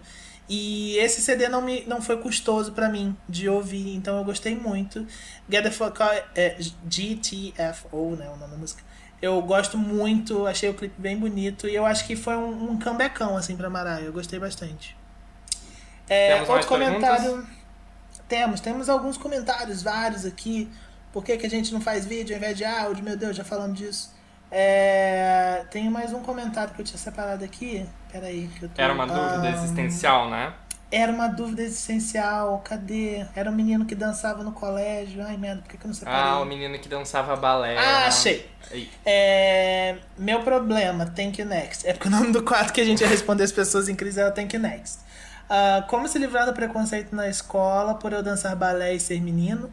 E 0.49 0.97
esse 0.99 1.21
CD 1.21 1.49
não, 1.49 1.61
me, 1.61 1.85
não 1.87 2.01
foi 2.01 2.19
custoso 2.19 2.73
pra 2.73 2.89
mim 2.89 3.17
de 3.29 3.49
ouvir, 3.49 3.95
então 3.97 4.17
eu 4.19 4.25
gostei 4.25 4.55
muito. 4.55 5.05
Get 5.51 5.65
the 5.65 5.71
Fuck 5.71 6.01
Out, 6.01 6.23
é, 6.37 6.57
GTFO, 6.89 8.17
né, 8.17 8.29
o 8.29 8.37
nome 8.37 8.53
da 8.53 8.57
música. 8.57 8.83
Eu 9.21 9.41
gosto 9.43 9.77
muito, 9.77 10.47
achei 10.47 10.69
o 10.69 10.75
clipe 10.75 10.95
bem 10.99 11.17
bonito 11.17 11.67
e 11.67 11.75
eu 11.75 11.85
acho 11.85 12.07
que 12.07 12.15
foi 12.15 12.37
um, 12.37 12.71
um 12.71 12.79
comebackão, 12.79 13.37
assim, 13.37 13.57
pra 13.57 13.69
Mariah. 13.69 14.03
Eu 14.03 14.13
gostei 14.13 14.39
bastante. 14.39 14.97
É, 16.09 16.35
Temos 16.35 16.49
outro 16.49 16.69
comentário. 16.69 17.47
Temos, 18.29 18.61
temos 18.61 18.89
alguns 18.89 19.17
comentários, 19.17 19.83
vários 19.83 20.25
aqui. 20.25 20.69
Por 21.13 21.25
que, 21.25 21.37
que 21.37 21.47
a 21.47 21.51
gente 21.51 21.73
não 21.73 21.81
faz 21.81 22.05
vídeo 22.05 22.35
ao 22.35 22.39
invés 22.39 22.57
de 22.57 22.65
áudio? 22.65 23.03
Meu 23.03 23.17
Deus, 23.17 23.35
já 23.35 23.45
falamos 23.45 23.79
disso. 23.79 24.15
É, 24.51 25.65
tem 25.71 25.89
mais 25.91 26.13
um 26.13 26.21
comentário 26.23 26.75
que 26.75 26.81
eu 26.81 26.85
tinha 26.85 26.99
separado 26.99 27.45
aqui. 27.45 27.87
Peraí, 28.21 28.49
que 28.59 28.63
eu 28.65 28.69
tô. 28.71 28.81
Era 28.81 28.95
uma 28.95 29.07
dúvida 29.07 29.43
Ah, 29.43 29.51
existencial, 29.51 30.31
né? 30.31 30.55
Era 30.91 31.13
uma 31.13 31.29
dúvida 31.29 31.63
existencial. 31.63 32.59
Cadê? 32.65 33.27
Era 33.35 33.51
um 33.51 33.55
menino 33.55 33.85
que 33.85 33.95
dançava 33.95 34.43
no 34.43 34.53
colégio. 34.53 35.23
Ai, 35.23 35.37
merda, 35.37 35.61
por 35.61 35.69
que, 35.69 35.77
que 35.77 35.85
eu 35.85 35.89
não 35.89 35.95
separei? 35.95 36.21
Ah, 36.21 36.41
o 36.41 36.47
menino 36.47 36.79
que 36.79 36.89
dançava 36.89 37.37
balé. 37.37 37.77
Ah, 37.77 38.07
achei. 38.07 38.49
Aí. 38.71 38.91
É, 39.05 39.97
meu 40.17 40.41
problema, 40.41 41.05
Thank 41.07 41.41
You 41.41 41.47
Next. 41.47 41.87
É 41.87 41.93
porque 41.93 42.09
o 42.09 42.11
nome 42.11 42.33
do 42.33 42.43
quadro 42.43 42.73
que 42.73 42.81
a 42.81 42.85
gente 42.85 43.03
ia 43.03 43.09
responder 43.09 43.45
as 43.45 43.53
pessoas 43.53 43.89
em 43.89 43.95
crise 43.95 44.23
o 44.23 44.33
Thank 44.33 44.57
You 44.57 44.63
Next. 44.63 45.01
Ah, 45.51 45.85
como 45.89 46.09
se 46.09 46.19
livrar 46.19 46.47
do 46.47 46.55
preconceito 46.55 47.15
na 47.15 47.29
escola 47.29 47.95
por 47.95 48.15
eu 48.15 48.23
dançar 48.23 48.57
balé 48.57 48.95
e 48.95 49.01
ser 49.01 49.21
menino? 49.21 49.71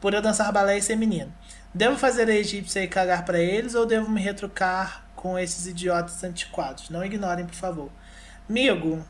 Por 0.00 0.14
eu 0.14 0.22
dançar 0.22 0.52
balé 0.52 0.78
e 0.78 0.82
ser 0.82 0.96
menino. 0.96 1.32
Devo 1.74 1.96
fazer 1.96 2.28
a 2.28 2.34
egípcia 2.34 2.84
e 2.84 2.86
cagar 2.86 3.24
pra 3.24 3.38
eles 3.40 3.74
ou 3.74 3.86
devo 3.86 4.08
me 4.10 4.20
retrucar 4.20 5.01
com 5.22 5.38
esses 5.38 5.68
idiotas 5.68 6.24
antiquados? 6.24 6.90
Não 6.90 7.04
ignorem, 7.04 7.46
por 7.46 7.54
favor. 7.54 7.90
Amigo, 8.50 9.04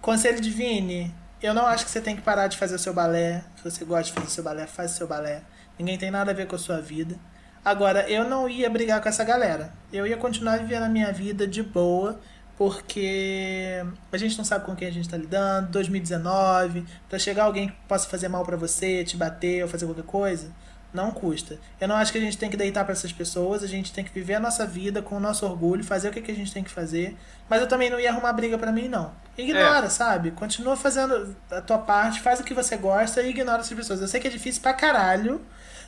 conselho 0.00 0.40
de 0.40 0.48
Vini, 0.48 1.14
eu 1.42 1.52
não 1.52 1.66
acho 1.66 1.84
que 1.84 1.90
você 1.90 2.00
tem 2.00 2.16
que 2.16 2.22
parar 2.22 2.46
de 2.46 2.56
fazer 2.56 2.76
o 2.76 2.78
seu 2.78 2.94
balé. 2.94 3.44
Se 3.54 3.70
você 3.70 3.84
gosta 3.84 4.04
de 4.04 4.12
fazer 4.12 4.26
o 4.26 4.30
seu 4.30 4.42
balé, 4.42 4.66
faz 4.66 4.92
o 4.92 4.94
seu 4.94 5.06
balé. 5.06 5.42
Ninguém 5.78 5.98
tem 5.98 6.10
nada 6.10 6.30
a 6.30 6.34
ver 6.34 6.46
com 6.46 6.56
a 6.56 6.58
sua 6.58 6.80
vida. 6.80 7.16
Agora, 7.62 8.08
eu 8.08 8.24
não 8.26 8.48
ia 8.48 8.70
brigar 8.70 9.02
com 9.02 9.10
essa 9.10 9.22
galera. 9.22 9.70
Eu 9.92 10.06
ia 10.06 10.16
continuar 10.16 10.56
vivendo 10.56 10.84
a 10.84 10.88
minha 10.88 11.12
vida 11.12 11.46
de 11.46 11.62
boa, 11.62 12.18
porque 12.56 13.84
a 14.10 14.16
gente 14.16 14.38
não 14.38 14.46
sabe 14.46 14.64
com 14.64 14.74
quem 14.74 14.88
a 14.88 14.92
gente 14.92 15.06
tá 15.06 15.18
lidando. 15.18 15.68
2019, 15.70 16.86
pra 17.10 17.18
chegar 17.18 17.44
alguém 17.44 17.68
que 17.68 17.76
possa 17.86 18.08
fazer 18.08 18.28
mal 18.28 18.42
pra 18.42 18.56
você, 18.56 19.04
te 19.04 19.18
bater 19.18 19.64
ou 19.64 19.68
fazer 19.68 19.84
qualquer 19.84 20.04
coisa, 20.04 20.50
não 20.92 21.10
custa. 21.10 21.58
Eu 21.80 21.88
não 21.88 21.96
acho 21.96 22.10
que 22.10 22.18
a 22.18 22.20
gente 22.20 22.38
tem 22.38 22.48
que 22.48 22.56
deitar 22.56 22.84
pra 22.84 22.92
essas 22.92 23.12
pessoas, 23.12 23.62
a 23.62 23.66
gente 23.66 23.92
tem 23.92 24.04
que 24.04 24.10
viver 24.10 24.34
a 24.34 24.40
nossa 24.40 24.66
vida 24.66 25.02
com 25.02 25.16
o 25.16 25.20
nosso 25.20 25.44
orgulho, 25.46 25.84
fazer 25.84 26.08
o 26.08 26.12
que, 26.12 26.20
que 26.20 26.30
a 26.30 26.34
gente 26.34 26.52
tem 26.52 26.64
que 26.64 26.70
fazer. 26.70 27.16
Mas 27.48 27.60
eu 27.60 27.68
também 27.68 27.90
não 27.90 28.00
ia 28.00 28.10
arrumar 28.10 28.32
briga 28.32 28.58
pra 28.58 28.72
mim, 28.72 28.88
não. 28.88 29.12
Ignora, 29.36 29.88
sabe? 29.90 30.30
Continua 30.32 30.76
fazendo 30.76 31.36
a 31.50 31.60
tua 31.60 31.78
parte, 31.78 32.20
faz 32.20 32.40
o 32.40 32.44
que 32.44 32.54
você 32.54 32.76
gosta 32.76 33.22
e 33.22 33.30
ignora 33.30 33.60
essas 33.60 33.76
pessoas. 33.76 34.00
Eu 34.00 34.08
sei 34.08 34.20
que 34.20 34.26
é 34.28 34.30
difícil 34.30 34.62
pra 34.62 34.72
caralho, 34.72 35.40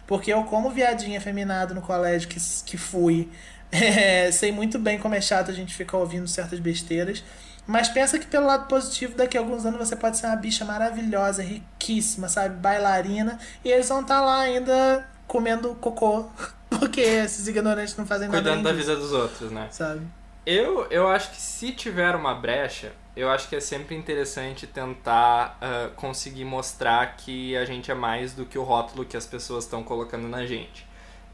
porque 0.07 0.33
eu, 0.33 0.45
como 0.45 0.71
viadinha 0.71 1.21
feminado 1.21 1.75
no 1.75 1.83
colégio 1.83 2.29
que, 2.29 2.39
que 2.65 2.77
fui, 2.77 3.31
é, 3.73 4.31
sei 4.31 4.53
muito 4.53 4.79
bem 4.79 4.99
como 4.99 5.15
é 5.15 5.21
chato 5.21 5.51
a 5.51 5.55
gente 5.55 5.75
ficar 5.75 5.99
ouvindo 5.99 6.29
certas 6.29 6.61
besteiras. 6.61 7.25
Mas 7.67 7.89
pensa 7.89 8.19
que 8.19 8.27
pelo 8.27 8.47
lado 8.47 8.67
positivo, 8.67 9.17
daqui 9.17 9.37
a 9.37 9.41
alguns 9.41 9.65
anos 9.65 9.79
você 9.79 9.95
pode 9.95 10.17
ser 10.17 10.27
uma 10.27 10.37
bicha 10.37 10.65
maravilhosa, 10.65 11.43
riquíssima, 11.43 12.29
sabe? 12.29 12.57
Bailarina. 12.57 13.39
E 13.65 13.71
eles 13.71 13.89
vão 13.89 14.01
estar 14.01 14.21
lá 14.21 14.41
ainda 14.41 15.09
comendo 15.27 15.75
cocô. 15.77 16.29
Porque 16.71 17.01
esses 17.01 17.47
ignorantes 17.49 17.97
não 17.97 18.07
fazem 18.07 18.29
nada 18.29 18.43
Cuidando 18.43 18.63
da 18.63 18.73
vida 18.73 18.95
dos 18.97 19.13
outros, 19.13 19.51
né? 19.51 19.69
sabe? 19.71 20.07
Eu, 20.47 20.87
eu 20.91 21.09
acho 21.09 21.31
que 21.31 21.41
se 21.41 21.73
tiver 21.73 22.15
uma 22.17 22.35
brecha, 22.35 22.93
eu 23.15 23.29
acho 23.29 23.49
que 23.49 23.57
é 23.57 23.61
sempre 23.61 23.95
interessante 23.95 24.67
tentar 24.67 25.59
ah, 25.61 25.91
conseguir 25.97 26.45
mostrar 26.45 27.17
que 27.17 27.57
a 27.57 27.65
gente 27.65 27.91
é 27.91 27.95
mais 27.95 28.33
do 28.33 28.47
que 28.47 28.59
o 28.59 28.63
rótulo 28.63 29.05
que 29.05 29.17
as 29.17 29.27
pessoas 29.27 29.65
estão 29.65 29.83
colocando 29.83 30.27
na 30.27 30.47
gente. 30.47 30.87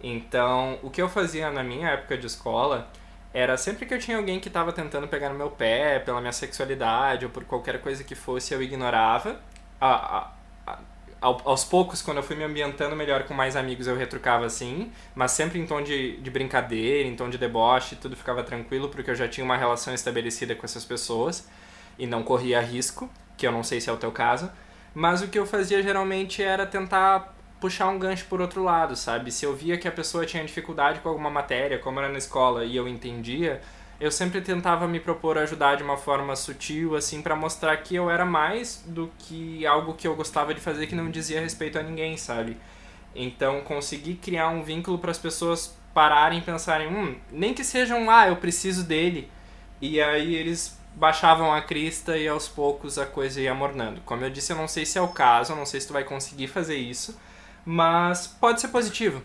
Então, 0.02 0.78
o 0.82 0.90
que 0.90 1.00
eu 1.00 1.08
fazia 1.08 1.50
na 1.50 1.62
minha 1.62 1.88
época 1.90 2.18
de 2.18 2.26
escola 2.26 2.88
era 3.38 3.56
sempre 3.58 3.84
que 3.84 3.92
eu 3.92 3.98
tinha 3.98 4.16
alguém 4.16 4.40
que 4.40 4.48
estava 4.48 4.72
tentando 4.72 5.06
pegar 5.06 5.28
no 5.28 5.34
meu 5.34 5.50
pé 5.50 5.98
pela 5.98 6.20
minha 6.20 6.32
sexualidade 6.32 7.26
ou 7.26 7.30
por 7.30 7.44
qualquer 7.44 7.80
coisa 7.82 8.02
que 8.02 8.14
fosse, 8.14 8.54
eu 8.54 8.62
ignorava. 8.62 9.38
A- 9.78 10.18
a- 10.18 10.32
a- 10.66 10.78
ao- 11.20 11.42
aos 11.44 11.62
poucos, 11.62 12.00
quando 12.00 12.16
eu 12.16 12.22
fui 12.22 12.34
me 12.34 12.44
ambientando 12.44 12.96
melhor 12.96 13.24
com 13.24 13.34
mais 13.34 13.54
amigos, 13.54 13.86
eu 13.86 13.94
retrucava 13.94 14.46
assim, 14.46 14.90
mas 15.14 15.32
sempre 15.32 15.58
em 15.58 15.66
tom 15.66 15.82
de, 15.82 16.16
de 16.16 16.30
brincadeira, 16.30 17.06
em 17.06 17.14
tom 17.14 17.28
de 17.28 17.36
deboche, 17.36 17.96
tudo 17.96 18.16
ficava 18.16 18.42
tranquilo, 18.42 18.88
porque 18.88 19.10
eu 19.10 19.14
já 19.14 19.28
tinha 19.28 19.44
uma 19.44 19.56
relação 19.56 19.92
estabelecida 19.92 20.54
com 20.54 20.64
essas 20.64 20.86
pessoas 20.86 21.46
e 21.98 22.06
não 22.06 22.22
corria 22.22 22.58
risco, 22.62 23.10
que 23.36 23.46
eu 23.46 23.52
não 23.52 23.62
sei 23.62 23.82
se 23.82 23.90
é 23.90 23.92
o 23.92 23.98
teu 23.98 24.10
caso. 24.12 24.50
Mas 24.94 25.20
o 25.20 25.28
que 25.28 25.38
eu 25.38 25.44
fazia 25.46 25.82
geralmente 25.82 26.42
era 26.42 26.64
tentar 26.64 27.35
puxar 27.60 27.88
um 27.88 27.98
gancho 27.98 28.26
por 28.26 28.40
outro 28.40 28.62
lado, 28.62 28.94
sabe? 28.96 29.30
Se 29.30 29.44
eu 29.44 29.54
via 29.54 29.78
que 29.78 29.88
a 29.88 29.92
pessoa 29.92 30.26
tinha 30.26 30.44
dificuldade 30.44 31.00
com 31.00 31.08
alguma 31.08 31.30
matéria, 31.30 31.78
como 31.78 31.98
era 31.98 32.08
na 32.08 32.18
escola, 32.18 32.64
e 32.64 32.76
eu 32.76 32.86
entendia, 32.86 33.60
eu 33.98 34.10
sempre 34.10 34.40
tentava 34.40 34.86
me 34.86 35.00
propor 35.00 35.38
ajudar 35.38 35.76
de 35.76 35.82
uma 35.82 35.96
forma 35.96 36.36
sutil, 36.36 36.94
assim, 36.96 37.22
pra 37.22 37.34
mostrar 37.34 37.76
que 37.78 37.94
eu 37.94 38.10
era 38.10 38.24
mais 38.24 38.84
do 38.86 39.10
que 39.18 39.66
algo 39.66 39.94
que 39.94 40.06
eu 40.06 40.14
gostava 40.14 40.52
de 40.52 40.60
fazer 40.60 40.86
que 40.86 40.94
não 40.94 41.10
dizia 41.10 41.40
respeito 41.40 41.78
a 41.78 41.82
ninguém, 41.82 42.16
sabe? 42.16 42.56
Então, 43.14 43.62
conseguir 43.62 44.16
criar 44.16 44.48
um 44.48 44.62
vínculo 44.62 44.98
para 44.98 45.10
as 45.10 45.18
pessoas 45.18 45.74
pararem 45.94 46.40
e 46.40 46.42
pensarem, 46.42 46.88
hum, 46.88 47.16
nem 47.32 47.54
que 47.54 47.64
sejam, 47.64 48.10
ah, 48.10 48.28
eu 48.28 48.36
preciso 48.36 48.84
dele. 48.84 49.30
E 49.80 50.00
aí 50.00 50.34
eles 50.34 50.78
baixavam 50.94 51.52
a 51.52 51.62
crista 51.62 52.16
e 52.18 52.28
aos 52.28 52.48
poucos 52.48 52.98
a 52.98 53.06
coisa 53.06 53.40
ia 53.40 53.54
mornando. 53.54 54.02
Como 54.02 54.22
eu 54.22 54.30
disse, 54.30 54.52
eu 54.52 54.56
não 54.56 54.68
sei 54.68 54.84
se 54.84 54.98
é 54.98 55.02
o 55.02 55.08
caso, 55.08 55.52
eu 55.52 55.56
não 55.56 55.66
sei 55.66 55.80
se 55.80 55.86
tu 55.86 55.94
vai 55.94 56.04
conseguir 56.04 56.48
fazer 56.48 56.76
isso, 56.76 57.18
mas 57.66 58.26
pode 58.26 58.60
ser 58.60 58.68
positivo. 58.68 59.20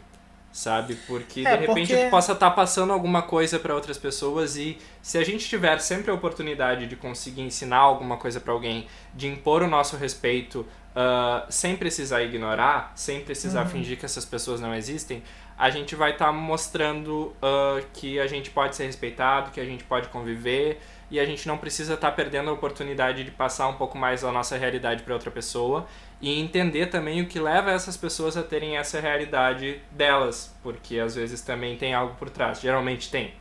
sabe? 0.54 0.96
Porque 1.08 1.48
É, 1.48 1.56
de 1.56 1.66
repente 1.66 1.94
porque- 1.94 2.10
possa 2.10 2.34
estar 2.34 2.52
passando 2.52 2.92
alguma 2.92 3.22
coisa 3.22 3.58
para 3.58 3.74
outras 3.74 3.98
pessoas 3.98 4.58
e 4.58 4.78
se 5.02 5.18
a 5.18 5.24
gente 5.24 5.48
tiver 5.48 5.80
sempre 5.80 6.12
a 6.12 6.14
oportunidade 6.14 6.88
de 6.88 6.98
conseguir 6.98 7.42
ensinar 7.42 7.78
alguma 7.78 8.18
coisa 8.18 8.38
para 8.42 8.52
alguém, 8.52 8.86
de 9.16 9.28
impor 9.28 9.62
o 9.64 9.68
nosso 9.70 9.96
respeito 9.96 10.66
ah, 10.94 11.46
sem 11.50 11.78
precisar 11.78 12.22
ignorar, 12.24 12.92
sem 12.96 13.22
precisar 13.22 13.66
fingir 13.68 13.98
que 13.98 14.04
essas 14.04 14.26
pessoas 14.26 14.60
não 14.60 14.76
existem, 14.76 15.24
a 15.58 15.70
gente 15.70 15.96
vai 15.96 16.12
estar 16.12 16.34
mostrando 16.34 17.34
ah, 17.42 17.80
que 17.94 18.20
a 18.20 18.28
gente 18.28 18.50
pode 18.50 18.76
ser 18.76 18.88
respeitado, 18.88 19.52
que 19.52 19.62
a 19.62 19.66
gente 19.66 19.86
pode 19.86 20.10
conviver 20.10 20.82
e 21.10 21.18
a 21.18 21.26
gente 21.26 21.48
não 21.48 21.58
precisa 21.58 21.94
estar 21.94 22.12
perdendo 22.12 22.50
a 22.50 22.54
oportunidade 22.54 23.24
de 23.24 23.32
passar 23.32 23.70
um 23.70 23.76
pouco 23.76 23.98
mais 23.98 24.22
da 24.22 24.32
nossa 24.34 24.58
realidade 24.58 25.04
para 25.04 25.14
outra 25.14 25.32
pessoa 25.32 25.88
e 26.22 26.40
entender 26.40 26.88
também 26.88 27.22
o 27.22 27.28
que 27.28 27.40
leva 27.40 27.72
essas 27.72 27.98
pessoas 27.98 28.38
a 28.38 28.44
terem 28.44 28.78
essa 28.78 29.00
realidade 29.00 29.82
delas, 29.92 30.56
porque 30.62 31.00
às 31.00 31.16
vezes 31.16 31.42
também 31.42 31.76
tem 31.78 31.94
algo 31.94 32.16
por 32.16 32.30
trás, 32.30 32.62
geralmente 32.62 33.10
tem. 33.10 33.34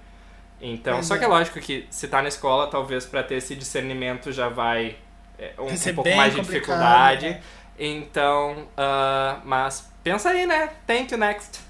Então, 0.61 1.03
só 1.03 1.17
que 1.17 1.25
é 1.25 1.27
lógico 1.27 1.59
que 1.61 1.87
se 1.91 2.09
tá 2.09 2.21
na 2.21 2.29
escola, 2.29 2.69
talvez 2.69 3.07
para 3.07 3.23
ter 3.23 3.37
esse 3.37 3.55
discernimento 3.55 4.31
já 4.33 4.49
vai 4.49 4.97
é, 5.39 5.53
um, 5.59 5.67
um 5.67 5.95
pouco 5.95 6.15
mais 6.15 6.35
de 6.35 6.41
dificuldade. 6.41 7.31
né? 7.31 7.41
Então, 7.79 8.69
ah, 8.77 9.41
mas 9.45 9.91
pensa 10.05 10.29
aí, 10.31 10.47
né? 10.47 10.69
Thank 10.87 11.13
you 11.13 11.19
next. 11.19 11.61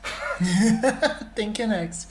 Thank 1.37 1.63
you 1.63 1.69
next. 1.69 2.09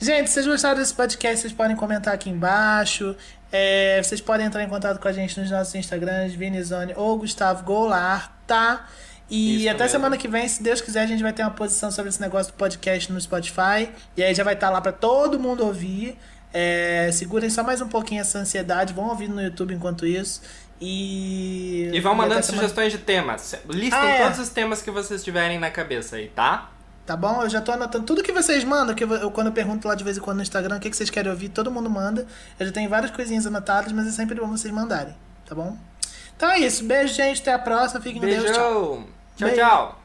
Gente, 0.00 0.28
se 0.28 0.34
vocês 0.34 0.46
gostaram 0.46 0.76
desse 0.78 0.94
podcast, 0.94 1.40
vocês 1.40 1.52
podem 1.52 1.74
comentar 1.74 2.14
aqui 2.14 2.30
embaixo. 2.30 3.16
É, 3.56 4.02
vocês 4.02 4.20
podem 4.20 4.46
entrar 4.46 4.64
em 4.64 4.68
contato 4.68 4.98
com 5.00 5.06
a 5.06 5.12
gente 5.12 5.38
nos 5.38 5.48
nossos 5.48 5.72
Instagrams, 5.76 6.34
Vinizone 6.34 6.92
ou 6.96 7.16
Gustavo 7.16 7.62
Goulart, 7.62 8.28
tá? 8.48 8.84
E 9.30 9.58
Isso 9.60 9.68
até 9.70 9.84
mesmo. 9.84 9.90
semana 9.92 10.16
que 10.16 10.26
vem, 10.26 10.48
se 10.48 10.60
Deus 10.60 10.80
quiser, 10.80 11.02
a 11.02 11.06
gente 11.06 11.22
vai 11.22 11.32
ter 11.32 11.42
uma 11.42 11.52
posição 11.52 11.88
sobre 11.92 12.08
esse 12.08 12.20
negócio 12.20 12.52
do 12.52 12.56
podcast 12.56 13.12
no 13.12 13.20
Spotify. 13.20 13.88
E 14.16 14.24
aí 14.24 14.34
já 14.34 14.42
vai 14.42 14.54
estar 14.54 14.70
lá 14.70 14.80
pra 14.80 14.90
todo 14.90 15.38
mundo 15.38 15.64
ouvir. 15.64 16.18
É, 16.52 17.10
segurem 17.12 17.48
só 17.48 17.62
mais 17.62 17.80
um 17.80 17.86
pouquinho 17.88 18.20
essa 18.20 18.38
ansiedade, 18.40 18.92
vão 18.92 19.08
ouvindo 19.08 19.34
no 19.36 19.42
YouTube 19.42 19.72
enquanto 19.72 20.04
isso. 20.04 20.42
E. 20.80 21.90
E 21.94 22.00
vão 22.00 22.14
mandando 22.14 22.42
semana- 22.42 22.62
sugestões 22.62 22.92
de 22.92 22.98
temas. 22.98 23.54
Listem 23.68 23.98
Ah, 24.00 24.08
é. 24.10 24.22
todos 24.24 24.40
os 24.40 24.48
temas 24.48 24.82
que 24.82 24.90
vocês 24.90 25.22
tiverem 25.22 25.58
na 25.60 25.70
cabeça 25.70 26.16
aí, 26.16 26.26
tá? 26.28 26.70
Tá 27.06 27.14
bom? 27.16 27.42
Eu 27.42 27.50
já 27.50 27.60
tô 27.60 27.70
anotando 27.72 28.06
tudo 28.06 28.22
que 28.22 28.32
vocês 28.32 28.64
mandam, 28.64 28.94
que 28.94 29.04
eu, 29.04 29.12
eu- 29.12 29.30
quando 29.30 29.48
eu 29.48 29.52
pergunto 29.52 29.86
lá 29.86 29.94
de 29.94 30.02
vez 30.02 30.16
em 30.16 30.20
quando 30.20 30.36
no 30.38 30.42
Instagram 30.42 30.76
o 30.76 30.80
que, 30.80 30.88
que 30.88 30.96
vocês 30.96 31.10
querem 31.10 31.30
ouvir, 31.30 31.50
todo 31.50 31.70
mundo 31.70 31.90
manda. 31.90 32.26
Eu 32.58 32.66
já 32.66 32.72
tenho 32.72 32.88
várias 32.88 33.10
coisinhas 33.10 33.46
anotadas, 33.46 33.92
mas 33.92 34.06
é 34.06 34.10
sempre 34.10 34.40
bom 34.40 34.46
vocês 34.48 34.72
mandarem, 34.72 35.14
tá 35.46 35.54
bom? 35.54 35.76
Então 36.36 36.50
é 36.50 36.58
isso. 36.60 36.82
Beijo, 36.84 37.12
gente. 37.14 37.42
Até 37.42 37.52
a 37.52 37.58
próxima. 37.58 38.00
Fiquem 38.00 38.20
com! 38.20 38.26
Deus. 38.26 38.50
Tchau. 38.50 39.04
Tchau, 39.36 39.48
Beijo. 39.48 39.56
tchau! 39.60 40.03